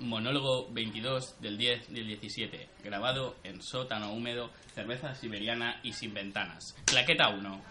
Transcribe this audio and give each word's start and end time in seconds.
Monólogo 0.00 0.68
22 0.72 1.40
del 1.40 1.58
10 1.58 1.92
del 1.92 2.06
17, 2.06 2.68
grabado 2.82 3.36
en 3.44 3.62
sótano 3.62 4.12
húmedo, 4.12 4.50
cerveza 4.74 5.14
siberiana 5.14 5.78
y 5.82 5.92
sin 5.92 6.14
ventanas. 6.14 6.74
Claqueta 6.86 7.28
1. 7.28 7.62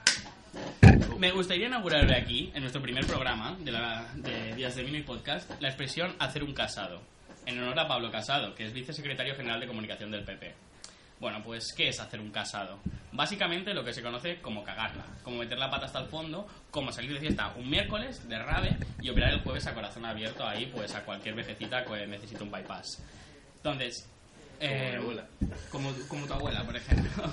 Me 1.18 1.32
gustaría 1.32 1.68
inaugurar 1.68 2.12
aquí, 2.14 2.52
en 2.54 2.62
nuestro 2.62 2.82
primer 2.82 3.06
programa 3.06 3.58
de, 3.60 3.72
la, 3.72 4.08
de 4.16 4.56
Días 4.56 4.76
de 4.76 4.84
Vino 4.84 4.98
y 4.98 5.04
Podcast, 5.04 5.50
la 5.60 5.68
expresión 5.68 6.16
hacer 6.20 6.44
un 6.44 6.54
casado, 6.54 7.02
en 7.46 7.60
honor 7.60 7.80
a 7.80 7.88
Pablo 7.88 8.12
Casado, 8.12 8.56
que 8.56 8.66
es 8.66 8.74
vicesecretario 8.74 9.36
general 9.36 9.60
de 9.60 9.68
comunicación 9.68 10.12
del 10.12 10.24
PP. 10.24 10.69
Bueno, 11.20 11.44
pues, 11.44 11.74
¿qué 11.74 11.90
es 11.90 12.00
hacer 12.00 12.20
un 12.20 12.32
casado? 12.32 12.80
Básicamente 13.12 13.74
lo 13.74 13.84
que 13.84 13.94
se 13.94 14.02
conoce 14.02 14.40
como 14.42 14.64
cagarla, 14.64 15.06
como 15.24 15.38
meter 15.38 15.58
la 15.58 15.70
pata 15.70 15.88
hasta 15.88 16.00
el 16.00 16.08
fondo, 16.08 16.48
como 16.72 16.92
salir 16.92 17.14
de 17.14 17.20
fiesta 17.20 17.54
un 17.58 17.70
miércoles 17.70 18.28
de 18.30 18.40
rave 18.40 18.78
y 19.02 19.10
operar 19.10 19.34
el 19.34 19.42
jueves 19.42 19.68
a 19.68 19.74
corazón 19.74 20.06
abierto 20.06 20.48
ahí, 20.48 20.68
pues 20.68 20.96
a 20.96 21.04
cualquier 21.04 21.36
vejecita 21.36 21.84
que 21.84 22.08
necesite 22.08 22.42
un 22.42 22.52
bypass. 22.52 23.04
Entonces, 23.58 24.10
eh, 24.62 25.00
como, 25.72 25.94
como 26.08 26.26
tu 26.26 26.34
abuela, 26.34 26.64
por 26.64 26.76
ejemplo. 26.76 27.24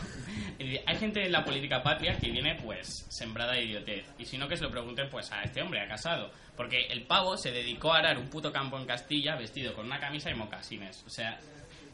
Hay 0.86 0.96
gente 0.96 1.26
en 1.26 1.32
la 1.32 1.44
política 1.44 1.82
patria 1.82 2.16
que 2.18 2.30
viene, 2.30 2.54
pues, 2.54 3.04
sembrada 3.08 3.52
de 3.52 3.64
idiotez. 3.64 4.06
Y 4.18 4.24
si 4.24 4.38
no, 4.38 4.48
que 4.48 4.56
se 4.56 4.62
lo 4.62 4.70
pregunten, 4.70 5.08
pues, 5.10 5.30
a 5.32 5.42
este 5.42 5.60
hombre, 5.60 5.80
a 5.80 5.88
Casado. 5.88 6.30
Porque 6.56 6.86
el 6.86 7.02
pavo 7.02 7.36
se 7.36 7.50
dedicó 7.50 7.92
a 7.92 7.98
arar 7.98 8.18
un 8.18 8.28
puto 8.28 8.52
campo 8.52 8.78
en 8.78 8.86
Castilla 8.86 9.36
vestido 9.36 9.74
con 9.74 9.86
una 9.86 10.00
camisa 10.00 10.30
y 10.30 10.34
mocasines. 10.34 11.04
O 11.06 11.10
sea, 11.10 11.38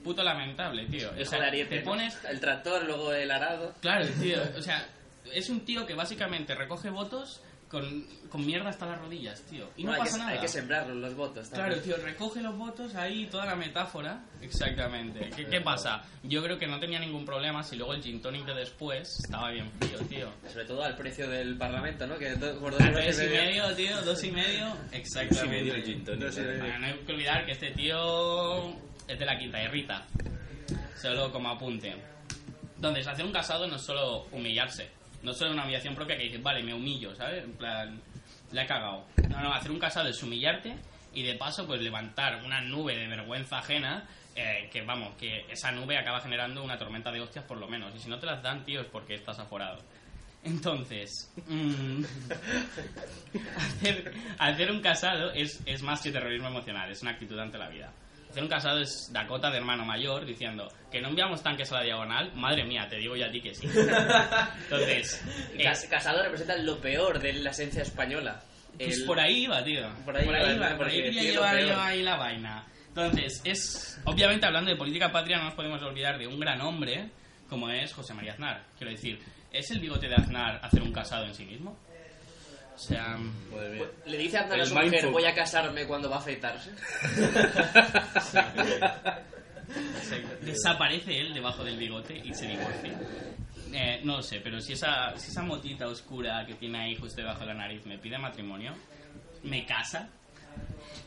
puto 0.03 0.23
lamentable, 0.23 0.87
tío. 0.87 1.11
O 1.21 1.25
sea, 1.25 1.51
te 1.51 1.81
pones... 1.81 2.19
El 2.29 2.41
tractor, 2.41 2.85
luego 2.85 3.13
el 3.13 3.31
arado. 3.31 3.75
Claro, 3.81 4.07
tío. 4.21 4.39
O 4.57 4.63
sea, 4.63 4.87
es 5.33 5.49
un 5.49 5.65
tío 5.65 5.87
que 5.87 5.95
básicamente 5.95 6.55
recoge 6.55 6.91
votos 6.91 7.43
con, 7.73 8.07
con 8.29 8.45
mierda 8.45 8.69
hasta 8.69 8.85
las 8.85 9.01
rodillas, 9.01 9.41
tío. 9.47 9.67
Y 9.79 9.85
no, 9.85 9.93
hay 9.93 10.01
pasa 10.01 10.13
que, 10.13 10.19
nada. 10.19 10.33
Hay 10.33 10.41
que 10.41 10.49
sembrarlos, 10.49 10.95
los 10.95 11.15
votos. 11.15 11.49
Claro, 11.49 11.81
tío, 11.81 11.97
recoge 11.97 12.43
los 12.43 12.55
votos 12.55 12.95
ahí, 12.95 13.27
toda 13.29 13.47
la 13.47 13.57
metáfora. 13.57 14.27
Exactamente. 14.43 15.31
¿Qué, 15.35 15.47
¿Qué, 15.47 15.61
pasa? 15.63 16.03
Yo 16.23 16.43
creo 16.43 16.59
que 16.59 16.67
no 16.67 16.79
tenía 16.79 17.01
ningún 17.01 17.25
problema 17.25 17.63
si 17.63 17.77
luego 17.77 17.95
el 17.95 18.03
gin 18.03 18.21
tonic 18.21 18.45
de 18.45 18.55
después 18.57 19.21
estaba 19.21 19.51
bien 19.51 19.71
frío, 19.81 19.99
tío. 20.01 20.29
Sobre 20.53 20.67
todo 20.67 20.83
al 20.83 20.95
precio 20.97 21.27
del 21.27 21.57
parlamento, 21.57 22.07
¿no? 22.07 22.19
Que 22.19 22.35
do, 22.35 22.61
por 22.61 22.73
dos 22.73 22.83
y 22.83 23.27
medio, 23.27 23.75
tío, 23.75 24.03
dos 24.03 24.23
y 24.23 24.31
medio. 24.31 24.77
Exactamente. 24.93 25.35
Dos 25.35 25.45
y 25.45 25.49
medio 25.49 25.75
el 25.75 25.83
gin 25.83 26.05
tonic. 26.05 26.35
Bueno, 26.35 26.79
no 26.79 26.87
hay 26.87 26.99
que 27.07 27.13
olvidar 27.13 27.47
que 27.47 27.53
este 27.53 27.71
tío 27.71 28.77
es 29.13 29.19
de 29.19 29.27
la 29.27 29.39
quinta 29.39 29.59
Rita 29.69 30.07
Solo 31.01 31.33
como 31.33 31.51
apunte. 31.51 31.95
Entonces, 32.77 33.07
hacer 33.07 33.25
un 33.25 33.33
casado 33.33 33.67
no 33.67 33.77
es 33.77 33.83
solo 33.83 34.27
humillarse 34.33 34.91
no 35.23 35.33
solo 35.33 35.53
una 35.53 35.65
humillación 35.65 35.95
propia 35.95 36.17
que 36.17 36.25
dices, 36.25 36.43
vale, 36.43 36.63
me 36.63 36.75
humillo, 36.75 37.15
¿sabes? 37.15 37.45
En 37.45 37.53
plan, 37.53 38.01
la 38.51 38.65
he 38.65 38.67
cagado. 38.67 39.07
No, 39.29 39.41
no, 39.41 39.55
hacer 39.55 39.71
un 39.71 39.79
casado 39.79 40.09
es 40.09 40.23
humillarte 40.23 40.77
y 41.15 41.23
de 41.23 41.35
paso, 41.35 41.67
pues 41.67 41.81
levantar 41.81 42.43
una 42.45 42.61
nube 42.61 42.97
de 42.97 43.07
vergüenza 43.07 43.59
ajena. 43.59 44.07
Eh, 44.35 44.71
que 44.73 44.81
vamos, 44.81 45.15
que 45.17 45.45
esa 45.51 45.71
nube 45.73 45.99
acaba 45.99 46.19
generando 46.19 46.65
una 46.65 46.79
tormenta 46.79 47.13
de 47.13 47.21
hostias 47.21 47.45
por 47.45 47.59
lo 47.59 47.69
menos. 47.69 47.95
Y 47.95 47.99
si 47.99 48.09
no 48.09 48.19
te 48.19 48.25
las 48.25 48.43
dan, 48.43 48.65
tío, 48.65 48.81
es 48.81 48.87
porque 48.87 49.15
estás 49.15 49.39
aforado. 49.39 49.83
Entonces, 50.43 51.31
mmm, 51.47 52.03
hacer, 54.39 54.71
un 54.71 54.81
casado 54.81 55.31
es, 55.33 55.61
es 55.67 55.83
más 55.83 56.01
que 56.01 56.11
terrorismo 56.11 56.49
emocional, 56.49 56.91
es 56.91 57.03
una 57.03 57.13
actitud 57.13 57.39
ante 57.39 57.59
la 57.59 57.69
vida. 57.69 57.93
Hacer 58.33 58.45
un 58.45 58.49
casado 58.49 58.81
es 58.81 59.13
Dakota 59.13 59.51
de 59.51 59.59
hermano 59.59 59.85
mayor 59.85 60.25
diciendo 60.25 60.67
que 60.91 61.03
no 61.03 61.11
enviamos 61.11 61.43
tanques 61.43 61.71
a 61.71 61.75
la 61.75 61.83
diagonal. 61.83 62.33
Madre 62.35 62.65
mía, 62.65 62.87
te 62.89 62.97
digo 62.97 63.15
ya 63.15 63.27
a 63.27 63.31
ti 63.31 63.43
que 63.43 63.55
sí. 63.55 63.67
Entonces, 64.63 65.23
es, 65.59 65.85
casado 65.85 66.23
representa 66.23 66.57
lo 66.57 66.79
peor 66.79 67.19
de 67.19 67.35
la 67.35 67.51
esencia 67.51 67.83
española. 67.83 68.43
Pues 68.79 69.03
por 69.03 69.21
ahí 69.21 69.45
iba, 69.45 69.63
tío. 69.63 69.87
Por 70.07 70.17
ahí, 70.17 70.25
por 70.25 70.35
ahí 70.35 70.57
iba, 70.57 70.77
por 70.79 70.87
ahí 70.87 71.03
quería 71.03 71.23
llevar 71.25 71.61
yo 71.61 71.79
ahí 71.79 72.03
la 72.03 72.17
vaina. 72.17 72.67
Entonces, 72.89 73.43
es 73.45 74.01
obviamente 74.05 74.47
hablando 74.47 74.71
de 74.71 74.79
política 74.79 75.13
patria 75.13 75.37
no 75.37 75.45
nos 75.45 75.55
podemos 75.55 75.83
olvidar 75.83 76.19
de 76.19 76.27
un 76.27 76.41
gran 76.41 76.63
hombre 76.63 77.11
como 77.51 77.69
es 77.69 77.93
José 77.93 78.15
María 78.15 78.33
Aznar. 78.33 78.65
Quiero 78.79 78.93
decir, 78.93 79.19
¿es 79.53 79.71
el 79.73 79.79
bigote 79.79 80.09
de 80.09 80.15
Aznar 80.15 80.59
hacer 80.63 80.81
un 80.81 80.91
casado 80.91 81.27
en 81.27 81.35
sí 81.35 81.45
mismo? 81.45 81.77
O 82.83 82.85
sea, 82.85 83.17
le 84.07 84.19
dice 84.19 84.39
a 84.39 84.41
a 84.41 84.67
su 84.67 84.75
mujer, 84.75 85.07
voy 85.07 85.25
a 85.25 85.33
casarme 85.33 85.87
cuando 85.87 86.11
va 86.11 86.17
a 86.17 86.19
afeitarse. 86.19 86.73
Desaparece 90.41 91.21
él 91.21 91.33
debajo 91.33 91.63
del 91.63 91.77
bigote 91.77 92.21
y 92.25 92.35
se 92.35 92.49
divorcia. 92.49 92.99
Eh, 93.73 94.01
no 94.03 94.17
lo 94.17 94.23
sé, 94.23 94.41
pero 94.41 94.61
si 94.61 94.73
esa, 94.73 95.17
si 95.17 95.31
esa 95.31 95.43
motita 95.43 95.87
oscura 95.87 96.45
que 96.45 96.55
tiene 96.55 96.81
ahí 96.81 96.97
justo 96.97 97.21
debajo 97.21 97.41
de 97.41 97.47
la 97.47 97.55
nariz 97.55 97.87
me 97.87 97.99
pide 97.99 98.19
matrimonio, 98.19 98.75
me 99.45 99.65
casa, 99.65 100.09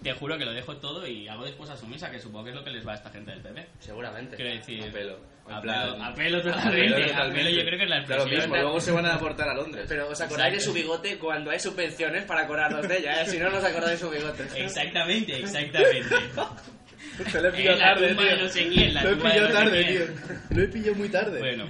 te 0.02 0.13
juro 0.13 0.38
que 0.38 0.46
lo 0.46 0.53
dejo 0.53 0.78
todo 0.78 1.06
y 1.06 1.28
hago 1.28 1.44
después 1.44 1.69
a 1.69 1.75
su 1.75 1.88
misa, 1.88 2.09
que 2.09 2.19
supongo 2.19 2.46
que 2.46 2.52
es 2.52 2.56
lo 2.56 2.63
que 2.63 2.72
les 2.72 2.88
va 2.88 2.94
a 2.94 2.96
esta 2.96 3.09
gente 3.09 3.31
del 3.31 3.42
PP. 3.42 3.68
Seguramente. 3.80 4.38
Quiero 4.38 4.52
decir... 4.52 4.81
A 4.81 4.92
pelo. 4.94 5.34
A 5.47 5.61
pelo, 5.61 6.03
a 6.03 6.13
pelo 6.16 6.41
totalmente. 6.41 7.53
Yo 7.53 7.66
creo 7.66 7.78
que 7.78 7.83
es 7.83 7.89
la 7.89 7.97
expresión. 8.00 8.29
Lo 8.29 8.35
mismo, 8.35 8.56
luego 8.56 8.81
se 8.81 8.91
van 8.91 9.06
a 9.06 9.13
aportar 9.13 9.50
a 9.50 9.53
Londres. 9.53 9.85
Pero 9.88 10.09
os 10.09 10.19
acordáis 10.19 10.56
de 10.56 10.59
su 10.59 10.73
bigote 10.73 11.17
cuando 11.19 11.51
hay 11.51 11.59
subvenciones 11.59 12.25
para 12.25 12.41
acordaros 12.41 12.88
de 12.88 12.97
ella, 12.97 13.22
¿eh? 13.22 13.28
Si 13.28 13.38
no, 13.38 13.50
no 13.50 13.57
os 13.57 13.63
acordáis 13.63 14.00
de 14.00 14.06
su 14.07 14.09
bigote. 14.09 14.44
Exactamente, 14.56 15.39
exactamente. 15.39 16.16
Te 17.31 17.41
lo 17.41 17.50
he 17.50 17.51
pillado 17.51 17.78
tarde, 17.78 18.16
tío. 18.16 18.38
No 18.38 18.50
sé 18.50 18.67
quién, 18.67 18.94
la 18.94 19.03
lo 19.03 19.11
he 19.11 19.16
pillado 19.16 19.50
tarde, 19.50 19.83
tío. 19.85 20.01
Lo 20.50 20.63
he 20.63 20.67
pillado 20.67 20.95
muy 20.95 21.09
tarde. 21.09 21.39
Bueno, 21.39 21.69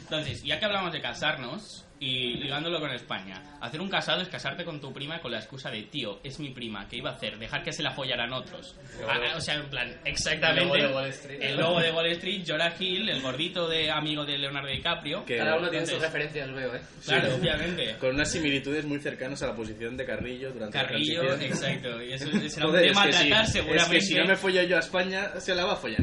entonces, 0.00 0.42
ya 0.42 0.58
que 0.58 0.64
hablamos 0.64 0.92
de 0.92 1.00
casarnos, 1.00 1.84
y 2.00 2.34
ligándolo 2.34 2.80
con 2.80 2.90
España. 2.90 3.42
Hacer 3.60 3.80
un 3.80 3.88
casado 3.88 4.22
es 4.22 4.28
casarte 4.28 4.64
con 4.64 4.80
tu 4.80 4.92
prima 4.92 5.20
con 5.20 5.32
la 5.32 5.38
excusa 5.38 5.70
de 5.70 5.82
tío, 5.84 6.20
es 6.22 6.38
mi 6.38 6.50
prima, 6.50 6.86
¿qué 6.88 6.96
iba 6.96 7.10
a 7.10 7.14
hacer? 7.14 7.38
Dejar 7.38 7.62
que 7.62 7.72
se 7.72 7.82
la 7.82 7.90
follaran 7.90 8.32
otros. 8.32 8.76
Ah, 9.08 9.18
o 9.36 9.40
sea, 9.40 9.54
en 9.54 9.68
plan, 9.68 10.00
exactamente. 10.04 10.62
El 10.62 10.68
lobo 10.68 10.88
de 10.88 10.94
Wall 10.94 11.08
Street. 11.08 11.42
El 11.42 11.56
lobo 11.56 11.80
de 11.80 11.90
Wall 11.90 12.06
Street, 12.06 12.44
Jorah 12.46 12.74
Hill, 12.78 13.08
el 13.08 13.20
gordito 13.20 13.68
de 13.68 13.90
amigo 13.90 14.24
de 14.24 14.38
Leonardo 14.38 14.68
DiCaprio. 14.68 15.24
Que 15.24 15.38
Cada 15.38 15.56
uno 15.56 15.70
tiene 15.70 15.86
sus 15.86 16.00
referencias, 16.00 16.52
veo, 16.52 16.74
¿eh? 16.74 16.80
Claro, 17.04 17.34
obviamente. 17.34 17.96
Con 17.98 18.14
unas 18.14 18.30
similitudes 18.30 18.84
muy 18.84 19.00
cercanas 19.00 19.42
a 19.42 19.48
la 19.48 19.54
posición 19.54 19.96
de 19.96 20.04
Carrillo 20.04 20.52
durante 20.52 20.78
Carrillo, 20.78 21.22
la 21.22 21.44
exacto. 21.44 22.02
Y 22.02 22.12
eso 22.12 22.26
será 22.48 22.66
un 22.68 22.76
tema 22.76 23.02
a 23.02 23.10
tratar 23.10 23.46
si, 23.46 23.52
seguramente. 23.52 23.96
Es 23.96 24.04
que 24.04 24.08
si 24.08 24.14
no 24.14 24.24
me 24.24 24.36
follo 24.36 24.62
yo 24.62 24.76
a 24.76 24.80
España, 24.80 25.40
se 25.40 25.54
la 25.54 25.64
va 25.64 25.72
a 25.72 25.76
follar. 25.76 25.98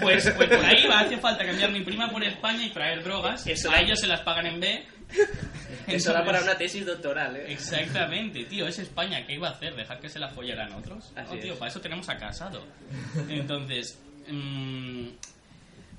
Pues, 0.00 0.30
pues 0.36 0.48
por 0.48 0.64
ahí 0.64 0.86
va, 0.86 1.00
hace 1.00 1.18
falta 1.18 1.44
cambiar 1.44 1.70
mi 1.70 1.82
prima 1.82 2.10
por 2.10 2.22
España 2.24 2.64
y 2.64 2.70
traer 2.70 3.02
drogas. 3.02 3.46
Eso 3.46 3.70
a 3.70 3.80
ellos 3.80 4.00
se 4.00 4.06
las 4.06 4.20
pagan 4.20 4.46
en 4.46 4.60
B 4.60 4.93
eso 5.86 6.12
da 6.12 6.24
para 6.24 6.42
una 6.42 6.56
tesis 6.56 6.84
doctoral, 6.84 7.36
¿eh? 7.36 7.52
Exactamente, 7.52 8.44
tío, 8.44 8.66
es 8.66 8.78
España. 8.78 9.24
¿Qué 9.26 9.34
iba 9.34 9.48
a 9.48 9.52
hacer? 9.52 9.74
¿Dejar 9.74 10.00
que 10.00 10.08
se 10.08 10.18
la 10.18 10.28
follaran 10.28 10.72
otros? 10.72 11.12
Así 11.16 11.34
no, 11.34 11.40
tío, 11.40 11.52
es. 11.52 11.58
para 11.58 11.70
eso 11.70 11.80
tenemos 11.80 12.08
a 12.08 12.16
Casado. 12.16 12.64
Entonces, 13.28 13.98
mmm, 14.28 15.08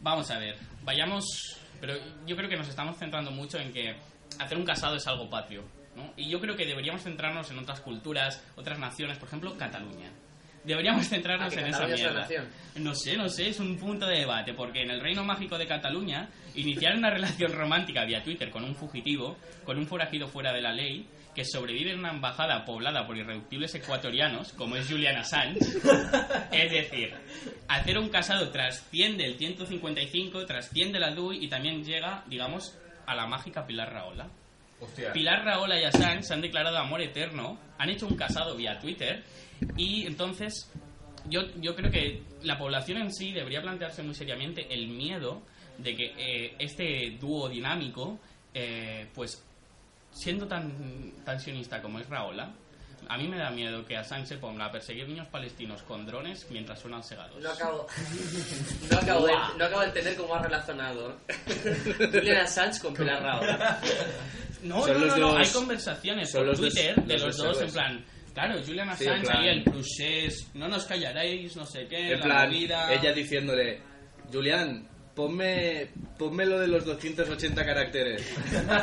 vamos 0.01 0.29
a 0.31 0.39
ver, 0.39 0.55
vayamos... 0.83 1.57
Pero 1.81 1.93
yo 2.25 2.35
creo 2.35 2.49
que 2.49 2.55
nos 2.55 2.69
estamos 2.69 2.97
centrando 2.97 3.31
mucho 3.31 3.59
en 3.59 3.71
que 3.73 3.95
hacer 4.39 4.57
un 4.57 4.65
casado 4.65 4.95
es 4.95 5.05
algo 5.07 5.29
patrio. 5.29 5.63
¿no? 5.95 6.13
Y 6.15 6.29
yo 6.29 6.39
creo 6.39 6.55
que 6.55 6.65
deberíamos 6.65 7.03
centrarnos 7.03 7.51
en 7.51 7.59
otras 7.59 7.81
culturas, 7.81 8.43
otras 8.55 8.79
naciones, 8.79 9.17
por 9.17 9.27
ejemplo, 9.27 9.57
Cataluña. 9.57 10.09
Deberíamos 10.65 11.07
centrarnos 11.07 11.55
Ah, 11.55 11.59
en 11.59 11.67
esa 11.67 11.87
Cataluña 11.87 12.25
mierda. 12.27 12.47
No 12.77 12.95
sé, 12.95 13.15
no 13.15 13.29
sé, 13.29 13.49
es 13.49 13.59
un 13.59 13.77
punto 13.77 14.05
de 14.05 14.19
debate, 14.19 14.53
porque 14.53 14.81
en 14.81 14.91
el 14.91 14.99
reino 14.99 15.23
mágico 15.23 15.57
de 15.57 15.67
Cataluña, 15.67 16.29
iniciar 16.55 16.95
una 16.95 17.09
relación 17.11 17.51
romántica 17.53 18.03
vía 18.05 18.23
Twitter 18.23 18.49
con 18.49 18.63
un 18.63 18.75
fugitivo, 18.75 19.37
con 19.63 19.77
un 19.77 19.87
forajido 19.87 20.27
fuera 20.27 20.51
de 20.53 20.61
la 20.61 20.73
ley, 20.73 21.07
que 21.35 21.43
sobrevive 21.45 21.91
en 21.91 21.99
una 21.99 22.11
embajada 22.11 22.63
poblada 22.65 23.05
por 23.05 23.17
irreductibles 23.17 23.75
ecuatorianos, 23.75 24.53
como 24.53 24.75
es 24.77 24.87
Julian 24.89 25.17
Assange, 25.17 25.59
es 26.51 26.71
decir, 26.71 27.13
hacer 27.67 27.97
un 27.97 28.09
casado 28.09 28.49
trasciende 28.49 29.25
el 29.25 29.35
155, 29.37 30.45
trasciende 30.45 30.99
la 30.99 31.11
DUI 31.11 31.43
y 31.43 31.49
también 31.49 31.83
llega, 31.83 32.23
digamos, 32.27 32.77
a 33.05 33.15
la 33.15 33.27
mágica 33.27 33.67
Pilar 33.67 33.91
Raola. 33.91 34.29
Hostia. 34.79 35.13
Pilar 35.13 35.45
Raola 35.45 35.79
y 35.79 35.83
Assange 35.83 36.23
se 36.23 36.33
han 36.33 36.41
declarado 36.41 36.77
amor 36.77 37.01
eterno, 37.01 37.57
han 37.77 37.89
hecho 37.89 38.07
un 38.07 38.15
casado 38.15 38.55
vía 38.55 38.79
Twitter 38.79 39.23
y 39.77 40.05
entonces 40.05 40.69
yo, 41.29 41.41
yo 41.61 41.75
creo 41.75 41.91
que 41.91 42.23
la 42.43 42.57
población 42.57 42.97
en 42.99 43.13
sí 43.13 43.31
debería 43.31 43.61
plantearse 43.61 44.03
muy 44.03 44.13
seriamente 44.13 44.73
el 44.73 44.87
miedo 44.87 45.41
de 45.77 45.95
que 45.95 46.13
eh, 46.17 46.55
este 46.59 47.17
dúo 47.19 47.49
dinámico, 47.49 48.19
eh, 48.53 49.07
pues 49.13 49.43
siendo 50.11 50.47
tan, 50.47 51.11
tan 51.23 51.39
sionista 51.39 51.81
como 51.81 51.99
es 51.99 52.07
Raola, 52.07 52.53
a 53.07 53.17
mí 53.17 53.27
me 53.27 53.37
da 53.37 53.51
miedo 53.51 53.85
que 53.85 53.97
Assange 53.97 54.27
se 54.27 54.37
ponga 54.37 54.65
a 54.65 54.71
perseguir 54.71 55.07
niños 55.07 55.27
palestinos 55.27 55.83
con 55.83 56.05
drones 56.05 56.47
mientras 56.49 56.79
suenan 56.79 57.03
segados. 57.03 57.41
No 57.41 57.49
acabo, 57.51 57.87
no 58.91 58.97
acabo, 58.97 59.27
de, 59.27 59.33
no 59.57 59.65
acabo 59.65 59.81
de 59.81 59.87
entender 59.87 60.15
cómo 60.15 60.35
has 60.35 60.41
relacionado 60.41 61.17
Julian 62.11 62.37
Assange 62.37 62.79
con 62.79 62.93
Pilar 62.93 63.21
Raola. 63.21 63.79
No, 64.65 64.81
Son 64.83 64.93
no, 64.99 65.05
los 65.05 65.17
no, 65.17 65.17
no, 65.21 65.31
dos- 65.33 65.47
hay 65.47 65.53
conversaciones 65.53 66.31
por 66.31 66.45
los 66.45 66.59
dos- 66.59 66.73
Twitter 66.73 66.95
de 67.03 67.13
los 67.13 67.23
los 67.23 67.37
dos 67.37 67.47
dos 67.59 67.61
en 67.61 67.71
plan 67.71 68.05
Claro, 68.33 68.61
Julian 68.65 68.97
Sí, 68.97 69.05
Assange 69.07 69.23
plan- 69.27 69.37
ahí 69.37 69.47
el 69.47 69.63
procés, 69.63 70.51
no 70.55 70.67
nos 70.67 70.83
callaréis, 70.85 71.55
no 71.55 71.65
sé 71.65 71.87
qué, 71.87 72.11
En 72.11 72.19
la 72.19 72.25
plan, 72.25 72.49
movida. 72.49 72.93
ella 72.93 73.13
diciéndole, 73.13 73.79
Julián, 74.29 74.85
ponme, 75.15 75.87
ponme 76.17 76.45
lo 76.45 76.59
de 76.59 76.67
los 76.67 76.83
280 76.83 77.63
caracteres, 77.65 78.21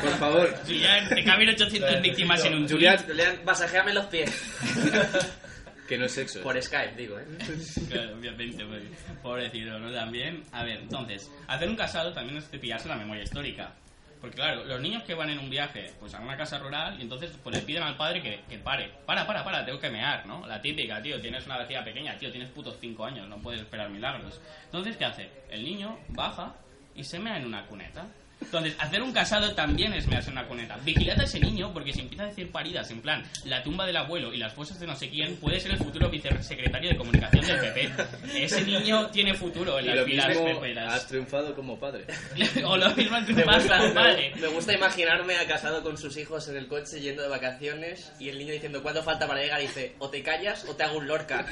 por 0.01 0.11
favor. 0.17 0.55
Julian, 0.67 1.07
te 1.11 1.23
caben 1.23 1.51
800 1.51 2.01
víctimas 2.01 2.43
en 2.47 2.55
un 2.55 2.67
Julián, 2.69 2.97
Julián, 3.07 3.41
masajéame 3.45 3.93
los 3.93 4.07
pies. 4.07 4.31
que 5.89 5.99
no 5.99 6.07
es 6.07 6.13
sexo. 6.13 6.39
¿eh? 6.39 6.43
Por 6.43 6.63
Skype, 6.63 6.95
digo, 6.97 7.19
¿eh? 7.19 7.25
Claro, 7.91 8.17
obviamente, 8.17 8.65
pues, 8.65 8.83
pobrecito, 9.23 9.79
¿no? 9.79 9.93
También, 9.93 10.43
a 10.53 10.65
ver, 10.65 10.79
entonces, 10.79 11.31
hacer 11.49 11.69
un 11.69 11.77
casado 11.77 12.11
también 12.15 12.39
es 12.39 12.49
cepillarse 12.49 12.89
la 12.89 12.97
memoria 12.97 13.25
histórica. 13.25 13.75
Porque 14.23 14.37
claro, 14.37 14.65
los 14.65 14.81
niños 14.81 15.03
que 15.03 15.15
van 15.15 15.31
en 15.31 15.41
un 15.41 15.51
viaje, 15.51 15.93
pues 15.99 16.15
a 16.15 16.21
una 16.21 16.37
casa 16.37 16.57
rural, 16.61 16.97
y 16.97 17.03
entonces 17.03 17.37
pues 17.43 17.57
le 17.57 17.63
piden 17.63 17.83
al 17.83 17.97
padre 17.97 18.23
que, 18.23 18.41
que 18.49 18.57
pare. 18.57 18.93
Para, 19.05 19.27
para, 19.27 19.43
para, 19.43 19.65
tengo 19.65 19.81
que 19.81 19.91
mear, 19.91 20.25
¿no? 20.27 20.47
La 20.47 20.63
típica, 20.63 21.03
tío, 21.03 21.21
tienes 21.21 21.45
una 21.45 21.59
vejiga 21.59 21.83
pequeña, 21.83 22.17
tío, 22.17 22.31
tienes 22.31 22.49
putos 22.51 22.77
5 22.81 23.05
años, 23.05 23.29
no 23.29 23.39
puedes 23.39 23.61
esperar 23.61 23.91
milagros. 23.91 24.41
Entonces, 24.67 24.97
¿qué 24.97 25.07
hace? 25.07 25.29
El 25.51 25.65
niño 25.65 25.99
baja 26.11 26.55
y 26.95 27.03
se 27.03 27.19
mea 27.19 27.37
en 27.37 27.47
una 27.47 27.67
cuneta. 27.67 28.07
Entonces, 28.45 28.75
hacer 28.79 29.03
un 29.03 29.13
casado 29.13 29.55
también 29.55 29.93
es 29.95 30.07
mearse 30.07 30.31
una 30.31 30.47
cuneta. 30.47 30.77
Vigilad 30.85 31.21
a 31.21 31.25
ese 31.25 31.41
niño, 31.41 31.73
porque 31.73 31.93
si 31.93 32.01
empieza 32.01 32.25
a 32.25 32.27
decir 32.27 32.51
paridas, 32.51 32.91
en 32.91 33.01
plan, 33.01 33.23
la 33.45 33.63
tumba 33.63 33.87
del 33.87 33.97
abuelo 33.97 34.33
y 34.33 34.39
las 34.39 34.53
fosas 34.53 34.79
de 34.81 34.87
no 34.87 34.95
sé 34.97 35.09
quién, 35.09 35.37
puede 35.37 35.61
ser 35.61 35.73
el 35.73 35.79
futuro 35.79 36.09
vicesecretario 36.11 36.91
de 36.91 36.97
comunicación 36.97 37.47
del 37.47 37.59
PP. 37.61 37.93
Ese 38.35 38.63
niño 38.65 39.07
tiene 39.09 39.35
futuro 39.35 39.79
en 39.79 39.87
Y 39.87 39.89
las 39.89 40.05
filas 40.05 40.29
mismo, 40.29 40.47
has 40.49 40.55
peperas. 40.55 41.07
triunfado 41.07 41.55
como 41.55 41.79
padre. 41.79 42.05
o 42.65 42.77
lo 42.77 42.91
mismo 42.95 43.19
Me 43.21 43.45
pasa, 43.45 43.79
gusta, 43.83 44.03
me, 44.03 44.33
me 44.41 44.49
gusta 44.49 44.73
imaginarme 44.75 45.37
a 45.37 45.47
casado 45.47 45.83
con 45.83 45.97
sus 45.97 46.17
hijos 46.17 46.49
en 46.49 46.57
el 46.57 46.67
coche 46.69 47.01
yendo 47.01 47.23
de 47.23 47.29
vacaciones 47.29 48.13
y 48.19 48.29
el 48.29 48.39
niño 48.39 48.53
diciendo 48.53 48.83
¿cuánto 48.83 49.03
falta 49.03 49.27
para 49.27 49.41
llegar? 49.41 49.61
Y 49.61 49.67
dice 49.67 49.95
o 49.99 50.09
te 50.11 50.23
callas 50.23 50.65
o 50.69 50.75
te 50.77 50.83
hago 50.85 50.99
un 50.99 51.07
lorca. 51.07 51.47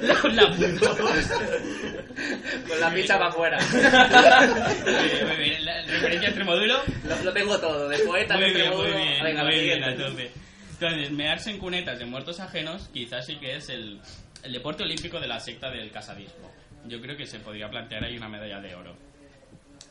La, 0.00 0.14
la 0.32 0.50
puta. 0.50 0.96
con 2.68 2.80
la 2.80 2.89
pizza 2.94 3.18
para 3.18 3.30
afuera. 3.30 3.58
Muy 5.26 5.36
bien, 5.36 5.64
la 5.64 5.82
referencia 5.82 6.28
a 6.28 6.30
Extremoduro. 6.30 6.82
Lo, 7.04 7.24
lo 7.24 7.32
tengo 7.32 7.58
todo, 7.58 7.88
de 7.88 7.98
poeta, 8.00 8.34
Muy 8.36 8.44
de 8.44 8.52
bien, 8.52 8.76
muy 8.76 8.86
bien, 8.86 9.24
Venga, 9.24 9.44
muy 9.44 9.60
bien, 9.60 9.84
a 9.84 9.96
tope. 9.96 10.30
Entonces, 10.72 11.10
mearse 11.10 11.50
en 11.50 11.58
cunetas 11.58 11.98
de 11.98 12.06
muertos 12.06 12.40
ajenos 12.40 12.88
quizás 12.92 13.26
sí 13.26 13.36
que 13.36 13.56
es 13.56 13.68
el, 13.68 14.00
el 14.42 14.52
deporte 14.52 14.82
olímpico 14.82 15.20
de 15.20 15.28
la 15.28 15.40
secta 15.40 15.70
del 15.70 15.90
casadismo. 15.90 16.50
Yo 16.86 17.00
creo 17.00 17.16
que 17.16 17.26
se 17.26 17.40
podría 17.40 17.68
plantear 17.68 18.04
ahí 18.04 18.16
una 18.16 18.28
medalla 18.28 18.60
de 18.60 18.74
oro. 18.74 18.96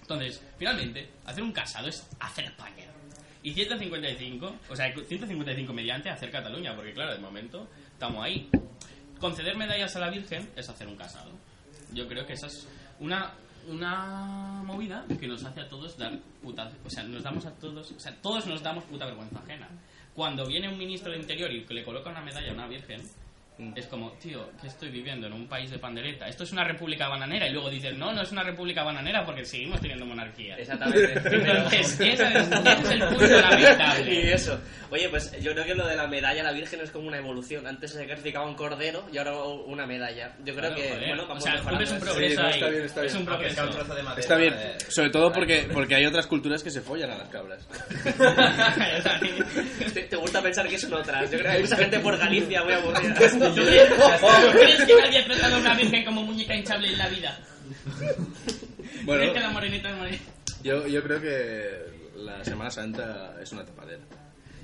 Entonces, 0.01 0.41
finalmente, 0.57 1.07
hacer 1.25 1.43
un 1.43 1.51
casado 1.51 1.87
es 1.87 2.07
hacer 2.19 2.45
España. 2.45 2.85
Y 3.43 3.53
155, 3.53 4.55
o 4.69 4.75
sea, 4.75 4.91
155 4.91 5.71
mediante 5.71 6.09
hacer 6.09 6.31
Cataluña, 6.31 6.75
porque 6.75 6.93
claro, 6.93 7.13
de 7.13 7.19
momento 7.19 7.69
estamos 7.93 8.25
ahí. 8.25 8.49
Conceder 9.19 9.55
medallas 9.55 9.95
a 9.95 9.99
la 9.99 10.09
Virgen 10.09 10.49
es 10.55 10.67
hacer 10.67 10.87
un 10.87 10.95
casado. 10.95 11.31
Yo 11.93 12.07
creo 12.07 12.25
que 12.25 12.33
esa 12.33 12.47
es 12.47 12.67
una, 12.99 13.33
una 13.67 14.61
movida 14.63 15.05
que 15.19 15.27
nos 15.27 15.43
hace 15.43 15.61
a 15.61 15.69
todos 15.69 15.97
dar 15.97 16.17
puta... 16.41 16.71
O 16.85 16.89
sea, 16.89 17.03
nos 17.03 17.23
damos 17.23 17.45
a 17.45 17.51
todos... 17.51 17.91
O 17.91 17.99
sea, 17.99 18.15
todos 18.21 18.45
nos 18.47 18.61
damos 18.61 18.83
puta 18.85 19.05
vergüenza 19.05 19.39
ajena. 19.39 19.67
Cuando 20.13 20.45
viene 20.45 20.69
un 20.69 20.77
ministro 20.77 21.11
de 21.11 21.19
Interior 21.19 21.51
y 21.51 21.65
le 21.65 21.83
coloca 21.83 22.09
una 22.09 22.21
medalla 22.21 22.51
a 22.51 22.53
una 22.53 22.67
Virgen, 22.67 23.01
es 23.75 23.87
como, 23.87 24.11
tío, 24.13 24.49
que 24.61 24.67
estoy 24.67 24.89
viviendo 24.89 25.27
en 25.27 25.33
un 25.33 25.47
país 25.47 25.69
de 25.71 25.79
pandereta. 25.79 26.27
Esto 26.27 26.43
es 26.43 26.51
una 26.51 26.63
república 26.63 27.07
bananera. 27.09 27.47
Y 27.47 27.51
luego 27.51 27.69
dices, 27.69 27.95
no, 27.97 28.11
no 28.13 28.21
es 28.21 28.31
una 28.31 28.43
república 28.43 28.83
bananera 28.83 29.25
porque 29.25 29.43
seguimos 29.45 29.81
teniendo 29.81 30.05
monarquía. 30.05 30.55
Exactamente. 30.57 31.13
Entonces, 31.29 31.99
ese 31.99 32.11
es, 32.13 32.19
ese 32.19 32.23
es 32.39 32.89
el 32.91 32.99
punto 33.07 33.25
lamentable. 33.27 34.13
Y 34.19 34.29
eso. 34.31 34.59
Oye, 34.91 35.07
pues 35.09 35.31
yo 35.41 35.51
creo 35.53 35.65
que 35.65 35.75
lo 35.75 35.85
de 35.87 35.95
la 35.95 36.07
medalla 36.07 36.41
a 36.41 36.45
la 36.45 36.51
Virgen 36.51 36.81
es 36.81 36.89
como 36.91 37.07
una 37.07 37.17
evolución. 37.17 37.67
Antes 37.67 37.91
se 37.91 37.99
sacrificaba 37.99 38.45
un 38.47 38.55
cordero 38.55 39.05
y 39.11 39.17
ahora 39.17 39.37
una 39.43 39.85
medalla. 39.85 40.33
Yo 40.43 40.55
creo 40.55 40.73
que, 40.73 40.89
joder. 40.89 41.07
bueno, 41.09 41.23
o 41.23 41.27
vamos 41.27 41.43
sea, 41.43 41.53
mejorando 41.53 41.83
es 41.83 41.91
un 41.91 41.97
eso. 41.97 42.05
progreso 42.05 42.35
Sí, 42.35 42.41
no, 42.41 42.47
ahí. 42.47 42.53
está 42.53 42.69
bien, 42.69 42.83
está 42.83 43.03
Es 43.05 43.13
bien. 43.13 43.17
un 43.21 43.25
sea 43.27 43.33
un 43.33 43.39
progreso. 43.39 43.69
trozo 43.69 43.95
de 43.95 44.03
madera. 44.03 44.21
Está 44.21 44.35
bien, 44.37 44.53
eh, 44.57 44.77
sobre 44.87 45.09
todo 45.09 45.31
porque, 45.31 45.69
porque 45.71 45.95
hay 45.95 46.05
otras 46.05 46.27
culturas 46.27 46.63
que 46.63 46.71
se 46.71 46.81
follan 46.81 47.11
a 47.11 47.17
las 47.17 47.29
cabras. 47.29 47.67
O 47.69 49.01
sea, 49.01 49.19
Te, 49.93 50.01
te 50.03 50.15
gusta 50.15 50.41
pensar 50.41 50.67
que 50.67 50.77
son 50.77 50.93
otras. 50.93 51.23
Yo 51.29 51.37
creo 51.37 51.43
que 51.51 51.57
hay 51.57 51.61
mucha 51.61 51.77
gente 51.77 51.99
por 51.99 52.17
Galicia 52.17 52.63
muy 52.63 52.73
aburrida. 52.73 53.15
¿Tú 53.55 53.61
crees, 53.65 53.89
tú 53.89 53.95
crees 54.51 54.85
que 54.85 54.95
nadie 54.95 55.19
ha 55.19 55.25
tratado 55.25 55.55
a 55.55 55.59
una 55.59 55.73
virgen 55.75 56.05
como 56.05 56.23
muñeca 56.23 56.55
hinchable 56.55 56.87
en 56.89 56.97
la 56.97 57.07
vida? 57.09 57.39
Bueno, 59.03 59.21
¿Crees 59.21 59.33
que 59.33 59.39
la 59.39 59.49
morenita 59.51 59.89
es 59.89 59.95
morenita? 59.97 60.23
yo, 60.63 60.87
yo 60.87 61.03
creo 61.03 61.21
que 61.21 62.11
la 62.17 62.43
Semana 62.43 62.69
Santa 62.69 63.35
es 63.41 63.51
una 63.51 63.65
tapadera. 63.65 64.01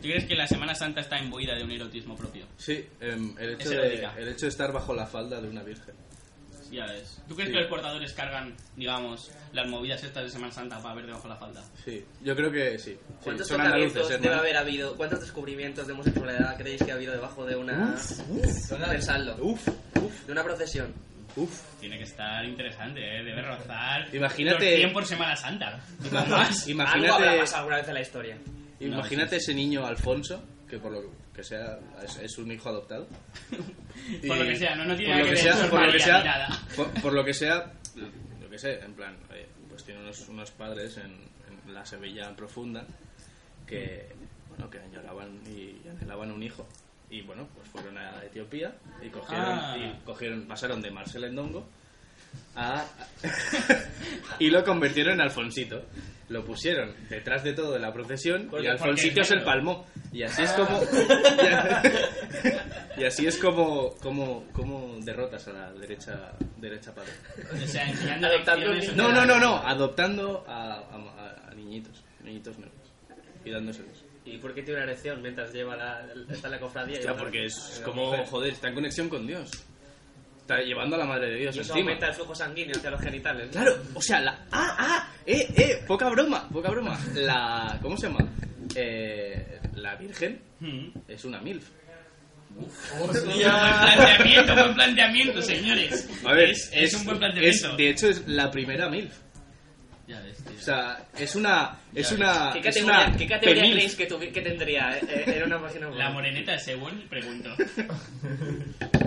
¿Tú 0.02 0.10
crees 0.10 0.26
que 0.26 0.36
la 0.36 0.48
Semana 0.48 0.76
Santa 0.76 1.02
está 1.02 1.18
imbuida 1.20 1.56
de 1.56 1.64
un 1.64 1.72
erotismo 1.72 2.16
propio? 2.16 2.46
Sí, 2.58 2.86
em, 3.00 3.34
el, 3.40 3.52
hecho 3.54 3.64
Es 3.64 3.70
de, 3.70 3.76
erótica. 3.78 4.14
el 4.18 4.28
hecho 4.30 4.46
de 4.46 4.50
estar 4.50 4.72
bajo 4.72 4.94
la 4.94 5.06
falda 5.08 5.42
de 5.42 5.48
una 5.50 5.64
virgen. 5.64 5.96
Ya 6.72 6.86
ves. 6.88 7.22
¿Tú 7.28 7.36
crees 7.36 7.50
Sí. 7.50 7.54
que 7.56 7.62
los 7.62 7.70
portadores 7.70 8.12
cargan, 8.14 8.56
digamos, 8.76 9.32
las 9.54 9.68
movidas 9.68 10.04
estas 10.04 10.24
de 10.24 10.30
Semana 10.30 10.52
Santa 10.52 10.82
para 10.82 10.96
ver 10.96 11.06
debajo 11.06 11.28
la 11.28 11.36
falda? 11.38 11.64
Sí, 11.84 12.04
yo 12.24 12.36
creo 12.36 12.52
que 12.52 12.78
sí. 12.80 12.92
sí 12.94 13.00
¿Cuántos 13.24 13.48
son 13.48 13.62
andaluces, 13.62 13.94
tocamientos 13.94 14.12
hermano. 14.12 14.30
debe 14.32 14.40
haber 14.42 14.58
habido? 14.58 14.96
¿Cuántos 14.98 15.20
descubrimientos 15.22 15.88
de 15.88 15.94
homosexualidad 15.94 16.58
creéis 16.58 16.84
que 16.84 16.92
ha 16.92 16.96
habido 16.96 17.14
debajo 17.14 17.46
de 17.46 17.56
una... 17.56 17.96
Pensadlo. 18.90 19.36
Uf, 19.40 19.68
uf, 20.02 20.26
De 20.26 20.32
una 20.32 20.44
procesión. 20.44 20.94
uf. 21.36 21.62
Tiene 21.80 21.98
que 21.98 22.04
estar 22.04 22.44
interesante, 22.46 23.00
¿eh? 23.02 23.24
Debe 23.24 23.42
rozar. 23.42 24.14
Imagínate- 24.14 24.66
los 24.72 24.76
100 24.80 24.94
por 24.94 25.06
Semana 25.06 25.36
Santa. 25.36 25.80
Ima- 26.04 26.26
Más. 26.28 26.68
Algo 26.68 26.82
habrá 26.82 26.98
Imagínate, 26.98 27.40
pasado 27.40 27.58
alguna 27.60 27.78
vez 27.78 27.88
en 27.88 27.94
la 27.94 28.02
historia. 28.02 28.38
imagínate 28.80 29.36
ese 29.38 29.54
niño 29.54 29.86
Alfonso, 29.86 30.44
que 30.70 30.78
por 30.80 30.92
lo 30.92 31.04
que 31.34 31.44
sea 31.44 31.80
es, 32.04 32.18
es 32.18 32.38
un 32.38 32.52
hijo 32.52 32.70
adoptado. 32.70 33.08
Por 34.28 34.38
lo 34.38 34.46
que 34.46 34.56
sea, 34.56 34.76
no, 34.76 34.86
no 34.86 34.96
tiene 34.96 35.14
por 35.14 35.20
nada 35.22 35.32
lo 35.32 35.36
que 35.36 35.44
ver 35.44 35.54
sea, 35.56 35.70
por 35.70 35.86
lo 35.86 35.92
que 35.92 36.00
sea, 36.00 36.24
nada. 36.24 36.60
por, 36.76 37.02
por 37.02 37.14
lo 37.14 37.24
que 37.26 37.34
sea, 37.34 37.74
yo 38.42 38.50
que 38.50 38.60
sé, 38.60 38.80
en 38.82 38.94
plan, 38.94 39.16
oye, 39.32 39.46
pues 39.70 39.84
tiene 39.84 40.02
unos, 40.02 40.28
unos 40.28 40.52
padres 40.52 40.98
en, 40.98 41.18
en 41.66 41.74
la 41.74 41.86
Sevilla 41.86 42.36
profunda 42.36 42.86
que, 43.66 44.08
bueno, 44.50 44.70
que 44.70 44.80
añoraban 44.80 45.40
y 45.48 45.88
anhelaban 45.90 46.32
un 46.32 46.44
hijo. 46.44 46.68
Y 47.10 47.22
bueno, 47.22 47.48
pues 47.56 47.68
fueron 47.70 47.98
a 47.98 48.22
Etiopía 48.24 48.76
y 49.02 49.10
cogieron, 49.10 49.46
Ah. 49.48 49.78
y 49.78 50.06
cogieron 50.06 50.46
pasaron 50.46 50.82
de 50.82 50.92
Marcel 50.92 51.24
Endongo 51.24 51.68
a... 52.56 52.86
y 54.40 54.50
lo 54.50 54.64
convirtieron 54.64 55.14
en 55.16 55.22
Alfonsito. 55.22 55.84
Lo 56.28 56.44
pusieron 56.44 56.92
detrás 57.08 57.44
de 57.44 57.54
todo 57.54 57.74
de 57.74 57.80
la 57.80 57.94
procesión 57.94 58.48
Porque- 58.50 58.66
y 58.66 58.70
Alfonsito 58.70 59.22
es 59.22 59.28
se 59.28 59.36
negro. 59.36 59.46
palmó. 59.46 59.86
Y 60.12 60.24
así 60.24 60.42
es 60.42 60.52
como... 60.54 60.82
y 62.98 63.04
así 63.04 63.28
es 63.28 63.38
como, 63.38 63.94
como, 63.98 64.46
como 64.52 64.98
derrotas 65.02 65.48
a 65.50 65.54
la 65.54 65.72
derecha, 65.74 66.32
derecha 66.58 66.94
padre. 66.96 67.12
O 67.64 67.68
sea, 67.68 67.88
enseñando 67.90 68.28
Adoptando 68.28 68.74
No, 68.96 69.12
no, 69.12 69.26
no, 69.26 69.40
no, 69.40 69.58
adoptando 69.58 70.44
a, 70.48 70.78
a- 70.80 71.50
a 71.52 71.54
niñitos, 71.54 72.04
niñitos 72.24 72.58
negros 72.58 72.76
y 73.44 73.52
dándoselos. 73.52 74.04
¿Y 74.26 74.38
por 74.40 74.56
qué 74.56 74.64
tiene 74.64 74.82
una 74.82 74.92
erección 74.92 75.22
mientras 75.22 75.54
lleva 75.54 75.76
la, 75.76 76.08
está 76.32 76.48
en 76.48 76.52
la 76.54 76.60
cofradía? 76.60 77.00
va- 77.12 77.18
porque 77.18 77.46
es 77.46 77.82
como, 77.86 78.26
joder, 78.26 78.54
está 78.54 78.70
en 78.70 78.74
conexión 78.76 79.10
con 79.10 79.28
Dios. 79.28 79.52
Está 80.46 80.62
llevando 80.62 80.96
a 80.96 81.00
la 81.00 81.06
madre 81.06 81.32
de 81.32 81.38
Dios 81.38 81.56
Y 81.56 81.60
eso 81.62 81.72
encima. 81.74 81.86
aumenta 81.90 82.08
el 82.08 82.14
flujo 82.14 82.36
sanguíneo 82.36 82.76
hacia 82.78 82.92
los 82.92 83.02
genitales. 83.02 83.48
¿no? 83.48 83.52
Claro, 83.54 83.78
o 83.96 84.02
sea, 84.02 84.20
la... 84.20 84.32
¡Ah, 84.52 84.76
ah! 84.78 85.10
¡Eh, 85.26 85.48
eh! 85.58 85.84
Poca 85.88 86.08
broma, 86.10 86.48
poca 86.50 86.70
broma. 86.70 87.00
La... 87.16 87.80
¿Cómo 87.82 87.98
se 87.98 88.08
llama? 88.08 88.20
Eh, 88.76 89.60
la 89.76 89.96
Virgen 89.96 90.40
Mm. 90.60 90.88
es 91.08 91.26
una 91.26 91.42
MILF. 91.42 91.66
Buen 93.00 93.10
planteamiento, 93.12 94.54
buen 94.56 94.74
planteamiento, 94.76 95.42
señores. 95.42 96.10
A 96.26 96.32
ver, 96.34 96.52
es, 96.52 96.70
es 96.74 96.94
un 96.94 97.06
buen 97.06 97.18
planteamiento. 97.18 97.72
es- 97.72 97.78
de 97.78 97.90
hecho, 97.90 98.08
es 98.10 98.28
la 98.28 98.50
primera 98.52 98.88
MILF. 98.90 99.14
Ya 100.08 100.20
ves, 100.22 100.38
tío. 100.44 100.56
O 100.58 100.62
sea, 100.62 101.08
es 101.18 101.36
una... 101.36 101.80
Es 101.94 102.10
Ya 102.12 102.16
una... 102.16 102.52
¿Qué 102.54 102.60
es 102.60 102.66
categoría, 102.66 103.08
una 103.08 103.18
¿qué 103.18 103.28
categoría 103.28 103.64
creéis 103.72 103.96
que, 103.96 104.08
tuvi- 104.10 104.32
que 104.32 104.42
tendría? 104.42 104.98
eh, 105.00 105.02
eh, 105.10 105.24
Era 105.36 105.46
una 105.48 105.60
página 105.62 105.88
web. 105.90 105.98
La 105.98 106.12
moreneta 106.12 106.52
de 106.52 106.60
Según, 106.60 107.08
pregunto. 107.10 107.50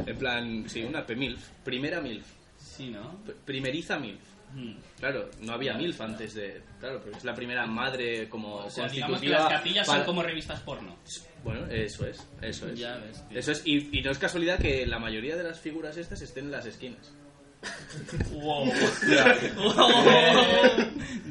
En 0.06 0.16
plan, 0.18 0.68
sí, 0.68 0.82
una 0.82 1.06
PEMILF. 1.06 1.40
Primera 1.64 2.00
MILF. 2.00 2.26
Sí, 2.58 2.90
¿no? 2.90 3.22
P- 3.24 3.32
Primeriza 3.44 3.98
MILF. 3.98 4.20
Mm. 4.54 4.72
Claro, 4.98 5.28
no 5.42 5.52
había 5.52 5.74
MILF 5.74 6.00
antes 6.00 6.34
de... 6.34 6.62
Claro, 6.80 7.00
porque 7.02 7.18
es 7.18 7.24
la 7.24 7.34
primera 7.34 7.66
madre 7.66 8.28
como 8.28 8.56
O 8.56 8.70
sea, 8.70 8.88
digamos 8.88 9.20
que 9.20 9.28
las 9.28 9.46
capillas 9.48 9.86
para- 9.86 9.98
son 9.98 10.06
como 10.06 10.22
revistas 10.22 10.60
porno. 10.60 10.96
Bueno, 11.44 11.66
eso 11.70 12.06
es, 12.06 12.26
eso 12.42 12.68
es. 12.68 12.78
Ya 12.78 12.96
ves, 12.96 13.22
tío. 13.28 13.38
Eso 13.38 13.52
es, 13.52 13.62
y, 13.64 13.96
y 13.96 14.02
no 14.02 14.10
es 14.10 14.18
casualidad 14.18 14.58
que 14.58 14.86
la 14.86 14.98
mayoría 14.98 15.36
de 15.36 15.44
las 15.44 15.60
figuras 15.60 15.96
estas 15.96 16.22
estén 16.22 16.46
en 16.46 16.50
las 16.52 16.66
esquinas. 16.66 17.12
Wow. 18.32 18.64
wow. 19.56 19.74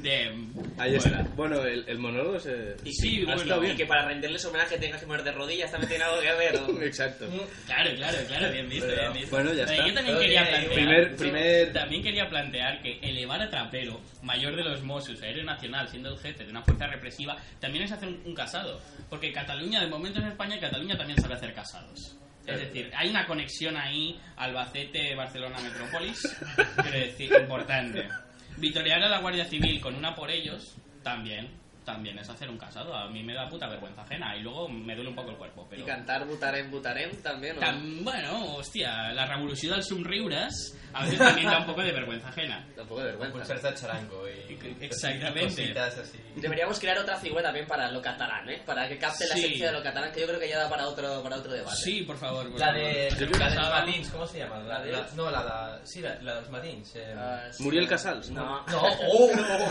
Damn. 0.04 0.48
Ahí 0.80 0.96
está. 0.96 1.24
Bueno, 1.36 1.64
el, 1.64 1.84
el 1.88 1.98
monólogo 1.98 2.40
se... 2.40 2.76
Y 2.84 2.94
Sí, 2.94 3.18
que- 3.20 3.26
bueno. 3.26 3.42
estado 3.42 3.62
Y 3.62 3.66
bien. 3.66 3.78
que 3.78 3.86
para 3.86 4.06
rendirles 4.08 4.46
homenaje 4.46 4.78
tengas 4.78 5.00
que 5.02 5.08
poner 5.08 5.24
de 5.24 5.32
rodillas 5.32 5.72
también 5.72 5.90
tiene 5.90 6.04
algo 6.04 6.20
que 6.22 6.32
ver. 6.34 6.56
Exacto. 6.84 7.26
Claro, 7.66 7.90
claro, 7.96 8.18
claro, 8.28 8.52
bien 8.52 8.70
visto, 8.70 8.88
bien 8.88 9.14
visto. 9.14 9.30
Bueno, 9.32 9.54
ya 9.54 9.64
está. 9.64 9.88
Yo 9.88 9.94
también 9.94 10.20
quería 10.20 10.48
plantear, 10.48 10.74
primer- 10.74 11.12
yo 11.12 11.18
primer- 11.18 11.74
también 11.74 12.04
quería 12.04 12.30
plantear 12.30 12.82
que 12.82 13.00
elevar 13.02 13.42
a 13.42 13.50
Trapero, 13.50 14.00
mayor 14.22 14.56
de 14.56 14.64
los 14.64 14.84
Mossos, 14.84 15.22
aéreo 15.24 15.44
nacional, 15.44 15.88
siendo 15.90 16.10
el 16.14 16.20
jefe 16.20 16.44
de 16.44 16.52
una 16.52 16.62
fuerza 16.62 16.88
represiva, 16.88 17.38
también 17.60 17.86
es 17.86 17.92
hacer 17.92 18.10
un, 18.10 18.22
un 18.26 18.36
casado. 18.36 18.80
Porque 19.10 19.32
Cataluña, 19.32 19.80
de 19.82 19.88
momento 19.88 20.20
en 20.20 20.28
España, 20.28 20.60
Cataluña 20.60 20.96
también 20.98 21.20
sabe 21.20 21.34
hacer 21.36 21.54
casados. 21.54 22.16
Es 22.48 22.60
decir, 22.60 22.90
hay 22.96 23.10
una 23.10 23.28
conexión 23.28 23.76
ahí, 23.76 24.20
Albacete, 24.38 25.14
Barcelona, 25.16 25.60
Metrópolis, 25.60 26.22
quiero 26.82 26.98
decir, 26.98 27.32
importante. 27.40 28.08
Vitorear 28.56 29.04
a 29.04 29.10
la 29.10 29.20
Guardia 29.20 29.46
Civil 29.46 29.82
con 29.82 29.96
una 29.96 30.16
por 30.16 30.32
ellos, 30.32 30.76
también, 31.04 31.50
también 31.88 32.20
es 32.20 32.30
hacer 32.30 32.50
un 32.50 32.58
casado. 32.58 32.94
A 32.94 33.08
mí 33.10 33.24
me 33.24 33.34
da 33.34 33.48
puta 33.48 33.68
vergüenza 33.68 34.02
ajena 34.02 34.36
y 34.36 34.42
luego 34.42 34.68
me 34.68 34.94
duele 34.94 35.10
un 35.10 35.16
poco 35.16 35.32
el 35.32 35.38
cuerpo. 35.38 35.66
Pero... 35.70 35.82
Y 35.82 35.86
cantar 35.86 36.26
Butarem 36.26 36.70
Butarem 36.70 37.12
también. 37.24 37.58
¿o? 37.58 37.62
Tam- 37.62 38.04
bueno, 38.04 38.56
hostia, 38.58 39.14
la 39.14 39.26
revolució 39.26 39.72
dels 39.74 39.88
somriures 39.88 40.78
a 40.94 41.04
veces 41.04 41.20
también 41.20 41.48
da 41.48 41.60
un 41.60 41.66
poco 41.66 41.82
de 41.82 41.92
vergüenza 41.92 42.28
ajena. 42.30 42.66
Tampoco 42.76 43.02
de 43.02 43.16
vergüenza. 43.16 43.54
A 43.54 43.74
charango 43.74 44.24
y... 44.28 44.58
Exactamente. 44.82 45.74
Así. 45.80 46.20
Deberíamos 46.36 46.80
crear 46.80 46.98
otra 47.00 47.16
figura 47.18 47.42
también 47.44 47.66
para 47.68 47.90
lo 47.92 48.02
catalán, 48.02 48.48
¿eh? 48.50 48.62
Para 48.66 48.88
que 48.88 48.98
capte 48.98 49.26
la 49.28 49.36
Sí. 49.36 49.46
esencia 49.46 49.68
de 49.68 49.74
lo 49.74 49.84
catalán, 49.84 50.12
que 50.12 50.22
yo 50.22 50.28
creo 50.28 50.40
que 50.40 50.50
ya 50.50 50.60
da 50.60 50.70
para 50.70 50.88
otro, 50.88 51.22
para 51.24 51.38
otro 51.38 51.52
debate. 51.54 51.76
Sí, 51.78 52.02
por 52.02 52.18
favor. 52.18 52.50
por 52.52 52.60
La 52.60 52.72
de, 52.74 53.10
la 53.12 53.50
de 53.50 53.56
los 53.56 53.70
matins, 53.70 54.10
¿cómo 54.10 54.28
se 54.28 54.40
llama? 54.40 54.60
La, 54.60 54.80
¿La 54.80 54.84
de- 54.84 54.92
la- 54.92 55.08
no, 55.16 55.32
la, 55.32 55.44
la, 55.44 55.80
sí, 55.84 56.02
la, 56.02 56.16
la 56.22 56.36
de 56.36 56.42
los 56.42 56.50
matins. 56.50 56.96
eh. 56.96 57.14
Ah, 57.18 57.44
sí. 57.52 57.64
Muriel 57.64 57.88
Casals, 57.88 58.30
¿no? 58.32 58.44
No. 58.66 58.66
No, 58.68 58.82
oh, 59.12 59.32
no. 59.36 59.66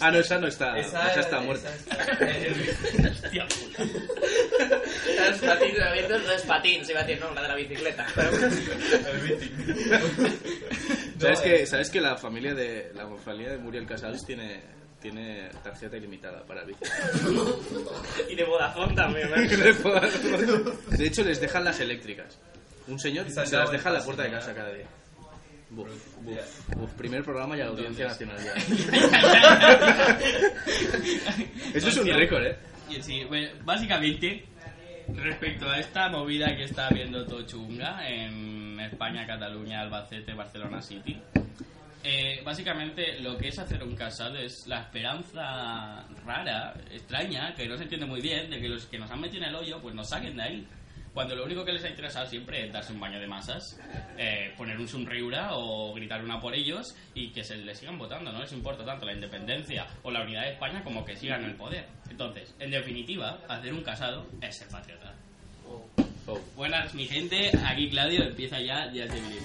Ah, 0.00 0.10
no, 0.10 0.18
esa 0.18 0.38
no 0.38 0.46
está. 0.48 0.76
Esa, 0.78 1.12
Esa, 1.20 1.28
está 1.28 1.40
muerta. 1.40 1.68
Hostia. 3.10 3.46
Los 5.28 5.38
patines, 5.40 6.08
no, 6.08 6.18
no 6.18 6.32
es 6.32 6.42
patín, 6.42 6.84
se 6.84 6.92
iba 6.92 7.00
a 7.00 7.04
decir, 7.04 7.20
no, 7.22 7.32
la 7.34 7.42
de 7.42 7.48
la 7.48 7.54
bicicleta. 7.54 8.06
¿Sabes, 11.18 11.40
que, 11.40 11.62
eh. 11.62 11.66
¿Sabes 11.66 11.90
que 11.90 12.00
la 12.00 12.16
familia 12.16 12.54
de 12.54 12.92
la 12.94 13.06
familia 13.18 13.50
de 13.52 13.58
Muriel 13.58 13.86
Casals 13.86 14.24
tiene, 14.24 14.62
tiene 15.00 15.50
tarjeta 15.62 15.96
ilimitada 15.96 16.44
para 16.44 16.64
bici? 16.64 16.84
y 18.28 18.34
de 18.34 18.44
Vodafone 18.44 18.94
también, 18.94 19.28
¿eh? 19.36 19.48
De 20.96 21.06
hecho, 21.06 21.24
les 21.24 21.40
dejan 21.40 21.64
las 21.64 21.80
eléctricas. 21.80 22.38
Un 22.86 22.98
señor 22.98 23.30
se 23.30 23.56
las 23.56 23.70
deja 23.70 23.88
en 23.90 23.94
la 23.94 24.02
puerta 24.04 24.22
de 24.22 24.30
casa 24.30 24.54
cada 24.54 24.72
día. 24.72 24.86
Buf, 25.70 26.16
buf, 26.22 26.74
buf. 26.74 26.90
Primer 26.94 27.22
programa 27.22 27.56
y 27.56 27.60
audiencia 27.60 28.06
nacional 28.06 28.38
ya. 28.42 28.54
Eso 31.74 31.88
es 31.88 31.96
un 31.98 32.08
récord, 32.08 32.46
¿eh? 32.46 32.56
Y 32.88 33.02
sí, 33.02 33.22
bueno, 33.24 33.50
básicamente, 33.64 34.46
respecto 35.08 35.68
a 35.68 35.78
esta 35.78 36.08
movida 36.08 36.56
que 36.56 36.64
está 36.64 36.88
habiendo 36.88 37.26
todo 37.26 37.42
chunga 37.42 38.08
en 38.08 38.80
España, 38.80 39.26
Cataluña, 39.26 39.82
Albacete, 39.82 40.32
Barcelona 40.32 40.80
City, 40.80 41.20
eh, 42.02 42.40
básicamente 42.42 43.20
lo 43.20 43.36
que 43.36 43.48
es 43.48 43.58
hacer 43.58 43.84
un 43.84 43.94
casado 43.94 44.38
es 44.38 44.66
la 44.66 44.80
esperanza 44.80 46.06
rara, 46.24 46.74
extraña, 46.90 47.54
que 47.54 47.68
no 47.68 47.76
se 47.76 47.82
entiende 47.82 48.06
muy 48.06 48.22
bien, 48.22 48.48
de 48.48 48.58
que 48.58 48.68
los 48.68 48.86
que 48.86 48.98
nos 48.98 49.10
han 49.10 49.20
metido 49.20 49.42
en 49.42 49.50
el 49.50 49.56
hoyo, 49.56 49.82
pues 49.82 49.94
nos 49.94 50.08
saquen 50.08 50.34
de 50.36 50.42
ahí. 50.42 50.66
Cuando 51.18 51.34
lo 51.34 51.46
único 51.46 51.64
que 51.64 51.72
les 51.72 51.82
ha 51.82 51.88
interesado 51.88 52.28
siempre 52.28 52.64
es 52.64 52.72
darse 52.72 52.92
un 52.92 53.00
baño 53.00 53.18
de 53.18 53.26
masas, 53.26 53.76
eh, 54.16 54.54
poner 54.56 54.78
un 54.78 54.86
sonriura 54.86 55.48
o 55.56 55.92
gritar 55.92 56.22
una 56.22 56.40
por 56.40 56.54
ellos 56.54 56.94
y 57.12 57.32
que 57.32 57.42
se 57.42 57.56
les 57.56 57.76
sigan 57.76 57.98
votando. 57.98 58.30
No 58.30 58.38
les 58.38 58.52
importa 58.52 58.84
tanto 58.84 59.04
la 59.04 59.14
independencia 59.14 59.84
o 60.04 60.12
la 60.12 60.22
unidad 60.22 60.42
de 60.42 60.52
España 60.52 60.80
como 60.84 61.04
que 61.04 61.16
sigan 61.16 61.42
en 61.42 61.50
el 61.50 61.56
poder. 61.56 61.86
Entonces, 62.08 62.54
en 62.60 62.70
definitiva, 62.70 63.40
hacer 63.48 63.74
un 63.74 63.82
casado 63.82 64.28
es 64.40 64.58
ser 64.58 64.68
patriota. 64.68 65.12
Oh. 65.66 66.38
Buenas, 66.54 66.94
mi 66.94 67.04
gente. 67.04 67.50
Aquí 67.66 67.90
Claudio 67.90 68.22
empieza 68.22 68.60
ya 68.60 68.86
Días 68.86 69.12
de 69.12 69.20
Billy. 69.20 69.38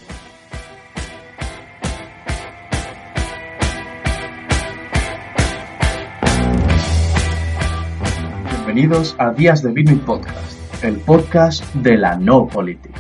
Bienvenidos 8.46 9.15
a 9.18 9.32
Días 9.32 9.63
de 9.63 9.72
Vino 9.72 9.92
y 9.92 9.96
Podcast, 9.96 10.62
el 10.84 11.00
podcast 11.00 11.63
de 11.75 11.98
la 11.98 12.18
no 12.18 12.46
política. 12.46 13.00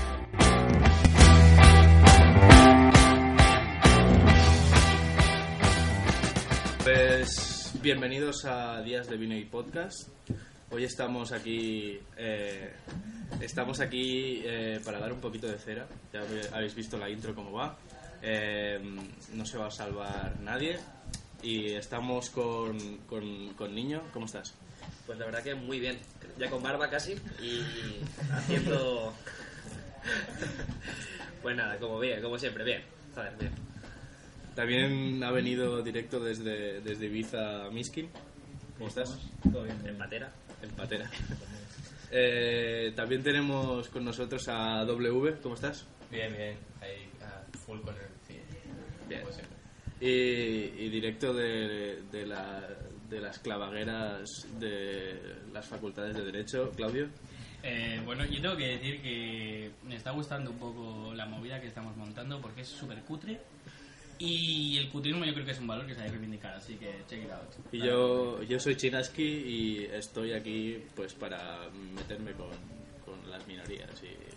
Pues 6.81 7.73
bienvenidos 7.81 8.45
a 8.45 8.81
Días 8.81 9.09
de 9.09 9.17
Vino 9.17 9.35
y 9.35 9.43
Podcast. 9.43 10.07
Hoy 10.71 10.85
estamos 10.85 11.33
aquí, 11.33 11.99
eh, 12.15 12.71
estamos 13.41 13.81
aquí 13.81 14.41
eh, 14.45 14.79
para 14.85 14.99
dar 14.99 15.11
un 15.11 15.19
poquito 15.19 15.47
de 15.47 15.57
cera. 15.57 15.85
Ya 16.13 16.21
habéis 16.53 16.75
visto 16.75 16.97
la 16.97 17.09
intro 17.09 17.35
cómo 17.35 17.51
va. 17.51 17.75
Eh, 18.21 18.79
no 19.33 19.45
se 19.45 19.57
va 19.57 19.67
a 19.67 19.71
salvar 19.71 20.39
nadie 20.39 20.79
y 21.41 21.73
estamos 21.73 22.29
con, 22.29 22.77
con, 23.09 23.53
con 23.55 23.75
Niño. 23.75 24.03
¿Cómo 24.13 24.25
estás? 24.25 24.53
Pues 25.05 25.19
la 25.19 25.25
verdad 25.25 25.43
que 25.43 25.55
muy 25.55 25.79
bien. 25.79 25.99
Ya 26.37 26.49
con 26.49 26.63
barba 26.63 26.89
casi 26.89 27.13
y 27.41 27.61
haciendo... 28.31 29.13
pues 31.41 31.55
nada, 31.55 31.77
como 31.77 31.99
bien, 31.99 32.21
como 32.21 32.37
siempre, 32.37 32.63
bien. 32.63 32.83
Joder, 33.13 33.33
bien. 33.37 33.51
También 34.55 35.23
ha 35.23 35.31
venido 35.31 35.81
directo 35.81 36.19
desde, 36.19 36.81
desde 36.81 37.05
Ibiza 37.05 37.69
Miskin. 37.71 38.09
¿Cómo 38.77 38.87
estás? 38.87 39.17
En 39.85 39.97
patera. 39.97 40.31
En 40.61 40.69
patera. 40.71 41.09
Eh, 42.11 42.93
también 42.95 43.23
tenemos 43.23 43.89
con 43.89 44.05
nosotros 44.05 44.47
a 44.47 44.85
W. 44.85 45.35
¿Cómo 45.41 45.55
estás? 45.55 45.87
Bien, 46.11 46.31
bien. 46.31 46.57
Ahí, 46.79 47.09
ah, 47.23 47.41
full 47.65 47.79
con 47.81 47.95
el 47.95 48.01
sí. 48.27 48.39
Bien. 49.09 49.21
Como 49.21 49.33
siempre. 49.33 49.57
Y, 49.99 50.85
y 50.85 50.89
directo 50.89 51.33
de, 51.33 52.03
de, 52.11 52.25
la, 52.27 52.67
de 53.13 53.21
las 53.21 53.39
clavagueras 53.39 54.47
de 54.59 55.35
las 55.53 55.65
facultades 55.67 56.15
de 56.15 56.25
Derecho, 56.25 56.71
Claudio. 56.75 57.07
Eh, 57.61 58.01
bueno, 58.03 58.25
yo 58.25 58.41
tengo 58.41 58.57
que 58.57 58.67
decir 58.67 59.01
que 59.01 59.71
me 59.83 59.95
está 59.95 60.11
gustando 60.11 60.51
un 60.51 60.57
poco 60.57 61.13
la 61.13 61.25
movida 61.25 61.61
que 61.61 61.67
estamos 61.67 61.95
montando 61.95 62.41
porque 62.41 62.61
es 62.61 62.67
súper 62.67 63.01
cutre. 63.03 63.39
Y 64.19 64.77
el 64.77 64.89
cutrismo 64.89 65.25
yo 65.25 65.33
creo 65.33 65.45
que 65.45 65.51
es 65.51 65.59
un 65.59 65.67
valor 65.67 65.85
que 65.85 65.95
se 65.95 66.01
ha 66.01 66.03
de 66.03 66.11
reivindicar, 66.11 66.53
así 66.53 66.75
que 66.75 67.03
check 67.07 67.23
it 67.23 67.31
out. 67.31 67.73
Y 67.73 67.79
yo, 67.79 68.41
yo 68.43 68.59
soy 68.59 68.75
Chinaski 68.75 69.23
y 69.23 69.85
estoy 69.91 70.33
aquí 70.33 70.83
pues 70.95 71.13
para 71.13 71.69
meterme 71.95 72.31
con, 72.33 72.49
con 73.05 73.29
las 73.29 73.45
minorías 73.47 73.91
y 74.03 74.32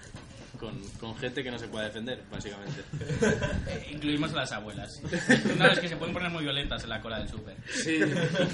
con, 0.57 0.79
con 1.01 1.17
gente 1.17 1.43
que 1.43 1.51
no 1.51 1.59
se 1.59 1.69
puede 1.69 1.87
defender, 1.87 2.23
básicamente. 2.31 2.83
Incluimos 3.93 4.33
a 4.33 4.37
las 4.37 4.53
abuelas. 4.53 5.01
No, 5.59 5.67
es 5.67 5.79
que 5.81 5.89
se 5.89 5.97
pueden 5.97 6.13
poner 6.15 6.31
muy 6.31 6.43
violentas 6.43 6.83
en 6.85 6.91
la 6.91 7.01
cola 7.01 7.19
del 7.19 7.29
súper. 7.29 7.57
Sí. 7.69 7.99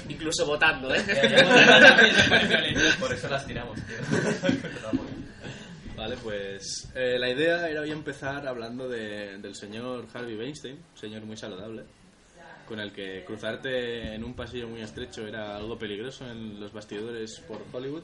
Incluso 0.09 0.45
votando, 0.45 0.93
¿eh? 0.93 1.03
Por 2.99 3.13
eso 3.13 3.29
las 3.29 3.45
tiramos, 3.45 3.77
tío. 3.85 3.97
Vale, 5.95 6.17
pues 6.23 6.89
eh, 6.95 7.17
la 7.19 7.29
idea 7.29 7.67
era 7.69 7.81
hoy 7.81 7.91
empezar 7.91 8.47
hablando 8.47 8.89
de- 8.89 9.37
del 9.37 9.55
señor 9.55 10.07
Harvey 10.13 10.35
Weinstein, 10.35 10.75
un 10.75 10.97
señor 10.97 11.21
muy 11.23 11.37
saludable, 11.37 11.83
con 12.67 12.79
el 12.79 12.91
que 12.91 13.23
cruzarte 13.25 14.15
en 14.15 14.23
un 14.23 14.33
pasillo 14.35 14.67
muy 14.67 14.81
estrecho 14.81 15.25
era 15.27 15.55
algo 15.55 15.77
peligroso 15.77 16.25
en 16.29 16.59
los 16.59 16.73
bastidores 16.73 17.39
por 17.47 17.63
Hollywood. 17.71 18.03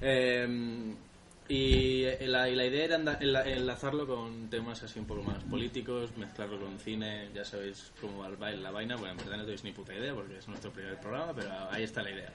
Eh, 0.00 0.94
y, 1.50 2.04
la, 2.26 2.48
y 2.48 2.54
la 2.54 2.64
idea 2.64 2.84
era 2.84 2.96
enlazarlo 3.44 4.06
con 4.06 4.48
temas 4.48 4.82
así 4.84 5.00
un 5.00 5.06
poco 5.06 5.24
más 5.24 5.42
políticos, 5.44 6.16
mezclarlo 6.16 6.60
con 6.60 6.78
cine, 6.78 7.28
ya 7.34 7.44
sabéis 7.44 7.90
cómo 8.00 8.18
va 8.18 8.28
la 8.28 8.70
vaina, 8.70 8.94
bueno, 8.94 9.12
en 9.12 9.16
verdad 9.18 9.38
no 9.38 9.42
tenéis 9.42 9.64
ni 9.64 9.72
puta 9.72 9.92
idea 9.92 10.14
porque 10.14 10.38
es 10.38 10.46
nuestro 10.46 10.70
primer 10.70 10.98
programa, 11.00 11.32
pero 11.34 11.50
ahí 11.70 11.82
está 11.82 12.02
la 12.02 12.10
idea. 12.12 12.32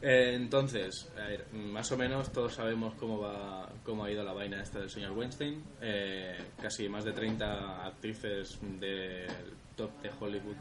Eh, 0.00 0.34
entonces, 0.36 1.10
a 1.18 1.26
ver, 1.26 1.46
más 1.52 1.90
o 1.90 1.96
menos 1.96 2.32
todos 2.32 2.54
sabemos 2.54 2.94
cómo 2.94 3.18
va 3.18 3.68
cómo 3.82 4.04
ha 4.04 4.10
ido 4.10 4.22
la 4.22 4.32
vaina 4.32 4.62
esta 4.62 4.78
del 4.78 4.90
señor 4.90 5.12
Weinstein. 5.12 5.60
Eh, 5.80 6.36
casi 6.62 6.88
más 6.88 7.04
de 7.04 7.12
30 7.12 7.86
actrices 7.86 8.58
del 8.78 9.26
top 9.76 10.00
de 10.00 10.10
Hollywood, 10.20 10.56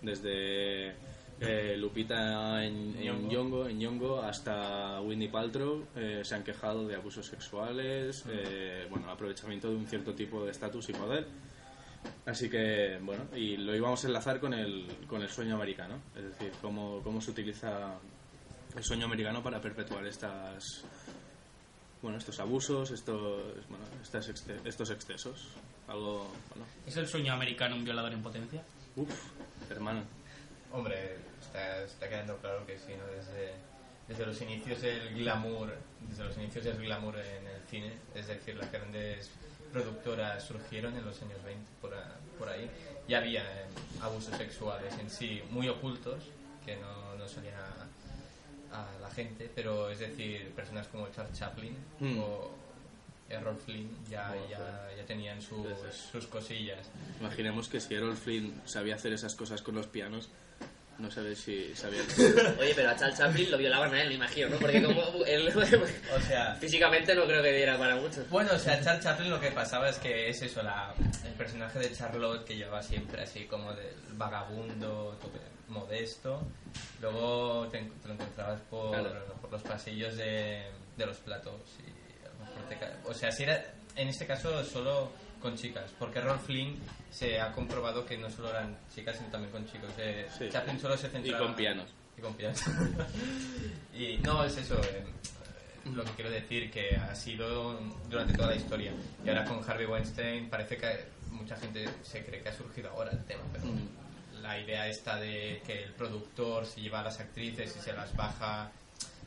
desde 0.00 0.94
eh, 1.40 1.76
Lupita 1.78 2.64
en, 2.64 2.94
en 2.98 3.28
Nyong'o, 3.28 3.66
en 3.68 3.78
Nyong'o 3.78 4.20
hasta 4.22 5.00
Winnie 5.00 5.28
Paltrow, 5.30 5.86
eh, 5.96 6.20
se 6.24 6.34
han 6.34 6.44
quejado 6.44 6.86
de 6.86 6.96
abusos 6.96 7.26
sexuales, 7.26 8.24
eh, 8.28 8.86
bueno, 8.90 9.10
aprovechamiento 9.10 9.70
de 9.70 9.76
un 9.76 9.86
cierto 9.86 10.14
tipo 10.14 10.44
de 10.44 10.50
estatus 10.50 10.88
y 10.90 10.92
poder. 10.92 11.26
Así 12.26 12.48
que, 12.48 12.98
bueno, 13.02 13.24
y 13.34 13.56
lo 13.56 13.74
íbamos 13.74 14.02
a 14.04 14.06
enlazar 14.06 14.40
con 14.40 14.54
el, 14.54 14.86
con 15.06 15.20
el 15.22 15.28
sueño 15.28 15.54
americano, 15.54 15.96
es 16.16 16.24
decir, 16.24 16.52
cómo, 16.62 17.00
cómo 17.02 17.20
se 17.20 17.30
utiliza 17.30 17.94
el 18.76 18.84
sueño 18.84 19.06
americano 19.06 19.42
para 19.42 19.60
perpetuar 19.60 20.06
estas 20.06 20.84
bueno, 22.02 22.16
estos 22.16 22.40
abusos, 22.40 22.90
estos, 22.92 23.42
bueno, 23.68 23.84
estas 24.02 24.30
exce- 24.30 24.60
estos 24.64 24.88
excesos. 24.90 25.48
Algo, 25.86 26.30
bueno, 26.48 26.64
¿Es 26.86 26.96
el 26.96 27.06
sueño 27.06 27.32
americano 27.34 27.76
un 27.76 27.84
violador 27.84 28.12
en 28.12 28.22
potencia? 28.22 28.62
uff, 28.96 29.30
hermano. 29.70 30.02
Hombre, 30.72 31.16
está, 31.50 31.82
está 31.84 32.08
quedando 32.08 32.36
claro 32.38 32.64
que 32.66 32.78
sí, 32.78 32.92
¿no? 32.96 33.06
Desde, 33.06 33.52
desde 34.08 34.26
los 34.26 34.40
inicios 34.40 34.80
del 34.82 35.14
glamour, 35.14 35.74
desde 36.08 36.24
los 36.24 36.36
inicios 36.36 36.64
del 36.64 36.78
glamour 36.78 37.16
en 37.18 37.46
el 37.46 37.62
cine, 37.68 37.92
es 38.14 38.26
decir, 38.28 38.56
las 38.56 38.70
grandes 38.72 39.30
productoras 39.72 40.44
surgieron 40.44 40.96
en 40.96 41.04
los 41.04 41.20
años 41.22 41.42
20 41.44 41.62
por, 41.80 41.94
a- 41.94 42.16
por 42.38 42.48
ahí, 42.48 42.68
ya 43.08 43.18
había 43.18 43.42
eh, 43.42 43.64
abusos 44.00 44.36
sexuales 44.36 44.92
en 44.98 45.10
sí 45.10 45.42
muy 45.50 45.68
ocultos 45.68 46.24
que 46.64 46.76
no, 46.76 47.14
no 47.16 47.28
salían 47.28 47.54
a, 47.54 48.76
a 48.80 48.98
la 49.00 49.10
gente, 49.10 49.50
pero 49.54 49.90
es 49.90 49.98
decir, 50.00 50.50
personas 50.56 50.86
como 50.88 51.08
Charles 51.10 51.38
Chaplin 51.38 51.76
Mm. 52.00 52.18
o 52.18 52.50
Errol 53.28 53.56
Flynn 53.56 53.88
ya, 54.10 54.34
ya, 54.50 54.90
ya 54.96 55.04
tenían 55.06 55.40
sus, 55.40 55.66
sus 56.10 56.26
cosillas. 56.26 56.88
Imaginemos 57.20 57.68
que 57.68 57.80
si 57.80 57.94
Errol 57.94 58.16
Flynn 58.16 58.60
sabía 58.64 58.96
hacer 58.96 59.12
esas 59.12 59.36
cosas 59.36 59.62
con 59.62 59.76
los 59.76 59.86
pianos, 59.86 60.28
no 61.00 61.10
sabes 61.10 61.38
si 61.38 61.74
sabía... 61.74 62.00
Oye, 62.60 62.72
pero 62.74 62.90
a 62.90 62.96
Charles 62.96 63.18
Chaplin 63.18 63.50
lo 63.50 63.58
violaban 63.58 63.92
a 63.94 64.02
él, 64.02 64.08
me 64.08 64.14
imagino, 64.14 64.48
¿no? 64.50 64.58
Porque 64.58 64.82
como 64.82 65.02
él 65.26 65.48
O 66.16 66.20
sea, 66.20 66.54
físicamente 66.56 67.14
no 67.14 67.24
creo 67.24 67.42
que 67.42 67.52
diera 67.52 67.78
para 67.78 67.96
mucho. 67.96 68.24
Bueno, 68.30 68.50
o 68.54 68.58
sea, 68.58 68.80
Charles 68.82 69.02
Chaplin 69.04 69.30
lo 69.30 69.40
que 69.40 69.50
pasaba 69.50 69.88
es 69.88 69.98
que 69.98 70.28
es 70.28 70.42
eso, 70.42 70.62
la, 70.62 70.94
el 71.24 71.32
personaje 71.34 71.78
de 71.78 71.92
Charlotte 71.92 72.44
que 72.44 72.56
llevaba 72.56 72.82
siempre 72.82 73.22
así 73.22 73.44
como 73.46 73.72
del 73.72 73.94
vagabundo, 74.12 75.16
tope 75.20 75.38
modesto. 75.68 76.42
Luego 77.00 77.68
te, 77.68 77.78
en- 77.78 77.90
te 78.00 78.08
lo 78.08 78.14
encontrabas 78.14 78.60
por, 78.70 78.90
Claro. 78.90 79.24
por 79.40 79.50
los 79.52 79.62
pasillos 79.62 80.16
de, 80.16 80.64
de 80.96 81.06
los 81.06 81.16
platos. 81.18 81.54
Y 81.86 82.26
a 82.26 82.28
lo 82.28 82.44
mejor 82.44 82.68
te 82.68 82.76
ca- 82.78 82.98
o 83.04 83.14
sea, 83.14 83.30
si 83.32 83.44
era 83.44 83.64
en 83.96 84.08
este 84.08 84.26
caso 84.26 84.62
solo 84.64 85.10
con 85.40 85.56
chicas, 85.56 85.90
porque 85.98 86.20
Rolf 86.20 86.44
Flynn 86.46 86.78
se 87.10 87.40
ha 87.40 87.50
comprobado 87.52 88.04
que 88.06 88.16
no 88.18 88.30
solo 88.30 88.50
eran 88.50 88.76
chicas, 88.94 89.16
sino 89.16 89.28
también 89.30 89.50
con 89.52 89.66
chicos. 89.66 89.90
Eh, 89.98 90.28
Sí. 90.38 90.48
Chaplin 90.50 90.78
solo 90.78 90.96
se 90.96 91.06
y 91.08 91.10
centraba... 91.10 91.46
con 91.46 91.56
pianos. 91.56 91.86
Y 92.16 92.20
con 92.20 92.34
pianos. 92.34 92.60
y 93.94 94.18
no, 94.18 94.44
es 94.44 94.56
eso. 94.56 94.78
eh, 94.84 95.04
lo 95.94 96.04
que 96.04 96.10
quiero 96.12 96.30
decir 96.30 96.70
que 96.70 96.94
ha 96.96 97.14
sido 97.14 97.80
durante 98.08 98.34
toda 98.34 98.48
la 98.50 98.56
historia. 98.56 98.92
Y 99.24 99.28
ahora 99.28 99.44
con 99.44 99.62
Harvey 99.68 99.86
Weinstein 99.86 100.48
parece 100.50 100.76
que 100.76 101.04
mucha 101.30 101.56
gente 101.56 101.88
se 102.02 102.24
cree 102.24 102.42
que 102.42 102.50
ha 102.50 102.54
surgido 102.54 102.90
ahora 102.90 103.10
el 103.12 103.24
tema, 103.24 103.42
pero 103.52 103.64
Mm. 103.64 104.42
la 104.42 104.58
idea 104.60 104.86
esta 104.88 105.16
de 105.16 105.62
que 105.66 105.84
el 105.84 105.92
productor 105.92 106.66
se 106.66 106.80
lleva 106.82 107.00
a 107.00 107.04
las 107.04 107.18
actrices 107.20 107.74
y 107.76 107.80
se 107.80 107.92
las 107.94 108.14
baja, 108.14 108.70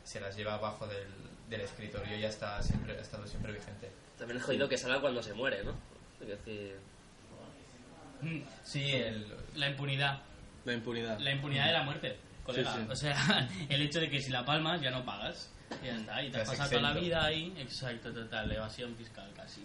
se 0.04 0.20
las 0.20 0.36
lleva 0.38 0.54
abajo 0.56 0.86
del, 0.88 1.08
del 1.50 1.62
escritorio 1.62 2.18
ya 2.18 2.28
está 2.30 2.62
siempre, 2.62 2.94
ha 2.98 3.02
estado 3.02 3.26
siempre 3.28 3.52
vigente. 3.54 3.90
También 4.18 4.38
es 4.40 4.44
jodido 4.46 4.70
que 4.70 4.78
salga 4.78 5.02
cuando 5.02 5.24
se 5.24 5.34
muere, 5.34 5.64
¿no? 5.64 5.74
Es 6.24 6.46
decir, 6.46 6.76
Mm, 8.24 8.42
Sí, 8.64 8.92
el, 8.92 9.26
La 9.56 9.70
impunidad. 9.70 10.22
La 10.66 10.74
impunidad. 10.74 11.20
La 11.20 11.32
impunidad 11.32 11.68
de 11.68 11.74
la 11.74 11.84
muerte, 11.84 12.18
colega. 12.44 12.74
Sí, 12.74 12.80
sí. 12.82 12.88
O 12.90 12.96
sea, 12.96 13.50
el 13.70 13.82
hecho 13.82 14.00
de 14.00 14.10
que 14.10 14.22
si 14.22 14.32
la 14.32 14.46
palmas 14.46 14.82
ya 14.82 14.92
no 14.92 15.04
pagas. 15.04 15.52
Y 15.82 15.88
ya 15.88 15.98
está. 15.98 16.24
Y 16.24 16.32
te 16.32 16.42
has 16.42 16.50
pasado 16.50 16.70
toda 16.70 16.82
la 16.82 16.94
vida 16.94 17.26
ahí. 17.26 17.54
Exacto, 17.58 18.14
total. 18.14 18.52
Evasión 18.52 18.96
fiscal 18.96 19.30
casi. 19.36 19.62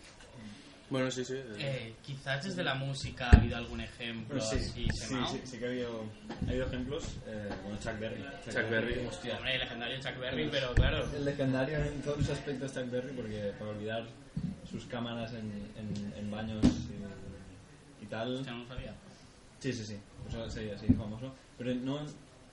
Bueno, 0.90 1.10
sí, 1.10 1.22
sí. 1.22 1.34
Eh, 1.58 1.94
quizás 2.02 2.42
desde 2.42 2.64
la 2.64 2.74
música 2.74 3.28
ha 3.28 3.36
habido 3.36 3.58
algún 3.58 3.82
ejemplo 3.82 4.40
sí, 4.40 4.56
así 4.56 4.70
sí, 4.70 5.16
sí, 5.30 5.40
sí 5.44 5.58
que 5.58 5.66
ha 5.66 5.68
habido, 5.68 6.04
ha 6.46 6.48
habido 6.48 6.66
ejemplos. 6.66 7.04
Eh, 7.26 7.50
bueno, 7.62 7.78
Chuck 7.78 7.98
Berry. 7.98 8.24
Chuck 8.46 8.70
Berry. 8.70 9.06
Hostia, 9.06 9.36
hombre, 9.36 9.54
el 9.54 9.60
legendario 9.60 10.00
Chuck 10.00 10.18
Berry, 10.18 10.48
pero 10.50 10.74
claro. 10.74 11.06
El 11.14 11.26
legendario 11.26 11.78
en 11.78 12.00
todos 12.00 12.18
los 12.18 12.30
aspectos 12.30 12.72
Chuck 12.72 12.90
Berry, 12.90 13.12
porque 13.12 13.52
para 13.58 13.70
olvidar 13.70 14.06
sus 14.70 14.84
cámaras 14.86 15.32
en, 15.32 15.50
en, 15.76 16.12
en 16.16 16.30
baños 16.30 16.64
y, 16.64 18.04
y 18.04 18.06
tal. 18.06 18.44
Ya 18.44 18.52
no 18.52 18.58
lo 18.64 18.68
sabía. 18.68 18.94
Sí, 19.60 19.72
sí, 19.72 19.84
sí. 19.84 19.96
Eso 20.28 20.48
sería 20.50 20.74
así 20.74 20.86
famoso. 20.88 21.32
Pero 21.56 21.74
no. 21.74 21.98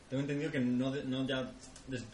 Tengo 0.10 0.22
entendido 0.22 0.51
que 0.51 0.60
no, 0.60 0.93
no 1.05 1.27
ya 1.27 1.51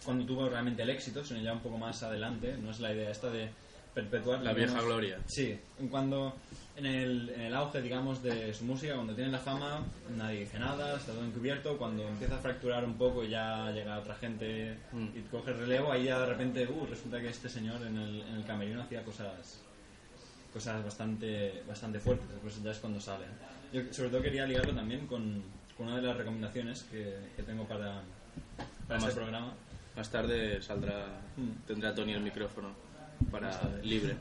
cuando 0.05 0.25
tuvo 0.25 0.47
realmente 0.47 0.81
el 0.81 0.89
éxito, 0.89 1.23
sino 1.25 1.41
ya 1.41 1.53
un 1.53 1.59
poco 1.59 1.77
más 1.77 2.01
adelante. 2.03 2.55
No 2.57 2.71
es 2.71 2.79
la 2.79 2.93
idea 2.93 3.11
esta 3.11 3.29
de 3.29 3.49
perpetuar. 3.93 4.41
La 4.41 4.53
digamos, 4.53 4.73
vieja 4.73 4.87
gloria. 4.87 5.19
Sí, 5.27 5.57
en 5.77 5.87
cuando 5.89 6.33
en 6.77 6.85
el, 6.85 7.29
en 7.29 7.41
el 7.41 7.53
auge, 7.53 7.81
digamos, 7.81 8.23
de 8.23 8.53
su 8.53 8.63
música, 8.63 8.95
cuando 8.95 9.13
tiene 9.13 9.29
la 9.29 9.39
fama, 9.39 9.83
nadie 10.15 10.39
dice 10.39 10.57
nada, 10.57 10.95
está 10.95 11.11
todo 11.11 11.25
encubierto. 11.25 11.77
Cuando 11.77 12.07
empieza 12.07 12.35
a 12.35 12.39
fracturar 12.39 12.85
un 12.85 12.93
poco 12.97 13.25
y 13.25 13.29
ya 13.29 13.69
llega 13.71 13.99
otra 13.99 14.15
gente 14.15 14.77
Mm. 14.93 15.07
y 15.17 15.21
coge 15.29 15.51
el 15.51 15.57
relevo, 15.59 15.91
ahí 15.91 16.05
ya 16.05 16.19
de 16.21 16.25
repente, 16.27 16.65
uh, 16.65 16.85
resulta 16.85 17.19
que 17.19 17.27
este 17.27 17.49
señor 17.49 17.85
en 17.85 17.97
el, 17.97 18.21
en 18.21 18.35
el 18.35 18.45
camerino 18.45 18.81
hacía 18.83 19.03
cosas 19.03 19.61
cosas 20.53 20.83
bastante 20.83 21.63
bastante 21.67 21.99
fuertes. 21.99 22.27
Pues 22.41 22.61
ya 22.63 22.71
es 22.71 22.77
cuando 22.79 22.99
sale. 22.99 23.25
Yo 23.73 23.81
sobre 23.91 24.09
todo 24.09 24.21
quería 24.21 24.45
ligarlo 24.45 24.73
también 24.73 25.07
con, 25.07 25.41
con 25.77 25.87
una 25.87 25.95
de 25.97 26.01
las 26.03 26.17
recomendaciones 26.17 26.83
que, 26.83 27.15
que 27.35 27.43
tengo 27.43 27.65
para, 27.65 28.01
para 28.87 28.99
Más- 28.99 29.09
este 29.09 29.15
programa. 29.21 29.53
Más 29.95 30.09
tarde 30.09 30.61
saldrá, 30.61 31.05
Mm. 31.37 31.65
tendrá 31.67 31.93
Tony 31.95 32.13
el 32.13 32.21
micrófono 32.21 32.69
para 33.31 33.57
libre. 33.83 34.15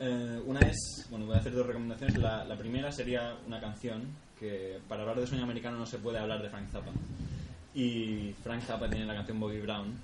Eh, 0.00 0.40
una 0.46 0.58
es, 0.60 1.06
bueno, 1.10 1.26
voy 1.26 1.36
a 1.36 1.38
hacer 1.38 1.52
dos 1.54 1.66
recomendaciones. 1.66 2.16
La, 2.18 2.44
la 2.44 2.56
primera 2.56 2.90
sería 2.90 3.36
una 3.46 3.60
canción 3.60 4.02
que 4.38 4.80
para 4.88 5.02
hablar 5.02 5.20
de 5.20 5.26
sueño 5.28 5.44
americano 5.44 5.78
no 5.78 5.86
se 5.86 5.98
puede 5.98 6.18
hablar 6.18 6.42
de 6.42 6.50
Frank 6.50 6.68
Zappa. 6.70 6.90
Y 7.74 8.34
Frank 8.42 8.62
Zappa 8.62 8.88
tiene 8.88 9.04
la 9.06 9.14
canción 9.14 9.38
Bobby 9.40 9.60
Brown, 9.60 9.94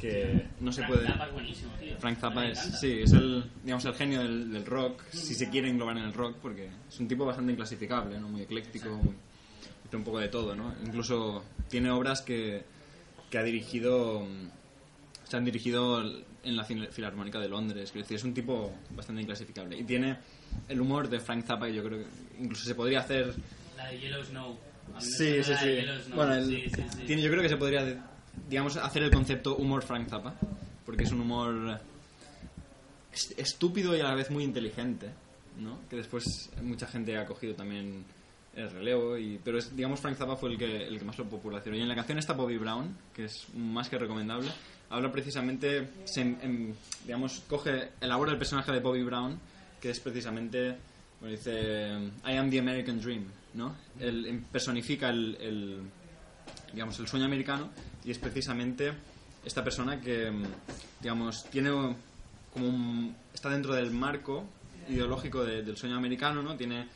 que 0.00 0.46
no 0.60 0.72
se 0.72 0.82
Frank 0.82 0.92
puede... 0.94 1.06
Zappa 1.08 1.26
es 1.26 1.32
buenísimo, 1.32 1.72
tío. 1.80 1.96
Frank 1.98 2.18
Zappa 2.18 2.46
es, 2.46 2.58
sí, 2.58 3.00
es 3.02 3.12
el, 3.12 3.44
digamos, 3.62 3.84
el 3.84 3.94
genio 3.94 4.20
del, 4.22 4.52
del 4.52 4.66
rock, 4.66 5.02
si 5.10 5.34
se 5.34 5.48
quiere 5.50 5.68
englobar 5.70 5.96
en 5.96 6.04
el 6.04 6.12
rock, 6.12 6.36
porque 6.42 6.68
es 6.88 7.00
un 7.00 7.08
tipo 7.08 7.24
bastante 7.24 7.52
inclasificable, 7.52 8.18
¿no? 8.20 8.28
muy 8.28 8.42
ecléctico, 8.42 8.90
muy, 8.90 9.14
hace 9.86 9.96
un 9.96 10.04
poco 10.04 10.18
de 10.18 10.28
todo, 10.28 10.54
¿no? 10.54 10.74
Incluso 10.84 11.44
tiene 11.68 11.90
obras 11.90 12.22
que, 12.22 12.64
que 13.30 13.38
ha 13.38 13.42
dirigido, 13.42 14.20
mm, 14.20 15.28
se 15.28 15.36
han 15.36 15.44
dirigido 15.44 16.02
en 16.02 16.56
la 16.56 16.66
Fil- 16.66 16.88
Filarmónica 16.90 17.40
de 17.40 17.48
Londres, 17.48 17.90
quiero 17.90 18.04
decir, 18.04 18.16
es 18.18 18.24
un 18.24 18.34
tipo 18.34 18.72
bastante 18.94 19.22
inclasificable. 19.22 19.78
Y 19.78 19.84
tiene 19.84 20.18
el 20.68 20.80
humor 20.80 21.08
de 21.08 21.18
Frank 21.20 21.44
Zappa, 21.46 21.68
y 21.70 21.74
yo 21.74 21.82
creo 21.82 22.00
que 22.00 22.42
incluso 22.42 22.64
se 22.64 22.74
podría 22.74 23.00
hacer 23.00 23.34
La 23.76 23.88
de 23.88 23.98
Yellow 24.00 24.22
Snow. 24.22 24.58
Sí, 24.98 25.42
sí, 25.42 25.52
sí. 25.58 25.78
Bueno, 26.14 26.34
el-. 26.34 26.70
Tiene, 27.06 27.22
yo 27.22 27.30
creo 27.30 27.42
que 27.42 27.48
se 27.48 27.56
podría, 27.56 27.82
digamos, 28.48 28.76
hacer 28.76 29.02
el 29.02 29.10
concepto 29.10 29.56
humor 29.56 29.82
Frank 29.82 30.08
Zappa, 30.08 30.34
porque 30.86 31.04
es 31.04 31.12
un 31.12 31.20
humor 31.20 31.80
est- 33.12 33.38
estúpido 33.38 33.96
y 33.96 34.00
a 34.00 34.04
la 34.04 34.14
vez 34.14 34.30
muy 34.30 34.44
inteligente, 34.44 35.08
¿no? 35.60 35.78
Que 35.88 35.96
después 35.96 36.50
mucha 36.62 36.86
gente 36.86 37.16
ha 37.16 37.24
cogido 37.26 37.54
también 37.54 38.04
el 38.54 38.70
relevo, 38.70 39.16
y, 39.18 39.40
pero 39.42 39.58
es, 39.58 39.74
digamos 39.74 39.98
Frank 40.00 40.16
Zappa 40.16 40.36
fue 40.36 40.50
el 40.52 40.58
que, 40.58 40.86
el 40.86 40.98
que 40.98 41.04
más 41.04 41.18
lo 41.18 41.24
popularizó. 41.24 41.74
Y 41.74 41.80
en 41.80 41.88
la 41.88 41.94
canción 41.96 42.18
está 42.18 42.34
Bobby 42.34 42.56
Brown, 42.56 42.96
que 43.14 43.24
es 43.24 43.46
más 43.54 43.88
que 43.88 43.98
recomendable, 43.98 44.50
habla 44.90 45.10
precisamente, 45.10 45.88
se, 46.04 46.20
em, 46.20 46.72
digamos, 47.04 47.42
coge, 47.48 47.90
elabora 48.00 48.32
el 48.32 48.38
personaje 48.38 48.70
de 48.72 48.80
Bobby 48.80 49.02
Brown, 49.02 49.38
que 49.80 49.90
es 49.90 49.98
precisamente, 50.00 50.76
bueno, 51.20 51.34
dice, 51.36 51.98
I 52.26 52.36
am 52.36 52.48
the 52.50 52.58
American 52.60 53.00
Dream, 53.00 53.24
¿no? 53.54 53.74
Él 53.98 54.24
em, 54.26 54.42
personifica 54.44 55.10
el, 55.10 55.80
digamos, 56.72 56.98
el 57.00 57.08
sueño 57.08 57.24
americano 57.24 57.70
y 58.04 58.10
es 58.10 58.18
precisamente 58.18 58.92
esta 59.44 59.62
persona 59.64 60.00
que, 60.00 60.26
em, 60.28 60.42
digamos, 61.00 61.44
tiene 61.50 61.70
como 62.52 62.68
un, 62.68 63.14
está 63.32 63.50
dentro 63.50 63.74
del 63.74 63.90
marco 63.90 64.44
ideológico 64.88 65.44
de- 65.44 65.62
del 65.62 65.76
sueño 65.76 65.96
americano, 65.96 66.42
¿no? 66.42 66.56
Tiene 66.56 66.86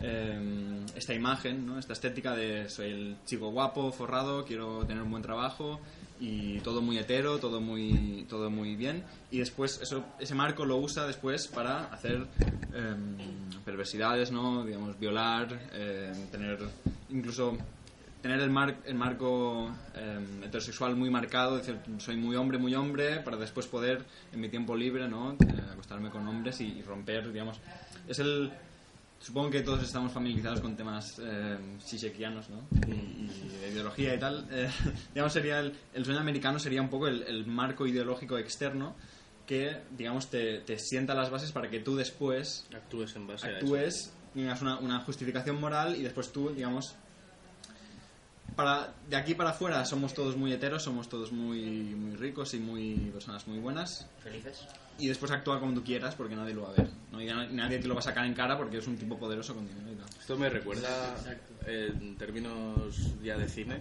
em, 0.00 0.84
esta 0.96 1.14
imagen, 1.14 1.64
¿no? 1.64 1.78
Esta 1.78 1.92
estética 1.92 2.34
de 2.34 2.68
soy 2.68 2.90
el 2.90 3.16
chico 3.24 3.50
guapo, 3.50 3.92
forrado, 3.92 4.44
quiero 4.44 4.84
tener 4.84 5.02
un 5.02 5.10
buen 5.12 5.22
trabajo 5.22 5.80
y 6.18 6.58
todo 6.60 6.82
muy 6.82 6.98
hetero, 6.98 7.38
todo 7.38 7.60
muy 7.60 8.26
todo 8.28 8.50
muy 8.50 8.74
bien 8.74 9.04
y 9.30 9.38
después 9.38 9.78
eso 9.80 10.04
ese 10.18 10.34
marco 10.34 10.64
lo 10.64 10.76
usa 10.78 11.06
después 11.06 11.46
para 11.46 11.84
hacer 11.92 12.26
em, 12.74 13.16
perversidades, 13.64 14.32
¿no? 14.32 14.64
Digamos 14.64 14.98
violar, 14.98 15.52
em, 15.72 16.26
tener 16.32 16.58
incluso 17.10 17.56
tener 18.26 18.40
el, 18.40 18.50
mar- 18.50 18.76
el 18.84 18.94
marco 18.96 19.70
eh, 19.94 20.18
heterosexual 20.44 20.96
muy 20.96 21.10
marcado, 21.10 21.58
decir, 21.58 21.78
soy 21.98 22.16
muy 22.16 22.34
hombre, 22.34 22.58
muy 22.58 22.74
hombre, 22.74 23.20
para 23.20 23.36
después 23.36 23.66
poder, 23.68 24.04
en 24.32 24.40
mi 24.40 24.48
tiempo 24.48 24.74
libre, 24.74 25.08
¿no? 25.08 25.32
Eh, 25.34 25.36
acostarme 25.72 26.10
con 26.10 26.26
hombres 26.26 26.60
y, 26.60 26.64
y 26.64 26.82
romper, 26.82 27.32
digamos. 27.32 27.58
Es 28.08 28.18
el. 28.18 28.50
Supongo 29.20 29.50
que 29.50 29.62
todos 29.62 29.82
estamos 29.82 30.12
familiarizados 30.12 30.60
con 30.60 30.76
temas 30.76 31.18
eh, 31.20 31.56
¿no? 32.50 32.66
Y, 32.86 32.90
y 32.92 33.58
de 33.60 33.68
ideología 33.70 34.14
y 34.14 34.18
tal. 34.18 34.46
Eh, 34.50 34.68
digamos, 35.14 35.32
sería 35.32 35.60
el, 35.60 35.72
el 35.94 36.04
sueño 36.04 36.20
americano 36.20 36.58
sería 36.58 36.82
un 36.82 36.90
poco 36.90 37.06
el, 37.08 37.22
el 37.22 37.46
marco 37.46 37.86
ideológico 37.86 38.36
externo 38.38 38.94
que, 39.46 39.82
digamos, 39.96 40.28
te, 40.28 40.58
te 40.60 40.78
sienta 40.78 41.14
las 41.14 41.30
bases 41.30 41.52
para 41.52 41.70
que 41.70 41.78
tú 41.80 41.94
después 41.96 42.66
Actúes 42.74 43.14
en 43.16 43.26
base 43.28 43.46
a 43.46 43.50
eso. 43.50 43.58
actúes, 43.58 44.12
tengas 44.34 44.60
una, 44.62 44.78
una 44.80 44.98
justificación 45.00 45.60
moral 45.60 45.94
y 45.96 46.02
después 46.02 46.30
tú, 46.32 46.50
digamos, 46.50 46.94
para, 48.56 48.94
de 49.08 49.16
aquí 49.16 49.34
para 49.34 49.50
afuera 49.50 49.84
somos 49.84 50.14
todos 50.14 50.36
muy 50.36 50.52
heteros, 50.52 50.82
somos 50.82 51.08
todos 51.08 51.30
muy, 51.30 51.60
muy 51.94 52.16
ricos 52.16 52.54
y 52.54 52.58
muy 52.58 52.94
personas 53.12 53.46
muy 53.46 53.58
buenas. 53.58 54.08
Felices. 54.22 54.66
Y 54.98 55.08
después 55.08 55.30
actúa 55.30 55.60
como 55.60 55.74
tú 55.74 55.84
quieras 55.84 56.14
porque 56.14 56.34
nadie 56.34 56.54
lo 56.54 56.62
va 56.62 56.70
a 56.70 56.72
ver. 56.72 56.88
¿no? 57.12 57.20
Y 57.20 57.26
nadie 57.26 57.78
te 57.78 57.86
lo 57.86 57.94
va 57.94 58.00
a 58.00 58.02
sacar 58.02 58.24
en 58.24 58.32
cara 58.32 58.56
porque 58.56 58.78
es 58.78 58.86
un 58.86 58.96
tipo 58.96 59.18
poderoso 59.18 59.54
con 59.54 59.68
dinero 59.68 59.92
y 59.92 59.94
tal. 59.96 60.08
Esto 60.18 60.38
me 60.38 60.48
recuerda, 60.48 61.16
en 61.66 62.16
términos 62.16 62.96
ya 63.22 63.36
de 63.36 63.48
cine, 63.48 63.80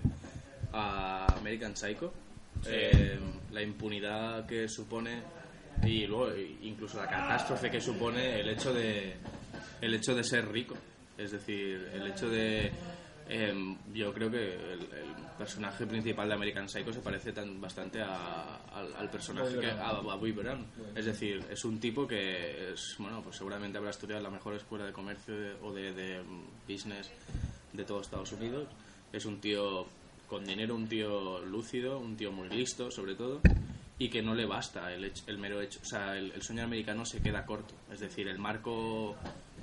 a 0.74 1.26
American 1.38 1.76
Psycho. 1.76 2.14
Eh, 2.66 3.18
la 3.52 3.62
impunidad 3.62 4.46
que 4.46 4.68
supone 4.68 5.22
y 5.84 6.08
luego 6.08 6.32
eh, 6.32 6.58
incluso 6.64 6.98
la 6.98 7.08
catástrofe 7.08 7.70
que 7.70 7.82
supone 7.82 8.40
el 8.40 8.50
hecho 8.50 8.74
de 8.74 9.16
el 9.82 9.94
hecho 9.94 10.16
de 10.16 10.24
ser 10.24 10.52
rico. 10.52 10.76
Es 11.18 11.32
decir, 11.32 11.90
el 11.94 12.08
hecho 12.08 12.30
de 12.30 12.72
em, 13.28 13.78
yo 13.94 14.14
creo 14.14 14.30
que 14.30 14.54
el, 14.54 14.82
el 14.82 15.16
personaje 15.38 15.86
principal 15.86 16.28
de 16.28 16.34
American 16.36 16.70
Psycho 16.70 16.94
se 16.94 17.00
parece 17.02 17.32
tan, 17.34 17.60
bastante 17.60 18.02
a- 18.02 18.58
al, 18.74 18.94
al 18.96 19.10
personaje 19.10 19.60
que, 19.60 19.72
a, 19.72 19.90
a 19.90 20.02
Bobby 20.02 20.32
Brown. 20.32 20.66
Es 20.96 21.06
decir, 21.06 21.44
es 21.50 21.66
un 21.66 21.80
tipo 21.80 22.08
que 22.08 22.72
es, 22.74 22.96
bueno, 23.00 23.22
pues 23.22 23.36
seguramente 23.38 23.78
habrá 23.78 23.90
estudiado 23.92 24.22
la 24.22 24.30
mejor 24.30 24.54
escuela 24.56 24.86
de 24.86 24.94
comercio 24.94 25.36
de- 25.36 25.54
o 25.62 25.74
de, 25.74 25.92
de, 25.94 26.22
business 26.68 27.10
de 27.74 27.84
todo 27.84 28.02
Estados 28.02 28.32
Unidos. 28.32 28.68
Es 29.12 29.26
un 29.26 29.40
tío 29.42 29.86
con 30.28 30.44
dinero, 30.46 30.76
un 30.76 30.88
tío 30.88 31.40
lúcido, 31.46 32.00
un 32.00 32.16
tío 32.18 32.32
muy 32.32 32.50
listo, 32.50 32.90
sobre 32.90 33.16
todo, 33.16 33.42
y 34.00 34.10
que 34.10 34.22
no 34.22 34.34
le 34.34 34.46
basta 34.46 34.92
el, 34.94 35.06
hecho- 35.06 35.24
el 35.28 35.38
mero 35.38 35.62
hecho. 35.62 35.80
O 35.82 35.86
sea, 35.86 36.18
el, 36.18 36.32
el 36.32 36.42
sueño 36.42 36.64
americano 36.64 37.06
se 37.06 37.22
queda 37.22 37.46
corto. 37.46 37.74
Es 37.92 38.00
decir, 38.00 38.28
el 38.28 38.40
marco 38.40 39.16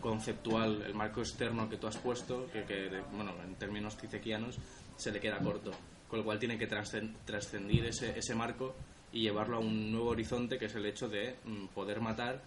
conceptual, 0.02 0.82
el 0.82 0.92
marco 0.94 1.20
externo 1.20 1.70
que 1.70 1.78
tú 1.78 1.86
has 1.86 1.96
puesto, 1.96 2.46
que, 2.52 2.64
que, 2.64 2.90
bueno, 3.14 3.32
en 3.42 3.54
términos 3.54 3.96
cicequianos, 3.96 4.58
se 4.96 5.10
le 5.12 5.20
queda 5.20 5.38
corto. 5.38 5.70
Con 6.08 6.18
lo 6.18 6.24
cual 6.26 6.38
tiene 6.38 6.58
que 6.58 6.68
trascen- 6.68 7.14
trascendir 7.24 7.86
ese, 7.86 8.18
ese 8.18 8.34
marco 8.34 8.74
y 9.12 9.22
llevarlo 9.22 9.56
a 9.56 9.60
un 9.60 9.90
nuevo 9.90 10.10
horizonte, 10.10 10.58
que 10.58 10.66
es 10.66 10.74
el 10.74 10.84
hecho 10.84 11.08
de 11.08 11.36
mm, 11.44 11.66
poder 11.68 12.00
matar 12.00 12.42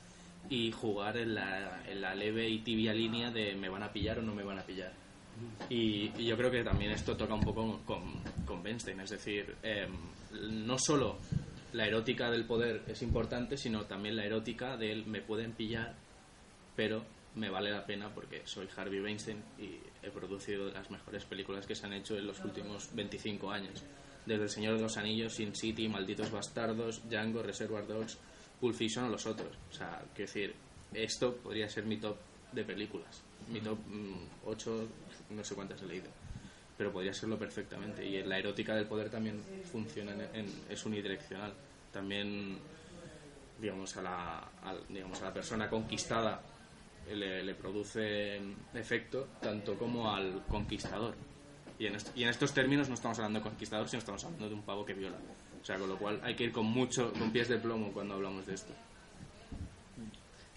y 0.49 0.71
jugar 0.71 1.17
en 1.17 1.33
la, 1.33 1.83
en 1.89 2.01
la 2.01 2.13
leve 2.13 2.47
y 2.47 2.59
tibia 2.59 2.93
línea 2.93 3.31
de 3.31 3.55
me 3.55 3.69
van 3.69 3.81
a 3.81 3.91
pillar 3.91 4.19
o 4.19 4.21
no 4.21 4.35
me 4.35 4.43
van 4.43 4.59
a 4.59 4.63
pillar. 4.63 4.91
Y, 5.69 6.11
y 6.17 6.25
yo 6.25 6.37
creo 6.37 6.51
que 6.51 6.63
también 6.63 6.91
esto 6.91 7.17
toca 7.17 7.33
un 7.33 7.41
poco 7.41 7.79
con, 7.85 8.01
con 8.45 8.61
Bernstein, 8.61 8.99
es 8.99 9.09
decir, 9.09 9.55
em, 9.63 9.91
no 10.65 10.77
solo 10.77 11.17
la 11.73 11.87
erótica 11.87 12.29
del 12.29 12.45
poder 12.45 12.83
es 12.87 13.01
importante, 13.01 13.57
sino 13.57 13.83
también 13.85 14.15
la 14.15 14.23
erótica 14.25 14.77
del 14.77 15.05
me 15.07 15.21
pueden 15.21 15.51
pillar, 15.53 15.93
pero 16.75 17.03
me 17.35 17.49
vale 17.49 17.71
la 17.71 17.85
pena 17.85 18.09
porque 18.13 18.41
soy 18.45 18.67
Harvey 18.75 18.99
Weinstein 19.01 19.43
y 19.57 19.79
he 20.01 20.09
producido 20.09 20.69
las 20.71 20.89
mejores 20.89 21.25
películas 21.25 21.65
que 21.65 21.75
se 21.75 21.85
han 21.85 21.93
hecho 21.93 22.17
en 22.17 22.27
los 22.27 22.43
últimos 22.43 22.93
25 22.95 23.51
años. 23.51 23.83
Desde 24.25 24.43
El 24.43 24.49
Señor 24.49 24.75
de 24.77 24.81
los 24.81 24.97
Anillos, 24.97 25.33
Sin 25.33 25.53
City, 25.55 25.87
Malditos 25.87 26.31
Bastardos, 26.31 27.07
Django, 27.09 27.43
Reservoir 27.43 27.85
Dogs, 27.85 28.17
Pulp 28.59 28.75
Fiction 28.75 29.05
o 29.05 29.09
los 29.09 29.25
otros. 29.25 29.55
O 29.69 29.73
sea, 29.73 29.99
quiero 30.15 30.31
decir, 30.31 30.55
esto 30.93 31.35
podría 31.35 31.69
ser 31.69 31.85
mi 31.85 31.97
top 31.97 32.15
de 32.51 32.63
películas. 32.63 33.21
Mi 33.51 33.59
top 33.59 33.77
8, 34.45 34.87
no 35.29 35.43
sé 35.43 35.53
cuántas 35.55 35.81
he 35.81 35.85
leído. 35.85 36.07
Pero 36.77 36.91
podría 36.91 37.13
serlo 37.13 37.37
perfectamente. 37.37 38.03
Y 38.05 38.23
la 38.23 38.39
erótica 38.39 38.75
del 38.75 38.87
poder 38.87 39.09
también 39.09 39.39
funciona, 39.71 40.13
en, 40.13 40.21
en- 40.33 40.61
es 40.69 40.85
unidireccional. 40.85 41.53
También, 41.91 42.57
digamos, 43.61 43.95
a 43.97 44.01
la, 44.01 44.39
al- 44.63 44.83
digamos, 44.89 45.21
a 45.21 45.25
la 45.25 45.33
persona 45.33 45.69
conquistada 45.69 46.41
le, 47.13 47.43
le 47.43 47.55
produce 47.55 48.39
efecto 48.73 49.27
tanto 49.41 49.75
como 49.77 50.13
al 50.13 50.43
conquistador. 50.47 51.15
Y 51.77 51.87
en, 51.87 51.95
est- 51.95 52.15
y 52.17 52.23
en 52.23 52.29
estos 52.29 52.53
términos 52.53 52.87
no 52.87 52.95
estamos 52.95 53.17
hablando 53.19 53.39
de 53.39 53.43
conquistador, 53.43 53.87
sino 53.89 53.99
estamos 53.99 54.23
hablando 54.23 54.47
de 54.49 54.55
un 54.55 54.63
pavo 54.63 54.85
que 54.85 54.93
viola. 54.93 55.17
O 55.61 55.65
sea, 55.65 55.77
con 55.77 55.89
lo 55.89 55.97
cual 55.97 56.19
hay 56.23 56.35
que 56.35 56.45
ir 56.45 56.51
con 56.51 56.65
mucho, 56.65 57.11
con 57.13 57.31
pies 57.31 57.49
de 57.49 57.57
plomo 57.57 57.91
cuando 57.91 58.13
hablamos 58.15 58.45
de 58.45 58.53
esto. 58.53 58.73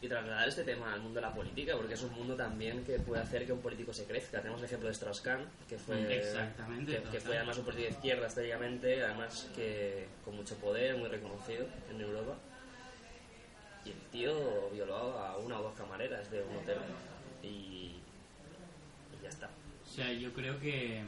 Y 0.01 0.07
trasladar 0.07 0.49
este 0.49 0.63
tema 0.63 0.93
al 0.95 1.01
mundo 1.01 1.17
de 1.21 1.27
la 1.27 1.35
política, 1.35 1.75
porque 1.77 1.95
es 1.95 2.03
un 2.03 2.13
mundo 2.13 2.37
también 2.37 2.85
que 2.85 3.01
puede 3.01 3.21
hacer 3.21 3.45
que 3.45 3.53
un 3.53 3.61
político 3.61 3.93
se 3.93 4.05
crezca. 4.05 4.39
Tenemos 4.41 4.61
el 4.61 4.67
ejemplo 4.67 4.87
de 4.87 4.93
Strauss-Kahn, 4.95 5.45
que 5.69 5.77
fue, 5.77 6.17
Exactamente, 6.19 7.03
que, 7.11 7.19
fue 7.19 7.37
además 7.37 7.59
un 7.59 7.65
político 7.65 7.89
de 7.89 7.95
izquierda 7.97 8.29
históricamente, 8.29 9.03
además 9.03 9.51
que 9.57 10.07
con 10.25 10.37
mucho 10.37 10.55
poder, 10.59 10.97
muy 10.97 11.09
reconocido 11.09 11.67
en 11.91 12.01
Europa. 12.01 12.37
Y 13.85 13.91
el 13.91 14.01
tío 14.13 14.71
violó 14.71 15.19
a 15.19 15.37
una 15.39 15.59
o 15.61 15.63
dos 15.63 15.75
camareras 15.77 16.31
de 16.31 16.43
un 16.43 16.57
hotel. 16.57 16.79
Y, 17.43 17.47
y 17.47 19.23
ya 19.23 19.29
está. 19.29 19.49
O 19.87 19.91
sea, 19.91 20.13
yo 20.13 20.33
creo 20.33 20.59
que, 20.61 21.03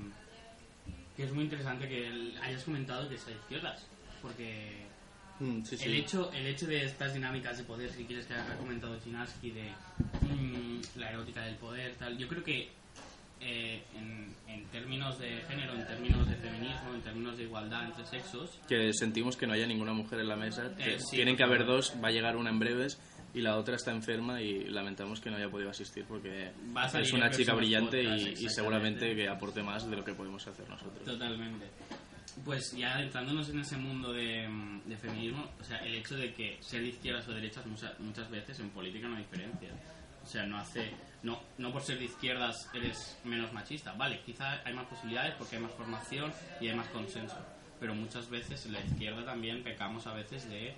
que 1.16 1.24
es 1.24 1.32
muy 1.32 1.44
interesante 1.44 1.88
que 1.88 2.06
el- 2.08 2.38
hayas 2.42 2.64
comentado 2.64 3.08
que 3.08 3.18
sea 3.18 3.28
de 3.34 3.40
izquierdas, 3.40 3.86
porque 4.22 4.88
Mm, 5.40 5.62
sí, 5.64 5.74
sí. 5.78 5.84
el 5.86 5.94
hecho 5.94 6.30
el 6.34 6.46
hecho 6.46 6.66
de 6.66 6.84
estas 6.84 7.14
dinámicas 7.14 7.56
de 7.56 7.64
poder, 7.64 7.90
si 7.90 8.04
quieres 8.04 8.26
que 8.26 8.34
ha 8.34 8.56
comentado 8.58 8.98
Chinaski, 9.00 9.50
de 9.52 9.72
mm, 10.20 10.80
la 10.96 11.10
erótica 11.12 11.40
del 11.46 11.56
poder, 11.56 11.94
tal, 11.96 12.18
yo 12.18 12.28
creo 12.28 12.44
que 12.44 12.68
eh, 13.40 13.82
en, 13.96 14.34
en 14.48 14.64
términos 14.66 15.18
de 15.18 15.40
género, 15.48 15.74
en 15.74 15.86
términos 15.86 16.28
de 16.28 16.36
feminismo, 16.36 16.94
en 16.94 17.00
términos 17.02 17.36
de 17.36 17.44
igualdad 17.44 17.84
entre 17.86 18.06
sexos, 18.06 18.58
que 18.68 18.92
sentimos 18.92 19.36
que 19.36 19.46
no 19.46 19.52
haya 19.54 19.66
ninguna 19.66 19.92
mujer 19.92 20.20
en 20.20 20.28
la 20.28 20.36
mesa, 20.36 20.74
que 20.76 20.94
Eh, 20.94 20.98
sí, 21.00 21.16
tienen 21.16 21.36
que 21.36 21.42
haber 21.44 21.64
dos, 21.64 21.94
va 22.02 22.08
a 22.08 22.10
llegar 22.12 22.36
una 22.36 22.50
en 22.50 22.58
breves 22.58 23.00
y 23.32 23.40
la 23.40 23.56
otra 23.56 23.76
está 23.76 23.92
enferma 23.92 24.42
y 24.42 24.64
lamentamos 24.64 25.20
que 25.20 25.30
no 25.30 25.36
haya 25.36 25.48
podido 25.48 25.70
asistir 25.70 26.04
porque 26.06 26.50
es 27.00 27.12
una 27.12 27.30
chica 27.30 27.54
brillante 27.54 28.02
podcasts, 28.02 28.40
y- 28.40 28.44
y, 28.46 28.48
seguramente 28.48 29.14
que 29.14 29.28
aporte 29.28 29.62
más 29.62 29.88
de 29.88 29.96
lo 29.96 30.04
que 30.04 30.14
podemos 30.14 30.46
hacer 30.46 30.68
nosotros. 30.68 31.04
Totalmente. 31.04 31.66
Pues 32.44 32.72
ya 32.76 32.94
adentrándonos 32.94 33.48
en 33.50 33.60
ese 33.60 33.76
mundo 33.76 34.12
de, 34.12 34.48
de 34.86 34.96
feminismo, 34.96 35.48
o 35.60 35.64
sea, 35.64 35.78
el 35.78 35.94
hecho 35.96 36.16
de 36.16 36.32
que 36.32 36.56
ser 36.60 36.82
izquierdas 36.82 37.26
o 37.28 37.32
derechas 37.32 37.66
muchas, 37.66 37.98
muchas 38.00 38.30
veces 38.30 38.58
en 38.60 38.70
política 38.70 39.08
no 39.08 39.16
diferencia. 39.18 39.70
O 40.30 40.32
sea, 40.32 40.46
no 40.46 40.58
hace. 40.58 40.92
No, 41.24 41.42
no 41.58 41.72
por 41.72 41.82
ser 41.82 41.98
de 41.98 42.04
izquierdas 42.04 42.68
eres 42.72 43.18
menos 43.24 43.52
machista. 43.52 43.92
Vale, 43.94 44.20
quizá 44.24 44.60
hay 44.64 44.72
más 44.72 44.86
posibilidades 44.86 45.34
porque 45.36 45.56
hay 45.56 45.62
más 45.62 45.72
formación 45.72 46.32
y 46.60 46.68
hay 46.68 46.76
más 46.76 46.86
consenso. 46.90 47.36
Pero 47.80 47.96
muchas 47.96 48.30
veces 48.30 48.64
en 48.66 48.74
la 48.74 48.80
izquierda 48.80 49.24
también 49.24 49.64
pecamos 49.64 50.06
a 50.06 50.14
veces 50.14 50.48
de 50.48 50.72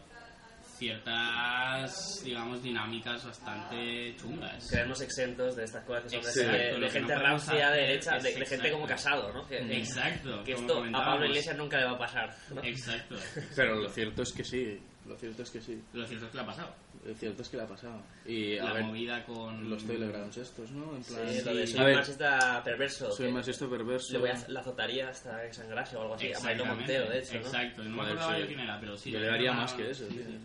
ciertas, 0.78 2.22
digamos, 2.24 2.62
dinámicas 2.62 3.24
bastante 3.26 4.16
chungas. 4.16 4.70
Quedarnos 4.70 5.00
exentos 5.02 5.54
de 5.54 5.64
estas 5.64 5.84
cosas 5.84 6.04
que 6.10 6.10
son 6.10 6.22
de- 6.22 6.28
Exacto, 6.30 6.74
de, 6.74 6.80
de 6.80 6.90
gente 6.90 7.14
no 7.14 7.20
rancia, 7.22 7.68
hacer 7.68 7.80
derecha, 7.80 8.18
de, 8.18 8.34
de 8.34 8.46
gente 8.46 8.70
como 8.72 8.86
casado, 8.86 9.32
¿no? 9.32 9.46
Que, 9.46 9.58
Exacto. 9.78 10.42
que 10.44 10.52
esto 10.52 10.82
a. 10.82 11.04
Pablo 11.04 11.26
Iglesias 11.26 11.56
nunca 11.56 11.78
le 11.78 11.84
va 11.84 11.90
a 11.92 11.98
pasar. 11.98 12.34
¿no? 12.54 12.64
Exacto. 12.64 13.16
Pero 13.54 13.76
lo 13.76 13.88
cierto 13.90 14.22
es 14.22 14.32
que 14.32 14.44
sí, 14.44 14.80
lo 15.06 15.16
cierto 15.16 15.42
es 15.42 15.50
que 15.50 15.60
sí, 15.60 15.82
Lo 15.92 16.06
cierto 16.06 16.24
es 16.26 16.30
que 16.32 16.36
le 16.38 16.42
ha 16.42 16.46
pasado. 16.46 16.74
Lo 17.04 17.14
cierto 17.14 17.42
es 17.42 17.48
que 17.48 17.56
le 17.56 17.62
ha 17.64 17.66
pasado. 17.66 18.00
Y 18.26 18.58
a 18.58 18.64
La 18.64 18.72
ver, 18.74 18.84
movida 18.84 19.24
con. 19.24 19.68
los 19.68 19.84
telegrams 19.84 20.36
estos, 20.36 20.70
¿no? 20.70 20.96
En 20.96 21.02
plan, 21.02 21.28
Sí, 21.28 21.42
lo 21.44 21.54
de 21.54 21.66
soy 21.66 21.80
A 21.80 21.84
ver, 21.84 21.94
marxista 21.96 22.62
perverso. 22.64 23.10
soy 23.12 23.26
que 23.26 23.32
más 23.32 23.48
esto 23.48 23.68
perverso. 23.68 24.12
Le 24.12 24.18
voy 24.18 24.30
a 24.30 24.44
la 24.48 24.60
azotaría 24.60 25.08
hasta 25.08 25.42
que 25.42 25.52
sangrase 25.52 25.96
o 25.96 26.02
algo 26.02 26.14
así. 26.14 26.32
A 26.32 26.40
Mario 26.40 26.64
Montero, 26.66 27.08
de 27.10 27.18
hecho, 27.18 27.34
¿no? 27.34 27.40
Exacto, 27.40 27.82
no 27.84 27.90
me 27.90 27.96
Joder, 27.96 28.12
acordaba 28.12 28.34
sí. 28.36 28.40
yo 28.42 28.46
quién 28.46 28.60
era, 28.60 28.80
pero 28.80 28.96
sí. 28.96 29.10
Yo 29.10 29.18
le 29.20 29.26
daría 29.26 29.50
una- 29.50 29.60
más 29.62 29.72
que 29.74 29.90
eso, 29.90 30.06
sí, 30.08 30.14
tío. 30.14 30.22
sí. 30.24 30.38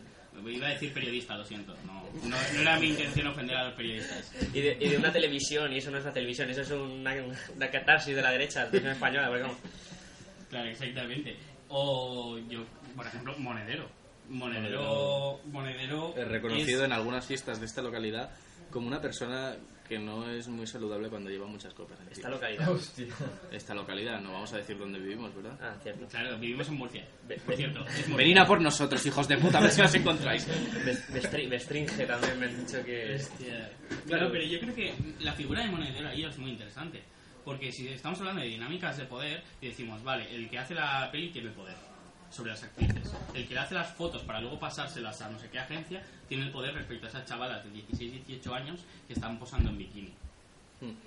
Iba 0.55 0.67
a 0.67 0.69
decir 0.69 0.93
periodista, 0.93 1.35
lo 1.35 1.43
siento. 1.43 1.75
No, 1.85 2.03
no, 2.23 2.37
no 2.53 2.61
era 2.61 2.79
mi 2.79 2.89
intención 2.89 3.25
ofender 3.27 3.55
a 3.57 3.65
los 3.65 3.73
periodistas. 3.73 4.31
Y 4.53 4.61
de, 4.61 4.77
y 4.79 4.89
de 4.89 4.97
una 4.97 5.11
televisión, 5.11 5.73
y 5.73 5.77
eso 5.79 5.89
no 5.89 5.97
es 5.97 6.03
una 6.03 6.13
televisión, 6.13 6.47
eso 6.51 6.61
es 6.61 6.69
una, 6.71 7.15
una 7.55 7.71
catarsis 7.71 8.15
de 8.15 8.21
la 8.21 8.31
derecha, 8.31 8.59
la 8.59 8.65
televisión 8.67 8.93
española, 8.93 9.27
porque 9.29 9.41
como- 9.43 9.57
Claro, 10.49 10.69
exactamente. 10.69 11.35
O 11.69 12.37
yo, 12.49 12.63
por 12.95 13.05
ejemplo, 13.07 13.35
Monedero. 13.39 13.89
Monedero. 14.29 15.39
Monedero. 15.45 16.13
Eh, 16.17 16.25
reconocido 16.25 16.79
es- 16.81 16.85
en 16.85 16.91
algunas 16.93 17.25
fiestas 17.25 17.59
de 17.59 17.65
esta 17.65 17.81
localidad 17.81 18.31
como 18.71 18.87
una 18.87 19.01
persona 19.01 19.55
que 19.87 19.97
no 19.97 20.29
es 20.29 20.49
muy 20.49 20.67
saludable 20.67 21.07
cuando 21.09 21.29
lleva 21.29 21.47
muchas 21.47 21.73
copas. 21.73 21.97
encima. 21.99 22.11
esta 22.11 22.29
localidad. 22.29 22.69
Hostia. 22.69 23.07
Esta 23.53 23.73
localidad, 23.73 24.19
no 24.19 24.33
vamos 24.33 24.51
a 24.51 24.57
decir 24.57 24.77
dónde 24.77 24.99
vivimos, 24.99 25.33
¿verdad? 25.33 25.57
Ah, 25.61 25.75
cierto. 25.81 26.05
Claro, 26.07 26.37
vivimos 26.37 26.67
en 26.67 26.73
Murcia. 26.75 27.07
Ve- 27.25 27.39
Por 27.45 27.55
cierto, 27.55 27.79
es 27.87 27.99
Murcia. 28.09 28.17
Venid 28.17 28.37
a 28.37 28.45
por 28.45 28.59
nosotros, 28.59 29.05
hijos 29.05 29.27
de 29.29 29.37
puta, 29.37 29.59
a 29.59 29.61
ver 29.61 29.71
si 29.71 29.81
nos 29.81 29.95
encontráis. 29.95 30.45
Me 31.49 31.55
estringe 31.55 32.05
también, 32.05 32.37
me 32.39 32.45
han 32.47 32.65
dicho 32.65 32.83
que... 32.83 33.15
Hostia. 33.15 33.71
Claro, 34.07 34.29
pero 34.29 34.43
yo 34.43 34.59
creo 34.59 34.75
que 34.75 34.93
la 35.21 35.31
figura 35.33 35.61
de 35.63 35.69
Monedero 35.71 36.09
ahí 36.09 36.25
es 36.25 36.37
muy 36.37 36.51
interesante. 36.51 37.01
Porque 37.45 37.71
si 37.71 37.87
estamos 37.87 38.19
hablando 38.19 38.41
de 38.41 38.47
dinámicas 38.49 38.97
de 38.97 39.05
poder 39.05 39.41
y 39.61 39.67
decimos, 39.67 40.03
vale, 40.03 40.29
el 40.35 40.49
que 40.49 40.59
hace 40.59 40.75
la 40.75 41.09
peli 41.09 41.29
tiene 41.31 41.47
el 41.47 41.53
poder 41.53 41.75
sobre 42.29 42.51
las 42.51 42.63
actrices. 42.63 43.13
El 43.33 43.47
que 43.47 43.53
le 43.53 43.59
hace 43.59 43.75
las 43.75 43.93
fotos 43.93 44.21
para 44.23 44.41
luego 44.41 44.59
pasárselas 44.59 45.21
a 45.21 45.29
no 45.29 45.39
sé 45.39 45.49
qué 45.49 45.59
agencia 45.59 46.03
tiene 46.27 46.45
el 46.45 46.51
poder 46.51 46.73
respecto 46.73 47.05
a 47.05 47.09
esas 47.09 47.25
chavalas 47.25 47.63
de 47.63 47.71
16, 47.71 48.27
18 48.27 48.55
años 48.55 48.79
que 49.07 49.13
están 49.13 49.37
posando 49.39 49.69
en 49.69 49.77
bikini. 49.77 50.13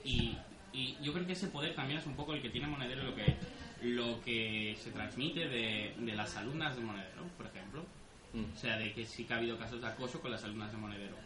Y, 0.04 0.36
y 0.72 0.96
yo 1.02 1.12
creo 1.12 1.26
que 1.26 1.32
ese 1.32 1.48
poder 1.48 1.74
también 1.74 1.98
es 1.98 2.06
un 2.06 2.14
poco 2.14 2.34
el 2.34 2.42
que 2.42 2.50
tiene 2.50 2.66
Monedero, 2.66 3.04
lo 3.04 3.14
que, 3.14 3.36
lo 3.82 4.20
que 4.22 4.76
se 4.82 4.90
transmite 4.90 5.48
de, 5.48 5.94
de 5.98 6.14
las 6.14 6.36
alumnas 6.36 6.76
de 6.76 6.82
Monedero, 6.82 7.24
por 7.36 7.46
ejemplo. 7.46 7.84
Mm. 8.32 8.44
O 8.54 8.58
sea, 8.58 8.76
de 8.78 8.92
que 8.92 9.04
sí 9.04 9.24
que 9.24 9.34
ha 9.34 9.36
habido 9.36 9.58
casos 9.58 9.80
de 9.80 9.88
acoso 9.88 10.20
con 10.20 10.30
las 10.30 10.42
alumnas 10.44 10.70
de 10.70 10.78
Monedero. 10.78 11.16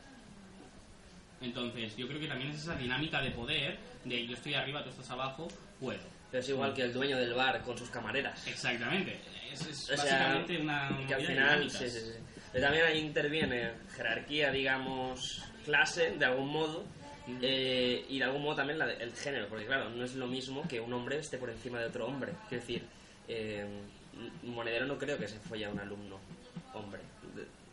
Entonces, 1.40 1.96
yo 1.96 2.09
creo 2.09 2.20
que 2.20 2.26
también 2.26 2.50
es 2.50 2.62
esa 2.62 2.76
dinámica 2.76 3.20
de 3.20 3.30
poder, 3.30 3.78
de 4.04 4.26
yo 4.26 4.35
estoy 4.35 4.54
arriba, 4.54 4.83
tú 4.83 4.90
estás 4.90 5.11
abajo, 5.11 5.48
puedo. 5.78 6.00
Pero 6.30 6.42
es 6.42 6.48
igual 6.48 6.74
que 6.74 6.83
el 6.83 6.92
dueño 6.92 7.16
del 7.16 7.35
bar 7.35 7.62
con 7.62 7.76
sus 7.76 7.90
camareras. 7.90 8.46
Exactamente. 8.46 9.20
Es, 9.55 9.67
es 9.67 9.90
O 9.90 9.97
sea, 9.97 10.05
básicamente 10.19 10.59
una. 10.61 10.99
y 11.03 11.07
que 11.07 11.14
al 11.14 11.23
final 11.27 11.61
dinámicas. 11.61 11.79
sí, 11.79 11.90
sí, 11.90 12.01
sí. 12.01 12.12
Pero 12.53 12.64
también 12.67 12.85
ahí 12.87 12.99
interviene 12.99 13.71
jerarquía, 13.97 14.51
digamos, 14.53 15.43
clase, 15.64 16.12
de 16.19 16.25
algún 16.25 16.49
modo, 16.49 16.85
eh, 17.43 18.05
y 18.09 18.19
de 18.19 18.25
algún 18.25 18.43
modo 18.43 18.57
también 18.57 18.79
la 18.79 18.87
de- 18.87 19.03
el 19.03 19.12
género, 19.14 19.49
porque 19.49 19.67
claro, 19.67 19.88
no 19.90 20.05
es 20.05 20.14
lo 20.14 20.27
mismo 20.27 20.62
que 20.69 20.81
un 20.81 20.93
hombre 20.93 21.19
esté 21.19 21.38
por 21.38 21.51
encima 21.51 21.81
de 21.81 21.87
otro 21.87 22.07
hombre. 22.07 22.33
Quiero 22.49 22.61
decir, 22.62 22.83
eh, 23.29 23.67
Monedero 24.45 24.87
no 24.87 24.97
creo 24.99 25.19
que 25.19 25.27
se 25.27 25.38
folle 25.40 25.64
a 25.64 25.71
un 25.71 25.81
alumno 25.81 26.21
hombre. 26.75 27.01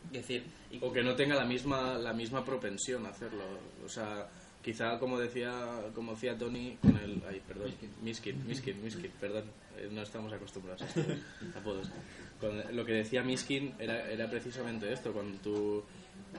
Es 0.06 0.12
decir, 0.22 0.44
y- 0.70 0.78
O 0.82 0.92
que 0.92 1.02
no 1.02 1.14
tenga 1.14 1.36
la 1.36 1.44
misma, 1.44 1.94
la 1.94 2.12
misma 2.12 2.44
propensión 2.44 3.06
a 3.06 3.10
hacerlo. 3.10 3.44
O 3.84 3.88
sea, 3.88 4.26
quizá 4.62 4.98
como 4.98 5.18
decía, 5.18 5.52
como 5.94 6.12
decía 6.14 6.36
Tony 6.36 6.76
con 6.82 6.96
el... 6.98 7.22
Ay, 7.28 7.40
perdón. 7.46 7.72
Miskin, 8.02 8.44
Miskin, 8.46 8.82
Miskin, 8.82 9.10
perdón. 9.20 9.44
Eh, 9.78 9.88
No 9.90 10.02
estamos 10.02 10.32
acostumbrados 10.32 10.82
a 10.82 10.86
estos 10.86 11.04
apodos. 11.56 11.88
Con 12.40 12.76
lo 12.76 12.84
que 12.84 12.92
decía 12.92 13.22
Miskin 13.22 13.74
era, 13.78 14.10
era 14.10 14.28
precisamente 14.28 14.92
esto, 14.92 15.12
cuando 15.12 15.38
tú, 15.38 15.84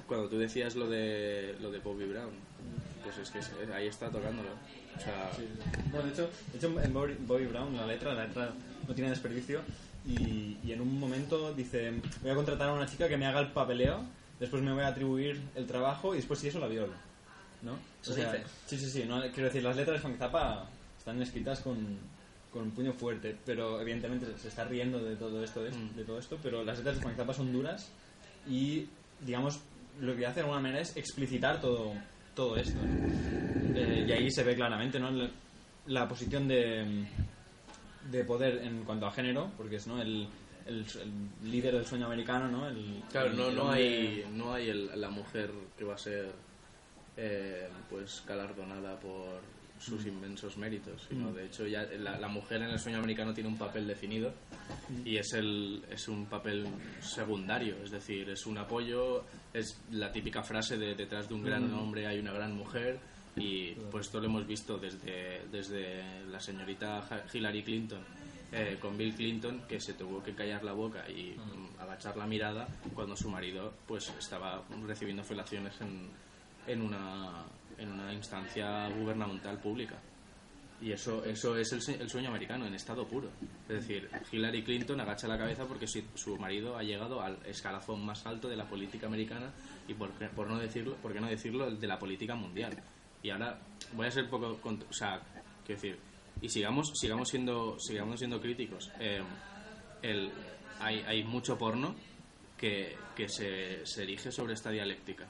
cuando 0.07 0.27
tú 0.27 0.37
decías 0.37 0.75
lo 0.75 0.89
de, 0.89 1.55
lo 1.61 1.71
de 1.71 1.79
Bobby 1.79 2.05
Brown. 2.05 2.31
Pues 3.03 3.17
es 3.17 3.29
que 3.31 3.39
es- 3.39 3.51
ahí 3.73 3.87
está 3.87 4.09
tocándolo. 4.09 4.49
O 4.95 4.99
sea, 4.99 5.31
Bueno, 5.91 6.05
de 6.07 6.13
hecho, 6.13 6.29
de 6.51 6.57
hecho 6.57 6.81
en 6.81 6.93
Bobby, 6.93 7.15
Bobby 7.19 7.45
Brown, 7.47 7.75
la 7.75 7.87
letra, 7.87 8.13
la 8.13 8.25
letra 8.25 8.53
no 8.87 8.93
tiene 8.93 9.09
desperdicio. 9.09 9.61
Y, 10.05 10.57
y 10.63 10.71
en 10.73 10.81
un 10.81 10.99
momento 10.99 11.53
dice: 11.53 11.93
Voy 12.21 12.31
a 12.31 12.35
contratar 12.35 12.69
a 12.69 12.73
una 12.73 12.85
chica 12.85 13.07
que 13.07 13.15
me 13.17 13.25
haga 13.25 13.39
el 13.39 13.51
papeleo, 13.53 14.03
después 14.39 14.61
me 14.61 14.73
voy 14.73 14.83
a 14.83 14.87
atribuir 14.87 15.41
el 15.55 15.65
trabajo 15.65 16.13
y 16.13 16.17
después, 16.17 16.39
si 16.39 16.49
eso, 16.49 16.59
la 16.59 16.67
violo. 16.67 16.93
¿No? 17.61 17.77
Eso 18.01 18.13
dice. 18.13 18.43
Sí, 18.67 18.77
sí, 18.77 18.89
sí. 18.89 19.05
No, 19.07 19.21
quiero 19.31 19.45
decir, 19.45 19.63
las 19.63 19.77
letras 19.77 19.95
de 19.95 20.01
Frank 20.01 20.17
Zappa 20.17 20.67
están 20.97 21.21
escritas 21.21 21.61
con, 21.61 21.97
con 22.53 22.63
un 22.63 22.71
puño 22.71 22.93
fuerte, 22.93 23.35
pero 23.45 23.81
evidentemente 23.81 24.27
se 24.37 24.47
está 24.47 24.63
riendo 24.63 24.99
de 25.03 25.15
todo 25.15 25.43
esto, 25.43 25.63
de, 25.63 25.71
Mm. 25.71 25.95
de 25.95 26.03
todo 26.05 26.19
esto 26.19 26.37
pero 26.41 26.63
las 26.63 26.77
letras 26.77 26.95
de 26.97 27.01
Frank 27.01 27.17
Zappa 27.17 27.33
son 27.33 27.51
duras 27.51 27.91
y, 28.47 28.87
digamos, 29.19 29.59
lo 29.99 30.15
que 30.15 30.25
hace 30.25 30.35
de 30.35 30.41
alguna 30.41 30.59
manera 30.61 30.81
es 30.81 30.95
explicitar 30.95 31.59
todo, 31.59 31.93
todo 32.35 32.55
esto. 32.57 32.79
¿no? 32.79 33.79
Eh, 33.79 34.05
y 34.07 34.11
ahí 34.11 34.29
se 34.31 34.43
ve 34.43 34.55
claramente 34.55 34.99
¿no? 34.99 35.09
la, 35.11 35.29
la 35.87 36.07
posición 36.07 36.47
de, 36.47 37.05
de 38.11 38.23
poder 38.23 38.59
en 38.63 38.83
cuanto 38.83 39.05
a 39.07 39.11
género, 39.11 39.51
porque 39.57 39.77
es 39.77 39.87
¿no? 39.87 40.01
el, 40.01 40.27
el, 40.67 40.85
el 41.01 41.49
líder 41.51 41.73
del 41.75 41.85
sueño 41.85 42.05
americano, 42.05 42.47
¿no? 42.49 42.67
El, 42.67 43.01
Claro, 43.11 43.27
el- 43.31 43.37
no, 43.37 43.51
no 43.51 43.71
hay, 43.71 44.25
no 44.33 44.53
hay 44.53 44.69
el- 44.69 44.99
la 45.01 45.09
mujer 45.09 45.49
que 45.77 45.83
va 45.85 45.95
a 45.95 45.97
ser 45.97 46.31
eh, 47.17 47.67
pues 47.89 48.23
galardonada 48.27 48.99
por 48.99 49.39
sus 49.79 50.05
inmensos 50.05 50.57
méritos, 50.57 51.05
sino 51.09 51.33
de 51.33 51.45
hecho 51.45 51.67
ya 51.67 51.83
la, 51.99 52.17
la 52.17 52.27
mujer 52.27 52.61
en 52.61 52.69
el 52.69 52.79
sueño 52.79 52.99
americano 52.99 53.33
tiene 53.33 53.49
un 53.49 53.57
papel 53.57 53.85
definido 53.85 54.33
y 55.03 55.17
es 55.17 55.33
el 55.33 55.83
es 55.89 56.07
un 56.07 56.25
papel 56.25 56.67
secundario, 57.01 57.75
es 57.83 57.91
decir, 57.91 58.29
es 58.29 58.45
un 58.45 58.57
apoyo, 58.57 59.25
es 59.53 59.81
la 59.91 60.11
típica 60.11 60.41
frase 60.41 60.77
de 60.77 60.95
detrás 60.95 61.27
de 61.27 61.33
un 61.33 61.43
gran 61.43 61.73
hombre 61.73 62.07
hay 62.07 62.19
una 62.19 62.31
gran 62.31 62.55
mujer 62.55 62.99
y 63.35 63.71
pues 63.91 64.05
esto 64.05 64.19
lo 64.19 64.27
hemos 64.27 64.45
visto 64.45 64.77
desde, 64.77 65.47
desde 65.51 66.25
la 66.27 66.39
señorita 66.39 67.25
Hillary 67.33 67.63
Clinton 67.63 68.03
eh, 68.51 68.77
con 68.79 68.95
Bill 68.95 69.15
Clinton 69.15 69.63
que 69.67 69.79
se 69.79 69.93
tuvo 69.93 70.21
que 70.21 70.35
callar 70.35 70.63
la 70.63 70.73
boca 70.73 71.09
y 71.09 71.35
mm, 71.35 71.81
agachar 71.81 72.15
la 72.15 72.27
mirada 72.27 72.67
cuando 72.93 73.15
su 73.15 73.29
marido 73.29 73.73
pues 73.87 74.13
estaba 74.19 74.63
recibiendo 74.85 75.23
felaciones 75.23 75.73
en, 75.81 76.09
en 76.67 76.81
una 76.81 77.43
en 77.77 77.91
una 77.91 78.13
instancia 78.13 78.87
gubernamental 78.89 79.59
pública. 79.59 79.99
Y 80.81 80.91
eso 80.91 81.23
eso 81.23 81.55
es 81.55 81.71
el, 81.71 82.01
el 82.01 82.09
sueño 82.09 82.27
americano 82.29 82.65
en 82.67 82.73
estado 82.73 83.07
puro. 83.07 83.29
Es 83.69 83.75
decir 83.87 84.09
Hillary 84.31 84.63
Clinton 84.63 84.99
agacha 84.99 85.27
la 85.27 85.37
cabeza 85.37 85.65
porque 85.65 85.87
si- 85.87 86.03
su 86.15 86.35
marido 86.37 86.77
ha 86.77 86.83
llegado 86.83 87.21
al 87.21 87.37
escalafón 87.45 88.05
más 88.05 88.25
alto 88.25 88.49
de 88.49 88.57
la 88.57 88.65
política 88.67 89.07
americana 89.07 89.53
y 89.87 89.93
por, 89.93 90.11
por 90.31 90.47
no 90.49 90.57
decirlo 90.59 90.95
por 90.97 91.13
qué 91.13 91.21
no 91.21 91.27
decirlo 91.27 91.67
el 91.67 91.79
de 91.79 91.87
la 91.87 91.97
política 91.97 92.35
mundial. 92.35 92.73
Y 93.21 93.29
ahora 93.29 93.59
voy 93.93 94.07
a 94.07 94.11
ser 94.11 94.29
poco 94.29 94.59
o 94.63 94.93
sea 94.93 95.21
quiero 95.65 95.81
decir 95.81 95.99
y 96.41 96.49
sigamos 96.49 96.91
sigamos 96.95 97.29
siendo 97.29 97.79
sigamos 97.79 98.19
siendo 98.19 98.41
críticos. 98.41 98.91
Eh, 98.99 99.21
el, 100.01 100.29
hay, 100.81 100.99
hay 101.07 101.23
mucho 101.23 101.57
porno 101.57 101.95
que, 102.57 102.97
que 103.15 103.29
se, 103.29 103.85
se 103.85 104.03
erige 104.03 104.31
sobre 104.33 104.53
esta 104.53 104.69
dialéctica 104.69 105.25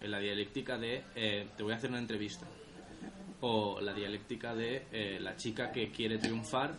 en 0.00 0.10
la 0.10 0.18
dialéctica 0.18 0.76
de 0.78 1.02
eh, 1.14 1.48
te 1.56 1.62
voy 1.62 1.72
a 1.72 1.76
hacer 1.76 1.90
una 1.90 1.98
entrevista 1.98 2.46
o 3.40 3.80
la 3.80 3.92
dialéctica 3.92 4.54
de 4.54 4.86
eh, 4.92 5.18
la 5.20 5.36
chica 5.36 5.70
que 5.72 5.90
quiere 5.90 6.18
triunfar 6.18 6.74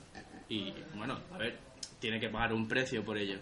y 0.49 0.71
bueno 0.95 1.19
a 1.33 1.37
ver 1.37 1.57
tiene 1.99 2.19
que 2.19 2.29
pagar 2.29 2.53
un 2.53 2.67
precio 2.67 3.03
por 3.03 3.17
ello 3.17 3.37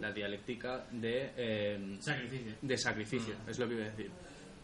la 0.00 0.12
dialéctica 0.12 0.86
de 0.90 1.32
eh, 1.36 1.96
Sacrificio. 2.00 2.52
de 2.60 2.76
sacrificio, 2.78 3.34
es 3.48 3.58
lo 3.58 3.66
que 3.66 3.74
iba 3.76 3.84
a 3.84 3.88
decir. 3.88 4.10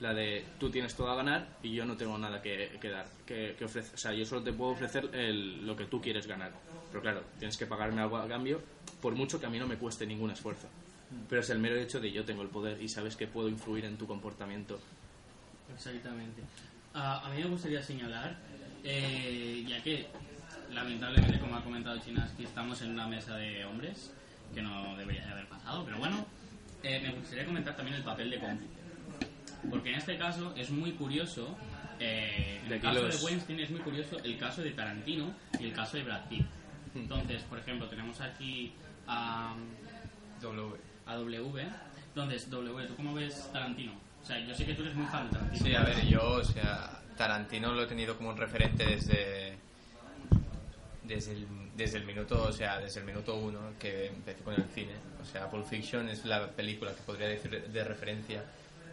La 0.00 0.12
de 0.12 0.44
tú 0.61 0.68
tienes 0.70 0.94
todo 0.94 1.09
a 1.11 1.14
ganar 1.16 1.57
y 1.62 1.72
yo 1.72 1.87
no 1.87 1.96
tengo 1.96 2.18
nada 2.18 2.42
que, 2.42 2.76
que 2.78 2.90
dar, 2.90 3.07
que. 3.24 3.57
O 3.64 3.68
sea, 3.68 4.12
yo 4.12 4.26
solo 4.26 4.42
te 4.42 4.52
puedo 4.52 4.72
ofrecer 4.72 5.09
el- 5.14 5.64
lo 5.66 5.74
que 5.74 5.87
tú 5.87 6.02
quieres 6.02 6.26
ganar. 6.26 6.52
Pero 6.90 7.00
claro, 7.00 7.22
tienes 7.38 7.57
que 7.57 7.64
pagarme 7.64 8.02
algo 8.02 8.18
a 8.18 8.28
cambio, 8.28 8.61
por 9.00 9.14
mucho 9.14 9.40
que 9.40 9.46
a 9.46 9.48
mí 9.48 9.59
no 9.59 9.66
me 9.66 9.76
cueste 9.78 10.05
ningún 10.05 10.31
esfuerzo. 10.33 10.68
Pero 11.29 11.40
es 11.40 11.51
el 11.51 11.59
mero 11.59 11.77
hecho 11.77 12.01
de 12.01 12.11
yo 12.12 12.25
tengo 12.25 12.42
el 12.42 12.48
poder 12.48 12.81
y 12.83 12.88
sabes 12.88 13.16
que 13.16 13.27
puedo 13.27 13.48
influir 13.48 13.85
en 13.85 13.96
tu 13.96 14.07
comportamiento. 14.07 14.79
Exactamente. 15.75 16.42
Ah, 16.94 17.22
a 17.25 17.31
mí 17.31 17.42
me 17.42 17.48
gustaría 17.48 17.83
señalar, 17.83 18.37
eh, 18.85 19.64
ya 19.66 19.83
que 19.83 20.07
lamentablemente, 20.70 21.38
como 21.38 21.57
ha 21.57 21.64
comentado 21.64 21.98
Chinaski, 21.98 22.44
estamos 22.44 22.83
en 22.83 22.90
una 22.90 23.07
mesa 23.07 23.37
de 23.37 23.64
hombres, 23.64 24.12
que 24.55 24.61
no 24.62 24.96
debería 24.96 25.25
de 25.27 25.33
haber 25.33 25.46
pasado, 25.48 25.85
pero 25.85 25.98
bueno, 25.98 26.27
eh, 26.83 27.01
me 27.01 27.12
gustaría 27.14 27.46
comentar 27.46 27.75
también 27.77 27.96
el 27.96 28.05
papel 28.05 28.31
de 28.31 28.38
cómplice. 28.38 28.72
Porque 29.70 29.90
en 29.90 29.94
este 29.96 30.18
caso 30.18 30.53
es 30.57 30.70
muy 30.70 30.92
curioso, 30.92 31.57
eh, 32.01 32.61
en 32.66 32.72
el 32.72 32.81
caso 32.81 33.03
los- 33.03 33.20
de 33.20 33.25
Weinstein 33.27 33.61
es 33.61 33.70
muy 33.70 33.81
curioso 33.81 34.18
el 34.22 34.37
caso 34.38 34.61
de 34.62 34.72
Tarantino 34.72 35.33
y 35.59 35.64
el 35.64 35.72
caso 35.72 35.96
de 35.96 36.03
Brad 36.03 36.29
Pitt. 36.29 36.44
Entonces, 36.94 37.42
por 37.44 37.59
ejemplo, 37.59 37.88
tenemos 37.88 38.20
aquí 38.20 38.72
a, 39.07 39.55
W. 40.42 40.77
a 41.12 41.16
W. 41.16 41.66
Entonces, 42.09 42.51
W, 42.51 42.87
¿tú 42.87 42.96
cómo 42.96 43.14
ves 43.14 43.48
Tarantino? 43.53 43.92
O 44.22 44.27
sea, 44.27 44.38
yo 44.38 44.55
sé 44.55 44.64
que 44.66 44.75
tú 44.75 44.83
eres 44.83 44.94
muy 44.94 45.07
fan 45.07 45.29
de 45.29 45.38
Tarantino. 45.38 45.64
Sí, 45.64 45.75
a 45.75 45.83
ver, 45.83 46.07
yo, 46.07 46.33
o 46.33 46.44
sea, 46.44 47.03
Tarantino 47.16 47.72
lo 47.72 47.83
he 47.83 47.87
tenido 47.87 48.16
como 48.16 48.31
un 48.31 48.37
referente 48.37 48.85
desde 48.85 49.57
desde 51.03 51.33
el, 51.33 51.46
desde 51.77 51.98
el 51.98 52.05
minuto, 52.05 52.42
o 52.42 52.53
sea, 52.53 52.79
desde 52.79 53.01
el 53.01 53.07
minuto 53.07 53.35
uno 53.37 53.61
que 53.79 54.07
empecé 54.07 54.42
con 54.42 54.55
el 54.55 54.64
cine. 54.75 54.94
O 55.20 55.25
sea, 55.25 55.51
Pulp 55.51 55.66
Fiction 55.66 56.09
es 56.09 56.25
la 56.25 56.48
película 56.48 56.94
que 56.94 57.03
podría 57.03 57.29
decir 57.29 57.68
de 57.68 57.85
referencia 57.85 58.44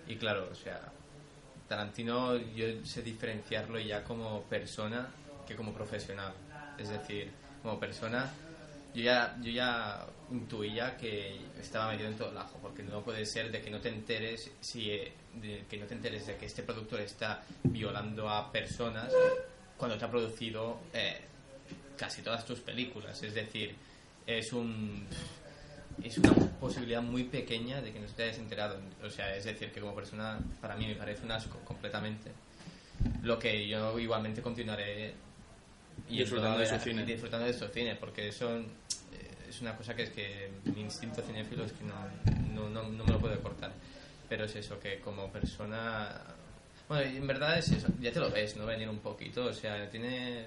y 0.07 0.15
claro, 0.15 0.49
o 0.51 0.55
sea, 0.55 0.81
Tarantino 1.67 2.35
yo 2.35 2.65
sé 2.83 3.03
diferenciarlo 3.03 3.79
ya 3.79 4.03
como 4.03 4.43
persona 4.43 5.07
que 5.47 5.55
como 5.55 5.73
profesional. 5.73 6.33
Es 6.77 6.89
decir, 6.89 7.31
como 7.61 7.79
persona 7.79 8.29
yo 8.93 9.03
ya, 9.03 9.37
yo 9.41 9.51
ya 9.51 10.05
intuía 10.31 10.97
que 10.97 11.39
estaba 11.59 11.91
metido 11.91 12.09
en 12.09 12.17
todo 12.17 12.31
el 12.31 12.37
ajo, 12.37 12.57
porque 12.61 12.83
no 12.83 13.03
puede 13.03 13.25
ser 13.25 13.51
de 13.51 13.61
que 13.61 13.69
no 13.69 13.79
te 13.79 13.89
enteres 13.89 14.51
si 14.59 14.91
eh, 14.91 15.13
de 15.35 15.65
que 15.69 15.77
no 15.77 15.85
te 15.85 15.93
enteres 15.95 16.27
de 16.27 16.35
que 16.35 16.45
este 16.45 16.63
productor 16.63 17.01
está 17.01 17.43
violando 17.63 18.29
a 18.29 18.51
personas 18.51 19.11
cuando 19.77 19.97
te 19.97 20.05
ha 20.05 20.11
producido 20.11 20.79
eh, 20.93 21.21
casi 21.97 22.21
todas 22.21 22.45
tus 22.45 22.59
películas. 22.59 23.21
Es 23.23 23.33
decir, 23.33 23.75
es 24.25 24.53
un 24.53 25.05
es 26.03 26.17
una 26.17 26.33
posibilidad 26.59 27.01
muy 27.01 27.25
pequeña 27.25 27.81
de 27.81 27.91
que 27.91 27.99
no 27.99 28.07
te 28.07 28.23
hayas 28.23 28.37
enterado. 28.37 28.79
O 29.03 29.09
sea, 29.09 29.35
es 29.35 29.43
decir, 29.43 29.71
que 29.71 29.81
como 29.81 29.93
persona 29.93 30.39
para 30.61 30.75
mí 30.75 30.87
me 30.87 30.95
parece 30.95 31.25
un 31.25 31.31
asco 31.31 31.59
completamente. 31.59 32.31
Lo 33.23 33.37
que 33.39 33.67
yo 33.67 33.97
igualmente 33.99 34.41
continuaré 34.41 35.13
yendo 36.07 36.23
Disfrutando 36.23 36.59
de 36.59 36.65
ver- 36.65 36.79
su 36.79 36.83
cine. 36.83 37.05
disfrutando 37.05 37.45
de 37.47 37.53
su 37.53 37.67
cine, 37.67 37.95
porque 37.95 38.27
eso 38.29 38.57
eh, 38.57 38.65
es 39.49 39.61
una 39.61 39.75
cosa 39.75 39.95
que 39.95 40.03
es 40.03 40.09
que 40.11 40.49
mi 40.65 40.81
instinto 40.81 41.21
cinéfilo 41.21 41.65
es 41.65 41.73
que 41.73 41.83
no, 41.83 41.95
no, 42.53 42.69
no, 42.69 42.83
no 42.89 43.03
me 43.05 43.11
lo 43.13 43.19
puedo 43.19 43.39
cortar. 43.41 43.71
Pero 44.27 44.45
es 44.45 44.55
eso, 44.55 44.79
que 44.79 44.99
como 44.99 45.31
persona... 45.31 46.21
Bueno, 46.87 47.11
y 47.11 47.17
en 47.17 47.27
verdad 47.27 47.57
es 47.57 47.71
eso, 47.71 47.87
ya 47.99 48.11
te 48.11 48.19
lo 48.19 48.29
ves, 48.31 48.55
¿no? 48.57 48.65
Venir 48.65 48.89
un 48.89 48.99
poquito, 48.99 49.45
o 49.45 49.53
sea, 49.53 49.89
tiene... 49.89 50.45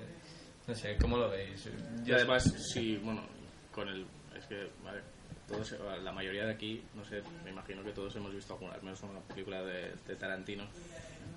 No 0.66 0.74
sé, 0.74 0.96
¿cómo 1.00 1.16
lo 1.16 1.28
veis? 1.28 1.68
Y 2.06 2.12
además, 2.12 2.44
sí, 2.72 2.96
bueno, 3.02 3.24
con 3.72 3.88
el. 3.88 4.06
Es 4.38 4.46
que, 4.46 4.68
vale, 4.84 5.00
todos, 5.48 5.74
la 6.04 6.12
mayoría 6.12 6.44
de 6.46 6.52
aquí, 6.52 6.80
no 6.94 7.04
sé, 7.04 7.20
me 7.44 7.50
imagino 7.50 7.82
que 7.82 7.90
todos 7.90 8.14
hemos 8.14 8.32
visto 8.32 8.54
alguna, 8.54 8.74
al 8.74 8.82
menos 8.84 9.02
una 9.02 9.18
película 9.22 9.60
de, 9.64 9.92
de 10.06 10.14
Tarantino. 10.14 10.64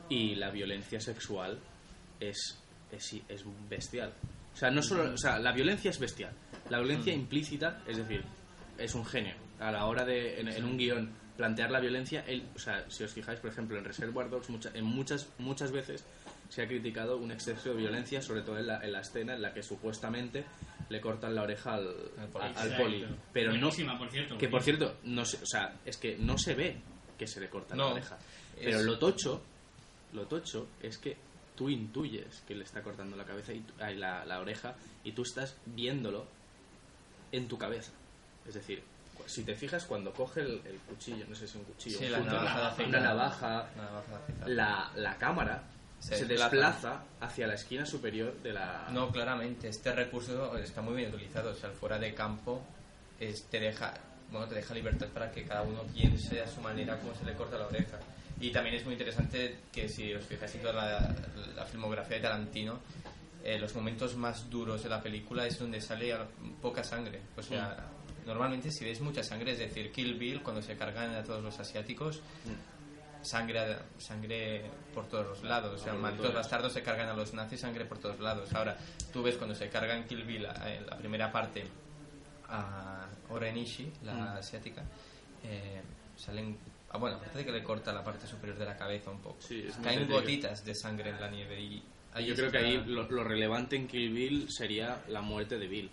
Y 0.09 0.35
la 0.35 0.51
violencia 0.51 0.99
sexual 0.99 1.59
es, 2.19 2.59
es, 2.91 3.13
es 3.27 3.43
bestial. 3.69 4.13
O 4.53 4.57
sea, 4.57 4.69
no 4.71 4.81
solo. 4.81 5.13
O 5.13 5.17
sea, 5.17 5.37
la 5.39 5.51
violencia 5.51 5.91
es 5.91 5.99
bestial. 5.99 6.31
La 6.69 6.79
violencia 6.79 7.13
implícita, 7.13 7.81
es 7.87 7.97
decir, 7.97 8.23
es 8.77 8.95
un 8.95 9.05
genio. 9.05 9.33
A 9.59 9.71
la 9.71 9.85
hora 9.85 10.05
de, 10.05 10.39
en, 10.39 10.47
en 10.47 10.63
un 10.65 10.77
guion, 10.77 11.09
plantear 11.37 11.71
la 11.71 11.79
violencia. 11.79 12.23
Él, 12.27 12.47
o 12.55 12.59
sea, 12.59 12.85
si 12.89 13.03
os 13.03 13.11
fijáis, 13.11 13.39
por 13.39 13.49
ejemplo, 13.49 13.77
en 13.77 13.83
Reservoir 13.85 14.29
Dogs, 14.29 14.49
mucha- 14.49 14.71
en 14.73 14.85
muchas, 14.85 15.27
muchas 15.39 15.71
veces 15.71 16.03
se 16.49 16.61
ha 16.61 16.67
criticado 16.67 17.17
un 17.17 17.31
exceso 17.31 17.69
de 17.69 17.75
violencia, 17.75 18.21
sobre 18.21 18.41
todo 18.43 18.57
en 18.59 18.67
la, 18.67 18.79
en 18.83 18.91
la 18.91 18.99
escena 19.01 19.33
en 19.33 19.41
la 19.41 19.53
que 19.53 19.63
supuestamente 19.63 20.45
le 20.89 21.01
cortan 21.01 21.33
la 21.35 21.41
oreja 21.41 21.73
al, 21.75 21.87
Al 22.55 22.77
poli. 22.77 23.03
al. 23.03 23.17
Pero 23.33 23.53
no, 23.53 23.69
por 23.97 24.09
cierto. 24.11 24.37
que 24.37 24.47
por 24.47 24.61
cierto, 24.61 24.97
no 25.03 25.25
se, 25.25 25.37
o 25.41 25.45
sea, 25.45 25.73
es 25.85 25.97
que 25.97 26.17
no 26.17 26.37
se 26.37 26.53
ve 26.53 26.77
que 27.17 27.25
se 27.27 27.39
le 27.39 27.49
corta 27.49 27.75
la 27.75 27.83
No, 27.83 27.91
oreja. 27.91 28.17
es- 28.57 28.63
Pero 28.65 28.83
lo 28.83 28.99
tocho, 28.99 29.41
lo 30.13 30.25
tocho 30.27 30.67
es 30.81 30.97
que 30.99 31.17
tú 31.55 31.69
intuyes 31.69 32.41
que 32.47 32.55
le 32.55 32.63
está 32.63 32.81
cortando 32.81 33.15
la 33.15 33.25
cabeza 33.25 33.53
y 33.53 33.65
ay, 33.79 33.95
la, 33.95 34.25
la 34.25 34.39
oreja 34.39 34.75
y 35.03 35.11
tú 35.13 35.23
estás 35.23 35.55
viéndolo 35.65 36.25
en 37.31 37.47
tu 37.47 37.57
cabeza. 37.57 37.91
Es 38.47 38.53
decir, 38.53 38.83
si 39.25 39.43
te 39.43 39.55
fijas 39.55 39.85
cuando 39.85 40.13
coge 40.13 40.41
el, 40.41 40.61
el 40.65 40.77
cuchillo, 40.87 41.25
no 41.27 41.35
sé 41.35 41.41
si 41.41 41.45
es 41.45 41.55
un 41.55 41.63
cuchillo, 41.63 41.97
Sí, 41.97 42.05
un 42.05 42.11
la 42.11 42.17
punto, 42.19 42.33
navaja 42.35 42.75
de 42.77 42.83
una 42.85 42.99
navaja, 42.99 43.69
Una 43.75 44.47
la, 44.47 44.91
la 44.95 45.17
cámara 45.17 45.63
Se 45.99 46.15
se, 46.17 46.25
desplaza. 46.25 47.03
hacia 47.21 47.47
la 47.47 47.55
esquina 47.55 47.85
superior 47.85 48.33
de 48.43 48.53
la... 48.53 48.87
No, 48.91 49.11
claramente, 49.11 49.69
este 49.69 49.91
recurso 49.93 50.55
está 50.57 50.81
muy 50.81 50.95
bien 50.95 51.13
utilizado. 51.13 51.51
O 51.51 51.55
sea, 51.55 51.71
fuera 51.71 51.97
de 51.97 52.13
campo 52.13 52.61
es, 53.19 53.43
te 53.45 53.59
deja 53.59 53.93
bueno, 54.31 54.47
te 54.47 54.55
deja 54.55 54.73
libertad 54.73 55.07
para 55.13 55.31
que 55.31 55.43
cada 55.45 55.61
uno 55.61 55.83
piense 55.93 56.41
a 56.41 56.47
su 56.47 56.59
manera 56.59 56.99
cómo 56.99 57.13
se 57.15 57.23
le 57.25 57.33
corta 57.35 57.57
la 57.57 57.67
oreja. 57.67 57.99
Y 58.41 58.51
también 58.51 58.75
es 58.75 58.83
muy 58.85 58.93
interesante 58.93 59.59
que 59.71 59.87
si 59.87 60.13
os 60.13 60.25
fijáis 60.25 60.53
en 60.55 60.61
toda 60.61 60.73
la, 60.73 61.15
la 61.55 61.65
filmografía 61.65 62.17
de 62.17 62.21
Tarantino, 62.23 62.79
eh, 63.43 63.57
los 63.59 63.73
momentos 63.75 64.15
más 64.17 64.49
duros 64.49 64.83
de 64.83 64.89
la 64.89 65.01
película 65.01 65.45
es 65.47 65.57
donde 65.57 65.79
sale 65.79 66.15
poca 66.61 66.83
sangre. 66.83 67.21
O 67.37 67.41
sea, 67.41 67.77
normalmente 68.25 68.71
si 68.71 68.83
ves 68.83 68.99
mucha 68.99 69.23
sangre, 69.23 69.51
es 69.53 69.59
decir, 69.59 69.91
Kill 69.91 70.15
Bill, 70.15 70.41
cuando 70.43 70.61
se 70.61 70.75
cargan 70.75 71.13
a 71.15 71.23
todos 71.23 71.41
los 71.43 71.57
asiáticos, 71.59 72.21
sangre, 73.21 73.77
sangre 73.99 74.69
por 74.93 75.07
todos 75.07 75.27
los 75.27 75.43
lados. 75.43 75.79
O 75.79 75.83
sea, 75.83 75.93
malditos 75.93 76.33
bastardos 76.33 76.73
se 76.73 76.83
cargan 76.83 77.07
a 77.09 77.13
los 77.13 77.33
nazis, 77.33 77.61
sangre 77.61 77.85
por 77.85 77.99
todos 77.99 78.19
lados. 78.19 78.53
Ahora, 78.53 78.77
tú 79.13 79.23
ves 79.23 79.37
cuando 79.37 79.55
se 79.55 79.69
cargan 79.69 80.03
Kill 80.05 80.23
Bill, 80.23 80.45
eh, 80.65 80.81
la 80.87 80.97
primera 80.97 81.31
parte, 81.31 81.63
a 82.49 83.07
Orenishi, 83.29 83.91
la 84.03 84.13
Mm. 84.13 84.37
asiática, 84.37 84.83
eh, 85.43 85.81
salen... 86.17 86.57
ah, 86.89 86.97
bueno, 86.97 87.17
aparte 87.17 87.37
de 87.39 87.45
que 87.45 87.51
le 87.51 87.63
corta 87.63 87.91
la 87.93 88.03
parte 88.03 88.25
superior 88.27 88.57
de 88.57 88.65
la 88.65 88.75
cabeza 88.77 89.11
un 89.11 89.19
poco. 89.21 89.37
Sí, 89.39 89.65
Caen 89.83 90.07
gotitas 90.09 90.63
de 90.65 90.73
sangre 90.75 91.09
en 91.09 91.19
la 91.19 91.29
nieve 91.29 91.59
y... 91.61 91.83
ahí 92.13 92.25
Yo 92.27 92.35
creo 92.35 92.51
que 92.51 92.57
ahí 92.57 92.83
lo, 92.85 93.03
lo 93.09 93.23
relevante 93.23 93.75
en 93.75 93.87
Kill 93.87 94.11
Bill 94.13 94.47
sería 94.51 95.03
la 95.09 95.21
muerte 95.21 95.57
de 95.57 95.67
Bill. 95.67 95.89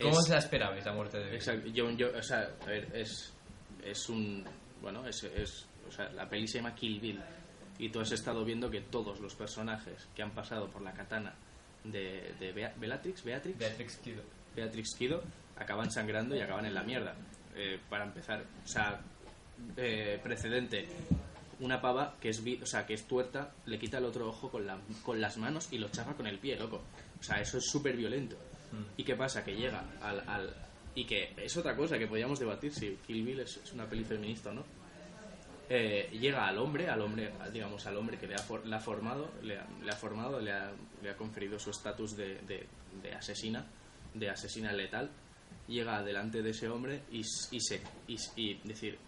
¿Cómo 0.00 0.18
Es- 0.20 0.26
se 0.26 0.32
la 0.32 0.38
esperabais, 0.38 0.84
la 0.84 0.92
muerte 0.92 1.18
de 1.18 1.24
Bill? 1.26 1.34
Exacto. 1.34 1.68
Yo, 1.68 1.90
yo, 1.90 2.08
o 2.16 2.22
sea, 2.22 2.48
a 2.62 2.66
ver, 2.66 2.88
es, 2.94 3.32
es 3.84 4.08
un. 4.08 4.44
Bueno, 4.80 5.06
es, 5.06 5.22
es. 5.24 5.66
O 5.86 5.90
sea, 5.92 6.08
la 6.10 6.28
peli 6.28 6.46
se 6.48 6.58
llama 6.58 6.74
Kill 6.74 7.00
Bill. 7.00 7.20
Y 7.78 7.88
tú 7.90 8.00
has 8.00 8.12
estado 8.12 8.44
viendo 8.44 8.70
que 8.70 8.82
todos 8.82 9.20
los 9.20 9.34
personajes 9.34 10.08
que 10.14 10.22
han 10.22 10.30
pasado 10.32 10.68
por 10.70 10.82
la 10.82 10.92
katana 10.92 11.34
de, 11.84 12.34
de 12.38 12.52
Bea- 12.54 12.74
Bellatrix, 12.78 13.24
Beatrix, 13.24 13.58
Beatrix 13.58 13.96
Kido. 13.98 14.22
Beatrix 14.54 14.94
Kido 14.96 15.22
acaban 15.56 15.90
sangrando 15.90 16.34
y 16.36 16.40
acaban 16.40 16.66
en 16.66 16.74
la 16.74 16.82
mierda. 16.82 17.14
Eh, 17.56 17.78
para 17.90 18.04
empezar, 18.04 18.42
o 18.64 18.66
sea, 18.68 19.00
eh, 19.76 20.18
precedente. 20.22 20.88
Una 21.60 21.80
pava 21.80 22.16
que 22.20 22.30
es, 22.30 22.42
o 22.62 22.66
sea, 22.66 22.86
que 22.86 22.94
es 22.94 23.06
tuerta, 23.06 23.52
le 23.66 23.78
quita 23.78 23.98
el 23.98 24.04
otro 24.06 24.28
ojo 24.28 24.50
con, 24.50 24.66
la- 24.66 24.78
con 25.04 25.20
las 25.20 25.36
manos 25.36 25.68
y 25.70 25.78
lo 25.78 25.88
chapa 25.90 26.14
con 26.14 26.26
el 26.26 26.38
pie, 26.38 26.56
loco. 26.56 26.80
O 27.18 27.22
sea, 27.22 27.40
eso 27.40 27.58
es 27.58 27.66
súper 27.70 27.96
violento. 27.96 28.36
¿Y 28.96 29.04
qué 29.04 29.14
pasa? 29.16 29.44
Que 29.44 29.54
llega 29.54 29.84
al, 30.00 30.20
al- 30.28 30.54
Y 30.94 31.04
que 31.04 31.34
es 31.36 31.56
otra 31.56 31.76
cosa 31.76 31.98
que 31.98 32.06
podríamos 32.06 32.38
debatir 32.38 32.72
si 32.72 32.96
Kill 33.06 33.24
Bill 33.24 33.40
es, 33.40 33.58
es 33.58 33.72
una 33.72 33.84
peli 33.86 34.04
feminista 34.04 34.50
o 34.50 34.54
no. 34.54 34.64
Eh, 35.68 36.08
llega 36.18 36.46
al 36.48 36.58
hombre, 36.58 36.88
al 36.88 37.00
hombre, 37.00 37.32
digamos, 37.52 37.86
al 37.86 37.96
hombre 37.96 38.18
que 38.18 38.26
le 38.26 38.34
ha, 38.34 38.38
for- 38.38 38.66
le 38.66 38.74
ha 38.74 38.80
formado, 38.80 39.30
le 39.42 39.56
ha, 39.58 39.66
le 39.84 39.90
ha 39.90 39.94
formado, 39.96 40.40
le 40.40 40.50
ha, 40.52 40.72
le 41.02 41.10
ha 41.10 41.16
conferido 41.16 41.58
su 41.60 41.70
estatus 41.70 42.16
de, 42.16 42.36
de- 42.42 42.66
de 43.02 43.12
asesina, 43.14 43.64
de 44.14 44.30
asesina 44.30 44.72
letal, 44.72 45.10
llega 45.68 46.02
delante 46.02 46.42
de 46.42 46.50
ese 46.50 46.68
hombre 46.68 47.02
y, 47.12 47.18
y 47.20 47.60
se 47.60 47.80
y 48.08 48.54
decir 48.64 48.98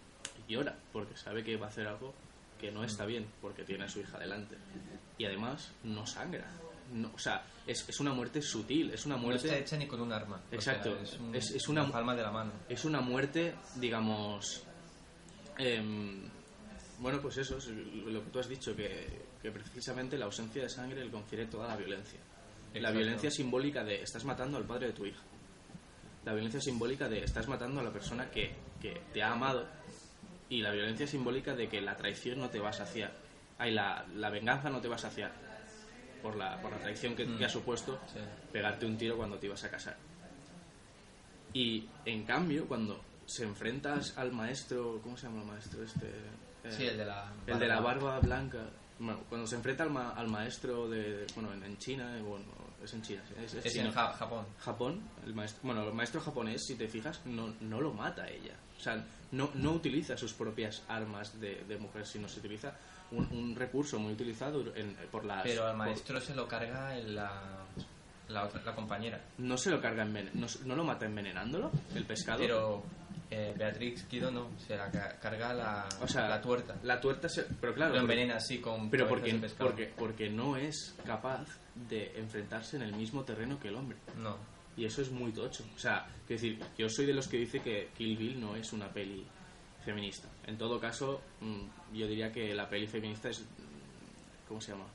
llora 0.47 0.75
porque 0.91 1.15
sabe 1.17 1.43
que 1.43 1.57
va 1.57 1.67
a 1.67 1.69
hacer 1.69 1.87
algo 1.87 2.13
que 2.59 2.71
no 2.71 2.83
está 2.83 3.05
bien 3.05 3.25
porque 3.41 3.63
tiene 3.63 3.85
a 3.85 3.89
su 3.89 3.99
hija 3.99 4.17
delante 4.19 4.55
y 5.17 5.25
además 5.25 5.71
no 5.83 6.05
sangra 6.05 6.45
no, 6.91 7.11
o 7.13 7.17
sea 7.19 7.43
es, 7.65 7.87
es 7.89 7.99
una 7.99 8.13
muerte 8.13 8.41
sutil 8.41 8.91
es 8.91 9.05
una 9.05 9.15
No 9.15 9.23
muerte 9.23 9.47
está 9.47 9.57
hecha 9.59 9.77
ni 9.77 9.87
con 9.87 10.01
un 10.01 10.11
arma. 10.11 10.41
O 10.51 10.55
Exacto. 10.55 10.93
sea, 10.93 11.01
es, 11.03 11.19
un- 11.19 11.35
Es- 11.35 11.51
es 11.51 11.67
una- 11.69 11.89
palma 11.91 12.13
de 12.15 12.21
la 12.21 12.31
mano. 12.31 12.51
es 12.67 12.83
una 12.85 12.99
muerte, 13.01 13.55
digamos. 13.77 14.63
em, 15.57 16.29
bueno, 16.99 17.19
pues 17.21 17.37
eso, 17.37 17.57
es 17.57 17.67
lo 17.67 18.23
que 18.23 18.29
tú 18.31 18.39
has 18.39 18.47
dicho, 18.49 18.75
que, 18.75 19.07
que 19.41 19.51
precisamente 19.51 20.17
la 20.17 20.25
ausencia 20.25 20.61
de 20.63 20.69
sangre 20.69 21.03
le 21.03 21.11
confiere 21.11 21.45
toda 21.47 21.67
la 21.67 21.75
violencia. 21.77 22.19
La 22.75 22.91
violencia 22.91 23.29
simbólica 23.29 23.83
de 23.83 24.01
estás 24.01 24.25
matando 24.25 24.57
al 24.57 24.65
padre 24.65 24.87
de 24.87 24.93
tu 24.93 25.05
hija. 25.05 25.21
La 26.25 26.33
violencia 26.33 26.59
simbólica 26.61 27.07
de 27.07 27.19
estás 27.23 27.47
matando 27.47 27.79
a 27.81 27.83
la 27.83 27.91
persona 27.91 28.29
que, 28.31 28.53
que 28.81 29.01
te 29.13 29.21
ha 29.21 29.31
amado. 29.33 29.67
Y 30.49 30.61
la 30.61 30.71
violencia 30.71 31.07
simbólica 31.07 31.55
de 31.55 31.67
que 31.69 31.81
la 31.81 31.95
traición 31.97 32.39
no 32.39 32.49
te 32.49 32.59
va 32.59 32.69
a 32.69 32.73
saciar. 32.73 33.11
Ay, 33.57 33.71
la, 33.73 34.05
la 34.15 34.29
venganza 34.29 34.69
no 34.69 34.81
te 34.81 34.87
va 34.87 34.95
a 34.95 34.99
saciar. 34.99 35.31
Por 36.21 36.35
la, 36.37 36.61
por 36.61 36.71
la 36.71 36.77
traición 36.79 37.15
que, 37.15 37.25
que 37.37 37.45
ha 37.45 37.49
supuesto 37.49 37.99
Sí. 38.13 38.19
pegarte 38.51 38.85
un 38.85 38.97
tiro 38.97 39.17
cuando 39.17 39.37
te 39.39 39.47
ibas 39.47 39.63
a 39.63 39.69
casar. 39.71 39.97
Y 41.53 41.87
en 42.05 42.23
cambio, 42.25 42.67
cuando 42.67 42.99
se 43.25 43.43
enfrentas 43.43 44.17
al 44.17 44.31
maestro, 44.31 44.99
¿cómo 45.03 45.17
se 45.17 45.27
llama 45.27 45.41
el 45.41 45.47
maestro 45.47 45.83
este? 45.83 46.07
Eh, 46.63 46.71
Sí, 46.71 46.85
el 46.87 46.97
de 46.97 47.05
la 47.05 47.31
el 47.45 47.59
de 47.59 47.67
la 47.67 47.79
barba 47.81 48.19
blanca. 48.19 48.59
Cuando 49.29 49.47
se 49.47 49.55
enfrenta 49.55 49.83
al, 49.83 49.89
ma- 49.89 50.11
al 50.11 50.27
maestro 50.27 50.87
de, 50.87 51.25
bueno, 51.35 51.51
en, 51.53 51.77
China, 51.77 52.17
eh, 52.17 52.21
bueno, 52.21 52.45
es 52.83 52.93
en 52.93 53.01
China, 53.01 53.21
es, 53.43 53.53
es 53.55 53.65
Es 53.65 53.73
chino. 53.73 53.85
en 53.87 53.91
Ja- 53.91 54.13
Japón. 54.13 54.45
Japón, 54.59 55.01
el 55.25 55.33
maestro, 55.33 55.59
bueno, 55.63 55.83
el 55.87 55.93
maestro 55.93 56.21
japonés, 56.21 56.63
si 56.65 56.75
te 56.75 56.87
fijas, 56.87 57.19
no, 57.25 57.53
no 57.61 57.81
lo 57.81 57.91
mata 57.93 58.27
ella. 58.29 58.55
O 58.77 58.79
sea, 58.81 59.03
no, 59.31 59.49
no 59.55 59.71
utiliza 59.71 60.15
sus 60.17 60.33
propias 60.33 60.83
armas 60.87 61.39
de, 61.39 61.63
de 61.65 61.77
mujer, 61.77 62.05
sino 62.05 62.27
se 62.27 62.39
utiliza 62.39 62.75
un, 63.11 63.25
un 63.31 63.55
recurso 63.55 63.99
muy 63.99 64.13
utilizado 64.13 64.63
en- 64.75 64.95
por 65.11 65.25
las... 65.25 65.43
Pero 65.43 65.63
al 65.65 65.69
por- 65.75 65.77
maestro 65.87 66.21
se 66.21 66.35
lo 66.35 66.47
carga 66.47 66.97
en 66.97 67.15
la, 67.15 67.65
la, 68.29 68.45
otra, 68.45 68.61
la 68.63 68.75
compañera. 68.75 69.21
no 69.39 69.57
se 69.57 69.69
lo 69.71 69.81
carga 69.81 70.03
envenen 70.03 70.31
no, 70.39 70.47
no 70.65 70.75
lo 70.75 70.83
mata 70.83 71.05
envenenándolo, 71.05 71.71
el 71.95 72.05
pescado. 72.05 72.39
Pero 72.39 72.83
eh, 73.33 73.53
Beatrix 73.57 74.03
Kido 74.03 74.29
no, 74.31 74.49
se 74.59 74.75
la 74.77 74.89
ca- 74.91 75.17
carga 75.19 75.53
la, 75.53 75.87
o 76.01 76.07
sea, 76.07 76.27
la 76.27 76.39
tuerta. 76.41 76.75
La 76.83 76.99
tuerta 77.01 77.27
se... 77.29 77.43
Pero 77.43 77.73
claro, 77.73 77.93
lo 77.95 78.01
envenena 78.01 78.35
así 78.35 78.59
con 78.59 78.89
pero 78.89 79.07
porque, 79.07 79.33
porque, 79.57 79.91
porque 79.97 80.29
no 80.29 80.55
es 80.57 80.95
capaz 81.05 81.45
de 81.75 82.17
enfrentarse 82.19 82.75
en 82.77 82.83
el 82.83 82.93
mismo 82.95 83.23
terreno 83.23 83.59
que 83.59 83.69
el 83.69 83.75
hombre. 83.75 83.97
No. 84.17 84.37
Y 84.77 84.85
eso 84.85 85.01
es 85.01 85.11
muy 85.11 85.31
tocho. 85.31 85.63
O 85.75 85.79
sea, 85.79 86.05
es 86.23 86.27
decir, 86.29 86.59
yo 86.77 86.87
soy 86.89 87.05
de 87.05 87.13
los 87.13 87.27
que 87.27 87.37
dice 87.37 87.59
que 87.61 87.89
Kill 87.97 88.17
Bill 88.17 88.39
no 88.39 88.55
es 88.55 88.71
una 88.73 88.91
peli 88.91 89.25
feminista. 89.85 90.27
En 90.47 90.57
todo 90.57 90.79
caso, 90.79 91.21
mm, 91.41 91.95
yo 91.95 92.07
diría 92.07 92.31
que 92.31 92.53
la 92.53 92.67
peli 92.69 92.87
feminista 92.87 93.29
es. 93.29 93.41
mm, 93.41 94.47
¿Cómo 94.47 94.61
se 94.61 94.71
llama? 94.71 94.85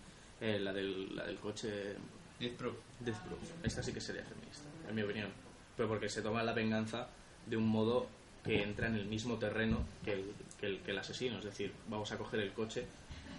Eh, 0.40 0.58
la, 0.58 0.72
del, 0.72 1.14
la 1.14 1.24
del 1.26 1.38
coche. 1.38 1.94
Death 2.40 2.56
Proof. 2.56 2.76
Death 3.00 3.18
Proof. 3.26 3.40
Esta 3.64 3.82
sí 3.82 3.92
que 3.92 4.00
sería 4.00 4.22
feminista, 4.24 4.64
en 4.88 4.94
mi 4.94 5.02
opinión. 5.02 5.30
Pero 5.76 5.88
porque 5.88 6.08
se 6.08 6.22
toma 6.22 6.42
la 6.42 6.52
venganza 6.52 7.08
de 7.46 7.56
un 7.56 7.66
modo 7.68 8.08
que 8.44 8.62
entra 8.62 8.86
en 8.86 8.94
el 8.96 9.06
mismo 9.06 9.36
terreno 9.36 9.84
que 10.04 10.12
el, 10.14 10.24
que 10.60 10.66
el, 10.66 10.78
que 10.80 10.90
el 10.92 10.98
asesino. 10.98 11.38
Es 11.38 11.44
decir, 11.44 11.72
vamos 11.88 12.10
a 12.12 12.18
coger 12.18 12.40
el 12.40 12.52
coche 12.52 12.84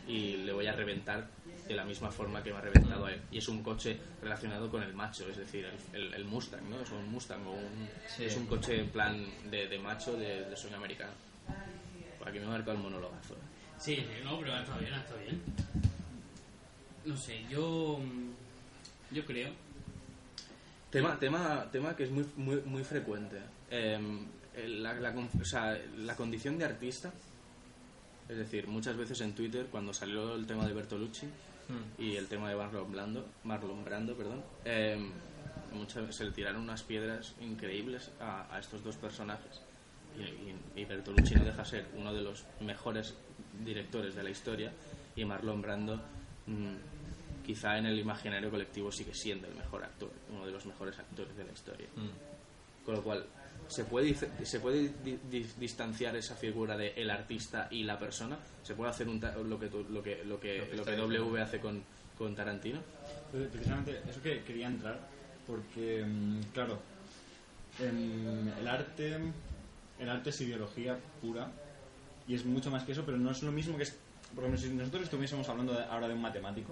y 0.07 0.37
le 0.37 0.51
voy 0.53 0.67
a 0.67 0.73
reventar 0.73 1.27
de 1.67 1.75
la 1.75 1.85
misma 1.85 2.09
forma 2.11 2.41
que 2.43 2.51
me 2.51 2.57
ha 2.57 2.61
reventado 2.61 3.05
a 3.05 3.11
él. 3.13 3.21
Y 3.31 3.37
es 3.37 3.47
un 3.47 3.61
coche 3.63 3.97
relacionado 4.21 4.69
con 4.71 4.81
el 4.81 4.93
macho, 4.93 5.27
es 5.29 5.37
decir, 5.37 5.65
el, 5.93 6.01
el- 6.01 6.13
el 6.15 6.25
Mustang, 6.25 6.67
¿no? 6.69 6.81
Es 6.81 6.89
un 6.91 7.07
Mustang 7.11 7.45
o 7.45 7.51
un, 7.51 7.89
Sí. 8.07 8.25
es 8.25 8.35
un 8.35 8.47
coche 8.47 8.79
en 8.79 8.89
plan 8.89 9.23
de, 9.51 9.67
de 9.67 9.77
macho 9.79 10.15
de, 10.17 10.45
de 10.45 10.57
sueño 10.57 10.77
americano. 10.77 11.11
Aquí 12.25 12.39
me 12.39 12.45
he 12.45 12.47
marcado 12.47 12.73
el 12.73 12.79
monólogazo. 12.83 13.35
Sí, 13.77 14.05
no, 14.23 14.39
pero 14.39 14.57
está 14.57 14.77
bien, 14.77 14.93
está 14.93 15.15
bien. 15.15 15.41
No 17.05 17.15
sé, 17.15 17.45
yo. 17.49 17.99
mm, 17.99 19.15
Yo 19.15 19.25
creo. 19.25 19.49
Tema, 20.91 21.19
tema, 21.19 21.67
tema 21.71 21.95
que 21.95 22.03
es 22.03 22.09
muy, 22.11 22.25
muy, 22.35 22.61
muy 22.65 22.83
frecuente. 22.83 23.37
Eh, 23.69 23.99
la, 24.55 24.93
la 24.93 25.13
con- 25.13 25.29
o 25.41 25.45
sea, 25.45 25.77
la 25.97 26.15
condición 26.15 26.57
de 26.57 26.65
artista, 26.65 27.11
es 28.27 28.37
decir, 28.37 28.67
muchas 28.67 28.95
veces 28.97 29.21
en 29.21 29.33
Twitter, 29.33 29.67
cuando 29.71 29.93
salió 29.93 30.35
el 30.35 30.45
tema 30.45 30.65
de 30.67 30.73
Bertolucci 30.73 31.27
Hmm. 31.69 32.01
y 32.01 32.15
el 32.15 32.25
tema 32.27 32.49
de 32.49 32.55
Marlon 32.55 32.91
Brando, 32.91 33.27
Marlon 33.43 33.85
Brando 33.85 34.15
perdón, 34.15 34.43
eh, 34.65 34.97
muchas, 35.71 36.15
se 36.15 36.25
le 36.25 36.31
tiraron 36.31 36.61
unas 36.63 36.81
piedras 36.81 37.35
increíbles 37.41 38.09
a, 38.19 38.51
a 38.55 38.59
estos 38.59 38.83
dos 38.83 38.95
personajes. 38.95 39.61
Y, 40.17 40.21
y- 40.23 40.81
y 40.81 40.85
Bertolucci 40.85 41.35
no 41.35 41.45
deja 41.45 41.63
ser 41.63 41.85
uno 41.95 42.11
de 42.11 42.21
los 42.23 42.43
mejores 42.61 43.13
directores 43.63 44.15
de 44.15 44.23
la 44.23 44.31
historia 44.31 44.71
y 45.15 45.23
Marlon 45.25 45.61
Brando 45.61 45.97
mm, 46.47 47.43
quizá 47.45 47.77
en 47.77 47.85
el 47.85 47.99
imaginario 47.99 48.49
colectivo 48.49 48.91
sigue 48.91 49.13
siendo 49.13 49.47
el 49.47 49.53
mejor 49.53 49.83
actor, 49.83 50.11
uno 50.31 50.47
de 50.47 50.51
los 50.51 50.65
mejores 50.65 50.97
actores 50.97 51.37
de 51.37 51.43
la 51.43 51.51
historia. 51.51 51.87
Mm. 51.95 52.83
Con 52.85 52.95
lo 52.95 53.03
cual, 53.03 53.25
¿se 53.69 53.85
puede, 53.85 54.13
se 54.43 54.59
puede 54.59 54.91
di- 55.03 55.19
di- 55.29 55.47
distanciar 55.57 56.15
esa 56.17 56.35
figura 56.35 56.75
de 56.75 56.93
el 56.97 57.09
artista 57.09 57.67
y 57.71 57.83
la 57.83 57.97
persona? 57.97 58.37
¿Se 58.63 58.73
puede 58.75 58.89
hacer 58.91 59.07
un 59.07 59.19
ta- 59.19 59.35
lo 59.37 59.57
que, 59.59 59.67
tú- 59.67 59.85
lo 59.89 60.03
que, 60.03 60.23
lo 60.25 60.39
que, 60.39 60.67
Lo 60.75 60.83
que. 60.83 60.95
W 60.97 61.41
hace 61.41 61.59
con, 61.59 61.81
con 62.17 62.35
Tarantino? 62.35 62.79
Pre- 63.31 63.45
Precisamente 63.45 64.01
eso 64.09 64.21
que 64.21 64.43
quería 64.43 64.67
entrar, 64.67 64.99
porque, 65.47 66.03
mm, 66.05 66.41
claro, 66.53 66.79
em, 67.79 68.47
el 68.59 68.67
arte 68.67 69.17
el 69.99 70.09
arte 70.09 70.29
es 70.29 70.41
ideología 70.41 70.97
pura 71.21 71.51
y 72.27 72.33
es 72.35 72.45
mucho 72.45 72.71
más 72.71 72.83
que 72.83 72.93
eso, 72.93 73.03
pero 73.05 73.17
no 73.17 73.31
es 73.31 73.43
lo 73.43 73.51
mismo 73.51 73.75
que 73.77 73.83
es. 73.83 73.95
Por 74.33 74.43
ejemplo, 74.45 74.61
si 74.61 74.69
nosotros 74.73 75.03
estuviésemos 75.03 75.47
hablando 75.49 75.73
ahora 75.89 76.07
de 76.07 76.13
un 76.13 76.21
matemático, 76.21 76.71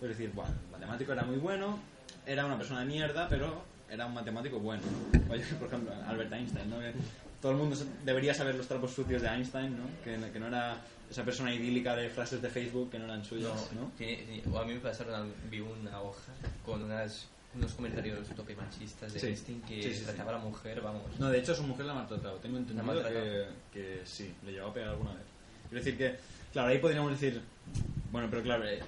es 0.00 0.08
decir, 0.08 0.30
bueno, 0.34 0.52
el 0.66 0.70
matemático 0.72 1.12
era 1.12 1.22
muy 1.22 1.36
bueno, 1.36 1.78
era 2.26 2.44
una 2.46 2.56
persona 2.56 2.80
de 2.80 2.86
mierda, 2.86 3.28
pero 3.28 3.62
era 3.90 4.06
un 4.06 4.14
matemático 4.14 4.58
bueno. 4.58 4.82
Oye, 5.30 5.42
por 5.58 5.68
ejemplo, 5.68 5.92
Albert 6.06 6.32
Einstein, 6.32 6.70
¿no? 6.70 6.78
Que 6.80 6.92
todo 7.40 7.52
el 7.52 7.58
mundo 7.58 7.76
debería 8.04 8.32
saber 8.34 8.54
los 8.54 8.66
trapos 8.66 8.92
sucios 8.92 9.22
de 9.22 9.28
Einstein, 9.28 9.76
¿no? 9.76 9.84
Que, 10.02 10.18
que 10.32 10.40
no 10.40 10.46
era 10.48 10.78
esa 11.10 11.24
persona 11.24 11.52
idílica 11.54 11.94
de 11.94 12.08
frases 12.08 12.40
de 12.40 12.48
Facebook 12.48 12.90
que 12.90 12.98
no 12.98 13.04
eran 13.04 13.24
suyas, 13.24 13.52
¿no? 13.74 13.92
Sí, 13.98 14.18
sí. 14.26 14.42
O 14.50 14.58
a 14.58 14.64
mí 14.64 14.74
me 14.74 14.80
pasaron, 14.80 15.32
vi 15.50 15.60
una 15.60 16.00
hoja 16.00 16.32
con 16.64 16.82
unas, 16.82 17.26
unos 17.54 17.72
comentarios 17.74 18.26
toque 18.34 18.56
machistas 18.56 19.12
de 19.12 19.20
Sí. 19.20 19.26
Einstein 19.28 19.60
que 19.62 19.82
Sí, 19.82 19.90
sí, 19.90 19.98
sí. 20.00 20.04
trataba 20.06 20.30
a 20.30 20.34
la 20.38 20.40
mujer, 20.40 20.80
vamos. 20.80 21.02
No, 21.18 21.28
de 21.28 21.38
hecho 21.38 21.54
su 21.54 21.62
mujer 21.62 21.84
la 21.86 21.92
ha 21.92 21.96
maltratado. 21.96 22.36
Tengo 22.38 22.56
entendido 22.58 23.02
que, 23.06 23.44
que 23.72 24.00
sí, 24.04 24.34
le 24.44 24.52
llegó 24.52 24.68
a 24.68 24.74
pegar 24.74 24.88
alguna 24.90 25.12
vez. 25.12 25.22
Quiero 25.68 25.84
decir 25.84 25.98
que, 25.98 26.16
claro, 26.52 26.68
ahí 26.68 26.78
podríamos 26.78 27.10
decir, 27.12 27.40
bueno, 28.10 28.28
pero 28.30 28.42
claro, 28.42 28.64
eh, 28.66 28.80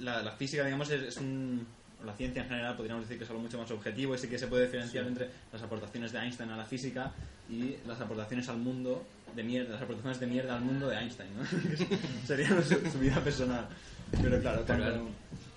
la, 0.00 0.22
la 0.22 0.32
física, 0.32 0.64
digamos, 0.64 0.88
es, 0.90 1.02
es 1.02 1.16
un... 1.16 1.66
La 2.04 2.12
ciencia 2.14 2.42
en 2.42 2.48
general 2.48 2.76
podríamos 2.76 3.04
decir 3.04 3.18
que 3.18 3.24
es 3.24 3.30
algo 3.30 3.42
mucho 3.42 3.58
más 3.58 3.70
objetivo 3.70 4.14
y 4.14 4.18
sí 4.18 4.28
que 4.28 4.38
se 4.38 4.46
puede 4.46 4.64
diferenciar 4.64 5.06
entre 5.06 5.28
las 5.52 5.62
aportaciones 5.62 6.12
de 6.12 6.18
Einstein 6.18 6.50
a 6.50 6.56
la 6.56 6.64
física 6.64 7.12
y 7.48 7.76
las 7.86 8.00
aportaciones 8.00 8.48
al 8.48 8.58
mundo 8.58 9.04
de 9.34 9.42
mierda, 9.42 9.72
las 9.74 9.82
aportaciones 9.82 10.20
de 10.20 10.26
mierda 10.26 10.54
al 10.56 10.62
mundo 10.62 10.88
de 10.88 10.96
Einstein, 10.98 11.30
¿no? 11.36 11.44
Sería 12.26 12.48
su, 12.62 12.90
su 12.90 12.98
vida 12.98 13.20
personal. 13.20 13.66
Pero 14.22 14.40
claro, 14.40 14.64
cuando, 14.64 14.84
Claro. 14.84 15.08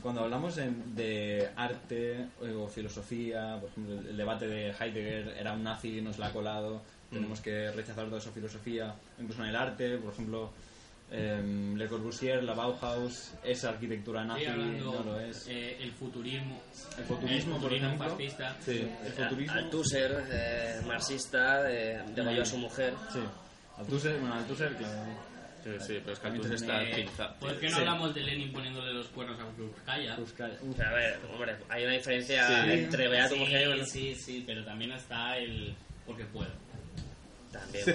cuando 0.02 0.22
hablamos 0.22 0.58
en- 0.58 0.96
de 0.96 1.50
arte 1.56 2.14
eh, 2.42 2.52
o 2.58 2.68
filosofía, 2.68 3.58
por 3.60 3.70
ejemplo, 3.70 4.00
el, 4.00 4.08
el 4.08 4.18
debate 4.18 4.48
de 4.48 4.70
Heidegger 4.72 5.36
era 5.40 5.54
un 5.54 5.64
nazi, 5.64 6.02
nos 6.02 6.18
la 6.18 6.28
ha 6.28 6.32
colado, 6.34 6.82
tenemos 7.12 7.40
que 7.40 7.72
rechazar 7.72 8.06
toda 8.08 8.18
esa 8.18 8.32
filosofía, 8.32 8.94
incluso 9.20 9.42
en 9.44 9.50
el 9.50 9.56
arte, 9.56 9.98
por 9.98 10.12
ejemplo, 10.14 10.52
em, 11.12 11.76
Le 11.76 11.88
Corbusier, 11.88 12.44
la 12.44 12.54
Bauhaus, 12.54 13.34
esa 13.44 13.70
arquitectura 13.70 14.24
nazi, 14.26 14.44
Estoy 14.44 14.54
hablando 14.62 14.92
no 14.94 15.04
lo 15.12 15.20
es. 15.22 15.48
eh, 15.48 15.78
el 15.82 15.92
futurismo. 15.94 16.62
El 16.98 17.04
futurismo, 17.06 17.56
el 17.56 17.62
por 17.62 17.70
futurismo 17.72 17.88
ejemplo. 17.88 18.10
fascista. 18.10 18.58
Sí, 18.60 18.88
el 19.06 19.12
futurismo. 19.14 19.54
Althusser, 19.54 20.24
eh, 20.32 20.82
marxista, 20.86 21.72
eh, 21.72 22.04
degolló 22.16 22.42
a 22.42 22.46
su 22.46 22.58
mujer. 22.58 22.94
Sí, 23.14 23.20
Althusser, 23.78 24.20
bueno, 24.20 24.36
Althusser, 24.36 24.76
claro. 24.76 25.28
Sí, 25.64 25.72
sí, 25.86 25.94
pero 26.02 26.14
es 26.14 26.20
que 26.20 26.28
Althusser 26.28 26.54
está 26.54 27.34
¿Por 27.40 27.60
qué 27.60 27.66
no 27.70 27.76
Sí. 27.76 27.80
hablamos 27.82 28.16
de 28.16 28.22
Lenin 28.22 28.54
poniéndole 28.54 28.94
los 28.94 29.08
cuernos 29.08 29.38
a 29.40 29.46
Krupskaya? 29.56 30.14
A 30.16 30.94
ver, 30.94 31.20
hombre, 31.34 31.56
hay 31.70 31.84
una 31.84 31.94
diferencia 31.94 32.64
Sí. 32.64 32.72
entre 32.72 33.08
Beato 33.10 33.34
sí, 33.34 33.40
mujer 33.42 33.62
y 33.64 33.68
bueno, 33.68 33.86
sí, 33.86 34.16
sí, 34.16 34.44
pero 34.48 34.64
también 34.64 34.92
está 34.94 35.38
el 35.38 35.76
porque 36.06 36.24
puedo. 36.26 36.52
También. 37.52 37.86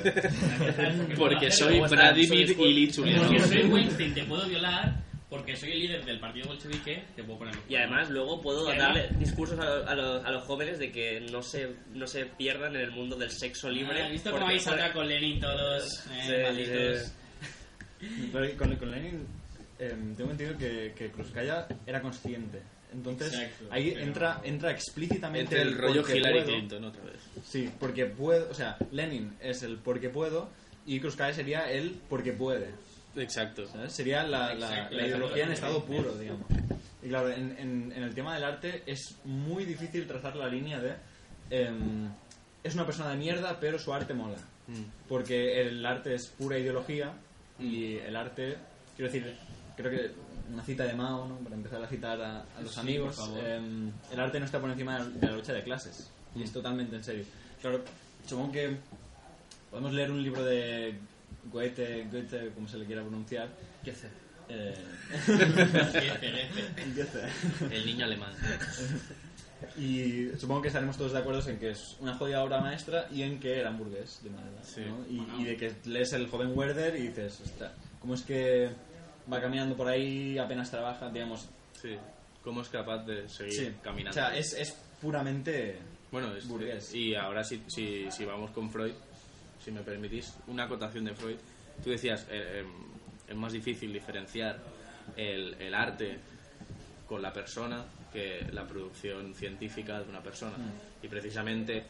bueno. 0.86 1.14
Porque 1.18 1.50
soy. 1.50 1.80
Vladimir 1.80 2.50
Ilich 2.60 2.96
Porque 2.96 3.40
soy 3.40 3.62
Weinstein, 3.64 4.14
te 4.14 4.24
puedo 4.24 4.46
violar. 4.48 5.02
Porque 5.30 5.56
soy 5.56 5.72
el 5.72 5.78
líder 5.80 6.04
del 6.04 6.20
partido 6.20 6.46
bolchevique, 6.48 7.04
te 7.16 7.24
puedo 7.24 7.38
poner 7.38 7.54
Y 7.66 7.74
además 7.76 8.10
luego 8.10 8.42
puedo 8.42 8.66
darle 8.66 9.08
discursos 9.18 9.58
a, 9.58 9.64
lo- 9.64 9.88
a 9.88 9.94
los- 9.94 10.24
a 10.26 10.30
los 10.30 10.44
jóvenes 10.44 10.78
de 10.78 10.92
que 10.92 11.20
no 11.32 11.42
se, 11.42 11.70
no 11.94 12.06
se 12.06 12.26
pierdan 12.26 12.76
en 12.76 12.82
el 12.82 12.90
mundo 12.90 13.16
del 13.16 13.30
sexo 13.30 13.70
libre. 13.70 14.02
¿Has 14.02 14.10
visto 14.10 14.28
porque- 14.30 14.40
cómo 14.40 14.48
habéis 14.48 14.62
sacado 14.64 14.92
con 14.92 15.08
Lenin 15.08 15.40
todos? 15.40 16.06
Eh, 16.10 16.22
Sí, 16.26 16.32
malditos. 16.42 17.12
sí. 18.00 18.28
Pero 18.30 18.56
con, 18.58 18.76
con 18.76 18.90
Lenin 18.90 19.26
em, 19.78 20.14
tengo 20.14 20.32
entendido 20.32 20.58
que, 20.58 20.92
que 20.94 21.10
era 21.86 22.02
consciente. 22.02 22.60
Entonces 22.92 23.32
Exacto, 23.32 23.64
ahí 23.70 23.94
entra 23.96 24.40
entra 24.44 24.70
explícitamente 24.70 25.40
Entre 25.56 25.62
el 25.62 25.78
rollo 25.78 26.02
Hillary 26.08 26.40
puedo. 26.42 26.46
Clinton 26.46 26.84
otra 26.84 27.04
vez. 27.04 27.20
Sí, 27.44 27.70
porque 27.80 28.06
puedo, 28.06 28.50
o 28.50 28.54
sea, 28.54 28.76
Lenin 28.90 29.34
es 29.40 29.62
el 29.62 29.78
porque 29.78 30.08
puedo 30.10 30.48
y 30.86 31.00
Krupskaya 31.00 31.32
sería 31.34 31.70
el 31.70 31.96
porque 32.08 32.32
puede. 32.32 32.70
Exacto. 33.16 33.66
¿sabes? 33.66 33.92
Sería 33.92 34.22
la, 34.24 34.54
la- 34.54 34.68
Exacto, 34.70 34.96
la 34.96 35.06
ideología 35.06 35.44
en 35.44 35.52
estado 35.52 35.84
puro, 35.84 36.14
digamos. 36.16 36.46
Y 37.02 37.08
claro, 37.08 37.30
en, 37.30 37.56
en- 37.58 37.92
en 37.94 38.02
el 38.02 38.14
tema 38.14 38.34
del 38.34 38.44
arte 38.44 38.82
es 38.86 39.16
muy 39.24 39.64
difícil 39.64 40.06
trazar 40.06 40.36
la 40.36 40.48
línea 40.48 40.80
de... 40.80 40.94
em, 41.50 42.08
es 42.62 42.74
una 42.74 42.86
persona 42.86 43.10
de 43.10 43.16
mierda, 43.16 43.58
pero 43.60 43.78
su 43.78 43.92
arte 43.92 44.14
mola. 44.14 44.38
Mm. 44.68 45.08
Porque 45.08 45.60
el 45.62 45.84
arte 45.84 46.14
es 46.14 46.28
pura 46.28 46.58
ideología 46.58 47.12
y 47.58 47.96
el 47.96 48.14
arte, 48.16 48.56
quiero 48.96 49.12
decir, 49.12 49.36
creo 49.76 49.90
que 49.90 50.10
una 50.52 50.62
cita 50.64 50.84
de 50.84 50.94
Mao, 50.94 51.26
¿no? 51.28 51.36
para 51.38 51.54
empezar 51.56 51.82
a 51.82 51.86
citar 51.88 52.20
a, 52.20 52.40
a 52.56 52.60
los 52.62 52.72
Sí, 52.74 52.80
amigos, 52.80 53.18
em, 53.42 53.90
el 54.12 54.20
arte 54.20 54.38
no 54.38 54.46
está 54.46 54.60
por 54.60 54.70
encima 54.70 55.02
de 55.04 55.26
la 55.26 55.32
lucha 55.34 55.52
de 55.52 55.62
clases. 55.62 56.10
Y 56.34 56.42
es 56.42 56.52
totalmente 56.52 56.96
en 56.96 57.04
serio. 57.04 57.24
Claro, 57.60 57.82
supongo 58.26 58.52
que 58.52 58.76
podemos 59.70 59.92
leer 59.92 60.10
un 60.10 60.22
libro 60.22 60.44
de 60.44 60.94
Goethe, 61.50 62.06
Goethe 62.10 62.50
como 62.54 62.68
se 62.68 62.78
le 62.78 62.84
quiera 62.86 63.02
pronunciar. 63.02 63.48
¿Qué 63.84 63.90
hace? 63.92 64.08
eh, 64.48 64.74
Goethe, 65.26 66.50
Goethe. 66.96 67.74
El 67.76 67.86
niño 67.86 68.04
alemán. 68.04 68.32
y 69.78 70.28
supongo 70.38 70.60
que 70.62 70.68
estaremos 70.68 70.96
todos 70.96 71.12
de 71.12 71.18
acuerdo 71.18 71.48
en 71.48 71.58
que 71.58 71.70
es 71.70 71.96
una 72.00 72.14
jodida 72.14 72.42
obra 72.42 72.60
maestra 72.60 73.06
y 73.12 73.22
en 73.22 73.38
que 73.38 73.58
era 73.60 73.68
hamburgués 73.70 74.20
de 74.22 74.30
manera. 74.30 74.62
Sí. 74.62 74.82
¿no? 74.86 75.04
Y, 75.08 75.42
y 75.42 75.44
de 75.44 75.56
que 75.56 75.72
lees 75.84 76.12
el 76.14 76.28
joven 76.28 76.52
Werder 76.56 76.96
y 76.96 77.08
dices, 77.08 77.40
"Ostras, 77.44 77.72
¿cómo 78.00 78.14
es 78.14 78.22
que 78.22 78.70
va 79.30 79.40
caminando 79.40 79.76
por 79.76 79.88
ahí, 79.88 80.38
apenas 80.38 80.70
trabaja, 80.70 81.10
digamos? 81.10 81.48
Sí. 81.80 81.96
¿Cómo 82.42 82.62
es 82.62 82.68
capaz 82.68 83.04
de 83.04 83.28
seguir 83.28 83.52
Sí, 83.52 83.72
caminando? 83.82 84.10
O 84.10 84.22
sea, 84.24 84.36
es, 84.36 84.52
es 84.54 84.72
puramente 85.00 85.78
Bueno, 86.10 86.34
es- 86.34 86.46
burgués. 86.48 86.94
y 86.94 87.14
ahora 87.14 87.44
si, 87.44 87.62
si, 87.68 88.10
si 88.10 88.24
vamos 88.24 88.50
con 88.50 88.70
Freud, 88.70 88.92
si 89.62 89.70
me 89.70 89.82
permitís, 89.82 90.34
una 90.48 90.64
acotación 90.64 91.04
de 91.04 91.14
Freud. 91.14 91.36
Tú 91.84 91.90
decías, 91.90 92.26
eh, 92.30 92.60
em, 92.60 92.72
es 93.28 93.36
más 93.36 93.52
difícil 93.52 93.92
diferenciar 93.92 94.58
el, 95.16 95.54
el 95.60 95.74
arte 95.74 96.18
con 97.06 97.22
la 97.22 97.32
persona 97.32 97.84
que 98.12 98.46
la 98.52 98.66
producción 98.66 99.34
científica 99.34 100.00
de 100.00 100.08
una 100.08 100.20
persona. 100.22 100.56
Mm. 100.58 101.04
Y 101.04 101.08
precisamente, 101.08 101.84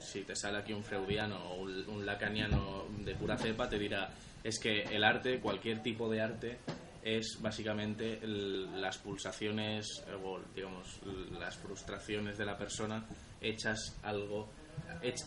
si 0.00 0.22
te 0.22 0.34
sale 0.34 0.58
aquí 0.58 0.72
un 0.72 0.82
freudiano 0.82 1.36
o 1.50 1.62
un, 1.62 1.88
un 1.88 2.06
lacaniano 2.06 2.86
de 3.04 3.14
pura 3.14 3.36
cepa, 3.36 3.68
te 3.68 3.78
dirá, 3.78 4.10
es 4.44 4.60
que 4.60 4.82
el 4.82 5.02
arte, 5.02 5.40
cualquier 5.40 5.82
tipo 5.82 6.08
de 6.08 6.20
arte, 6.20 6.58
es 7.04 7.38
básicamente 7.40 8.18
las 8.22 8.96
pulsaciones 8.98 10.04
eh, 10.08 10.14
o 10.14 10.40
digamos 10.54 11.00
las 11.38 11.56
frustraciones 11.56 12.38
de 12.38 12.46
la 12.46 12.56
persona 12.56 13.04
hechas 13.42 13.98
algo 14.02 14.48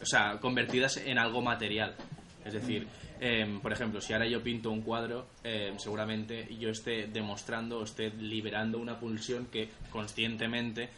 o 0.02 0.06
sea 0.06 0.40
convertidas 0.40 0.98
en 0.98 1.20
algo 1.20 1.42
material. 1.42 1.96
Es 2.44 2.54
decir 2.54 2.88
em, 3.20 3.60
por 3.62 3.72
ejemplo 3.72 4.02
si 4.02 4.14
ahora 4.14 4.28
yo 4.28 4.42
pinto 4.42 4.72
un 4.72 4.82
cuadro 4.82 5.28
em, 5.44 5.78
seguramente 5.78 6.48
yo 6.58 6.70
esté 6.70 7.08
demostrando 7.08 7.80
o 7.80 7.84
esté 7.84 8.10
liberando 8.10 8.80
una 8.80 9.00
pulsión 9.00 9.46
que 9.46 9.70
conscientemente 9.92 10.90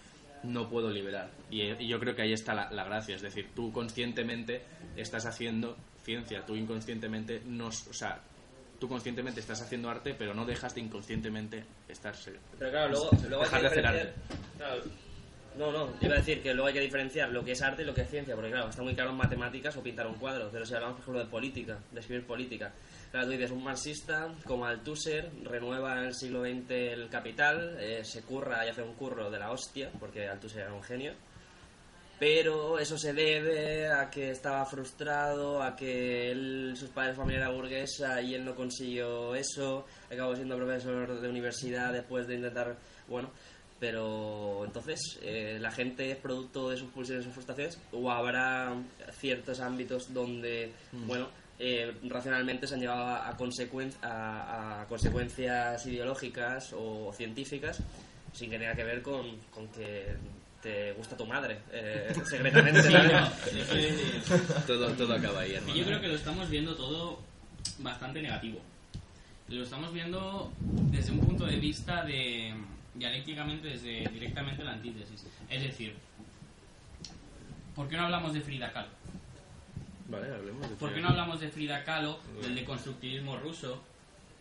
no 0.44 0.70
puedo 0.70 0.90
liberar. 0.90 1.30
Y, 1.52 1.62
eh, 1.64 1.86
yo 1.86 2.00
creo 2.00 2.16
que 2.16 2.22
ahí 2.22 2.32
está 2.32 2.54
la, 2.54 2.72
la 2.72 2.86
gracia. 2.86 3.18
Es 3.18 3.22
decir 3.22 3.50
tú 3.54 3.74
conscientemente 3.74 4.62
estás 4.96 5.26
haciendo 5.26 5.76
ciencia 6.04 6.46
tú 6.46 6.56
inconscientemente 6.56 7.42
no 7.46 7.68
o 7.68 7.72
sea 7.72 8.20
tú 8.80 8.88
conscientemente 8.88 9.42
estás 9.42 9.62
haciendo 9.62 9.90
arte, 9.90 10.14
pero 10.18 10.34
no 10.34 10.46
dejas 10.46 10.74
de 10.74 10.80
inconscientemente 10.80 11.66
estar. 11.90 12.16
Pero 12.58 12.72
claro, 12.72 12.90
luego, 12.92 13.10
luego 13.28 13.44
hay 13.44 13.50
dejar 13.50 13.60
que 13.60 13.62
de 13.62 13.68
hacer 13.68 13.84
diferenciar- 13.84 14.08
arte. 14.08 14.14
claro, 14.58 14.84
no, 15.58 15.72
no, 15.74 15.94
iba 16.00 16.14
a 16.14 16.18
decir 16.20 16.42
que 16.42 16.54
luego 16.54 16.68
hay 16.68 16.74
que 16.76 16.80
diferenciar 16.80 17.30
lo 17.30 17.44
que 17.44 17.52
es 17.52 17.62
arte 17.62 17.82
y 17.82 17.86
lo 17.86 17.94
que 17.94 18.02
es 18.04 18.10
ciencia, 18.10 18.36
porque 18.36 18.52
claro, 18.52 18.70
está 18.70 18.82
muy 18.82 18.96
claro 18.96 19.10
en 19.10 19.18
matemáticas 19.18 19.76
o 19.76 19.84
pintar 19.84 20.08
un 20.08 20.14
cuadro, 20.14 20.48
pero 20.50 20.66
si 20.66 20.74
hablamos, 20.76 20.96
por 20.96 21.02
ejemplo, 21.04 21.24
de 21.26 21.30
política, 21.30 21.78
de 21.92 22.00
escribir 22.00 22.26
política. 22.26 22.72
Claro, 23.12 23.26
tú 23.26 23.32
dices, 23.34 23.52
un 23.52 23.64
marxista 23.66 24.34
como 24.46 24.66
Althusser 24.66 25.30
renueva 25.44 25.98
en 26.00 26.06
el 26.06 26.14
siglo 26.16 26.42
XX 26.44 26.70
el 26.72 27.10
capital, 27.10 27.76
eh, 27.82 28.06
se 28.06 28.22
curra 28.22 28.66
y 28.66 28.70
hace 28.70 28.82
un 28.84 28.94
curro 28.94 29.30
de 29.30 29.40
la 29.40 29.52
hostia, 29.52 29.90
porque 30.00 30.26
Althusser 30.30 30.62
era 30.62 30.74
un 30.74 30.84
genio, 30.84 31.14
pero 32.20 32.78
eso 32.80 32.98
se 32.98 33.14
debe 33.14 33.88
a 33.88 34.10
que 34.10 34.32
estaba 34.32 34.66
frustrado, 34.66 35.64
a 35.64 35.76
que 35.76 36.32
él, 36.32 36.74
sus 36.76 36.90
padres 36.90 37.16
familia 37.16 37.40
era 37.40 37.50
burguesa 37.50 38.22
y 38.22 38.36
él 38.36 38.44
no 38.46 38.56
consiguió 38.56 39.34
eso, 39.36 39.86
acabó 40.12 40.36
siendo 40.36 40.58
profesor 40.58 41.20
de 41.22 41.30
universidad 41.30 41.94
después 41.94 42.28
de 42.28 42.36
intentar, 42.36 42.76
bueno, 43.08 43.30
pero 43.80 44.66
entonces 44.66 45.00
eh, 45.22 45.58
la 45.62 45.72
gente 45.72 46.12
es 46.12 46.18
producto 46.18 46.70
de 46.70 46.76
sus 46.78 46.90
pulsiones 46.92 47.24
y 47.24 47.26
sus 47.28 47.34
frustraciones 47.34 47.80
o 47.94 48.12
habrá 48.12 48.74
ciertos 49.14 49.62
ámbitos 49.62 50.14
donde, 50.14 50.74
bueno, 51.08 51.30
eh, 51.58 51.94
racionalmente 52.04 52.68
se 52.68 52.74
han 52.74 52.82
llevado 52.82 53.06
a, 53.06 53.38
consecuen- 53.38 53.94
a- 54.02 54.82
a 54.82 54.88
consecuencias 54.88 55.86
ideológicas 55.86 56.74
o 56.74 57.14
científicas 57.14 57.80
sin 58.34 58.50
que 58.50 58.60
tenga 58.60 58.76
que 58.76 58.84
ver 58.84 59.02
con, 59.02 59.38
con 59.50 59.68
que 59.70 60.08
te 60.62 60.92
gusta 60.94 61.16
tu 61.16 61.26
madre, 61.26 61.60
eh, 61.72 62.14
secretamente. 62.26 62.82
Sí, 62.84 62.94
no, 62.94 64.62
Todo, 64.68 64.90
todo 64.94 65.14
acaba 65.16 65.42
ahí, 65.42 65.54
hermano. 65.54 65.76
yo 65.76 65.86
creo 65.86 66.02
que 66.02 66.08
lo 66.08 66.16
estamos 66.16 66.50
viendo 66.50 66.76
todo 66.76 67.20
bastante 67.80 68.22
negativo. 68.22 68.60
Lo 69.48 69.64
estamos 69.64 69.92
viendo 69.94 70.52
desde 70.92 71.12
un 71.12 71.22
punto 71.22 71.46
de 71.46 71.56
vista 71.58 72.04
de 72.04 72.54
dialécticamente 72.94 73.70
desde 73.70 74.08
directamente 74.10 74.64
la 74.64 74.74
antítesis. 74.74 75.26
Es 75.50 75.64
decir, 75.64 75.96
¿por 77.76 77.88
qué 77.88 77.98
no 77.98 78.04
hablamos 78.04 78.34
de 78.34 78.42
Frida 78.42 78.72
Kahlo? 78.72 78.90
Vale, 80.10 80.28
hablemos 80.34 80.70
de 80.70 80.76
¿Por 80.76 80.94
qué 80.94 81.02
no 81.02 81.10
hablamos 81.10 81.40
de 81.40 81.50
Frida 81.50 81.84
Kahlo, 81.84 82.20
del 82.42 82.56
deconstructivismo 82.56 83.38
ruso? 83.38 83.82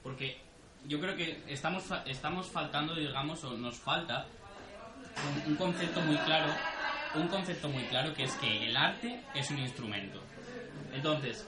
Porque 0.03 0.39
yo 0.87 1.01
creo 1.01 1.15
que 1.17 1.43
estamos, 1.49 1.85
fa- 1.85 2.03
estamos 2.07 2.47
faltando, 2.47 2.95
digamos, 2.95 3.43
o 3.45 3.57
nos 3.57 3.77
falta 3.77 4.27
un, 5.47 5.53
un 5.53 5.57
concepto 5.57 6.01
muy 6.03 6.17
claro, 6.19 6.53
un 7.15 7.29
concepto 7.29 7.69
muy 7.69 7.85
claro 7.85 8.13
que 8.15 8.25
es 8.25 8.33
que 8.35 8.67
el 8.67 8.77
arte 8.77 9.21
es 9.35 9.51
un 9.51 9.59
instrumento. 9.59 10.23
Entonces, 10.93 11.47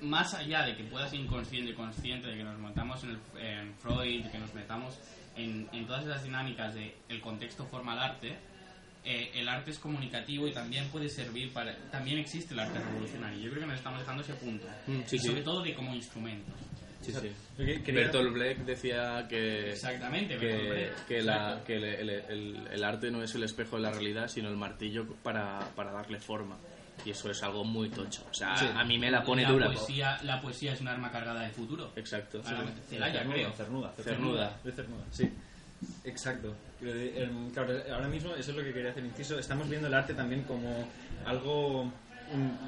más 0.00 0.32
allá 0.34 0.62
de 0.64 0.76
que 0.76 0.84
pueda 0.84 1.08
ser 1.08 1.20
inconsciente, 1.20 1.74
consciente, 1.74 2.28
de 2.28 2.36
que 2.38 2.44
nos 2.44 2.58
metamos 2.58 3.02
en, 3.04 3.10
el- 3.10 3.40
en 3.44 3.74
Freud, 3.76 4.24
de 4.24 4.30
que 4.30 4.38
nos 4.38 4.54
metamos 4.54 4.98
en, 5.36 5.68
en 5.72 5.86
todas 5.86 6.04
esas 6.04 6.22
dinámicas 6.24 6.74
del 6.74 6.92
el 7.08 7.20
contexto 7.20 7.66
formal 7.66 7.98
arte, 7.98 8.38
eh, 9.04 9.30
el 9.34 9.48
arte 9.48 9.70
es 9.70 9.78
comunicativo 9.78 10.46
y 10.46 10.52
también 10.52 10.88
puede 10.88 11.08
servir 11.08 11.52
para... 11.52 11.74
También 11.90 12.18
existe 12.18 12.52
el 12.54 12.60
arte 12.60 12.78
revolucionario. 12.78 13.38
Yo 13.40 13.48
creo 13.50 13.60
que 13.62 13.66
nos 13.68 13.76
estamos 13.78 14.00
dejando 14.00 14.22
ese 14.22 14.34
punto. 14.34 14.66
Mm, 14.86 15.00
sí, 15.06 15.16
y 15.16 15.18
sí. 15.18 15.26
sobre 15.28 15.42
todo 15.42 15.62
de 15.62 15.74
como 15.74 15.94
instrumentos. 15.94 16.54
Sí, 17.00 17.12
sí. 17.12 17.30
Quería- 17.56 18.02
Bertolt 18.02 18.32
Brecht 18.34 18.60
decía 18.60 19.26
que, 19.28 19.70
Exactamente. 19.72 20.36
Que, 20.36 20.68
Brecht. 20.68 21.06
que, 21.08 21.22
la- 21.22 21.34
Exacto. 21.34 21.64
que 21.64 21.76
el, 21.76 21.84
el- 21.84 22.10
el- 22.10 22.68
el 22.72 22.84
arte 22.84 23.10
no 23.10 23.22
es 23.22 23.34
el 23.34 23.42
espejo 23.44 23.76
de 23.76 23.82
la 23.82 23.90
realidad, 23.90 24.28
sino 24.28 24.48
el 24.48 24.56
martillo 24.56 25.06
para, 25.22 25.60
para 25.74 25.92
darle 25.92 26.20
forma. 26.20 26.58
Y 27.04 27.10
eso 27.12 27.30
es 27.30 27.42
algo 27.42 27.64
muy 27.64 27.88
tocho. 27.88 28.26
O 28.30 28.34
sea, 28.34 28.54
Sí. 28.56 28.66
a 28.74 28.84
mí 28.84 28.98
me 28.98 29.10
la 29.10 29.22
pone 29.24 29.42
la 29.44 29.50
dura. 29.50 29.66
Poesía, 29.68 30.18
la 30.22 30.38
poesía 30.42 30.74
es 30.74 30.80
un 30.82 30.88
arma 30.88 31.10
cargada 31.10 31.40
de 31.40 31.48
futuro. 31.50 31.92
Exacto. 31.96 32.42
Celaya, 32.42 33.20
Cernuda, 33.20 33.32
creo. 33.34 33.52
Cernuda, 33.52 33.92
Cernuda. 33.96 34.60
De 34.62 34.72
Cernuda, 34.72 35.04
sí. 35.10 35.30
Exacto. 36.04 36.54
Em, 36.82 37.50
claro, 37.52 37.72
ahora 37.94 38.08
mismo 38.08 38.34
eso 38.34 38.50
es 38.50 38.56
lo 38.56 38.62
que 38.62 38.74
quería 38.74 38.90
hacer 38.90 39.04
inciso. 39.04 39.38
Estamos 39.38 39.68
viendo 39.70 39.88
el 39.88 39.94
arte 39.94 40.12
también 40.12 40.42
como 40.42 40.86
algo, 41.24 41.90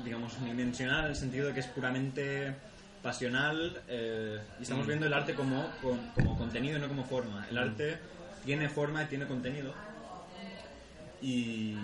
digamos, 0.03 0.33
unidimensional 0.39 1.05
en 1.05 1.11
el 1.11 1.17
sentido 1.17 1.49
de 1.49 1.55
que 1.55 1.61
es 1.61 1.67
puramente 1.67 2.55
pasional 3.03 3.81
eh, 3.89 4.39
y 4.59 4.63
estamos 4.63 4.87
viendo 4.87 5.07
el 5.07 5.13
arte 5.13 5.35
como, 5.35 5.71
como 6.15 6.37
contenido 6.39 6.79
y 6.79 6.81
no 6.81 6.89
como 6.89 7.05
forma. 7.05 7.47
El 7.51 7.59
arte 7.59 7.99
tiene 8.45 8.69
forma 8.69 9.03
y 9.03 9.07
tiene 9.07 9.27
contenido 9.27 9.73
y, 11.21 11.75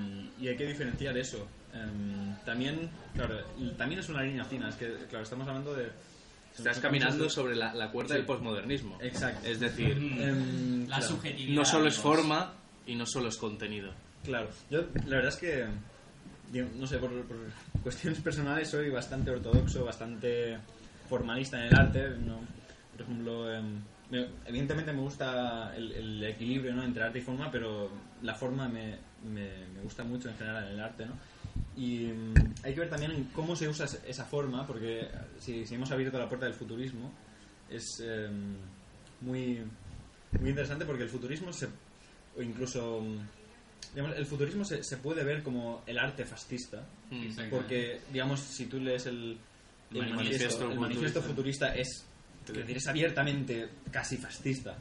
y 0.41 0.49
hay 0.49 0.57
que 0.57 0.67
diferenciar 0.67 1.17
eso. 1.17 1.47
Em, 1.73 2.35
también, 2.45 2.91
claro, 3.15 3.39
también 3.77 4.01
es 4.01 4.09
una 4.09 4.23
línea 4.23 4.45
fina. 4.45 4.69
Es 4.69 4.77
que, 4.77 4.93
claro, 5.09 5.25
estamos 5.25 5.47
hablando 5.49 5.75
de... 5.75 5.89
Estás 6.57 6.81
caminando 6.81 7.31
sobre 7.31 7.55
la, 7.55 7.73
la 7.75 7.91
cuerda 7.93 8.09
Sí. 8.11 8.15
del 8.15 8.27
posmodernismo. 8.27 8.99
Exacto. 9.01 9.47
Es 9.47 9.61
decir, 9.61 9.95
Mm. 9.97 10.21
Em, 10.23 10.81
la 10.89 10.97
claro. 10.97 11.13
subjetividad. 11.15 11.55
no 11.55 11.65
solo 11.65 11.89
es 11.89 11.97
forma 11.97 12.53
y 12.87 12.95
no 12.97 13.07
solo 13.07 13.29
es 13.29 13.37
contenido. 13.37 13.93
Claro, 14.25 14.49
yo 14.71 14.81
la 15.07 15.17
verdad 15.17 15.29
es 15.33 15.37
que, 15.37 15.67
no 16.75 16.87
sé, 16.89 16.99
por, 16.99 17.11
por 17.27 17.37
cuestiones 17.85 18.21
personales 18.21 18.69
soy 18.69 18.91
bastante 18.91 19.31
ortodoxo, 19.31 19.85
bastante 19.85 20.59
formalista 21.09 21.59
en 21.61 21.67
el 21.67 21.75
arte. 21.75 22.09
¿no? 22.19 22.39
Por 22.93 23.03
ejemplo, 23.03 23.53
em, 23.53 23.81
me- 24.11 24.29
evidentemente 24.47 24.93
me 24.93 25.01
gusta 25.01 25.75
el, 25.77 25.93
el 25.93 26.25
equilibrio 26.25 26.75
¿no? 26.75 26.83
entre 26.85 27.03
arte 27.05 27.19
y 27.19 27.23
forma, 27.23 27.51
pero 27.51 27.91
la 28.23 28.35
forma 28.35 28.69
me, 28.69 28.97
me, 29.25 29.67
me 29.75 29.81
gusta 29.83 30.05
mucho 30.05 30.29
en 30.29 30.37
general 30.37 30.65
en 30.69 30.73
el 30.75 30.81
arte. 30.81 31.07
¿no? 31.07 31.13
Y 31.77 32.07
mm, 32.07 32.35
hay 32.65 32.75
que 32.75 32.81
ver 32.81 32.91
también 32.91 33.13
en 33.13 33.25
cómo 33.25 33.55
se 33.57 33.69
usa 33.69 33.85
es- 33.87 34.01
esa 34.07 34.25
forma, 34.25 34.67
porque 34.67 35.09
si, 35.39 35.67
si 35.67 35.75
hemos 35.75 35.91
abierto 35.91 36.19
la 36.19 36.29
puerta 36.29 36.47
del 36.47 36.55
futurismo, 36.55 37.13
es 37.71 38.01
em, 38.01 38.57
muy, 39.21 39.63
muy 40.41 40.51
interesante 40.51 40.85
porque 40.85 41.03
el 41.05 41.09
futurismo 41.09 41.53
se, 41.53 41.67
o 42.37 42.43
incluso 42.43 43.03
digamos, 43.95 44.17
el 44.17 44.27
futurismo 44.27 44.65
se, 44.65 44.83
se 44.85 44.97
puede 44.99 45.25
ver 45.25 45.43
como 45.43 45.83
el 45.87 45.99
arte 45.99 46.25
fascista, 46.25 46.85
Mm. 47.11 47.49
Porque 47.49 48.01
digamos 48.13 48.41
si 48.41 48.67
tú 48.67 48.79
lees 48.79 49.07
el, 49.07 49.39
el 49.93 49.99
Manifiesto 50.15 50.17
manifiesto, 50.17 50.71
el 50.73 50.79
manifiesto 50.81 51.23
futurista. 51.23 51.75
es, 51.75 52.05
decir, 52.47 52.77
es 52.77 52.87
abiertamente 52.87 53.69
casi 53.91 54.17
fascista. 54.17 54.77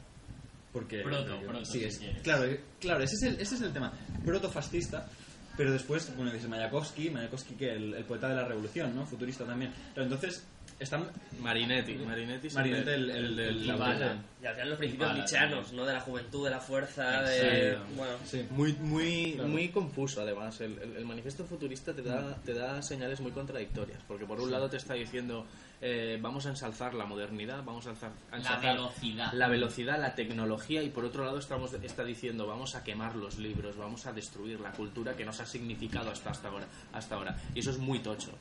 Porque, 0.72 1.00
Proto, 1.00 1.40
sí, 1.64 1.84
es- 1.84 2.00
claro, 2.22 2.44
eh, 2.44 2.60
claro 2.78 3.02
ese, 3.02 3.14
es 3.14 3.22
el, 3.22 3.40
ese 3.40 3.54
es 3.54 3.60
el 3.62 3.72
tema. 3.72 3.92
Protofascista, 4.24 5.08
pero 5.56 5.72
después, 5.72 6.14
bueno, 6.14 6.30
dice 6.32 6.46
Mayakovsky, 6.46 7.10
Mayakovsky 7.10 7.54
que 7.54 7.72
el, 7.72 7.94
el 7.94 8.04
poeta 8.04 8.28
de 8.28 8.34
la 8.36 8.46
revolución, 8.46 8.94
¿no? 8.94 9.06
Futurista 9.06 9.44
también. 9.44 9.72
Pero 9.94 10.04
entonces, 10.04 10.46
están... 10.78 11.10
Marinetti. 11.40 11.94
Marinetti 11.94 12.50
Marinetti, 12.50 12.90
el, 12.90 13.10
el- 13.10 13.10
el- 13.10 13.36
del 13.36 13.48
el- 13.48 13.66
la. 13.66 14.16
Y 14.42 14.46
al 14.46 14.54
final 14.54 14.68
los 14.70 14.78
principios 14.78 15.08
Vale, 15.08 15.18
nietzscheanos, 15.20 15.72
¿no? 15.72 15.84
De 15.84 15.92
la 15.92 16.00
juventud, 16.00 16.44
de 16.44 16.50
la 16.50 16.60
fuerza, 16.60 17.22
de... 17.22 17.68
Exacto. 17.72 17.86
Bueno, 17.96 18.12
Sí. 18.24 18.46
Muy, 18.50 18.72
muy, 18.74 19.32
Claro. 19.34 19.48
muy 19.48 19.68
confuso 19.68 20.22
además. 20.22 20.60
El, 20.60 20.78
el- 20.78 20.96
el 20.96 21.04
manifiesto 21.04 21.44
futurista 21.44 21.92
te 21.94 22.02
da, 22.02 22.36
te 22.44 22.54
da 22.54 22.80
señales 22.82 23.20
muy 23.20 23.32
contradictorias. 23.32 24.02
Porque 24.06 24.24
por 24.26 24.40
un 24.40 24.50
lado 24.50 24.68
te 24.70 24.76
está 24.76 24.94
diciendo 24.94 25.46
eh, 25.80 26.18
vamos 26.20 26.46
a 26.46 26.50
ensalzar 26.50 26.94
la 26.94 27.06
modernidad, 27.06 27.62
vamos 27.64 27.86
a 27.86 27.90
ensalzar, 27.90 28.18
a 28.28 28.30
La 28.32 28.36
ensalzar 28.38 28.76
velocidad. 28.76 29.32
la 29.32 29.48
velocidad, 29.48 30.00
la 30.00 30.14
tecnología 30.16 30.82
y 30.82 30.88
por 30.90 31.04
otro 31.04 31.24
lado 31.24 31.38
estamos, 31.38 31.72
está 31.74 32.02
diciendo 32.04 32.46
vamos 32.48 32.74
a 32.74 32.82
quemar 32.82 33.14
los 33.14 33.38
libros, 33.38 33.76
vamos 33.76 34.04
a 34.06 34.12
destruir 34.12 34.58
la 34.60 34.72
cultura 34.72 35.14
que 35.16 35.24
nos 35.24 35.38
ha 35.40 35.46
significado 35.46 36.10
hasta, 36.10 36.30
hasta, 36.30 36.48
ahora, 36.48 36.66
hasta 36.92 37.14
ahora. 37.14 37.36
Y 37.54 37.60
eso 37.60 37.70
es 37.70 37.78
muy 37.78 38.00
tocho. 38.00 38.32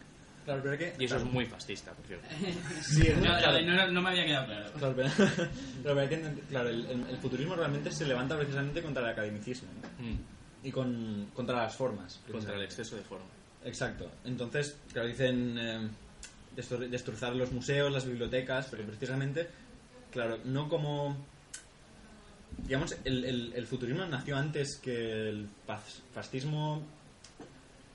Claro, 0.47 0.61
pero 0.63 0.77
que... 0.77 0.95
Y 0.97 1.03
eso 1.03 1.17
es 1.17 1.25
muy 1.25 1.45
fascista, 1.45 1.91
por 1.91 2.05
cierto. 2.05 2.25
Sí, 2.81 3.03
No, 3.17 3.21
claro. 3.21 3.61
no, 3.63 3.75
no, 3.75 3.91
no 3.91 4.01
me 4.01 4.09
había 4.11 4.25
quedado 4.25 4.45
claro. 4.45 4.71
Claro, 4.77 4.93
pero, 4.95 5.09
claro, 5.13 5.49
pero 5.83 5.99
hay 5.99 6.07
que 6.07 6.15
entender- 6.15 6.43
claro, 6.45 6.69
el, 6.69 6.85
el- 6.85 7.07
el 7.09 7.17
futurismo 7.17 7.55
realmente 7.55 7.91
se 7.91 8.05
levanta 8.05 8.37
precisamente 8.37 8.81
contra 8.81 9.03
el 9.03 9.09
academicismo 9.09 9.67
¿no? 9.99 10.05
Mm. 10.07 10.17
y 10.63 10.71
con, 10.71 11.27
contra 11.33 11.57
las 11.63 11.75
formas. 11.75 12.21
Contra 12.31 12.55
el 12.55 12.63
exceso 12.63 12.95
de 12.95 13.01
forma. 13.03 13.25
Exacto. 13.65 14.09
Entonces, 14.23 14.77
claro, 14.93 15.09
dicen 15.09 15.57
eh, 15.59 15.89
destru- 16.55 16.87
destrozar 16.87 17.35
los 17.35 17.51
museos, 17.51 17.91
las 17.91 18.05
bibliotecas, 18.05 18.67
pero 18.71 18.85
precisamente, 18.85 19.49
claro, 20.11 20.39
no 20.45 20.69
como... 20.69 21.17
Digamos, 22.59 22.95
el, 23.03 23.25
el- 23.25 23.53
el 23.53 23.67
futurismo 23.67 24.05
nació 24.05 24.37
antes 24.37 24.77
que 24.81 25.27
el 25.29 25.49
fas- 25.67 26.01
fascismo... 26.13 26.95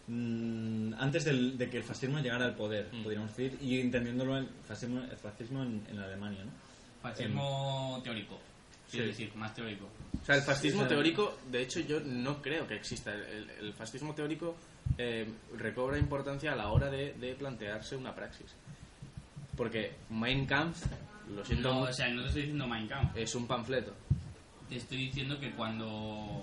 mm, 0.08 0.94
antes 0.98 1.24
del- 1.24 1.56
de 1.58 1.68
que 1.70 1.78
el 1.78 1.84
fascismo 1.84 2.18
llegara 2.20 2.44
al 2.46 2.54
poder, 2.54 2.88
Mm. 2.92 3.02
podríamos 3.02 3.36
decir, 3.36 3.58
y 3.60 3.80
entendiéndolo 3.80 4.36
el 4.38 4.48
fascismo, 4.66 5.00
el 5.02 5.16
fascismo 5.16 5.62
en, 5.62 5.84
en 5.90 5.98
Alemania, 5.98 6.44
¿no? 6.44 6.50
Fascismo 7.02 8.00
teórico. 8.04 8.38
Sí. 8.88 8.98
Es 9.00 9.06
decir, 9.06 9.34
más 9.36 9.54
teórico. 9.54 9.86
O 10.20 10.24
sea, 10.24 10.36
el 10.36 10.42
fascismo 10.42 10.82
Sí, 10.82 10.88
teórico, 10.88 11.38
de 11.50 11.62
hecho, 11.62 11.80
yo 11.80 11.98
no 12.00 12.42
creo 12.42 12.66
que 12.66 12.74
exista. 12.74 13.14
El, 13.14 13.22
el- 13.22 13.50
el 13.60 13.72
fascismo 13.72 14.14
teórico 14.14 14.54
eh, 14.98 15.26
recobra 15.56 15.96
importancia 15.98 16.52
a 16.52 16.56
la 16.56 16.68
hora 16.68 16.90
de, 16.90 17.14
de 17.14 17.34
plantearse 17.34 17.96
una 17.96 18.14
praxis. 18.14 18.52
Porque 19.56 19.92
Mein 20.10 20.44
Kampf, 20.46 20.84
lo 21.34 21.44
siento, 21.44 21.72
No, 21.72 21.80
o 21.82 21.92
sea, 21.92 22.08
no 22.08 22.20
te 22.22 22.28
estoy 22.28 22.42
diciendo 22.42 22.66
Mein 22.66 22.86
Kampf. 22.88 23.16
es 23.16 23.34
un 23.34 23.46
panfleto. 23.46 23.94
Te 24.68 24.76
estoy 24.76 24.98
diciendo 24.98 25.38
que 25.40 25.50
cuando... 25.52 26.42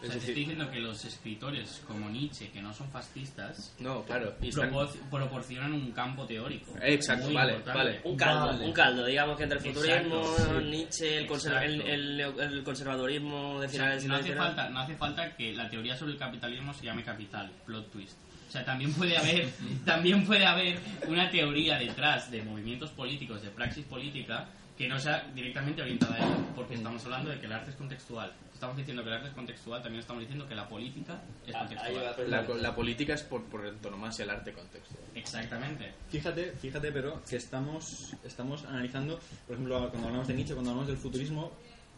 O 0.00 0.04
Es 0.04 0.08
sea, 0.12 0.14
te 0.14 0.14
decir- 0.14 0.30
estoy 0.30 0.34
diciendo 0.44 0.70
que 0.70 0.80
los 0.80 1.04
escritores 1.04 1.82
como 1.86 2.08
Nietzsche, 2.08 2.50
que 2.50 2.62
no 2.62 2.72
son 2.72 2.90
fascistas, 2.90 3.74
No, 3.80 4.02
claro. 4.04 4.34
están- 4.40 4.70
proporcionan 5.10 5.72
un 5.74 5.92
campo 5.92 6.24
teórico. 6.26 6.72
Exacto, 6.82 7.26
muy 7.26 7.34
vale, 7.34 7.52
importante. 7.52 7.78
vale. 7.78 8.00
un 8.04 8.16
caldo, 8.16 8.46
Vale. 8.46 8.64
un 8.64 8.72
caldo, 8.72 9.04
digamos 9.06 9.36
que 9.36 9.42
entre 9.42 9.58
el 9.58 9.64
futurismo, 9.64 10.20
Exacto, 10.22 10.60
sí. 10.60 10.66
Nietzsche, 10.66 11.18
el, 11.18 11.26
conserva- 11.28 11.64
el, 11.64 11.80
el 11.82 12.20
el 12.20 12.62
conservadurismo 12.64 13.60
de 13.60 13.66
O 13.66 13.70
sea, 13.70 13.78
finales 13.80 14.04
no, 14.06 14.14
del 14.16 14.24
hace 14.24 14.34
falta, 14.36 14.68
no 14.70 14.80
hace 14.80 14.96
falta 14.96 15.36
que 15.36 15.52
la 15.52 15.68
teoría 15.68 15.96
sobre 15.96 16.12
el 16.12 16.18
capitalismo 16.18 16.72
se 16.72 16.86
llame 16.86 17.02
capital, 17.02 17.50
plot 17.66 17.90
twist. 17.90 18.16
O 18.48 18.50
sea, 18.52 18.64
también 18.64 18.92
puede 18.94 19.16
haber, 19.18 19.48
también 19.84 20.24
puede 20.26 20.46
haber 20.46 20.78
una 21.08 21.30
teoría 21.30 21.78
detrás 21.78 22.30
de 22.30 22.42
movimientos 22.42 22.90
políticos, 22.90 23.42
de 23.42 23.50
praxis 23.50 23.84
política, 23.84 24.48
que 24.76 24.88
no 24.88 24.98
sea 24.98 25.30
directamente 25.34 25.82
orientada 25.82 26.14
a 26.14 26.18
ello, 26.18 26.36
porque 26.56 26.74
estamos 26.74 27.04
hablando 27.04 27.30
de 27.30 27.38
que 27.38 27.44
el 27.46 27.52
arte 27.52 27.70
es 27.70 27.76
contextual. 27.76 28.32
Estamos 28.60 28.76
diciendo 28.76 29.02
que 29.02 29.08
el 29.08 29.14
arte 29.14 29.28
es 29.28 29.34
contextual, 29.34 29.82
también 29.82 30.00
estamos 30.00 30.20
diciendo 30.20 30.46
que 30.46 30.54
la 30.54 30.68
política 30.68 31.18
es 31.46 31.54
Ah, 31.54 31.60
contextual. 31.60 32.30
La, 32.30 32.42
la 32.42 32.74
política 32.74 33.14
es 33.14 33.22
por, 33.22 33.42
por 33.44 33.66
antonomasia 33.66 34.24
el 34.24 34.28
arte 34.30 34.52
contexto. 34.52 34.96
Exactamente. 35.14 35.94
Fíjate, 36.10 36.52
fíjate, 36.60 36.92
pero 36.92 37.22
que 37.26 37.36
estamos, 37.36 38.14
estamos 38.22 38.62
analizando, 38.66 39.18
por 39.46 39.54
ejemplo, 39.54 39.88
cuando 39.88 40.08
hablamos 40.08 40.28
de 40.28 40.34
Nietzsche, 40.34 40.52
cuando 40.52 40.72
hablamos 40.72 40.88
del 40.88 40.98
futurismo 40.98 41.52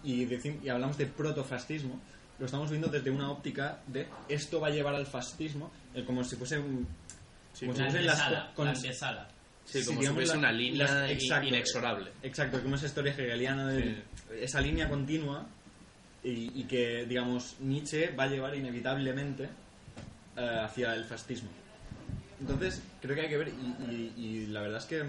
y, 0.04 0.24
decim- 0.24 0.62
y 0.62 0.68
hablamos 0.68 0.96
de 0.98 1.06
protofascismo, 1.06 2.00
lo 2.38 2.46
estamos 2.46 2.70
viendo 2.70 2.86
desde 2.86 3.10
una 3.10 3.28
óptica 3.32 3.80
de 3.88 4.06
esto 4.28 4.60
va 4.60 4.68
a 4.68 4.70
llevar 4.70 4.94
al 4.94 5.06
fascismo, 5.06 5.72
eh, 5.94 6.04
como 6.04 6.22
si 6.22 6.36
fuese 6.36 6.60
un... 6.60 6.86
Sí, 7.54 7.66
como 7.66 7.76
La 7.76 7.90
si 7.90 7.98
las 7.98 8.20
antesala, 8.20 8.52
con- 8.54 8.66
la 8.66 8.70
antesala. 8.70 9.28
Sí, 9.64 9.80
Sí, 9.80 9.86
como 9.86 9.96
si 9.98 10.00
digamos 10.02 10.14
fuese 10.16 10.32
la- 10.34 10.38
una 10.38 10.52
línea 10.52 10.84
las- 10.86 11.10
exacto. 11.10 11.48
inexorable. 11.48 12.12
Exacto, 12.22 12.62
como 12.62 12.76
esa 12.76 12.86
historia 12.86 13.10
hegeliana 13.10 13.66
de 13.66 14.04
esa 14.40 14.60
línea 14.60 14.88
continua 14.88 15.44
y, 16.24 16.60
y 16.60 16.64
que, 16.64 17.04
digamos, 17.06 17.56
Nietzsche 17.60 18.10
va 18.14 18.24
a 18.24 18.28
llevar 18.28 18.54
inevitablemente 18.54 19.48
eh, 20.36 20.58
hacia 20.62 20.94
el 20.94 21.04
fascismo. 21.04 21.48
Entonces, 22.40 22.82
creo 23.00 23.14
que 23.14 23.22
hay 23.22 23.28
que 23.28 23.38
ver, 23.38 23.48
y, 23.48 23.84
y- 23.92 24.14
y 24.16 24.46
la 24.46 24.62
verdad 24.62 24.78
es 24.78 24.86
que 24.86 25.02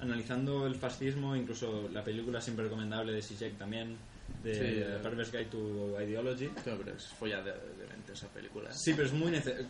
analizando 0.00 0.66
el 0.66 0.74
fascismo, 0.74 1.36
incluso 1.36 1.88
la 1.92 2.02
película 2.02 2.40
siempre 2.40 2.64
recomendable 2.64 3.12
de 3.12 3.22
Zizek 3.22 3.56
también, 3.58 3.96
de 4.42 4.54
Sí. 4.54 4.60
The 4.60 4.98
Perverse 5.02 5.32
Guide 5.38 5.50
to 5.50 6.00
Ideology, 6.00 6.46
No, 6.66 6.76
pero 6.76 6.96
es 6.96 7.06
folla 7.08 7.42
de, 7.42 7.52
de 7.52 7.86
mente 7.88 8.12
esa 8.12 8.28
película. 8.28 8.70
¿eh? 8.70 8.74
Sí, 8.74 8.92
pero 8.94 9.06
es 9.06 9.12
muy 9.12 9.30
necesario. 9.32 9.66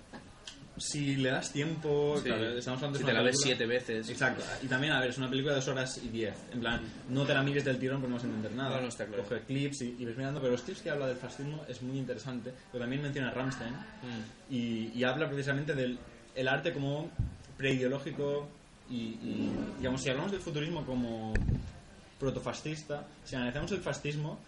Si 0.78 1.16
le 1.16 1.30
das 1.30 1.52
tiempo, 1.52 2.16
Sí. 2.18 2.24
claro, 2.24 2.58
estamos 2.58 2.78
hablando 2.82 2.98
de 2.98 3.04
Si 3.04 3.06
te 3.06 3.12
la 3.14 3.22
ves 3.22 3.40
siete 3.40 3.64
veces. 3.66 4.08
Exacto. 4.10 4.44
Y 4.62 4.66
también, 4.66 4.92
a 4.92 5.00
ver, 5.00 5.10
es 5.10 5.18
una 5.18 5.30
película 5.30 5.54
de 5.54 5.60
dos 5.60 5.68
horas 5.68 5.98
y 6.04 6.08
diez. 6.08 6.34
En 6.52 6.60
plan, 6.60 6.80
no 7.08 7.24
te 7.24 7.32
la 7.34 7.42
mires 7.42 7.64
del 7.64 7.78
tirón 7.78 7.96
porque 8.00 8.10
no 8.10 8.16
vas 8.16 8.24
a 8.24 8.26
entender 8.26 8.52
nada. 8.52 8.76
No, 8.76 8.82
no, 8.82 8.88
está 8.88 9.06
claro. 9.06 9.22
Coge 9.22 9.40
clips 9.42 9.80
y, 9.82 9.96
y 9.98 10.04
ves 10.04 10.16
mirando, 10.18 10.38
pero 10.40 10.52
los 10.52 10.62
clips 10.62 10.82
que 10.82 10.90
habla 10.90 11.06
del 11.06 11.16
fascismo 11.16 11.64
es 11.68 11.80
muy 11.82 11.96
interesante. 11.98 12.52
Pero 12.72 12.82
también 12.84 13.02
menciona 13.02 13.30
Rammstein 13.30 13.72
Mm. 13.72 14.52
y, 14.54 14.92
y 14.94 15.04
habla 15.04 15.26
precisamente 15.28 15.74
del 15.74 15.98
el 16.34 16.48
arte 16.48 16.72
como 16.74 17.10
preideológico 17.56 18.46
y, 18.90 18.94
y, 18.96 19.50
digamos, 19.78 20.02
si 20.02 20.10
hablamos 20.10 20.30
del 20.32 20.40
futurismo 20.42 20.84
como 20.84 21.32
protofascista, 22.18 23.06
si 23.24 23.36
analizamos 23.36 23.72
el 23.72 23.80
fascismo, 23.80 24.38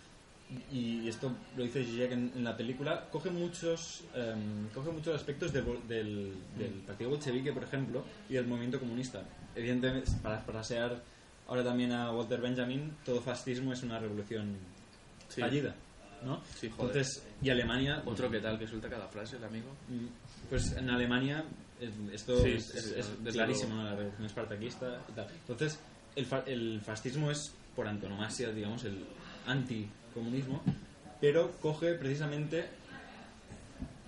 y 0.73 1.07
esto 1.09 1.31
lo 1.57 1.63
dice 1.65 1.85
Zizek 1.85 2.13
en, 2.13 2.33
en 2.35 2.45
la 2.45 2.57
película, 2.57 3.09
coge 3.11 3.31
muchos, 3.31 4.05
em, 4.15 4.69
coge 4.75 4.91
muchos 4.91 5.15
aspectos 5.15 5.53
del, 5.53 5.65
del, 5.87 6.35
del 6.57 6.73
partido 6.87 7.11
bolchevique, 7.11 7.53
por 7.53 7.65
ejemplo, 7.65 8.05
y 8.29 8.35
del 8.35 8.47
movimiento 8.47 8.79
comunista. 8.81 9.23
Evidentemente, 9.55 10.11
para 10.23 10.39
frasear 10.41 11.03
ahora 11.47 11.65
también 11.65 11.93
a 11.93 12.13
Walter 12.13 12.41
Benjamin, 12.41 12.97
todo 13.05 13.21
fascismo 13.21 13.73
es 13.73 13.83
una 13.83 13.99
revolución 13.99 14.57
Sí. 15.29 15.43
fallida, 15.43 15.75
¿no? 16.25 16.41
Sí, 16.59 16.71
joder. 16.71 16.97
Entonces, 16.97 17.23
y 17.43 17.51
Alemania... 17.51 18.03
Otro 18.07 18.31
que 18.31 18.41
tal 18.41 18.59
que 18.59 18.67
suelta 18.67 18.89
cada 18.89 19.07
frase, 19.09 19.37
el 19.37 19.45
amigo. 19.45 19.69
Mm, 19.89 20.07
Pues 20.49 20.73
en 20.73 20.89
Alemania 20.89 21.45
eh, 21.81 21.91
esto 22.13 22.43
Sí, 22.43 22.53
es, 22.53 22.75
es- 22.75 22.93
es 22.97 23.33
clarísimo, 23.35 23.75
luego. 23.75 23.83
¿no? 23.83 23.91
la 23.91 23.97
revolución 23.97 24.27
espartaquista 24.27 25.03
y 25.09 25.13
tal. 25.13 25.27
Entonces, 25.47 25.79
el, 26.17 26.25
fa- 26.25 26.45
el 26.47 26.81
fascismo 26.81 27.31
es 27.31 27.53
por 27.77 27.87
antonomasia, 27.87 28.51
digamos, 28.51 28.85
el 28.85 29.05
anticomunismo, 29.47 30.63
pero 31.21 31.53
coge 31.61 31.95
precisamente, 31.95 32.67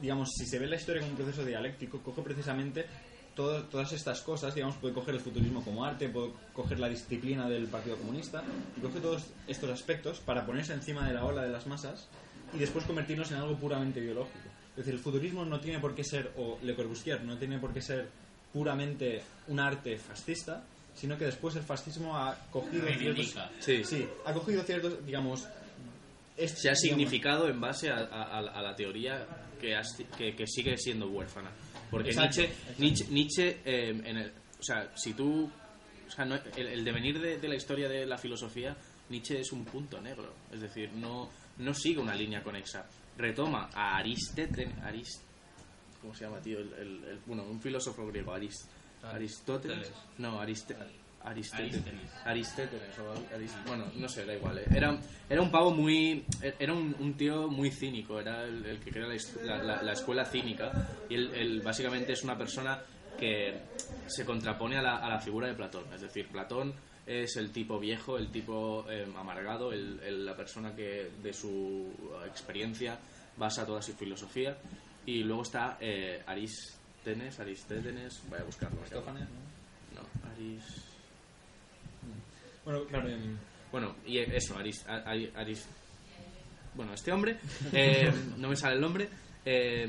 digamos, 0.00 0.30
si 0.36 0.46
se 0.46 0.58
ve 0.58 0.66
la 0.66 0.76
historia 0.76 1.00
como 1.02 1.12
un 1.12 1.18
proceso 1.18 1.44
dialéctico, 1.44 2.00
coge 2.00 2.22
precisamente 2.22 2.86
todas 3.34 3.92
estas 3.92 4.20
cosas, 4.20 4.54
digamos, 4.54 4.76
puede 4.76 4.92
coger 4.92 5.14
el 5.14 5.20
futurismo 5.20 5.64
como 5.64 5.84
arte, 5.84 6.08
puede 6.08 6.32
coger 6.52 6.78
la 6.78 6.88
disciplina 6.88 7.48
del 7.48 7.66
Partido 7.68 7.96
Comunista, 7.96 8.42
y 8.76 8.80
coge 8.80 9.00
todos 9.00 9.24
estos 9.46 9.70
aspectos 9.70 10.18
para 10.18 10.44
ponerse 10.44 10.74
encima 10.74 11.06
de 11.06 11.14
la 11.14 11.24
ola 11.24 11.42
de 11.42 11.50
las 11.50 11.66
masas 11.66 12.08
y 12.52 12.58
después 12.58 12.84
convertirnos 12.84 13.30
en 13.30 13.38
algo 13.38 13.56
puramente 13.56 14.00
ideológico. 14.00 14.48
Es 14.70 14.76
decir, 14.76 14.94
el 14.94 15.00
futurismo 15.00 15.44
no 15.44 15.58
tiene 15.60 15.78
por 15.78 15.94
qué 15.94 16.04
ser, 16.04 16.32
o 16.36 16.58
Le 16.62 16.74
Corbusier 16.74 17.22
no 17.22 17.38
tiene 17.38 17.58
por 17.58 17.72
qué 17.72 17.80
ser 17.80 18.08
puramente 18.52 19.22
un 19.48 19.60
arte 19.60 19.96
fascista, 19.98 20.64
sino 21.00 21.16
que 21.16 21.24
después 21.24 21.56
el 21.56 21.62
fascismo 21.62 22.16
ha 22.16 22.36
cogido 22.50 22.86
ciertos. 22.86 23.34
Sí. 23.60 23.82
sí, 23.84 24.06
ha 24.26 24.32
cogido 24.34 24.62
ciertos, 24.62 25.04
digamos, 25.06 25.46
est- 26.36 26.56
Se 26.58 26.68
ha 26.68 26.72
digamos, 26.72 26.80
significado 26.80 27.48
en 27.48 27.60
base 27.60 27.90
a, 27.90 27.96
a- 27.96 28.38
a 28.38 28.62
la 28.62 28.76
teoría 28.76 29.26
que, 29.60 29.74
has- 29.74 29.96
que, 30.16 30.34
que 30.36 30.46
sigue 30.46 30.76
siendo 30.76 31.08
huérfana. 31.08 31.50
Porque 31.90 32.10
Exacto, 32.10 32.40
Nietzsche, 32.42 32.52
exacto. 32.54 32.82
Nietzsche, 32.82 33.06
Nietzsche, 33.10 33.48
eh, 33.64 33.88
en 34.04 34.16
el, 34.16 34.32
o 34.58 34.62
sea, 34.62 34.92
si 34.94 35.14
tú, 35.14 35.50
o 36.06 36.10
sea, 36.10 36.24
no- 36.24 36.38
el, 36.56 36.66
el 36.66 36.84
devenir 36.84 37.18
de, 37.20 37.38
de 37.38 37.48
la 37.48 37.56
historia 37.56 37.88
de 37.88 38.04
la 38.06 38.18
filosofía, 38.18 38.76
Nietzsche 39.08 39.40
es 39.40 39.50
un 39.52 39.64
punto 39.64 40.00
negro, 40.00 40.32
es 40.52 40.60
decir, 40.60 40.92
no, 40.92 41.30
no 41.58 41.74
sigue 41.74 41.98
una 42.00 42.14
línea 42.14 42.42
conexa. 42.42 42.86
Retoma 43.18 43.70
a 43.74 43.96
Aristóteles, 43.96 44.78
Arist, 44.82 45.20
¿cómo 46.00 46.14
se 46.14 46.24
llama, 46.24 46.40
tío? 46.40 46.58
El, 46.60 46.72
el- 46.74 47.04
el- 47.04 47.18
bueno, 47.26 47.42
un 47.44 47.60
filósofo 47.60 48.06
griego, 48.06 48.32
Arist, 48.32 48.66
Aristóteles, 49.02 49.92
no, 50.18 50.40
Ariste, 50.40 50.76
Aristóteles. 51.22 52.10
Arist- 53.34 53.66
bueno, 53.66 53.86
no 53.96 54.08
sé, 54.08 54.24
da 54.24 54.34
igual. 54.34 54.58
eh. 54.58 54.64
Era, 54.74 54.98
era 55.28 55.42
un 55.42 55.50
pavo 55.50 55.70
muy. 55.70 56.24
Era 56.58 56.72
un, 56.72 56.94
un 56.98 57.14
tío 57.14 57.48
muy 57.48 57.70
cínico, 57.70 58.18
era 58.20 58.44
el, 58.44 58.64
el 58.64 58.80
que 58.80 58.90
crea 58.90 59.06
la, 59.06 59.16
la- 59.44 59.62
la- 59.62 59.82
la 59.82 59.92
escuela 59.92 60.24
cínica. 60.24 60.70
Y 61.08 61.14
él, 61.14 61.30
él 61.34 61.60
básicamente 61.62 62.12
es 62.12 62.22
una 62.24 62.36
persona 62.38 62.82
que 63.18 63.60
se 64.06 64.24
contrapone 64.24 64.78
a 64.78 64.82
la, 64.82 64.96
a 64.96 65.08
la 65.10 65.18
figura 65.20 65.46
de 65.48 65.54
Platón. 65.54 65.84
Es 65.92 66.00
decir, 66.00 66.28
Platón 66.28 66.74
es 67.06 67.36
el 67.36 67.50
tipo 67.52 67.78
viejo, 67.78 68.16
el 68.16 68.30
tipo 68.30 68.86
eh, 68.90 69.06
amargado, 69.16 69.72
el- 69.72 70.00
el- 70.02 70.24
la 70.24 70.34
persona 70.36 70.74
que 70.74 71.10
de 71.22 71.32
su 71.34 71.92
experiencia 72.26 72.98
basa 73.36 73.66
toda 73.66 73.82
su 73.82 73.92
filosofía. 73.94 74.56
Y 75.04 75.22
luego 75.22 75.42
está 75.42 75.76
eh, 75.80 76.22
Aristóteles, 76.26 76.79
Aristóteles, 77.06 78.22
voy 78.28 78.38
a 78.38 78.44
buscarlo. 78.44 78.80
Aristófanes, 78.80 79.22
¿no? 79.30 80.00
No, 80.02 80.30
Aris. 80.32 80.62
Bueno, 82.64 82.84
claro, 82.84 83.08
Bueno, 83.72 83.96
y 84.06 84.18
eso, 84.18 84.56
Aris, 84.58 84.84
a- 84.86 85.04
Ari- 85.04 85.32
Aris- 85.34 85.66
bueno, 86.74 86.92
este 86.92 87.10
hombre, 87.12 87.38
eh, 87.72 88.12
no 88.36 88.48
me 88.48 88.56
sale 88.56 88.74
el 88.74 88.80
nombre, 88.80 89.08
eh, 89.44 89.88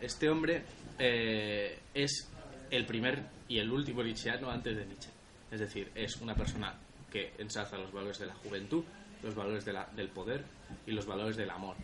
este 0.00 0.28
hombre 0.30 0.62
eh, 0.98 1.78
es 1.94 2.28
el 2.70 2.86
primer 2.86 3.22
y 3.48 3.58
el 3.58 3.70
último 3.70 4.02
nietzscheano 4.02 4.50
antes 4.50 4.76
de 4.76 4.86
Nietzsche. 4.86 5.10
Es 5.50 5.60
decir, 5.60 5.90
es 5.94 6.16
una 6.20 6.34
persona 6.34 6.74
que 7.10 7.32
ensalza 7.38 7.76
los 7.76 7.92
valores 7.92 8.18
de 8.18 8.26
la 8.26 8.34
juventud, 8.34 8.84
los 9.22 9.34
valores 9.34 9.64
de 9.64 9.72
la- 9.72 9.86
del 9.94 10.08
poder 10.08 10.44
y 10.86 10.92
los 10.92 11.04
valores 11.06 11.36
del 11.36 11.50
amor. 11.50 11.76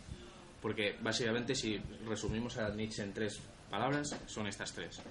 Porque 0.61 0.95
básicamente 1.01 1.53
si 1.53 1.77
resumimos 2.07 2.57
a 2.57 2.69
Nietzsche 2.69 3.03
en 3.03 3.13
tres 3.13 3.39
palabras, 3.69 4.15
son 4.25 4.47
estas 4.47 4.73
tres. 4.73 5.01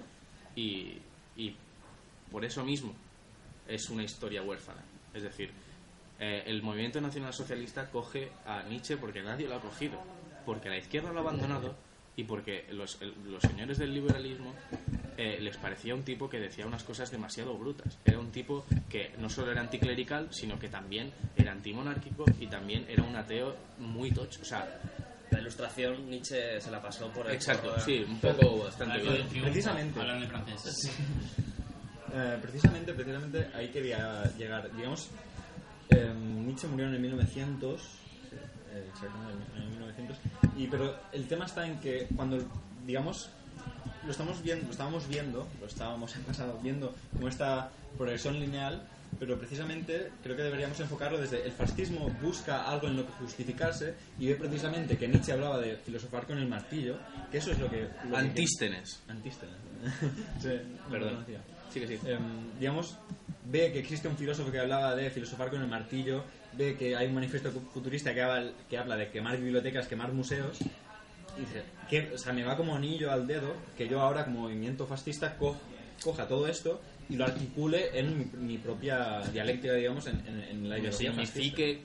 Y, 0.55 0.97
y 1.35 1.55
por 2.31 2.45
eso 2.45 2.63
mismo 2.63 2.93
es 3.67 3.89
una 3.89 4.03
historia 4.03 4.43
huérfana. 4.43 4.81
Es 5.13 5.23
decir, 5.23 5.51
eh, 6.19 6.43
el 6.45 6.61
movimiento 6.61 6.99
nacional 6.99 7.33
socialista 7.33 7.89
coge 7.89 8.31
a 8.45 8.63
Nietzsche 8.63 8.97
porque 8.97 9.21
nadie 9.21 9.47
lo 9.47 9.55
ha 9.55 9.61
cogido, 9.61 9.99
porque 10.45 10.69
la 10.69 10.77
izquierda 10.77 11.11
lo 11.13 11.19
ha 11.19 11.21
abandonado 11.21 11.75
y 12.15 12.25
porque 12.25 12.65
los, 12.71 12.99
los 13.25 13.41
señores 13.41 13.77
del 13.77 13.93
liberalismo 13.93 14.53
eh, 15.15 15.37
les 15.39 15.55
parecía 15.55 15.95
un 15.95 16.03
tipo 16.03 16.29
que 16.29 16.39
decía 16.39 16.67
unas 16.67 16.83
cosas 16.83 17.09
demasiado 17.11 17.57
brutas. 17.57 17.97
Era 18.03 18.19
un 18.19 18.31
tipo 18.31 18.65
que 18.89 19.13
no 19.19 19.29
solo 19.29 19.51
era 19.51 19.61
anticlerical, 19.61 20.27
sino 20.31 20.59
que 20.59 20.67
también 20.67 21.13
era 21.37 21.53
antimonárquico 21.53 22.25
y 22.39 22.47
también 22.47 22.85
era 22.89 23.03
un 23.03 23.15
ateo 23.15 23.55
muy 23.77 24.11
tocho. 24.11 24.41
O 24.41 24.45
sea, 24.45 24.81
La 25.31 25.39
ilustración 25.39 26.09
Nietzsche 26.09 26.59
se 26.59 26.71
la 26.71 26.81
pasó 26.81 27.07
por 27.11 27.27
el 27.27 27.33
exacto, 27.35 27.69
por- 27.71 27.81
sí, 27.81 28.05
un 28.07 28.19
poco 28.19 28.63
bastante 28.63 28.97
bien. 28.99 29.27
Precisamente. 29.43 29.99
Hablando 29.99 30.25
en 30.25 30.31
francés. 30.31 30.89
Eh, 32.13 32.37
precisamente, 32.41 32.93
precisamente 32.93 33.47
ahí 33.53 33.67
quería 33.69 34.23
llegar. 34.37 34.71
Digamos, 34.75 35.09
eh, 35.89 36.11
Nietzsche 36.15 36.67
murió 36.67 36.87
en 36.87 36.95
el 36.95 36.99
1900, 37.01 37.79
sí, 37.81 37.87
eh, 38.35 38.89
exactamente, 38.91 39.43
en 39.55 39.61
el 39.61 39.69
1900, 39.69 40.17
y, 40.57 40.67
pero 40.67 40.95
el 41.11 41.27
tema 41.27 41.45
está 41.45 41.67
en 41.67 41.79
que 41.79 42.07
cuando, 42.15 42.37
digamos, 42.85 43.29
lo 44.05 44.11
estamos 44.11 44.41
viendo, 44.41 44.65
lo 44.65 44.71
estábamos 44.71 45.07
viendo, 45.07 45.47
lo 45.61 45.67
estábamos 45.67 46.15
en 46.15 46.23
pasado 46.23 46.57
viendo 46.63 46.95
como 47.13 47.27
esta 47.27 47.69
progresión 47.97 48.39
lineal, 48.39 48.81
pero 49.17 49.37
precisamente 49.37 50.11
creo 50.23 50.35
que 50.35 50.43
deberíamos 50.43 50.79
enfocarlo 50.79 51.17
desde 51.19 51.43
el 51.45 51.51
fascismo 51.51 52.09
busca 52.21 52.69
algo 52.69 52.87
en 52.87 52.97
lo 52.97 53.05
que 53.05 53.11
justificarse 53.13 53.95
y 54.19 54.27
ve 54.27 54.35
precisamente 54.35 54.97
que 54.97 55.07
Nietzsche 55.07 55.31
hablaba 55.33 55.57
de 55.59 55.75
filosofar 55.77 56.25
con 56.27 56.37
el 56.37 56.47
martillo, 56.47 56.97
que 57.31 57.39
eso 57.39 57.51
es 57.51 57.59
lo 57.59 57.69
que... 57.69 57.87
lo 58.05 58.11
que- 58.11 58.17
Antístenes. 58.17 59.01
Antístenes. 59.07 59.55
sí, 60.41 60.49
Perdón. 60.89 61.25
Sí 61.73 61.79
que 61.79 61.87
sí. 61.87 61.99
Em, 62.05 62.57
digamos, 62.59 62.97
ve 63.45 63.71
que 63.71 63.79
existe 63.79 64.07
un 64.07 64.17
filósofo 64.17 64.51
que 64.51 64.59
hablaba 64.59 64.95
de 64.95 65.09
filosofar 65.11 65.49
con 65.49 65.61
el 65.61 65.67
martillo, 65.67 66.23
ve 66.53 66.75
que 66.77 66.95
hay 66.95 67.07
un 67.07 67.13
manifiesto 67.15 67.51
futurista 67.73 68.13
que 68.13 68.21
habla, 68.21 68.51
que 68.69 68.77
habla 68.77 68.95
de 68.97 69.09
quemar 69.09 69.37
bibliotecas, 69.37 69.87
quemar 69.87 70.11
museos, 70.13 70.57
y 71.37 71.41
dice, 71.41 71.63
que, 71.89 72.11
o 72.13 72.17
sea, 72.17 72.33
me 72.33 72.43
va 72.43 72.57
como 72.57 72.75
anillo 72.75 73.11
al 73.11 73.27
dedo 73.27 73.53
que 73.77 73.87
yo 73.87 74.01
ahora 74.01 74.25
como 74.25 74.41
movimiento 74.41 74.87
fascista 74.87 75.37
co- 75.37 75.57
coja 76.03 76.27
todo 76.27 76.47
esto 76.47 76.81
y 77.09 77.15
lo 77.15 77.25
articule 77.25 77.97
en 77.99 78.17
mi, 78.17 78.25
mi 78.37 78.57
propia 78.57 79.19
dialéctica, 79.33 79.73
digamos, 79.73 80.05
en, 80.07 80.19
en- 80.27 80.43
en 80.43 80.69
la 80.69 80.77
ideología 80.77 81.11
fascista. 81.11 81.33
signifique 81.39 81.81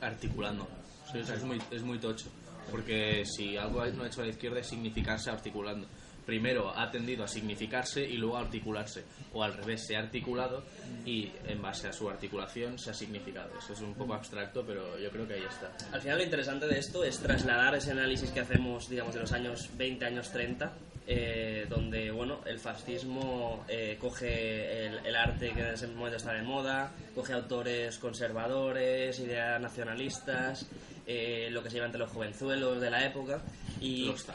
articulando. 0.00 0.66
Sí, 1.12 1.18
eso 1.18 1.34
es 1.34 1.42
muy, 1.42 1.60
es 1.70 1.82
muy 1.82 1.98
tocho. 1.98 2.26
Porque 2.70 3.24
si 3.24 3.56
algo 3.56 3.84
no 3.86 4.04
ha 4.04 4.06
hecho 4.06 4.22
la 4.22 4.28
izquierda 4.28 4.60
es 4.60 4.66
significarse 4.66 5.30
articulando. 5.30 5.88
Primero 6.26 6.76
ha 6.78 6.90
tendido 6.90 7.24
a 7.24 7.28
significarse 7.28 8.02
y 8.04 8.18
luego 8.18 8.36
a 8.36 8.40
articularse. 8.40 9.02
O 9.32 9.42
al 9.42 9.54
revés, 9.54 9.86
se 9.86 9.96
ha 9.96 10.00
articulado 10.00 10.62
y 11.06 11.32
en 11.46 11.62
base 11.62 11.88
a 11.88 11.92
su 11.94 12.10
articulación 12.10 12.78
se 12.78 12.90
ha 12.90 12.94
significado. 12.94 13.48
Eso 13.58 13.72
es 13.72 13.80
un 13.80 13.94
poco 13.94 14.12
abstracto, 14.12 14.62
pero 14.66 14.98
yo 14.98 15.08
creo 15.10 15.26
que 15.26 15.34
ahí 15.34 15.44
está. 15.48 15.72
Al 15.90 16.02
final 16.02 16.18
lo 16.18 16.24
interesante 16.24 16.66
de 16.66 16.78
esto 16.78 17.02
es 17.02 17.18
trasladar 17.20 17.74
ese 17.76 17.92
análisis 17.92 18.30
que 18.30 18.40
hacemos, 18.40 18.90
digamos, 18.90 19.14
de 19.14 19.20
los 19.20 19.32
años 19.32 19.70
20, 19.78 20.04
años 20.04 20.30
30 20.30 20.70
eh, 21.10 21.64
donde 21.70 22.10
bueno 22.10 22.40
el 22.44 22.58
fascismo 22.58 23.64
eh, 23.66 23.96
coge 23.98 24.86
el, 24.86 25.06
el 25.06 25.16
arte 25.16 25.52
que 25.54 25.60
en 25.60 25.68
ese 25.68 25.86
momento 25.86 26.18
está 26.18 26.34
de 26.34 26.42
moda, 26.42 26.92
coge 27.14 27.32
autores 27.32 27.96
conservadores, 27.96 29.18
ideas 29.18 29.58
nacionalistas, 29.58 30.66
eh, 31.06 31.48
lo 31.50 31.62
que 31.62 31.70
se 31.70 31.76
lleva 31.76 31.86
entre 31.86 32.00
los 32.00 32.10
jovenzuelos 32.10 32.78
de 32.78 32.90
la 32.90 33.06
época 33.06 33.40
y, 33.80 34.04
Los 34.04 34.26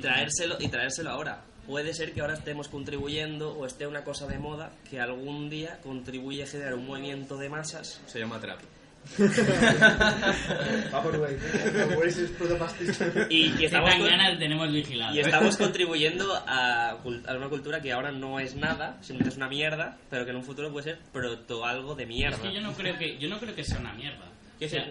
traérselo 0.00 0.56
y 0.58 0.68
traérselo 0.68 1.10
ahora. 1.10 1.44
Puede 1.66 1.92
ser 1.92 2.14
que 2.14 2.22
ahora 2.22 2.32
estemos 2.32 2.68
contribuyendo 2.68 3.52
o 3.52 3.66
esté 3.66 3.86
una 3.86 4.02
cosa 4.02 4.26
de 4.26 4.38
moda 4.38 4.72
que 4.88 4.98
algún 4.98 5.50
día 5.50 5.78
contribuye 5.82 6.44
a 6.44 6.46
generar 6.46 6.72
un 6.72 6.86
movimiento 6.86 7.36
de 7.36 7.50
masas 7.50 8.00
Se 8.06 8.20
llama 8.20 8.40
trap. 8.40 8.60
Vaporwave. 10.92 11.38
Y, 13.30 13.46
y 13.46 13.50
Que 13.52 13.66
estamos 13.66 13.94
con- 13.94 14.38
tenemos 14.38 14.72
vigilado. 14.72 15.14
y 15.14 15.20
estamos 15.20 15.56
contribuyendo 15.56 16.34
a, 16.46 16.96
una 17.04 17.48
cultura 17.48 17.80
que 17.80 17.92
ahora 17.92 18.10
no 18.12 18.38
es 18.40 18.54
nada, 18.54 18.96
simplemente 19.00 19.30
es 19.30 19.36
una 19.36 19.48
mierda, 19.48 19.96
pero 20.10 20.24
que 20.24 20.30
en 20.30 20.36
un 20.36 20.44
futuro 20.44 20.70
puede 20.72 20.84
ser 20.84 20.98
proto 21.12 21.64
algo 21.64 21.94
de 21.94 22.06
mierda. 22.06 22.36
Es 22.36 22.42
que 22.42 22.52
yo 22.54 22.60
no 22.60 22.72
creo 22.72 22.96
que, 22.98 23.18
yo 23.18 23.28
no 23.28 23.38
creo 23.38 23.54
que 23.54 23.64
sea 23.64 23.78
una 23.78 23.92
mierda. 23.94 24.26
¿Qué 24.58 24.66
O 24.66 24.68
sea, 24.68 24.84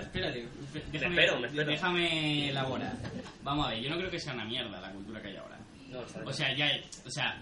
espérate, 0.00 0.48
déjame, 0.92 1.14
espero, 1.16 1.40
me 1.40 1.46
espero. 1.48 1.70
déjame 1.70 2.48
elaborar. 2.50 2.94
Vamos 3.42 3.66
a 3.66 3.70
ver, 3.70 3.80
yo 3.82 3.90
no 3.90 3.98
creo 3.98 4.10
que 4.10 4.18
sea 4.18 4.32
una 4.32 4.46
mierda 4.46 4.80
la 4.80 4.90
cultura 4.92 5.20
que 5.20 5.28
hay 5.28 5.36
ahora. 5.36 5.58
No, 5.90 6.00
O 6.24 6.32
sea, 6.32 6.54
ya, 6.56 6.70
o 7.04 7.10
sea, 7.10 7.36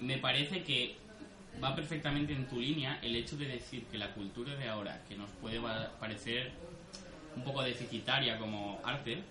me 0.00 0.16
parece 0.18 0.62
que 0.62 0.96
va 1.62 1.74
perfectamente 1.74 2.32
en 2.32 2.46
tu 2.46 2.60
línea 2.60 2.98
el 3.02 3.16
hecho 3.16 3.36
de 3.36 3.46
decir 3.46 3.84
que 3.84 3.98
la 3.98 4.12
cultura 4.12 4.54
de 4.54 4.68
ahora, 4.68 5.02
que 5.08 5.16
nos 5.16 5.30
puede 5.40 5.60
parecer 6.00 6.52
un 7.34 7.44
poco 7.44 7.62
deficitaria 7.62 8.38
como 8.38 8.80
arte, 8.84 9.22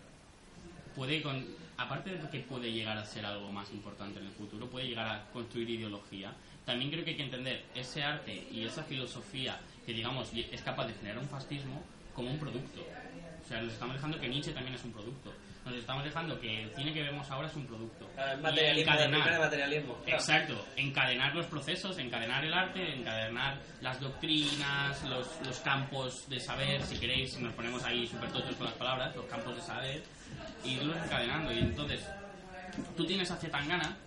puede 0.96 1.22
con 1.22 1.46
aparte 1.78 2.12
de 2.12 2.30
que 2.30 2.40
puede 2.40 2.72
llegar 2.72 2.98
a 2.98 3.06
ser 3.06 3.26
algo 3.26 3.52
más 3.52 3.70
importante 3.72 4.20
en 4.20 4.28
el 4.28 4.32
futuro, 4.32 4.70
puede 4.70 4.88
llegar 4.88 5.08
a 5.08 5.26
construir 5.32 5.70
ideología. 5.70 6.34
También 6.66 6.90
creo 6.90 7.04
que 7.04 7.12
hay 7.12 7.18
que 7.18 7.24
entender 7.24 7.66
ese 7.76 8.04
arte 8.04 8.48
y 8.52 8.64
esa 8.64 8.84
filosofía 8.84 9.60
que 9.86 9.94
digamos 9.94 10.32
es 10.34 10.62
capaz 10.62 10.88
de 10.88 10.94
generar 10.94 11.20
un 11.20 11.28
fascismo 11.28 11.84
como 12.14 12.32
un 12.32 12.40
producto. 12.40 12.82
O 13.44 13.48
sea, 13.48 13.62
nos 13.62 13.74
estamos 13.74 13.96
dejando 13.96 14.20
que 14.20 14.28
Nietzsche 14.28 14.54
también 14.54 14.76
es 14.76 14.84
un 14.84 14.92
producto. 14.92 15.32
Nos 15.66 15.74
estamos 15.76 16.04
dejando 16.04 16.40
que 16.40 16.62
el 16.64 16.76
cine 16.76 16.94
que 16.94 17.02
vemos 17.02 17.30
ahora 17.32 17.48
es 17.48 17.56
un 17.56 17.66
producto. 17.66 18.08
Y 18.16 18.42
materialismo, 18.42 18.94
de 18.94 19.06
encadenar- 19.08 19.40
materialismo. 19.40 19.94
claro. 20.04 20.20
Exacto, 20.20 20.66
encadenar 20.76 21.36
los 21.36 21.46
procesos, 21.48 21.98
encadenar 21.98 22.46
el 22.46 22.54
arte, 22.54 22.94
encadenar 22.96 23.58
las 23.82 24.00
doctrinas, 24.00 25.04
los, 25.06 25.28
los 25.44 25.60
campos 25.62 26.30
de 26.30 26.40
saber, 26.40 26.84
si 26.84 26.98
queréis, 27.00 27.34
si 27.34 27.42
nos 27.42 27.54
ponemos 27.54 27.84
ahí 27.84 28.06
súper 28.08 28.32
tochos 28.32 28.56
con 28.56 28.68
las 28.68 28.76
palabras, 28.76 29.16
los 29.16 29.26
campos 29.26 29.56
de 29.56 29.62
saber, 29.62 30.04
e 30.64 30.68
irlos 30.70 30.98
encadenando. 31.04 31.52
Y 31.52 31.60
entonces, 31.60 32.08
tú 32.96 33.06
tienes 33.06 33.32
a 33.32 33.36
Zetangana, 33.38 33.98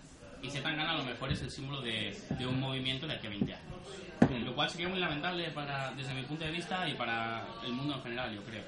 y 0.41 0.49
Zetangana 0.49 0.91
a 0.93 0.97
lo 0.97 1.03
mejor 1.03 1.29
es 1.33 1.41
el 1.41 1.51
símbolo 1.51 1.81
de, 1.81 2.17
de 2.29 2.47
un 2.47 2.57
movimiento 2.57 3.05
de 3.05 3.15
aquí 3.15 3.27
a 3.27 3.31
20 3.31 3.53
años. 3.53 4.45
Lo 4.45 4.53
cual 4.55 4.69
sería 4.69 4.87
muy 4.87 4.99
lamentable 4.99 5.49
para, 5.51 5.91
desde 5.91 6.13
mi 6.13 6.21
punto 6.23 6.45
de 6.45 6.51
vista 6.51 6.87
y 6.87 6.93
para 6.93 7.45
el 7.65 7.73
mundo 7.73 7.95
en 7.95 8.03
general, 8.03 8.33
yo 8.33 8.41
creo. 8.43 8.63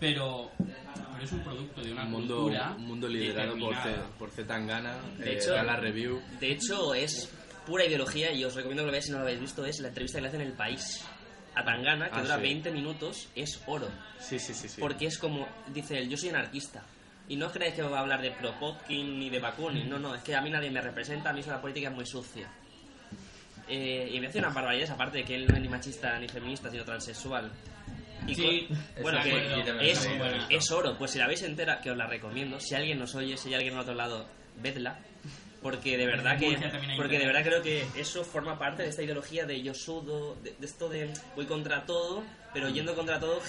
Pero, 0.00 0.50
pero 0.56 1.24
es 1.24 1.32
un 1.32 1.40
producto 1.40 1.82
de 1.82 1.92
una 1.92 2.04
Un 2.04 2.10
mundo, 2.10 2.36
cultura 2.38 2.74
un 2.76 2.86
mundo 2.86 3.08
liderado 3.08 3.58
por. 3.58 3.74
C, 3.76 3.94
por 4.18 4.30
Zetangana, 4.30 4.96
De 5.18 5.32
eh, 5.32 5.36
hecho- 5.36 5.54
Gala 5.54 5.76
Review. 5.76 6.20
De 6.40 6.52
hecho, 6.52 6.94
es 6.94 7.30
pura 7.66 7.84
ideología 7.84 8.32
y 8.32 8.42
os 8.44 8.54
recomiendo 8.54 8.82
que 8.82 8.86
lo 8.86 8.92
veáis 8.92 9.04
si 9.04 9.10
no 9.12 9.18
lo 9.18 9.24
habéis 9.24 9.40
visto. 9.40 9.64
Es 9.64 9.78
la 9.80 9.88
entrevista 9.88 10.18
que 10.18 10.22
le 10.22 10.28
hacen 10.28 10.40
en 10.40 10.46
El 10.48 10.52
País 10.54 11.04
a 11.54 11.62
Tangana, 11.64 12.08
que 12.10 12.16
Ah, 12.18 12.22
dura 12.22 12.36
sí. 12.36 12.42
20 12.42 12.70
minutos, 12.72 13.28
es 13.36 13.60
oro. 13.66 13.88
Sí, 14.18 14.38
sí, 14.38 14.54
sí. 14.54 14.68
sí. 14.68 14.80
Porque 14.80 15.06
es 15.06 15.18
como, 15.18 15.46
dice 15.74 15.98
él, 15.98 16.08
yo 16.08 16.16
soy 16.16 16.30
anarquista. 16.30 16.82
Y 17.28 17.36
no 17.36 17.46
os 17.46 17.52
creéis 17.52 17.74
que 17.74 17.82
va 17.82 17.98
a 17.98 18.00
hablar 18.00 18.22
de 18.22 18.30
Propotkin 18.32 19.18
ni 19.18 19.28
de 19.30 19.38
Bakunin. 19.38 19.88
No, 19.88 19.98
no, 19.98 20.14
es 20.14 20.22
que 20.22 20.34
a 20.34 20.40
mí 20.40 20.50
nadie 20.50 20.70
me 20.70 20.80
representa, 20.80 21.30
a 21.30 21.32
mí 21.32 21.42
la 21.46 21.60
política 21.60 21.88
es 21.90 21.94
muy 21.94 22.06
sucia. 22.06 22.48
Eh, 23.68 24.10
y 24.12 24.18
me 24.18 24.26
hace 24.26 24.38
unas 24.40 24.52
barbaridades, 24.54 24.90
aparte 24.90 25.18
de 25.18 25.24
que 25.24 25.34
él 25.36 25.46
no 25.46 25.54
es 25.54 25.60
ni 25.62 25.68
machista 25.68 26.18
ni 26.18 26.26
feminista, 26.28 26.70
sino 26.70 26.84
transexual. 26.84 27.52
Y 28.26 28.34
Sí, 28.34 28.66
con- 28.68 29.02
bueno, 29.02 29.18
que 29.22 29.90
es, 29.90 30.08
es 30.50 30.70
oro. 30.70 30.96
Pues 30.98 31.10
si 31.12 31.18
la 31.18 31.26
veis 31.26 31.42
entera, 31.42 31.80
que 31.80 31.90
os 31.90 31.96
la 31.96 32.06
recomiendo. 32.06 32.60
Si 32.60 32.74
alguien 32.74 32.98
nos 32.98 33.14
oye, 33.14 33.36
si 33.36 33.48
hay 33.48 33.54
alguien 33.54 33.74
al 33.74 33.80
otro 33.80 33.94
lado, 33.94 34.26
vedla. 34.62 34.98
Porque 35.62 35.98
de 35.98 36.06
verdad 36.06 36.38
que 36.38 36.56
porque 36.96 37.18
de 37.18 37.26
verdad 37.26 37.42
creo 37.44 37.62
que 37.62 37.84
eso 37.94 38.24
forma 38.24 38.58
parte 38.58 38.82
de 38.82 38.88
esta 38.88 39.02
ideología 39.02 39.44
de 39.44 39.60
yo 39.60 39.74
sudo, 39.74 40.34
de, 40.42 40.54
de 40.58 40.64
esto 40.66 40.88
de 40.88 41.12
voy 41.36 41.44
contra 41.44 41.84
todo, 41.84 42.22
pero 42.54 42.70
yendo 42.70 42.94
contra 42.94 43.20
todo 43.20 43.42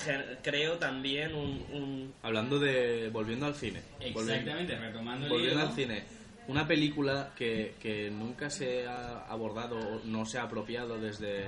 creo 0.44 0.74
también 0.78 1.34
un, 1.34 1.66
un- 1.72 2.14
Hablando 2.22 2.60
de. 2.60 3.10
Volviendo 3.14 3.46
al 3.46 3.56
cine. 3.56 3.80
Volviendo- 4.14 4.34
Exactamente, 4.34 4.76
retomando 4.78 5.26
el 5.28 5.32
Volviendo 5.32 5.62
al 5.62 5.74
cine, 5.74 6.04
una 6.50 6.68
película 6.68 7.32
que, 7.34 7.76
que 7.82 8.12
nunca 8.12 8.50
se 8.50 8.86
ha 8.86 9.20
abordado, 9.30 9.78
o 9.78 10.02
no 10.04 10.26
se 10.26 10.38
ha 10.38 10.44
apropiado 10.44 10.98
desde 11.00 11.46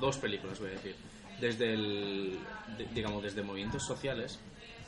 dos 0.00 0.16
películas, 0.16 0.58
voy 0.60 0.68
a 0.68 0.72
decir, 0.72 0.94
desde 1.40 1.74
el, 1.74 2.38
de- 2.78 2.86
digamos, 2.94 3.22
desde 3.22 3.42
movimientos 3.42 3.84
sociales 3.86 4.38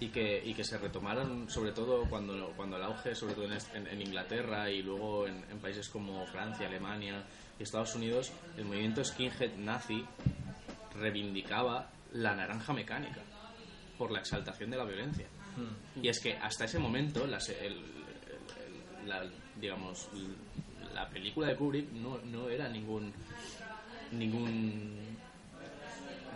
y 0.01 0.09
que, 0.09 0.43
y 0.45 0.55
que 0.55 0.63
se 0.65 0.79
retomaron 0.79 1.51
sobre 1.51 1.73
todo 1.73 2.05
cuando, 2.09 2.53
cuando 2.57 2.77
el 2.77 2.83
auge, 2.85 3.15
sobre 3.15 3.35
todo 3.35 3.45
en, 3.47 3.59
en- 3.75 3.87
en 3.89 4.01
Inglaterra 4.03 4.71
y 4.71 4.83
luego 4.83 5.27
en, 5.27 5.45
en 5.51 5.59
países 5.59 5.89
como 5.89 6.25
Francia, 6.27 6.67
Alemania 6.69 7.25
y 7.59 7.63
Estados 7.65 7.95
Unidos, 7.95 8.33
el 8.57 8.65
movimiento 8.65 9.05
skinhead 9.05 9.57
nazi 9.57 10.05
reivindicaba 10.95 11.91
la 12.13 12.35
naranja 12.35 12.73
mecánica 12.73 13.21
por 13.99 14.11
la 14.11 14.21
exaltación 14.21 14.71
de 14.71 14.77
la 14.77 14.85
violencia. 14.85 15.27
Y 16.01 16.09
es 16.09 16.21
que 16.21 16.35
hasta 16.37 16.65
ese 16.67 16.79
momento, 16.79 17.27
las- 17.27 17.49
el- 17.49 17.73
el- 17.75 19.09
la, 19.09 19.25
digamos, 19.61 20.09
la 20.95 21.09
película 21.09 21.49
de 21.49 21.57
Kubrick 21.57 21.91
no, 21.93 22.19
no 22.19 22.49
era 22.49 22.69
ningún 22.69 23.13
ningún 24.13 24.97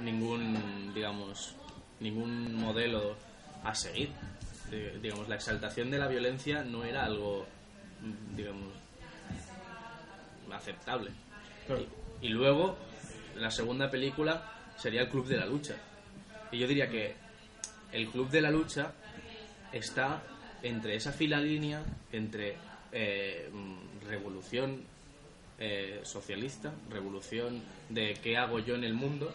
ningún 0.01 0.93
digamos 0.95 1.55
ningún 2.01 2.55
modelo 2.55 3.16
a 3.64 3.74
seguir. 3.74 4.11
De- 4.70 4.99
digamos, 5.01 5.28
la 5.28 5.34
exaltación 5.36 5.90
de 5.90 5.99
la 5.99 6.09
violencia 6.09 6.62
no 6.64 6.84
era 6.84 7.05
algo 7.05 7.47
mm, 8.01 8.36
digamos 8.36 8.72
aceptable. 10.53 11.11
Y, 12.20 12.26
y 12.26 12.28
luego 12.30 12.76
la 13.36 13.51
segunda 13.51 13.90
película 13.90 14.51
sería 14.76 15.03
el 15.03 15.09
Club 15.09 15.26
de 15.26 15.36
la 15.36 15.47
Lucha. 15.47 15.76
Y 16.51 16.59
yo 16.59 16.66
diría 16.66 16.88
que 16.88 17.14
el 17.93 18.09
Club 18.11 18.28
de 18.30 18.40
la 18.43 18.51
Lucha 18.51 18.93
está 19.72 20.22
entre 20.62 20.97
esa 20.97 21.12
fila 21.12 21.40
línea 21.40 21.82
entre 22.12 22.57
eh, 22.93 23.49
mm, 23.53 24.07
revolución 24.09 24.82
eh, 25.59 26.01
socialista, 26.05 26.72
revolución 26.90 27.62
de 27.88 28.14
qué 28.22 28.36
hago 28.36 28.59
yo 28.59 28.74
en 28.74 28.84
el 28.84 28.95
mundo 28.95 29.32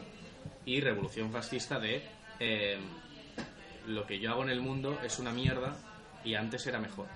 y 0.68 0.82
revolución 0.82 1.32
fascista 1.32 1.80
de 1.80 2.04
eh, 2.42 2.78
lo 3.88 4.06
que 4.06 4.20
yo 4.20 4.32
hago 4.32 4.44
en 4.44 4.50
el 4.50 4.60
mundo 4.60 5.00
es 5.02 5.18
una 5.18 5.32
mierda 5.32 5.76
y 6.26 6.36
antes 6.36 6.68
era 6.68 6.78
mejor. 6.78 7.08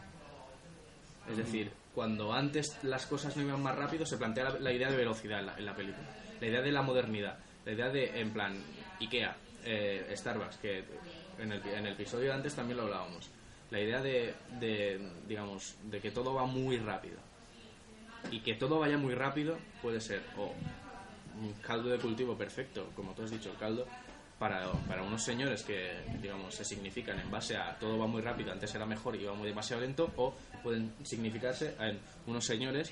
Es 1.30 1.36
decir, 1.36 1.70
cuando 1.94 2.32
antes 2.32 2.82
las 2.82 3.06
cosas 3.06 3.36
no 3.36 3.44
iban 3.44 3.62
más 3.62 3.76
rápido, 3.76 4.06
se 4.06 4.18
plantea 4.18 4.46
la, 4.46 4.60
la 4.60 4.72
idea 4.72 4.90
de 4.90 4.96
velocidad 4.96 5.42
en 5.42 5.46
la, 5.48 5.58
en 5.58 5.66
la 5.66 5.76
película. 5.76 6.08
La 6.40 6.48
idea 6.48 6.62
de 6.62 6.72
la 6.72 6.82
modernidad. 6.82 7.38
La 7.66 7.74
idea 7.74 7.90
de, 7.90 8.22
en 8.22 8.32
plan, 8.32 8.58
Ikea, 9.02 9.36
eh, 9.66 10.14
Starbucks, 10.16 10.56
que 10.58 10.86
en 11.38 11.52
el, 11.52 11.62
en 11.68 11.86
el 11.86 11.94
episodio 11.94 12.30
de 12.30 12.34
antes 12.36 12.56
también 12.56 12.78
lo 12.78 12.84
hablábamos. 12.84 13.30
La 13.70 13.82
idea 13.82 14.02
de, 14.02 14.34
de, 14.62 15.12
digamos, 15.28 15.76
de 15.84 16.00
que 16.00 16.12
todo 16.12 16.34
va 16.34 16.46
muy 16.46 16.78
rápido. 16.78 17.18
Y 18.32 18.40
que 18.40 18.54
todo 18.56 18.80
vaya 18.80 18.98
muy 18.98 19.14
rápido 19.14 19.58
puede 19.82 20.00
ser 20.00 20.22
o 20.38 20.54
un 21.40 21.54
caldo 21.62 21.90
de 21.90 21.98
cultivo 22.00 22.36
perfecto, 22.38 22.90
como 22.96 23.14
tú 23.14 23.24
has 23.24 23.32
dicho, 23.32 23.52
el 23.52 23.58
caldo, 23.58 23.86
para, 24.40 24.72
para 24.88 25.04
unos 25.04 25.24
señores 25.24 25.64
que, 25.64 26.00
digamos, 26.22 26.56
se 26.56 26.66
significan 26.66 27.20
en 27.20 27.30
base 27.30 27.56
a 27.56 27.78
todo 27.78 27.98
va 28.00 28.08
muy 28.08 28.22
rápido, 28.22 28.52
antes 28.52 28.74
era 28.74 28.86
mejor 28.86 29.16
y 29.16 29.22
iba 29.22 29.34
muy 29.34 29.48
demasiado 29.48 29.82
lento, 29.82 30.12
o 30.18 30.34
pueden 30.64 30.92
significarse 31.04 31.76
en 31.80 32.00
unos 32.26 32.46
señores 32.46 32.92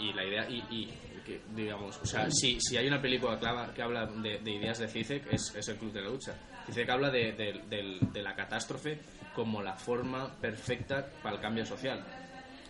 y 0.00 0.12
la 0.14 0.24
idea, 0.24 0.48
y, 0.48 0.86
que, 1.24 1.40
digamos, 1.54 1.98
o 2.02 2.06
sea, 2.06 2.30
si, 2.30 2.58
si 2.60 2.76
hay 2.76 2.86
una 2.88 3.00
película 3.02 3.38
que 3.74 3.82
habla, 3.82 4.06
de, 4.06 4.38
de 4.38 4.50
ideas 4.50 4.78
de 4.78 4.88
Zizek, 4.88 5.32
es, 5.32 5.68
el 5.68 5.76
Club 5.76 5.92
de 5.92 6.00
la 6.00 6.08
Lucha. 6.08 6.32
Zizek 6.66 6.88
habla 6.88 7.10
de, 7.10 7.32
de- 7.32 8.22
la 8.22 8.34
catástrofe 8.34 8.98
como 9.34 9.60
la 9.62 9.74
forma 9.74 10.32
perfecta 10.40 11.06
para 11.22 11.36
el 11.36 11.42
cambio 11.42 11.66
social. 11.66 12.00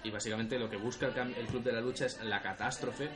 Y 0.02 0.10
básicamente 0.10 0.58
lo 0.58 0.68
que 0.68 0.76
busca 0.76 1.06
el 1.06 1.46
Club 1.46 1.62
de 1.62 1.72
la 1.72 1.80
Lucha 1.80 2.06
es 2.06 2.22
la 2.24 2.40
catástrofe 2.42 3.08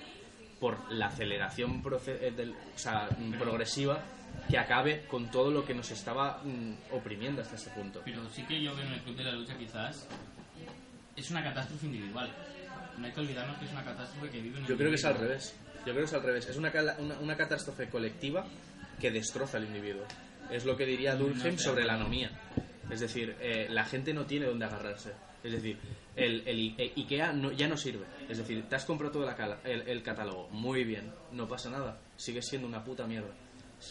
por 0.60 0.92
la 0.92 1.06
aceleración 1.06 1.82
eh, 2.06 2.32
del- 2.36 2.52
o 2.52 2.78
sea, 2.78 3.08
mm, 3.18 3.32
progresiva 3.38 4.02
que 4.48 4.58
acabe 4.58 5.06
con 5.06 5.30
todo 5.30 5.50
lo 5.50 5.64
que 5.64 5.74
nos 5.74 5.90
estaba 5.90 6.42
mm, 6.44 6.74
oprimiendo 6.92 7.42
hasta 7.42 7.56
este 7.56 7.70
punto. 7.70 8.02
Pero 8.04 8.28
sí 8.28 8.44
que 8.44 8.62
yo 8.62 8.74
veo 8.76 8.84
en 8.86 8.92
el 8.92 9.00
Club 9.00 9.16
de 9.16 9.24
la 9.24 9.32
Lucha 9.32 9.56
quizás 9.56 10.06
es 11.16 11.30
una 11.30 11.42
catástrofe 11.42 11.86
individual. 11.86 12.30
No 12.98 13.06
hay 13.06 13.12
que 13.12 13.20
olvidarnos 13.20 13.56
que 13.58 13.64
es 13.64 13.72
una 13.72 13.84
catástrofe 13.84 14.30
que 14.30 14.40
vive 14.40 14.58
en 14.58 14.64
el 14.64 14.68
Yo 14.68 14.76
creo 14.76 14.90
que 14.90 14.96
es 14.96 15.04
al 15.04 15.12
individuo. 15.12 15.28
revés. 15.36 15.56
Yo 15.78 15.84
creo 15.92 15.96
que 15.96 16.04
es 16.04 16.12
al 16.14 16.22
revés. 16.22 16.46
Es 16.48 16.56
una, 16.56 16.72
una, 16.98 17.18
una 17.20 17.36
catástrofe 17.36 17.88
colectiva 17.88 18.44
que 19.00 19.10
destroza 19.10 19.56
al 19.56 19.64
individuo. 19.64 20.04
Es 20.50 20.64
lo 20.66 20.76
que 20.76 20.84
diría 20.84 21.14
Durkheim 21.14 21.54
estoy 21.54 21.58
sobre 21.58 21.80
de 21.82 21.86
la 21.86 21.94
acuerdo. 21.94 22.12
anomía. 22.12 22.30
Es 22.90 23.00
decir, 23.00 23.36
eh, 23.40 23.66
la 23.70 23.84
gente 23.84 24.12
no 24.12 24.26
tiene 24.26 24.46
dónde 24.46 24.64
agarrarse. 24.66 25.12
Es 25.42 25.52
decir, 25.52 25.78
el, 26.16 26.42
el 26.46 26.92
IKEA 26.96 27.32
no- 27.32 27.52
ya 27.52 27.68
no 27.68 27.76
sirve. 27.76 28.06
Es 28.28 28.38
decir, 28.38 28.62
te 28.68 28.76
has 28.76 28.84
comprado 28.84 29.12
todo 29.12 29.28
el, 29.64 29.82
el 29.88 30.02
catálogo. 30.02 30.48
Muy 30.50 30.84
bien, 30.84 31.12
no 31.32 31.46
pasa 31.48 31.70
nada. 31.70 31.98
Sigue 32.16 32.42
siendo 32.42 32.66
una 32.68 32.84
puta 32.84 33.06
mierda. 33.06 33.30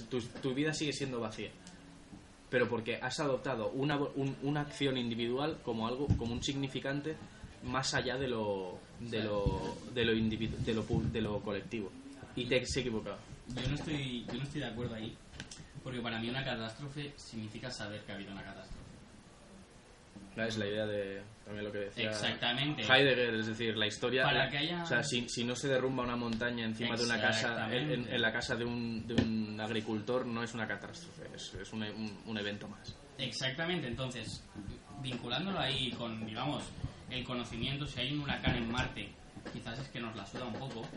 Tu, 0.09 0.21
tu 0.21 0.53
vida 0.53 0.73
sigue 0.73 0.93
siendo 0.93 1.19
vacía. 1.19 1.49
Pero 2.49 2.67
porque 2.67 2.95
has 2.97 3.19
adoptado 3.19 3.69
una, 3.71 3.97
un- 3.97 4.35
una 4.43 4.61
acción 4.61 4.97
individual 4.97 5.59
como 5.63 5.87
algo, 5.87 6.07
como 6.17 6.33
un 6.33 6.43
significante 6.43 7.15
más 7.63 7.93
allá 7.93 8.17
de 8.17 8.27
lo, 8.27 8.79
de 8.99 9.23
lo, 9.23 9.77
de 9.93 10.05
lo, 10.05 10.13
individu- 10.13 10.57
de 10.57 10.73
lo, 10.73 10.83
de 11.11 11.21
lo 11.21 11.39
colectivo. 11.41 11.91
Y 12.35 12.45
te 12.45 12.61
has 12.61 12.75
equivocado. 12.77 13.17
Yo 13.49 13.67
no 13.67 13.75
estoy, 13.75 14.25
yo 14.25 14.33
no 14.35 14.43
estoy 14.43 14.61
de 14.61 14.67
acuerdo 14.67 14.95
ahí, 14.95 15.15
porque 15.83 15.99
para 16.01 16.19
mí 16.19 16.29
una 16.29 16.43
catástrofe 16.45 17.11
significa 17.17 17.69
saber 17.71 18.01
que 18.01 18.11
ha 18.11 18.15
habido 18.15 18.31
una 18.31 18.43
catástrofe. 18.43 18.79
Es 20.37 20.57
la 20.57 20.67
idea 20.67 20.85
de 20.85 21.21
también 21.43 21.65
lo 21.65 21.71
que 21.71 21.79
decía 21.79 22.09
Exactamente. 22.11 22.83
Heidegger, 22.83 23.33
es 23.35 23.47
decir, 23.47 23.75
la 23.75 23.87
historia. 23.87 24.23
Para 24.23 24.45
la- 24.45 24.49
que 24.49 24.57
haya- 24.59 24.83
O 24.83 24.85
sea, 24.85 25.03
si, 25.03 25.27
si 25.27 25.43
no 25.43 25.55
se 25.55 25.67
derrumba 25.67 26.03
una 26.03 26.15
montaña 26.15 26.63
encima 26.65 26.95
de 26.95 27.03
una 27.03 27.19
casa, 27.19 27.67
en 27.73 28.21
la 28.21 28.31
casa 28.31 28.55
de 28.55 28.63
un, 28.65 29.05
de 29.07 29.15
un 29.15 29.59
agricultor, 29.59 30.25
no 30.25 30.43
es 30.43 30.53
una 30.53 30.67
catástrofe, 30.67 31.23
es, 31.35 31.53
es 31.55 31.73
un, 31.73 31.83
un- 31.83 32.19
un 32.25 32.37
evento 32.37 32.67
más. 32.69 32.95
Exactamente, 33.17 33.87
entonces, 33.87 34.43
vinculándolo 35.01 35.59
ahí 35.59 35.91
con, 35.91 36.25
digamos, 36.25 36.63
el 37.09 37.23
conocimiento, 37.25 37.85
si 37.85 37.99
hay 37.99 38.13
un 38.13 38.21
huracán 38.21 38.55
en 38.55 38.71
Marte, 38.71 39.09
quizás 39.51 39.79
es 39.79 39.87
que 39.89 39.99
nos 39.99 40.15
la 40.15 40.25
suda 40.25 40.45
un 40.45 40.53
poco. 40.53 40.87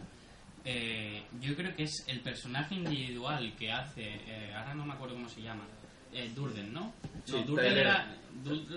eh, 0.65 1.25
yo 1.41 1.57
creo 1.57 1.75
que 1.75 1.83
es 1.85 2.05
el 2.07 2.21
personaje 2.21 2.77
individual 2.77 3.53
que 3.59 3.73
hace, 3.73 4.03
eh, 4.05 4.55
ahora 4.55 4.75
no 4.75 4.85
me 4.87 4.93
acuerdo 4.93 5.15
cómo 5.17 5.29
se 5.29 5.43
llama, 5.43 5.65
eh, 6.13 6.31
Durden, 6.35 6.73
¿no? 6.73 6.93
Sí, 7.25 7.33
no, 7.33 7.43
Durden 7.43 7.79
era. 7.79 8.17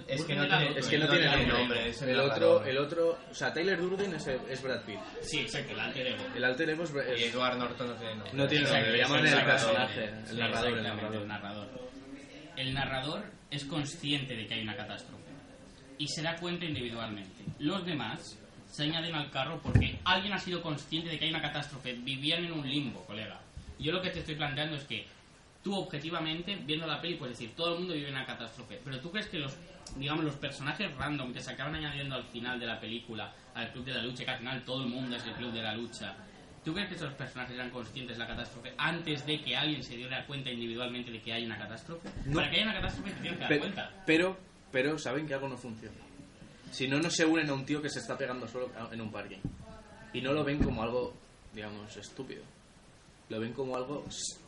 Es 0.08 0.24
que 0.26 0.36
Durden 0.36 0.38
no 0.38 0.58
tiene- 0.58 0.66
otro, 0.70 0.80
Es 0.80 0.88
que 0.88 0.98
no 0.98 1.06
el 1.06 1.10
tiene 1.12 1.44
ego. 1.44 1.58
nombre. 1.58 1.90
es 1.90 2.02
el 2.02 2.10
El 2.10 2.20
otro, 2.20 2.64
el 2.66 2.78
otro, 2.78 3.20
o 3.32 3.34
sea, 3.34 3.54
Tyler 3.54 3.80
Durden 3.80 4.14
es, 4.14 4.28
es 4.28 4.62
Brad 4.62 4.84
Pitt. 4.84 5.00
Sí, 5.22 5.40
exacto, 5.40 5.72
el 5.74 5.80
alter 5.80 6.08
ego. 6.08 6.24
El 6.36 6.44
alter 6.44 6.70
ego 6.70 6.84
es, 6.84 6.92
Y 7.20 7.24
Edward 7.24 7.58
Norton 7.58 7.88
no 7.88 7.94
tiene 7.96 8.16
nombre. 8.16 8.34
No 8.34 8.48
tiene 8.48 8.64
Exacto, 8.66 8.82
nombre, 8.86 8.98
le 8.98 9.04
llaman 9.04 9.20
el 9.26 9.32
narrador. 9.32 9.52
personaje, 9.54 10.04
el 10.06 10.26
Sí, 10.26 10.32
el 10.34 10.40
narrador. 10.40 10.78
el 11.16 11.28
narrador. 11.28 11.90
El 12.58 12.74
narrador 12.74 13.24
es 13.52 13.66
consciente 13.66 14.36
de 14.36 14.46
que 14.48 14.54
hay 14.54 14.62
una 14.62 14.76
catástrofe 14.76 15.24
y 15.98 16.08
se 16.08 16.22
da 16.22 16.36
cuenta 16.38 16.66
individualmente. 16.66 17.44
Los 17.60 17.86
demás 17.86 18.38
se 18.68 18.84
añaden 18.84 19.16
al 19.16 19.32
carro 19.32 19.60
porque 19.64 20.00
alguien 20.06 20.34
ha 20.34 20.38
sido 20.38 20.62
consciente 20.62 21.10
de 21.10 21.18
que 21.18 21.26
hay 21.26 21.32
una 21.32 21.42
catástrofe. 21.42 21.94
Vivían 21.94 22.46
en 22.46 22.52
un 22.54 22.70
limbo, 22.70 23.04
colega. 23.06 23.40
Yo 23.80 23.92
lo 23.92 24.02
que 24.02 24.10
te 24.10 24.20
estoy 24.20 24.36
planteando 24.36 24.76
es 24.78 24.84
que 24.86 25.06
tú 25.66 25.76
objetivamente, 25.76 26.55
viendo 26.63 26.86
la 26.86 27.01
peli, 27.01 27.16
puedes 27.16 27.39
decir, 27.39 27.55
todo 27.55 27.74
el 27.74 27.80
mundo 27.80 27.95
vive 27.95 28.11
una 28.11 28.24
catástrofe. 28.24 28.80
Pero 28.84 28.99
tú 28.99 29.09
crees 29.09 29.26
que 29.26 29.39
los, 29.39 29.57
digamos, 29.97 30.24
los 30.24 30.36
personajes 30.36 30.95
random 30.95 31.34
que 31.34 31.41
se 31.41 31.53
acaban 31.53 31.74
añadiendo 31.74 32.13
al 32.13 32.24
final 32.26 32.59
de 32.59 32.68
la 32.68 32.80
película, 32.80 33.34
al 33.55 33.72
Club 33.72 33.86
de 33.86 33.95
la 33.95 34.03
Lucha, 34.03 34.24
que 34.26 34.30
al 34.30 34.38
final 34.38 34.63
todo 34.63 34.84
el 34.84 34.89
mundo 34.89 35.16
es 35.16 35.26
el 35.26 35.34
Club 35.34 35.51
de 35.51 35.63
la 35.63 35.74
Lucha, 35.74 36.16
¿tú 36.63 36.72
crees 36.72 36.88
que 36.89 36.95
esos 36.95 37.11
personajes 37.13 37.55
eran 37.55 37.72
conscientes 37.72 38.16
de 38.16 38.24
la 38.24 38.28
catástrofe 38.28 38.76
antes 38.78 39.26
de 39.26 39.41
que 39.41 39.55
alguien 39.55 39.82
se 39.82 39.97
diera 39.97 40.24
cuenta 40.28 40.51
individualmente 40.51 41.11
de 41.11 41.20
que 41.20 41.34
hay 41.34 41.47
una 41.47 41.57
catástrofe? 41.57 42.09
No. 42.28 42.36
Para 42.36 42.51
que 42.51 42.57
haya 42.57 42.66
una 42.66 42.76
catástrofe 42.76 43.09
te 43.09 43.22
tienes 43.22 43.39
que 43.39 43.45
dar 43.45 43.59
cuenta. 43.59 44.03
pero, 44.05 44.38
pero 44.72 44.99
saben 44.99 45.26
que 45.26 45.34
algo 45.34 45.49
no 45.49 45.57
funciona. 45.57 45.97
Si 46.70 46.88
no, 46.88 46.99
no 46.99 47.09
se 47.09 47.26
unen 47.26 47.49
a 47.49 47.53
un 47.55 47.66
tío 47.66 47.82
que 47.82 47.89
se 47.89 47.97
está 47.97 48.16
pegando 48.16 48.47
solo 48.47 48.70
en 48.91 49.01
un 49.01 49.11
parking. 49.11 49.39
Y 50.13 50.22
no 50.22 50.32
lo 50.32 50.43
ven 50.43 50.61
como 50.61 50.84
algo, 50.84 51.16
digamos, 51.53 51.97
estúpido. 51.97 52.43
Lo 53.30 53.39
ven 53.39 53.51
como 53.51 53.76
algo 53.76 54.05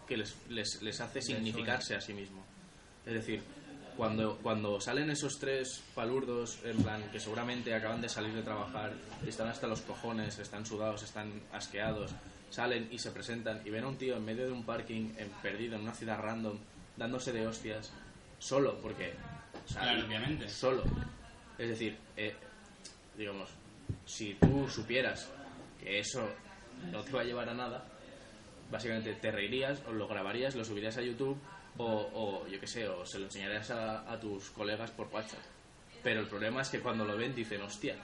que 0.08 0.18
les, 0.18 0.36
les, 0.49 0.82
les 0.82 0.99
hace 1.01 1.22
significarse 1.22 1.95
a 1.95 2.01
sí 2.01 2.14
mismo. 2.14 2.43
Es 3.05 3.14
decir, 3.14 3.41
cuando, 3.95 4.38
cuando 4.38 4.80
salen 4.80 5.10
esos 5.10 5.39
tres 5.39 5.82
palurdos, 5.95 6.60
en 6.64 6.78
plan, 6.84 7.03
que 7.12 7.20
seguramente 7.20 7.74
acaban 7.74 8.01
de 8.01 8.10
salir 8.10 8.34
de 8.34 8.43
trabajar, 8.43 8.93
están 9.26 9.47
hasta 9.47 9.68
los 9.68 9.82
cojones, 9.82 10.38
están 10.39 10.66
sudados, 10.66 11.03
están 11.03 11.32
asqueados, 11.51 12.12
salen 12.49 12.88
y 12.91 12.99
se 12.99 13.12
presentan 13.12 13.62
y 13.66 13.70
ven 13.70 13.84
a 13.84 13.88
un 13.89 13.97
tío 13.97 14.16
en 14.18 14.24
medio 14.26 14.45
de 14.45 14.51
un 14.51 14.64
parking, 14.64 15.14
en- 15.18 15.30
perdido 15.41 15.76
en 15.76 15.82
una 15.82 15.93
ciudad 15.93 16.20
random, 16.20 16.58
dándose 16.95 17.32
de 17.34 17.47
hostias, 17.47 17.91
solo, 18.39 18.78
porque... 18.82 19.14
o 19.66 19.68
sea, 19.72 19.82
Claro, 19.82 20.05
obviamente. 20.05 20.47
Solo. 20.49 20.84
Es 21.58 21.70
decir, 21.70 21.97
eh, 22.16 22.36
digamos, 23.18 23.49
si 24.05 24.36
tú 24.36 24.70
supieras 24.70 25.28
que 25.80 25.99
eso 25.99 26.30
no 26.91 27.01
te 27.03 27.12
va 27.12 27.22
a 27.22 27.24
llevar 27.24 27.49
a 27.49 27.53
nada, 27.55 27.84
básicamente 28.72 29.13
te 29.13 29.32
reirías 29.32 29.82
o 29.88 29.91
lo 29.91 30.07
grabarías, 30.07 30.55
lo 30.55 30.65
subirías 30.65 30.97
a 30.97 31.01
YouTube 31.01 31.38
o, 31.78 31.86
o 32.13 32.47
yo 32.47 32.59
qué 32.59 32.68
sé, 32.68 32.88
o 32.88 33.05
se 33.05 33.20
lo 33.20 33.26
enseñarías 33.26 33.70
a, 33.72 34.11
a 34.11 34.20
tus 34.20 34.49
colegas 34.49 34.91
por 34.91 35.07
WhatsApp. 35.07 35.39
Pero 36.03 36.22
el 36.22 36.28
problema 36.28 36.61
es 36.61 36.70
que 36.70 36.80
cuando 36.80 37.05
lo 37.05 37.18
ven 37.18 37.36
dicen, 37.36 37.61
hostia, 37.61 37.95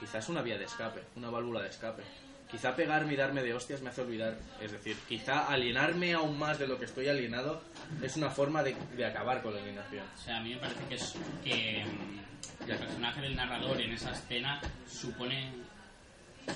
quizás 0.00 0.28
una 0.28 0.42
vía 0.42 0.58
de 0.58 0.64
escape, 0.64 1.02
una 1.16 1.30
válvula 1.30 1.62
de 1.62 1.68
escape. 1.68 2.02
Quizá 2.50 2.76
pegarme 2.76 3.14
y 3.14 3.16
darme 3.16 3.42
de 3.42 3.54
hostias 3.54 3.80
me 3.80 3.88
hace 3.88 4.02
olvidar. 4.02 4.36
Es 4.60 4.70
decir, 4.70 4.96
quizá 5.08 5.48
alienarme 5.48 6.12
aún 6.12 6.38
más 6.38 6.58
de 6.58 6.68
lo 6.68 6.78
que 6.78 6.84
estoy 6.84 7.08
alienado 7.08 7.62
es 8.02 8.16
una 8.16 8.30
forma 8.30 8.62
de, 8.62 8.76
de 8.96 9.04
acabar 9.04 9.42
con 9.42 9.54
la 9.54 9.60
alienación. 9.60 10.04
O 10.14 10.18
sea, 10.18 10.38
a 10.38 10.40
mí 10.40 10.54
me 10.54 10.60
parece 10.60 10.84
que, 10.88 10.94
es, 10.94 11.14
que 11.42 11.84
mm, 11.84 12.70
el 12.70 12.78
personaje 12.78 13.20
del 13.22 13.34
narrador 13.34 13.80
en 13.80 13.92
esa 13.92 14.12
escena 14.12 14.60
supone, 14.86 15.52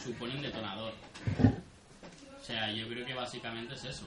supone 0.05 0.35
un 0.37 0.43
detonador. 0.43 0.93
O 2.49 2.51
sea, 2.51 2.73
yo 2.73 2.89
creo 2.89 3.05
que 3.05 3.13
básicamente 3.13 3.75
es 3.75 3.85
eso. 3.85 4.07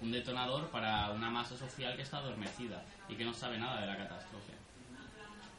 Un 0.00 0.12
detonador 0.12 0.70
para 0.70 1.10
una 1.10 1.28
masa 1.28 1.56
social 1.56 1.96
que 1.96 2.02
está 2.02 2.18
adormecida 2.18 2.80
y 3.08 3.16
que 3.16 3.24
no 3.24 3.34
sabe 3.34 3.58
nada 3.58 3.80
de 3.80 3.86
la 3.88 3.96
catástrofe. 3.96 4.52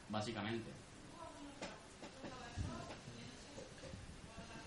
Básicamente. 0.08 0.72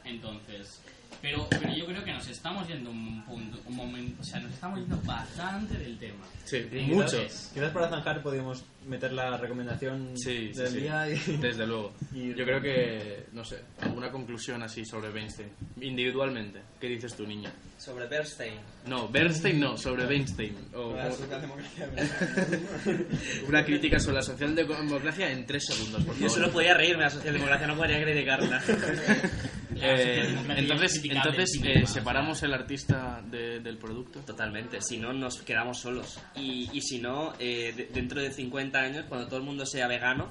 Entonces, 0.04 0.82
pero, 1.22 1.48
pero 1.48 1.74
yo 1.74 1.86
creo 1.86 2.04
que 2.04 2.12
nos 2.12 2.28
estamos 2.28 2.68
yendo 2.68 2.90
un 2.90 3.24
punto, 3.24 3.58
un 3.64 3.76
momento, 3.76 4.20
o 4.20 4.24
sea, 4.26 4.40
nos 4.40 4.52
estamos 4.52 4.80
yendo 4.80 5.00
bastante 5.06 5.78
del 5.78 5.98
tema. 5.98 6.26
Sí, 6.44 6.68
mucho. 6.86 7.22
Quizás, 7.22 7.50
quizás 7.54 7.72
para 7.72 7.88
zanjar 7.88 8.22
podríamos 8.22 8.62
meter 8.88 9.12
la 9.12 9.36
recomendación 9.36 10.12
Sí, 10.16 10.50
sí, 10.52 10.58
del 10.60 10.68
sí. 10.68 10.80
día 10.80 11.08
y... 11.10 11.36
Desde 11.40 11.66
luego. 11.66 11.92
y- 12.14 12.34
Yo 12.34 12.44
creo 12.44 12.60
que, 12.60 13.26
no 13.32 13.44
sé, 13.44 13.58
alguna 13.80 14.10
conclusión 14.10 14.62
así 14.62 14.84
sobre 14.84 15.10
Weinstein. 15.10 15.48
Individualmente. 15.80 16.60
¿Qué 16.80 16.88
dices 16.88 17.14
tú, 17.14 17.26
niño? 17.26 17.50
Sobre 17.76 18.06
Bernstein. 18.06 18.54
No, 18.86 19.08
Bernstein 19.08 19.60
no, 19.60 19.76
sobre 19.76 20.06
Weinstein. 20.06 20.56
O 20.74 20.94
La 20.94 21.04
como- 21.04 21.16
socialdemocracia. 21.16 21.88
una 23.48 23.64
crítica 23.64 23.98
sobre 24.00 24.16
la 24.16 24.22
socialdemocracia 24.22 25.30
en 25.30 25.46
tres 25.46 25.64
segundos, 25.66 26.04
por 26.04 26.14
Yo 26.14 26.22
favor. 26.28 26.30
solo 26.30 26.50
podía 26.52 26.74
reírme, 26.74 27.04
la 27.04 27.10
socialdemocracia 27.10 27.66
no 27.66 27.76
podría 27.76 28.02
criticarla. 28.02 28.48
La 28.48 28.62
Eh, 29.80 30.34
entonces, 30.56 31.00
entonces 31.04 31.54
en 31.54 31.62
sí 31.62 31.68
eh, 31.68 31.86
separamos 31.86 32.42
el 32.42 32.52
artista 32.52 33.22
de- 33.30 33.60
del 33.60 33.78
producto. 33.78 34.18
Totalmente, 34.22 34.80
si 34.80 34.96
no 34.98 35.12
nos 35.12 35.40
quedamos 35.42 35.78
solos. 35.78 36.18
Y, 36.34 36.68
y 36.72 36.80
si 36.80 36.98
no, 36.98 37.32
eh, 37.38 37.72
de- 37.76 37.84
dentro 37.84 38.20
de 38.20 38.32
50 38.32 38.77
años, 38.78 39.04
cuando 39.08 39.26
todo 39.26 39.38
el 39.38 39.44
mundo 39.44 39.64
sea 39.66 39.86
vegano, 39.88 40.30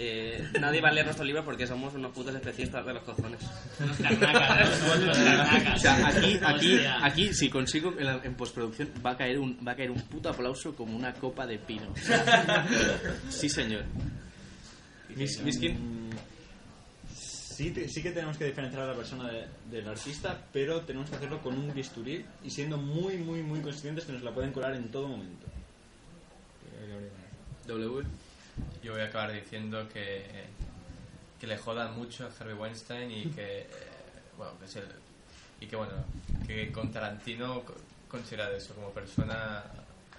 eh, 0.00 0.46
nadie 0.60 0.80
va 0.80 0.90
a 0.90 0.92
leer 0.92 1.06
nuestro 1.06 1.24
libro 1.24 1.44
porque 1.44 1.66
somos 1.66 1.92
unos 1.94 2.12
putos 2.12 2.32
especistas 2.34 2.86
de 2.86 2.94
los 2.94 3.02
cojones. 3.02 3.40
Unos 3.80 3.96
carnacas, 3.96 4.78
carnacas. 4.80 5.74
O 5.74 5.78
sea, 5.78 6.06
aquí, 6.06 6.38
aquí, 6.44 6.78
aquí, 7.02 7.34
si 7.34 7.50
consigo 7.50 7.92
en, 7.98 8.06
la- 8.06 8.20
en 8.22 8.34
postproducción, 8.34 8.90
va 9.04 9.10
a 9.12 9.16
caer 9.16 9.38
un, 9.40 9.58
va 9.66 9.72
a 9.72 9.76
caer 9.76 9.90
un 9.90 10.00
puto 10.02 10.28
aplauso 10.28 10.74
como 10.76 10.96
una 10.96 11.12
copa 11.14 11.46
de 11.46 11.58
pino. 11.58 11.92
Sí, 13.28 13.48
señor. 13.48 13.84
Mis- 15.16 15.40
Miskin. 15.42 15.98
Sí, 17.12 17.70
te- 17.72 17.88
sí 17.88 18.00
que 18.02 18.12
tenemos 18.12 18.36
que 18.36 18.44
diferenciar 18.44 18.82
a 18.84 18.86
la 18.86 18.94
persona 18.94 19.28
de- 19.32 19.46
del 19.68 19.88
artista, 19.88 20.38
pero 20.52 20.82
tenemos 20.82 21.10
que 21.10 21.16
hacerlo 21.16 21.40
con 21.42 21.58
un 21.58 21.74
bisturí 21.74 22.24
y 22.44 22.50
siendo 22.50 22.76
muy, 22.78 23.16
muy, 23.16 23.42
muy 23.42 23.58
conscientes 23.60 24.04
que 24.04 24.12
nos 24.12 24.22
la 24.22 24.32
pueden 24.32 24.52
colar 24.52 24.74
en 24.76 24.88
todo 24.92 25.08
momento. 25.08 25.46
W. 27.68 28.04
Yo 28.82 28.92
voy 28.92 29.02
a 29.02 29.06
acabar 29.06 29.32
diciendo 29.32 29.88
que, 29.92 30.24
que 31.40 31.46
le 31.46 31.58
jodan 31.58 31.94
mucho 31.96 32.26
a 32.26 32.30
Harvey 32.40 32.54
Weinstein 32.54 33.10
y 33.10 33.24
que, 33.26 33.60
eh, 33.60 33.68
bueno, 34.36 34.58
que 34.58 34.64
es 34.64 34.76
el, 34.76 34.84
y 35.60 35.66
que 35.66 35.76
bueno, 35.76 35.92
que 36.46 36.72
con 36.72 36.90
Tarantino 36.92 37.60
co- 37.62 37.76
considera 38.10 38.50
eso 38.52 38.74
como 38.74 38.90
persona 38.90 39.62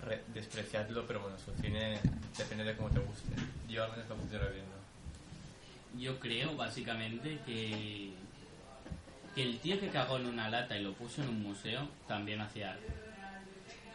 re- 0.05 0.23
despreciarlo, 0.33 1.05
pero 1.07 1.21
bueno, 1.21 1.37
su 1.43 1.51
cine 1.61 1.99
depende 2.37 2.63
de 2.63 2.77
cómo 2.77 2.89
te 2.89 2.99
guste. 2.99 3.29
Yo 3.67 3.83
al 3.83 3.91
menos 3.91 4.07
lo 4.09 4.15
considero 4.15 4.49
bien, 4.51 4.65
¿no? 4.65 5.99
Yo 5.99 6.19
creo, 6.19 6.55
básicamente, 6.55 7.39
que, 7.45 8.11
que 9.33 9.41
el 9.43 9.59
tío 9.59 9.79
que 9.79 9.89
cagó 9.89 10.17
en 10.17 10.27
una 10.27 10.49
lata 10.49 10.77
y 10.77 10.83
lo 10.83 10.93
puso 10.93 11.23
en 11.23 11.29
un 11.29 11.41
museo 11.41 11.87
también 12.07 12.41
hacía 12.41 12.71
arte. 12.73 12.93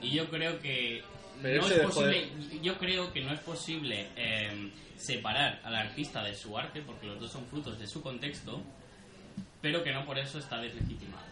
Y 0.00 0.10
yo 0.10 0.28
creo 0.28 0.60
que 0.60 1.02
Pero 1.42 1.62
no 1.62 1.68
es 1.68 1.76
de 1.76 1.82
posible, 1.82 2.28
yo 2.62 2.78
creo 2.78 3.12
que 3.12 3.20
no 3.22 3.32
es 3.32 3.40
posible 3.40 4.08
eh, 4.16 4.70
separar 4.96 5.60
al 5.64 5.74
artista 5.74 6.22
de 6.22 6.34
su 6.34 6.56
arte, 6.56 6.82
porque 6.82 7.06
los 7.06 7.20
dos 7.20 7.32
son 7.32 7.46
frutos 7.46 7.78
de 7.78 7.86
su 7.86 8.02
contexto, 8.02 8.62
pero 9.60 9.82
que 9.82 9.92
no 9.92 10.04
por 10.04 10.18
eso 10.18 10.38
está 10.38 10.60
deslegitimado. 10.60 11.24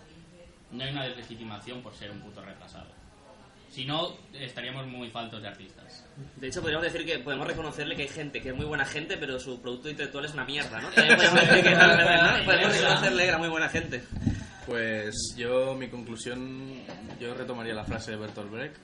No 0.70 0.84
hay 0.84 0.90
una 0.90 1.04
deslegitimación 1.04 1.82
por 1.82 1.94
ser 1.94 2.10
un 2.10 2.20
puto 2.20 2.42
retrasado. 2.42 3.02
Si 3.72 3.86
no, 3.86 4.18
estaríamos 4.34 4.86
muy 4.86 5.08
faltos 5.08 5.40
de 5.40 5.48
artistas. 5.48 6.04
De 6.36 6.48
hecho, 6.48 6.60
podríamos 6.60 6.84
decir 6.84 7.06
que 7.06 7.18
podemos 7.20 7.46
reconocerle 7.46 7.96
que 7.96 8.02
hay 8.02 8.08
gente 8.08 8.42
que 8.42 8.50
es 8.50 8.54
muy 8.54 8.66
buena 8.66 8.84
gente, 8.84 9.16
pero 9.16 9.40
su 9.40 9.62
producto 9.62 9.88
intelectual 9.88 10.26
es 10.26 10.34
una 10.34 10.44
mierda, 10.44 10.78
¿no? 10.78 10.88
También 10.94 11.16
podemos 11.16 11.40
decir 11.40 11.64
que 11.64 11.70
no, 11.70 11.80
al 11.80 11.96
revés, 11.96 12.22
¿no? 12.22 12.44
Podemos 12.44 12.76
reconocerle 12.76 13.22
que 13.22 13.28
era 13.28 13.38
muy 13.38 13.48
buena 13.48 13.68
gente. 13.70 14.04
Pues 14.66 15.34
yo, 15.36 15.74
mi 15.74 15.88
conclusión, 15.88 16.82
yo 17.20 17.34
retomaría 17.34 17.74
la 17.74 17.84
frase 17.84 18.12
de 18.12 18.16
Bertolt 18.16 18.50
Brecht. 18.50 18.76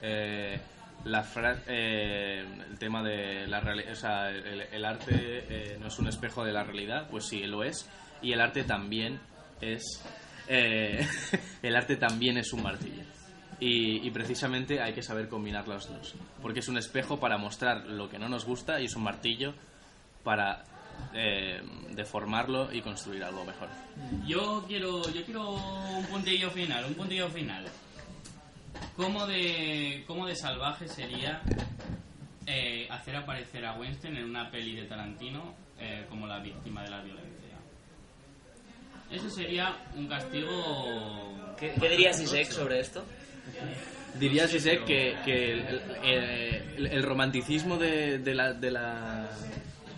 Eh, 0.00 0.58
la 1.04 1.26
eh, 1.66 2.44
el 2.70 2.78
tema 2.78 3.02
de 3.02 3.46
la 3.46 3.60
realidad, 3.60 3.92
o 3.92 3.96
sea, 3.96 4.30
el, 4.30 4.84
arte 4.84 5.14
eh, 5.14 5.78
no 5.80 5.88
es 5.88 5.98
un 5.98 6.08
espejo 6.08 6.44
de 6.44 6.52
la 6.52 6.64
realidad, 6.64 7.08
pues 7.10 7.26
sí, 7.26 7.42
lo 7.44 7.64
es. 7.64 7.88
Y 8.22 8.32
el 8.32 8.40
arte 8.40 8.64
también 8.64 9.18
es, 9.60 10.02
eh, 10.48 11.06
el 11.62 11.76
arte 11.76 11.96
también 11.96 12.38
es 12.38 12.52
un 12.52 12.62
martillo. 12.62 13.02
Y, 13.58 14.06
y 14.06 14.10
precisamente 14.10 14.80
hay 14.80 14.94
que 14.94 15.02
saber 15.02 15.28
combinar 15.28 15.68
los 15.68 15.86
dos, 15.88 16.14
porque 16.40 16.60
es 16.60 16.68
un 16.68 16.78
espejo 16.78 17.20
para 17.20 17.36
mostrar 17.36 17.84
lo 17.86 18.08
que 18.08 18.18
no 18.18 18.28
nos 18.28 18.46
gusta 18.46 18.80
y 18.80 18.86
es 18.86 18.96
un 18.96 19.02
martillo 19.02 19.52
para 20.24 20.64
eh, 21.14 21.60
deformarlo 21.90 22.72
y 22.72 22.80
construir 22.82 23.22
algo 23.24 23.44
mejor. 23.44 23.68
Yo 24.26 24.64
quiero, 24.66 25.02
yo 25.12 25.24
quiero 25.24 25.50
un 25.50 26.04
puntillo 26.06 26.50
final, 26.50 26.84
un 26.86 26.94
puntillo 26.94 27.28
final. 27.28 27.64
¿Cómo 28.96 29.26
de, 29.26 30.04
cómo 30.06 30.26
de 30.26 30.36
salvaje 30.36 30.86
sería 30.88 31.42
eh, 32.46 32.86
hacer 32.90 33.16
aparecer 33.16 33.64
a 33.66 33.74
Weinstein 33.74 34.16
en 34.16 34.24
una 34.24 34.50
peli 34.50 34.76
de 34.76 34.84
Tarantino 34.86 35.54
eh, 35.78 36.06
como 36.08 36.26
la 36.26 36.38
víctima 36.38 36.82
de 36.82 36.90
la 36.90 37.00
violencia? 37.02 37.30
Eso 39.10 39.28
sería 39.28 39.76
un 39.96 40.06
castigo... 40.06 41.36
¿Qué, 41.58 41.72
qué 41.80 41.88
diría 41.88 42.12
Sisek 42.12 42.50
sobre 42.50 42.80
esto? 42.80 43.04
Diría 44.14 44.46
Zizek 44.46 44.84
que, 44.84 45.16
que 45.24 45.52
el, 45.52 45.60
el- 46.04 46.76
el- 46.76 46.86
el 46.86 47.02
romanticismo 47.02 47.76
de, 47.76 48.18
de 48.18 48.34
la, 48.34 48.52
de 48.52 48.70
la 48.70 49.28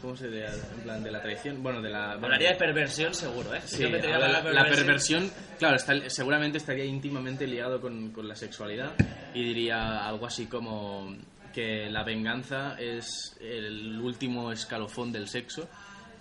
¿cómo 0.02 0.16
se 0.16 0.28
diría? 0.28 0.50
En 0.52 0.80
plan 0.82 1.02
de 1.02 1.10
la 1.10 1.22
traición, 1.22 1.62
bueno, 1.62 1.80
de 1.80 1.88
la 1.90 2.12
Hablaría 2.12 2.50
de 2.50 2.56
perversión 2.56 3.14
seguro, 3.14 3.54
¿eh? 3.54 3.60
Sí, 3.64 3.84
la, 3.88 4.18
la 4.18 4.42
la 4.52 4.64
perversión, 4.64 5.30
claro, 5.58 5.76
está- 5.76 6.10
seguramente 6.10 6.58
estaría 6.58 6.84
íntimamente 6.84 7.46
ligado 7.46 7.80
con, 7.80 8.10
con 8.10 8.28
la 8.28 8.34
sexualidad 8.34 8.92
y 9.32 9.42
diría 9.44 10.06
algo 10.06 10.26
así 10.26 10.46
como 10.46 11.16
que 11.54 11.88
la 11.90 12.02
venganza 12.02 12.76
es 12.78 13.36
el 13.40 13.98
último 14.00 14.52
escalofón 14.52 15.12
del 15.12 15.28
sexo 15.28 15.68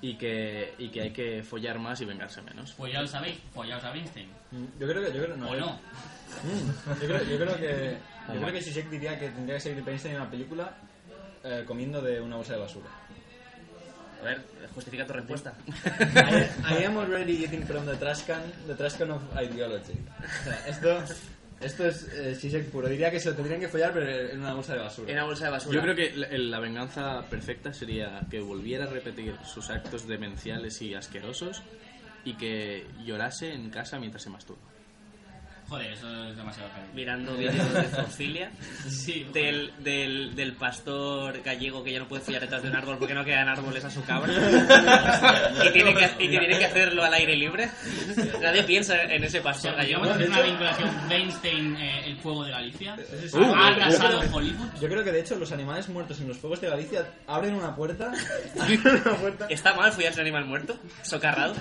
y 0.01 0.15
que, 0.17 0.73
y 0.77 0.89
que 0.89 1.01
hay 1.01 1.11
que 1.11 1.43
follar 1.43 1.79
más 1.79 2.01
y 2.01 2.05
vengarse 2.05 2.41
menos. 2.41 2.73
Pues 2.73 2.91
ya 2.93 3.01
lo 3.01 3.07
sabéis, 3.07 3.38
follaos 3.53 3.84
a 3.84 3.91
Weinstein. 3.91 4.27
Yo 4.79 4.88
creo 4.88 5.01
que. 5.03 5.15
Yo 5.17 5.23
creo, 5.23 5.38
no, 5.38 5.49
¿O 5.49 5.53
yo- 5.53 5.59
no? 5.61 5.71
Mm, 6.43 7.01
Yo 7.01 7.07
creo, 7.07 7.23
yo 7.23 7.38
creo 7.38 7.57
que. 7.57 7.97
Yo 8.34 8.39
creo 8.41 8.53
que 8.53 8.61
Zizek 8.61 8.89
diría 8.89 9.17
que 9.19 9.29
tendría 9.29 9.55
que 9.55 9.61
salir 9.61 9.84
Einstein 9.88 10.15
en 10.15 10.21
una 10.21 10.29
película 10.29 10.75
eh, 11.43 11.63
comiendo 11.67 12.01
de 12.01 12.19
una 12.21 12.36
bolsa 12.38 12.53
de 12.53 12.59
basura. 12.59 12.88
A 14.22 14.24
ver, 14.24 14.41
justifica 14.76 15.05
tu 15.05 15.13
respuesta. 15.13 15.53
I, 15.67 16.80
I 16.82 16.86
am 16.86 16.97
already 16.97 17.43
eating 17.43 17.63
from 17.63 17.86
the 17.86 17.95
trash 17.95 18.22
can, 18.24 18.41
the 18.67 18.76
trash 18.76 18.93
can 18.93 19.11
of 19.11 19.22
ideology. 19.36 19.97
O 20.19 20.43
sea, 20.43 20.67
esto, 20.67 21.03
esto 21.59 21.88
es 21.88 22.07
eh, 22.13 22.36
Zizek 22.36 22.69
puro. 22.69 22.88
Diría 22.88 23.09
que 23.09 23.19
se 23.19 23.30
lo 23.30 23.36
tendrían 23.36 23.59
que 23.59 23.67
follar, 23.67 23.93
pero 23.93 24.07
en 24.07 24.39
una 24.39 24.53
bolsa 24.53 24.74
de 24.74 24.80
basura. 24.80 25.11
En 25.11 25.17
una 25.17 25.26
bolsa 25.26 25.45
de 25.45 25.51
basura. 25.51 25.76
Yo 25.76 25.82
creo 25.82 25.95
que 25.95 26.15
la, 26.15 26.28
la 26.38 26.59
venganza 26.59 27.24
perfecta 27.30 27.74
sería 27.74 28.22
que 28.30 28.39
volviera 28.39 28.86
a 28.86 28.88
repetir 28.88 29.36
sus 29.43 29.69
actos 29.69 30.07
demenciales 30.07 30.82
y 30.82 30.93
asquerosos 30.93 31.63
y 32.24 32.36
que 32.36 32.86
llorase 33.03 33.53
en 33.53 33.69
casa 33.72 33.99
mientras 33.99 34.22
se 34.24 34.30
masturba. 34.30 34.61
Joder, 35.72 35.93
eso 35.93 36.26
es 36.28 36.36
demasiado 36.36 36.69
heavy. 36.76 36.88
Mirando 36.93 37.34
vídeos 37.38 37.74
de 37.74 37.84
zoofilia. 37.84 38.51
Sí, 38.89 39.26
Del, 39.32 39.72
del, 39.80 40.36
del 40.36 40.51
pastor 40.51 41.41
gallego 41.41 41.82
que 41.82 41.93
ya 41.93 41.99
no 41.99 42.09
puede 42.09 42.22
follar 42.22 42.41
detrás 42.41 42.61
de 42.61 42.67
un 42.67 42.76
árbol 42.76 42.97
porque 42.99 43.13
no 43.13 43.24
quedan 43.24 43.47
árboles 43.47 43.86
a 43.86 43.89
su 43.89 44.03
cabra. 44.03 44.34
y, 45.65 45.72
tiene 45.72 45.93
que, 45.95 46.05
y 46.26 46.30
que 46.30 46.39
tiene 46.39 46.59
que 46.59 46.65
hacerlo 46.65 47.05
al 47.05 47.13
aire 47.13 47.38
libre. 47.38 47.69
Nadie 48.41 48.63
piensa 48.63 49.01
en 49.01 49.24
ese 49.24 49.39
pastor 49.39 49.74
gallego. 49.78 50.01
Podríamos 50.01 50.17
hacer 50.17 50.30
una 50.30 50.41
vinculación 50.41 51.09
Weinstein, 51.09 51.76
eh, 51.78 52.01
el 52.07 52.17
fuego 52.17 52.43
de 52.43 52.51
Galicia. 52.51 52.97
Uh, 53.32 53.53
ha 53.55 53.67
arrasado 53.69 54.19
creo- 54.19 54.36
Hollywood. 54.36 54.67
Yo 54.82 54.89
creo 54.89 55.03
que 55.05 55.11
de 55.13 55.22
hecho 55.22 55.36
los 55.38 55.53
animales 55.53 55.88
muertos 55.88 56.19
en 56.19 56.28
los 56.28 56.38
fuegos 56.38 56.59
de 56.59 56.67
Galicia 56.69 57.07
abren 57.28 57.55
una 57.55 57.74
puerta. 57.74 58.11
abren 58.59 58.82
una 59.05 59.15
puerta. 59.15 59.47
¿Está 59.49 59.74
mal 59.74 59.93
follarse 59.93 60.19
un 60.19 60.26
animal 60.26 60.45
muerto? 60.47 60.78
¿Socarrado? 61.01 61.53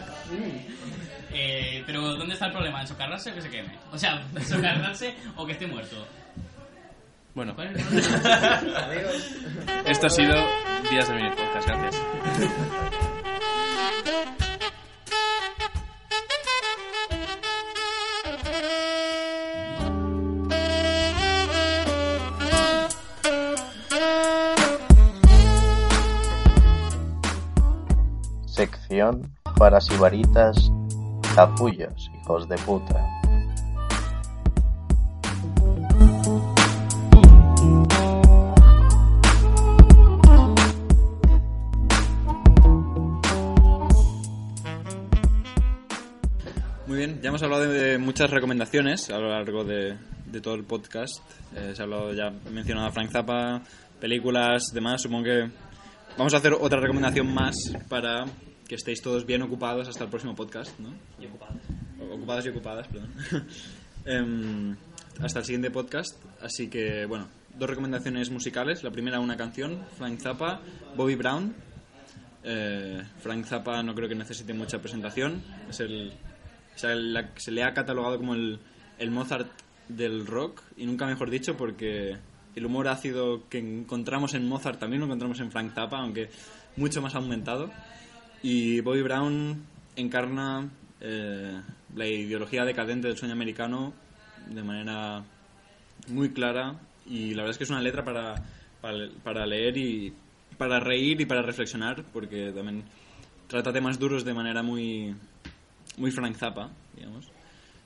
Eh, 1.33 1.83
pero 1.87 2.16
¿dónde 2.16 2.35
está 2.35 2.47
el 2.47 2.53
problema? 2.53 2.81
¿En 2.81 2.89
socarrarse 2.89 3.31
o 3.31 3.35
que 3.35 3.43
se 3.43 3.51
queme? 3.51 3.78
O 3.93 3.99
sea, 3.99 4.22
socarrarse 4.47 5.14
o 5.37 5.47
que 5.47 5.53
esté 5.53 5.66
muerto. 5.66 5.97
Bueno, 7.35 7.55
¿Cuál 7.55 7.68
es 7.68 7.78
el 7.78 8.03
problema? 8.03 9.83
esto 9.87 10.07
ha 10.07 10.11
sido 10.11 10.35
Días 10.91 11.09
de 11.09 11.14
Mini 11.14 11.31
Podcast. 11.31 11.68
Gracias. 11.68 12.03
Sección 28.47 29.33
para 29.57 29.81
sibaritas, 29.81 30.70
capullos, 31.35 32.11
hijos 32.22 32.49
de 32.49 32.57
puta. 32.59 33.07
Muy 46.87 46.99
bien, 46.99 47.20
ya 47.22 47.28
hemos 47.28 47.43
hablado 47.43 47.68
de 47.68 47.99
muchas 47.99 48.31
recomendaciones 48.31 49.11
a 49.11 49.18
lo 49.18 49.28
largo 49.28 49.64
de, 49.64 49.97
todo 50.43 50.55
el 50.55 50.64
podcast. 50.64 51.20
Eh, 51.55 51.72
se 51.74 51.83
ha 51.83 51.85
hablado 51.85 52.12
ya, 52.12 52.31
mencionado 52.51 52.89
a 52.89 52.91
Frank 52.91 53.11
Zappa, 53.11 53.62
películas, 54.01 54.64
demás. 54.74 55.03
Supongo 55.03 55.24
que 55.24 55.51
vamos 56.18 56.35
a 56.35 56.39
hacer 56.39 56.53
otra 56.53 56.81
recomendación 56.81 57.33
más 57.33 57.55
para 57.89 58.24
que 58.70 58.76
estéis 58.76 59.02
todos 59.02 59.26
bien 59.26 59.42
ocupados 59.42 59.88
hasta 59.88 60.04
el 60.04 60.10
próximo 60.10 60.36
podcast, 60.36 60.78
¿no? 60.78 60.90
Y 61.20 61.26
ocupado. 61.26 61.54
Ocupados 62.08 62.46
y 62.46 62.50
ocupadas, 62.50 62.86
perdón. 62.86 63.10
Em, 64.04 64.76
hasta 65.20 65.40
el 65.40 65.44
siguiente 65.44 65.72
podcast. 65.72 66.14
Así 66.40 66.68
que, 66.70 67.04
bueno, 67.04 67.26
dos 67.58 67.68
recomendaciones 67.68 68.30
musicales. 68.30 68.84
La 68.84 68.92
primera, 68.92 69.18
una 69.18 69.36
canción, 69.36 69.84
Frank 69.98 70.20
Zappa, 70.20 70.60
Bobby 70.96 71.16
Brown. 71.16 71.52
Eh, 72.44 73.02
Frank 73.20 73.44
Zappa 73.44 73.82
no 73.82 73.92
creo 73.92 74.08
que 74.08 74.14
necesite 74.14 74.54
mucha 74.54 74.78
presentación. 74.80 75.42
Es 75.68 75.80
el, 75.80 76.12
o 76.76 76.78
sea, 76.78 76.94
la- 76.94 77.30
se 77.38 77.50
le 77.50 77.64
ha 77.64 77.74
catalogado 77.74 78.18
como 78.18 78.34
el, 78.36 78.60
el 79.00 79.10
Mozart 79.10 79.48
del 79.88 80.28
rock, 80.28 80.62
y 80.76 80.86
nunca 80.86 81.06
mejor 81.06 81.28
dicho, 81.28 81.56
porque 81.56 82.16
el 82.54 82.64
humor 82.66 82.86
ácido 82.86 83.48
que 83.48 83.58
encontramos 83.58 84.34
en 84.34 84.46
Mozart 84.48 84.78
también 84.78 85.00
lo 85.00 85.06
encontramos 85.06 85.40
en 85.40 85.50
Frank 85.50 85.74
Zappa, 85.74 85.98
aunque 85.98 86.30
mucho 86.76 87.02
más 87.02 87.16
aumentado. 87.16 87.68
Y 88.43 88.80
Bobby 88.80 89.03
Brown 89.03 89.64
encarna 89.97 90.68
eh, 91.01 91.61
la 91.95 92.07
ideología 92.07 92.64
decadente 92.64 93.09
del 93.09 93.16
sueño 93.16 93.34
americano 93.34 93.93
de 94.47 94.62
manera 94.62 95.24
muy 96.09 96.30
clara 96.30 96.80
y 97.07 97.34
la 97.34 97.43
verdad 97.43 97.51
es 97.51 97.59
que 97.59 97.64
es 97.64 97.70
una 97.70 97.82
letra 97.82 98.05
para, 98.05 98.34
para, 98.80 99.09
para 99.22 99.47
leer 99.47 99.76
y 99.76 100.14
para 100.57 100.80
reír 100.80 101.20
y 101.20 101.26
para 101.26 101.43
reflexionar 101.43 102.05
porque 102.12 102.53
también 102.53 102.84
trata 103.47 103.72
temas 103.72 103.99
duros 103.99 104.24
de 104.24 104.34
manera 104.34 104.62
muy 104.62 105.14
muy 105.97 106.11
Frank 106.11 106.36
Zappa, 106.36 106.70
digamos. 106.97 107.28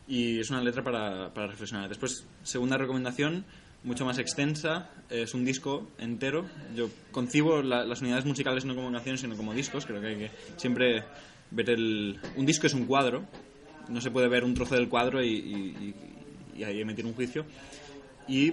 Y 0.07 0.39
es 0.39 0.51
una 0.51 0.63
letra 0.63 0.83
para, 0.83 1.33
para 1.33 1.49
reflexionar. 1.49 1.89
Después, 1.89 2.27
segunda 2.43 2.77
recomendación, 2.77 3.45
mucho 3.85 4.05
más 4.05 4.19
extensa, 4.19 4.91
es 5.11 5.35
un 5.35 5.45
disco 5.45 5.89
entero. 5.99 6.47
Yo 6.75 6.89
concibo 7.13 7.63
la- 7.63 7.85
las 7.85 8.01
unidades 8.01 8.25
musicales 8.25 8.65
no 8.65 8.75
como 8.75 8.91
canciones, 8.91 9.21
sino 9.21 9.37
como 9.37 9.53
discos. 9.55 9.87
Creo 9.87 10.01
que 10.01 10.07
hay 10.09 10.17
que 10.17 10.31
siempre 10.57 11.05
ver 11.51 11.71
el... 11.71 12.19
Un 12.37 12.47
disco 12.47 12.67
es 12.67 12.75
un 12.75 12.87
cuadro, 12.87 13.25
no 13.89 14.01
se 14.01 14.11
puede 14.11 14.29
ver 14.29 14.43
un 14.45 14.55
trozo 14.55 14.75
del 14.75 14.89
cuadro 14.89 15.23
y, 15.23 15.29
y- 15.29 15.95
y- 16.57 16.61
y 16.61 16.65
ahí 16.65 16.81
emitir 16.81 17.05
un 17.07 17.13
juicio. 17.15 17.45
Y 18.27 18.53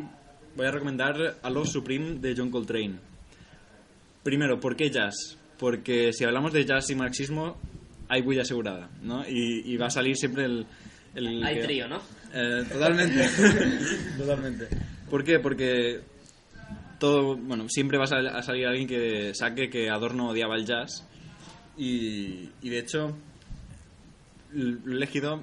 voy 0.56 0.66
a 0.68 0.72
recomendar 0.72 1.38
A 1.42 1.50
Love 1.50 1.70
Supreme 1.70 2.20
de 2.20 2.36
John 2.36 2.52
Coltrane. 2.52 2.96
Primero, 4.24 4.60
¿por 4.60 4.76
qué 4.76 4.90
jazz? 4.90 5.38
Porque 5.58 6.12
si 6.14 6.24
hablamos 6.24 6.52
de 6.54 6.66
jazz 6.66 6.90
y 6.90 6.96
marxismo, 6.96 7.58
hay 8.10 8.22
bulla 8.22 8.42
asegurada, 8.42 8.90
¿no? 9.02 9.24
Y, 9.28 9.62
y 9.66 9.78
va 9.78 9.88
a 9.88 9.90
salir 9.92 10.18
siempre 10.18 10.46
el... 10.46 10.66
el 11.16 11.44
Hay 11.44 11.56
que- 11.56 11.64
trío, 11.64 11.88
¿no? 11.88 12.02
Eh, 12.34 12.64
totalmente. 12.72 13.28
totalmente. 14.18 14.68
¿Por 15.12 15.24
qué? 15.24 15.38
Porque 15.40 16.00
todo, 17.00 17.36
bueno, 17.38 17.68
siempre 17.70 18.00
va 18.00 18.06
a, 18.06 18.08
sal- 18.08 18.28
a 18.28 18.42
salir 18.42 18.66
alguien 18.66 18.88
que 18.88 19.36
saque 19.36 19.70
que 19.70 19.90
Adorno 19.92 20.30
odiaba 20.30 20.56
el 20.56 20.66
jazz. 20.66 21.06
Y, 21.78 22.50
y 22.64 22.70
de 22.70 22.80
hecho, 22.80 23.16
lo 24.54 24.92
he 24.92 24.96
elegido 24.96 25.42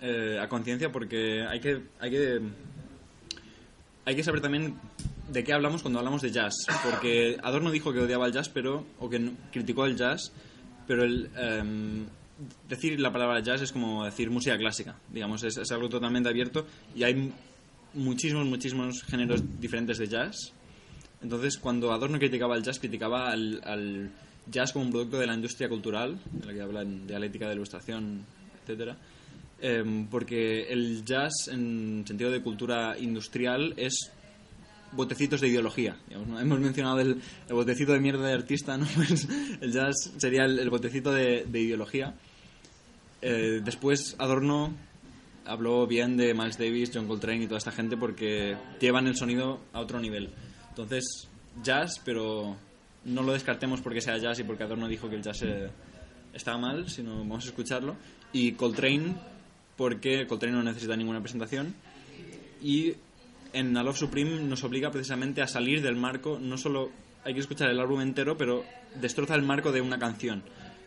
eh, 0.00 0.38
a 0.40 0.48
conciencia 0.48 0.92
porque 0.92 1.42
hay 1.48 1.58
que, 1.60 1.82
hay 1.98 2.10
que 2.10 2.40
hay 4.04 4.14
que 4.14 4.22
saber 4.22 4.40
también 4.40 4.74
de 5.32 5.42
qué 5.42 5.52
hablamos 5.52 5.82
cuando 5.82 5.98
hablamos 5.98 6.22
de 6.22 6.30
jazz, 6.30 6.54
porque 6.88 7.36
Adorno 7.42 7.70
dijo 7.72 7.92
que 7.92 8.00
odiaba 8.00 8.26
el 8.26 8.32
jazz, 8.32 8.48
pero 8.48 8.86
o 9.00 9.10
que 9.10 9.30
criticó 9.50 9.84
el 9.86 9.96
jazz, 9.96 10.32
pero 10.86 11.02
el, 11.02 11.28
em, 11.36 12.06
decir 12.68 13.00
la 13.00 13.12
palabra 13.12 13.40
jazz 13.40 13.62
es 13.62 13.72
como 13.72 14.04
decir 14.04 14.30
música 14.30 14.56
clásica, 14.56 14.94
digamos, 15.12 15.42
es, 15.42 15.56
es 15.56 15.72
algo 15.72 15.88
totalmente 15.88 16.28
abierto 16.28 16.66
y 16.94 17.02
hay 17.02 17.32
muchísimos, 17.96 18.46
muchísimos 18.46 19.02
géneros 19.02 19.42
diferentes 19.60 19.98
de 19.98 20.06
jazz. 20.06 20.52
Entonces, 21.22 21.58
cuando 21.58 21.92
Adorno 21.92 22.18
criticaba 22.18 22.56
el 22.56 22.62
jazz, 22.62 22.78
criticaba 22.78 23.30
al, 23.30 24.10
jazz 24.50 24.72
como 24.72 24.84
un 24.84 24.90
producto 24.90 25.18
de 25.18 25.26
la 25.26 25.34
industria 25.34 25.68
cultural, 25.68 26.18
de 26.30 26.46
la 26.46 26.52
que 26.52 26.60
habla 26.60 26.82
en 26.82 27.06
dialéctica 27.06 27.48
de 27.48 27.54
ilustración, 27.54 28.24
etcétera. 28.62 28.96
Em, 29.60 30.06
porque 30.06 30.64
el 30.70 31.04
jazz, 31.04 31.48
en 31.50 32.04
sentido 32.06 32.30
de 32.30 32.42
cultura 32.42 32.96
industrial, 32.98 33.72
es 33.76 34.12
botecitos 34.92 35.40
de 35.40 35.48
ideología. 35.48 35.96
¿no? 36.10 36.38
Hemos 36.40 36.60
mencionado 36.60 37.00
el, 37.00 37.20
botecito 37.48 37.92
de 37.92 38.00
mierda 38.00 38.26
de 38.26 38.34
artista, 38.34 38.76
¿no? 38.76 38.86
Pues 38.94 39.26
el 39.60 39.72
jazz 39.72 40.12
sería 40.18 40.44
el, 40.44 40.70
botecito 40.70 41.12
de, 41.12 41.44
de 41.46 41.60
ideología. 41.60 42.14
Eh, 43.22 43.62
después 43.64 44.14
Adorno 44.18 44.74
habló 45.46 45.86
bien 45.86 46.16
de 46.16 46.34
Miles 46.34 46.58
Davis, 46.58 46.90
John 46.92 47.06
Coltrane 47.06 47.44
y 47.44 47.46
toda 47.46 47.58
esta 47.58 47.72
gente 47.72 47.96
porque 47.96 48.56
llevan 48.80 49.06
el 49.06 49.16
sonido 49.16 49.60
a 49.72 49.80
otro 49.80 50.00
nivel. 50.00 50.30
Entonces, 50.68 51.28
jazz, 51.62 52.00
pero 52.04 52.56
no 53.04 53.22
lo 53.22 53.32
descartemos 53.32 53.80
porque 53.80 54.00
sea 54.00 54.18
jazz 54.18 54.38
y 54.38 54.44
porque 54.44 54.64
Adorno 54.64 54.88
dijo 54.88 55.08
que 55.08 55.16
el 55.16 55.22
jazz 55.22 55.42
eh, 55.42 55.70
estaba 56.32 56.58
mal, 56.58 56.88
sino 56.88 57.18
vamos 57.18 57.44
a 57.44 57.48
escucharlo. 57.48 57.96
Y 58.32 58.52
Coltrane, 58.52 59.14
porque 59.76 60.26
Coltrane 60.26 60.56
no 60.56 60.62
necesita 60.62 60.96
ninguna 60.96 61.20
presentación. 61.20 61.74
Y 62.62 62.94
en 63.52 63.76
A 63.76 63.82
Love 63.82 63.96
Supreme 63.96 64.42
nos 64.42 64.64
obliga 64.64 64.90
precisamente 64.90 65.42
a 65.42 65.46
salir 65.46 65.82
del 65.82 65.96
marco, 65.96 66.38
no 66.38 66.58
solo 66.58 66.90
hay 67.24 67.34
que 67.34 67.40
escuchar 67.40 67.70
el 67.70 67.80
álbum 67.80 68.00
entero, 68.00 68.36
pero 68.36 68.64
destroza 69.00 69.34
el 69.34 69.42
marco 69.42 69.72
de 69.72 69.80
una 69.80 69.98
canción. 69.98 70.42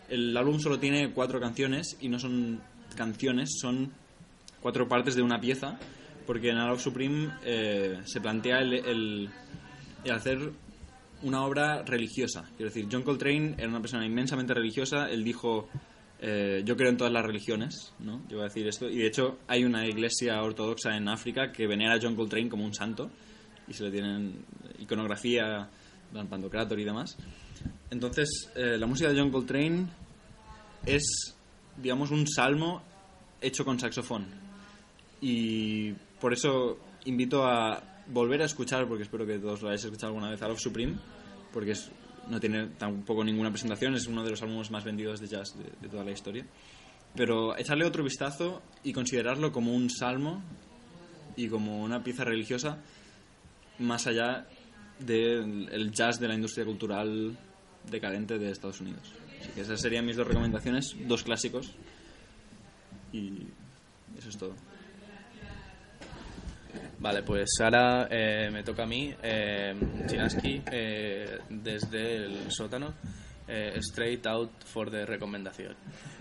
El 0.07 0.35
álbum 0.35 0.59
solo 0.59 0.79
tiene 0.79 1.11
cuatro 1.11 1.39
canciones 1.39 1.97
y 1.99 2.09
no 2.09 2.19
son 2.19 2.61
canciones, 2.95 3.57
son 3.59 3.91
cuatro 4.61 4.87
partes 4.87 5.15
de 5.15 5.21
una 5.21 5.39
pieza, 5.39 5.79
porque 6.25 6.49
en 6.49 6.57
A 6.57 6.67
Love 6.67 6.81
Supreme 6.81 7.31
eh, 7.43 7.99
se 8.05 8.21
plantea 8.21 8.59
el 8.59 9.29
hacer 10.11 10.51
una 11.21 11.43
obra 11.43 11.83
religiosa. 11.83 12.49
Quiero 12.55 12.71
decir, 12.71 12.87
John 12.91 13.03
Coltrane 13.03 13.55
era 13.57 13.67
una 13.67 13.81
persona 13.81 14.05
inmensamente 14.05 14.53
religiosa, 14.53 15.09
él 15.09 15.23
dijo, 15.23 15.67
eh, 16.21 16.61
yo 16.65 16.75
creo 16.77 16.89
en 16.89 16.97
todas 16.97 17.11
las 17.11 17.25
religiones, 17.25 17.93
¿no? 17.99 18.21
Yo 18.29 18.37
voy 18.37 18.41
a 18.41 18.47
decir 18.47 18.67
esto, 18.67 18.89
y 18.89 18.97
de 18.97 19.07
hecho 19.07 19.39
hay 19.47 19.63
una 19.63 19.85
iglesia 19.85 20.41
ortodoxa 20.41 20.95
en 20.95 21.07
África 21.07 21.51
que 21.51 21.67
venera 21.67 21.95
a 21.95 21.99
John 22.01 22.15
Coltrane 22.15 22.49
como 22.49 22.65
un 22.65 22.73
santo, 22.73 23.09
y 23.67 23.73
se 23.73 23.83
le 23.83 23.91
tienen 23.91 24.45
iconografía, 24.79 25.69
dan 26.13 26.27
Pantocrator 26.27 26.79
y 26.79 26.83
demás. 26.83 27.17
Entonces, 27.91 28.51
eh, 28.55 28.77
la 28.77 28.87
música 28.87 29.09
de 29.09 29.19
John 29.19 29.31
Coltrane 29.31 29.87
es, 30.85 31.35
digamos, 31.77 32.11
un 32.11 32.27
salmo 32.27 32.81
hecho 33.41 33.65
con 33.65 33.79
saxofón. 33.79 34.25
Y 35.21 35.93
por 36.19 36.33
eso 36.33 36.77
invito 37.05 37.45
a 37.45 37.81
volver 38.07 38.41
a 38.41 38.45
escuchar, 38.45 38.87
porque 38.87 39.03
espero 39.03 39.25
que 39.25 39.39
todos 39.39 39.61
lo 39.61 39.69
hayáis 39.69 39.83
escuchado 39.83 40.07
alguna 40.07 40.29
vez, 40.29 40.41
a 40.41 40.47
Love 40.47 40.59
Supreme, 40.59 40.95
porque 41.53 41.71
es, 41.71 41.91
no 42.27 42.39
tiene 42.39 42.67
tampoco 42.77 43.23
ninguna 43.23 43.51
presentación, 43.51 43.95
es 43.95 44.07
uno 44.07 44.23
de 44.23 44.31
los 44.31 44.41
álbumes 44.41 44.71
más 44.71 44.83
vendidos 44.83 45.19
de 45.19 45.27
jazz 45.27 45.55
de, 45.57 45.87
toda 45.87 46.03
la 46.03 46.11
historia. 46.11 46.45
Pero 47.15 47.57
echarle 47.57 47.85
otro 47.85 48.03
vistazo 48.03 48.61
y 48.83 48.93
considerarlo 48.93 49.51
como 49.51 49.73
un 49.73 49.89
salmo 49.89 50.43
y 51.35 51.47
como 51.47 51.81
una 51.81 52.03
pieza 52.03 52.23
religiosa 52.23 52.77
más 53.79 54.05
allá 54.07 54.47
del 54.99 55.69
el 55.71 55.91
jazz 55.91 56.19
de 56.19 56.27
la 56.27 56.35
industria 56.35 56.65
cultural 56.65 57.37
decadente 57.89 58.37
de 58.37 58.51
Estados 58.51 58.81
Unidos. 58.81 59.13
Así 59.39 59.51
que 59.51 59.61
esas 59.61 59.81
serían 59.81 60.05
mis 60.05 60.17
dos 60.17 60.27
recomendaciones, 60.27 60.95
dos 61.07 61.23
clásicos. 61.23 61.73
Y 63.11 63.47
eso 64.17 64.29
es 64.29 64.37
todo. 64.37 64.53
Vale, 66.99 67.23
pues 67.23 67.49
ahora 67.61 68.07
eh, 68.09 68.49
me 68.51 68.63
toca 68.63 68.83
a 68.83 68.85
mí, 68.85 69.13
eh, 69.23 69.73
Chinaski, 70.07 70.61
eh, 70.71 71.39
desde 71.49 72.15
el 72.25 72.51
sótano, 72.51 72.93
eh, 73.47 73.73
straight 73.77 74.27
out 74.27 74.51
for 74.65 74.91
the 74.91 75.05
recomendación. 75.05 75.75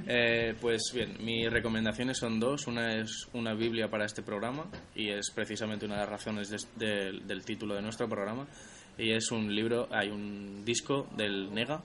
Eh, 0.07 0.55
pues 0.61 0.92
bien, 0.94 1.16
mis 1.20 1.51
recomendaciones 1.51 2.16
son 2.16 2.40
dos. 2.40 2.66
Una 2.66 3.01
es 3.01 3.28
una 3.34 3.53
Biblia 3.55 3.90
para 3.90 4.07
este 4.07 4.22
programa 4.22 4.66
y 4.94 5.11
es 5.11 5.30
precisamente 5.34 5.84
una 5.84 5.96
de 5.96 6.01
las 6.01 6.09
razones 6.09 6.68
del 6.76 7.44
título 7.44 7.74
de 7.74 7.82
nuestro 7.82 8.09
programa. 8.09 8.46
Y 8.96 9.12
es 9.12 9.30
un 9.30 9.55
libro, 9.55 9.88
hay 9.90 10.09
un 10.09 10.64
disco 10.64 11.07
del 11.16 11.53
Nega 11.53 11.82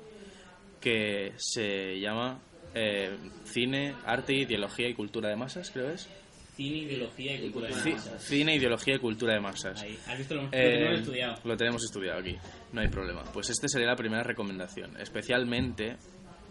que 0.80 1.34
se 1.38 2.00
llama 2.00 2.40
eh, 2.74 3.18
Cine, 3.44 3.96
Arte, 4.06 4.34
Ideología 4.34 4.88
y 4.88 4.94
Cultura 4.94 5.30
de 5.30 5.36
Masas, 5.36 5.70
creo 5.72 5.90
es. 5.90 6.10
Cine, 6.56 6.78
ideología 6.78 7.36
y 7.36 7.40
cultura 7.52 7.68
de 7.68 7.76
masas. 7.96 8.24
Cine, 8.24 8.56
ideología 8.56 8.96
y 8.96 9.00
cultura 9.00 9.34
de 9.34 9.40
masas. 9.40 9.82
Ahí. 9.82 9.98
¿Has 10.08 10.18
visto? 10.18 10.36
Lo, 10.36 10.42
lo 10.44 10.48
Eh, 10.52 10.52
tenemos 10.78 11.00
estudiado. 11.00 11.36
Lo 11.44 11.58
tenemos 11.58 11.84
estudiado 11.84 12.20
aquí, 12.20 12.38
no 12.74 12.82
hay 12.82 12.88
problema. 12.90 13.24
Pues 13.34 13.50
esta 13.50 13.68
sería 13.68 13.88
la 13.88 13.96
primera 13.96 14.22
recomendación, 14.24 14.96
especialmente 15.00 15.98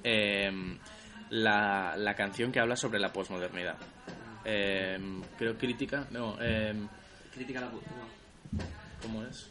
eh, 0.03 0.51
la, 1.31 1.95
la 1.97 2.15
canción 2.15 2.51
que 2.51 2.59
habla 2.61 2.75
sobre 2.77 2.99
la 2.99 3.13
posmodernidad. 3.13 3.77
Eh, 4.45 4.99
creo 5.39 5.57
crítica, 5.57 6.09
no, 6.11 6.37
eh, 6.41 6.75
Crítica 7.33 7.61
a 7.61 7.63
la... 7.63 7.71
no. 7.71 7.81
¿cómo 9.01 9.23
es? 9.25 9.51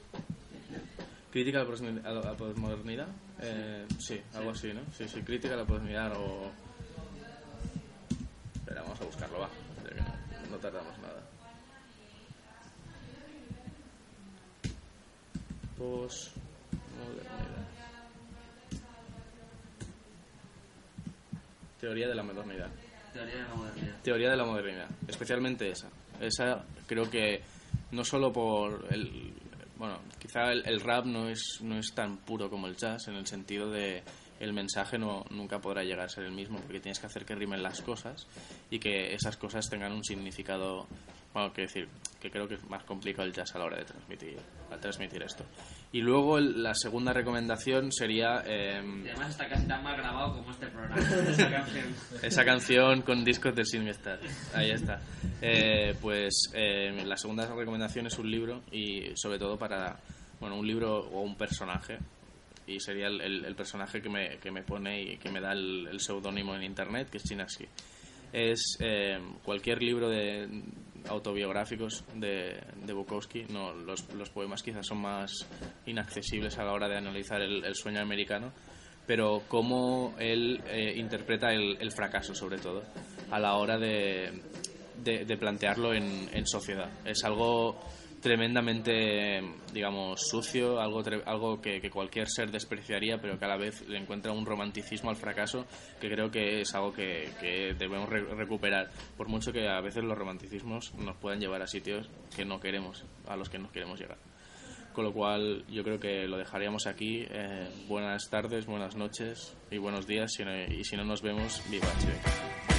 Crítica 1.31 1.61
a 1.61 1.63
la 1.63 2.35
posmodernidad- 2.37 3.07
eh, 3.41 3.85
sí, 3.99 4.19
algo 4.33 4.51
así, 4.51 4.73
¿no? 4.73 4.81
Sí, 4.93 5.07
sí, 5.07 5.21
crítica 5.21 5.53
a 5.53 5.57
la 5.57 5.65
posmodernidad 5.65 6.11
o... 6.17 6.51
Espera, 8.53 8.81
vamos 8.83 8.99
a 9.01 9.05
buscarlo, 9.05 9.39
va, 9.39 9.49
no, 10.51 10.57
tardamos 10.57 10.97
nada. 10.99 11.21
Posmodernidad. 15.77 16.41
Teoría 21.79 22.07
de 22.07 22.15
la 22.15 22.23
modernidad. 22.23 22.69
Teoría 23.13 23.35
de 23.35 23.41
la 23.41 23.55
modernidad. 23.55 24.01
Teoría 24.03 24.29
de 24.29 24.37
la 24.37 24.45
modernidad, 24.45 24.89
especialmente 25.07 25.69
esa. 25.69 25.89
Esa 26.19 26.63
creo 26.85 27.09
que 27.09 27.41
no 27.91 28.03
solo 28.03 28.31
por 28.31 28.85
el... 28.91 29.33
Bueno, 29.77 29.99
quizá 30.19 30.51
el, 30.51 30.63
el 30.67 30.79
rap 30.79 31.05
no 31.05 31.27
es, 31.27 31.59
no 31.61 31.79
es 31.79 31.91
tan 31.95 32.17
puro 32.17 32.49
como 32.51 32.67
el 32.67 32.75
jazz 32.75 33.07
en 33.07 33.15
el 33.15 33.25
sentido 33.25 33.71
de 33.71 34.03
el 34.41 34.53
mensaje 34.53 34.97
no, 34.97 35.23
nunca 35.29 35.59
podrá 35.59 35.83
llegar 35.83 36.05
a 36.05 36.09
ser 36.09 36.23
el 36.25 36.31
mismo 36.31 36.59
porque 36.59 36.79
tienes 36.79 36.99
que 36.99 37.05
hacer 37.07 37.25
que 37.25 37.35
rimen 37.35 37.61
las 37.63 37.81
cosas 37.81 38.27
y 38.69 38.79
que 38.79 39.13
esas 39.13 39.37
cosas 39.37 39.69
tengan 39.69 39.91
un 39.93 40.03
significado, 40.03 40.87
bueno, 41.33 41.53
que 41.53 41.61
decir, 41.63 41.87
que 42.19 42.29
creo 42.31 42.47
que 42.47 42.55
es 42.55 42.63
más 42.69 42.83
complicado 42.83 43.27
el 43.27 43.33
jazz 43.33 43.53
a 43.55 43.59
la 43.59 43.65
hora 43.65 43.77
de 43.77 43.85
transmitir, 43.85 44.37
a 44.71 44.77
transmitir 44.77 45.21
esto. 45.23 45.45
Y 45.91 46.01
luego 46.01 46.37
el- 46.37 46.61
la 46.63 46.73
segunda 46.73 47.13
recomendación 47.13 47.91
sería... 47.91 48.43
em, 48.45 49.05
Y 49.05 49.09
además 49.09 49.31
está 49.31 49.47
casi 49.47 49.67
tan 49.67 49.83
mal 49.83 49.95
grabado 49.97 50.37
como 50.37 50.51
este 50.51 50.67
programa. 50.67 50.95
Esa 51.29 51.49
canción. 51.51 51.85
esa 52.23 52.45
canción 52.45 53.01
con 53.03 53.23
discos 53.23 53.53
de 53.55 53.65
Singstar. 53.65 54.19
Ahí 54.55 54.71
está. 54.71 55.01
Eh, 55.41 55.95
pues 56.01 56.49
eh, 56.53 57.03
la 57.05 57.17
segunda 57.17 57.45
recomendación 57.45 58.07
es 58.07 58.17
un 58.17 58.29
libro 58.31 58.63
y 58.71 59.11
sobre 59.15 59.37
todo 59.39 59.57
para, 59.57 59.99
bueno, 60.39 60.55
un 60.57 60.65
libro 60.67 60.99
o 61.09 61.21
un 61.21 61.35
personaje. 61.35 61.97
Y 62.67 62.79
sería 62.79 63.07
el, 63.07 63.19
el- 63.21 63.45
el 63.45 63.55
personaje 63.55 64.01
que 64.01 64.09
me, 64.09 64.37
que 64.37 64.51
me 64.51 64.63
pone 64.63 65.01
y 65.01 65.17
que 65.17 65.29
me 65.31 65.39
da 65.41 65.51
el, 65.53 65.87
el 65.91 65.99
seudónimo 65.99 66.55
en 66.55 66.63
internet, 66.63 67.09
que 67.09 67.17
es 67.17 67.23
Chinaski. 67.23 67.65
Es 68.31 68.77
eh, 68.79 69.19
cualquier 69.43 69.81
libro 69.83 70.09
de 70.09 70.47
autobiográficos 71.09 72.03
de, 72.15 72.61
de 72.85 72.93
Bukowski. 72.93 73.45
No, 73.49 73.73
los, 73.73 74.07
los 74.13 74.29
poemas 74.29 74.63
quizás 74.63 74.85
son 74.87 74.99
más 75.01 75.31
inaccesibles 75.85 76.57
a 76.57 76.63
la 76.63 76.71
hora 76.73 76.87
de 76.87 76.97
analizar 76.97 77.41
el, 77.41 77.75
sueño 77.75 77.99
americano 78.01 78.51
pero 79.07 79.41
cómo 79.47 80.13
él 80.19 80.61
eh, 80.67 80.93
interpreta 80.95 81.51
el 81.51 81.91
fracaso, 81.91 82.33
sobre 82.33 82.59
todo, 82.59 82.83
a 83.31 83.39
la 83.39 83.55
hora 83.55 83.77
de, 83.77 84.31
de, 85.03 85.25
de 85.25 85.37
plantearlo 85.37 85.93
en, 85.93 86.29
en 86.31 86.45
sociedad. 86.45 86.89
Es 87.03 87.23
algo 87.25 87.77
tremendamente, 88.21 89.41
digamos, 89.73 90.21
sucio, 90.29 90.79
algo, 90.79 91.01
algo 91.25 91.61
que, 91.61 91.89
cualquier 91.89 92.27
ser 92.29 92.51
despreciaría, 92.51 93.19
pero 93.19 93.37
que 93.37 93.45
a 93.45 93.47
la 93.47 93.57
vez 93.57 93.87
le 93.87 93.97
encuentra 93.97 94.31
un 94.31 94.45
romanticismo 94.45 95.09
al 95.09 95.15
fracaso 95.15 95.65
que 95.99 96.09
creo 96.09 96.29
que 96.31 96.61
es 96.61 96.73
algo 96.75 96.93
que, 96.93 97.29
debemos 97.77 98.07
re- 98.09 98.33
recuperar, 98.35 98.89
por 99.17 99.27
mucho 99.27 99.51
que 99.51 99.67
a 99.67 99.81
veces 99.81 100.03
los 100.03 100.17
romanticismos 100.17 100.93
nos 100.95 101.17
puedan 101.17 101.39
llevar 101.39 101.61
a 101.61 101.67
sitios 101.67 102.09
que 102.35 102.45
no 102.45 102.59
queremos, 102.59 103.03
a 103.27 103.35
los 103.35 103.49
que 103.49 103.59
no 103.59 103.71
queremos 103.71 103.99
llegar. 103.99 104.17
Con 104.93 105.05
lo 105.05 105.13
cual, 105.13 105.63
yo 105.69 105.83
creo 105.83 105.99
que 106.01 106.27
lo 106.27 106.37
dejaríamos 106.37 106.85
aquí. 106.85 107.25
Eh, 107.29 107.69
buenas 107.87 108.29
tardes, 108.29 108.65
buenas 108.65 108.95
noches 108.97 109.55
y 109.71 109.77
buenos 109.77 110.05
días. 110.05 110.33
No- 110.43 110.63
y 110.65 110.83
si 110.83 110.97
no 110.97 111.05
nos 111.05 111.21
vemos, 111.21 111.61
viva 111.71 111.87
Chile. 111.99 112.70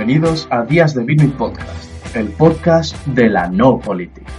Bienvenidos 0.00 0.48
a 0.48 0.64
Días 0.64 0.94
de 0.94 1.04
Vino 1.04 1.24
y 1.24 1.28
Podcast, 1.28 2.16
el 2.16 2.28
podcast 2.28 2.96
de 3.08 3.28
la 3.28 3.50
no 3.50 3.78
política. 3.78 4.32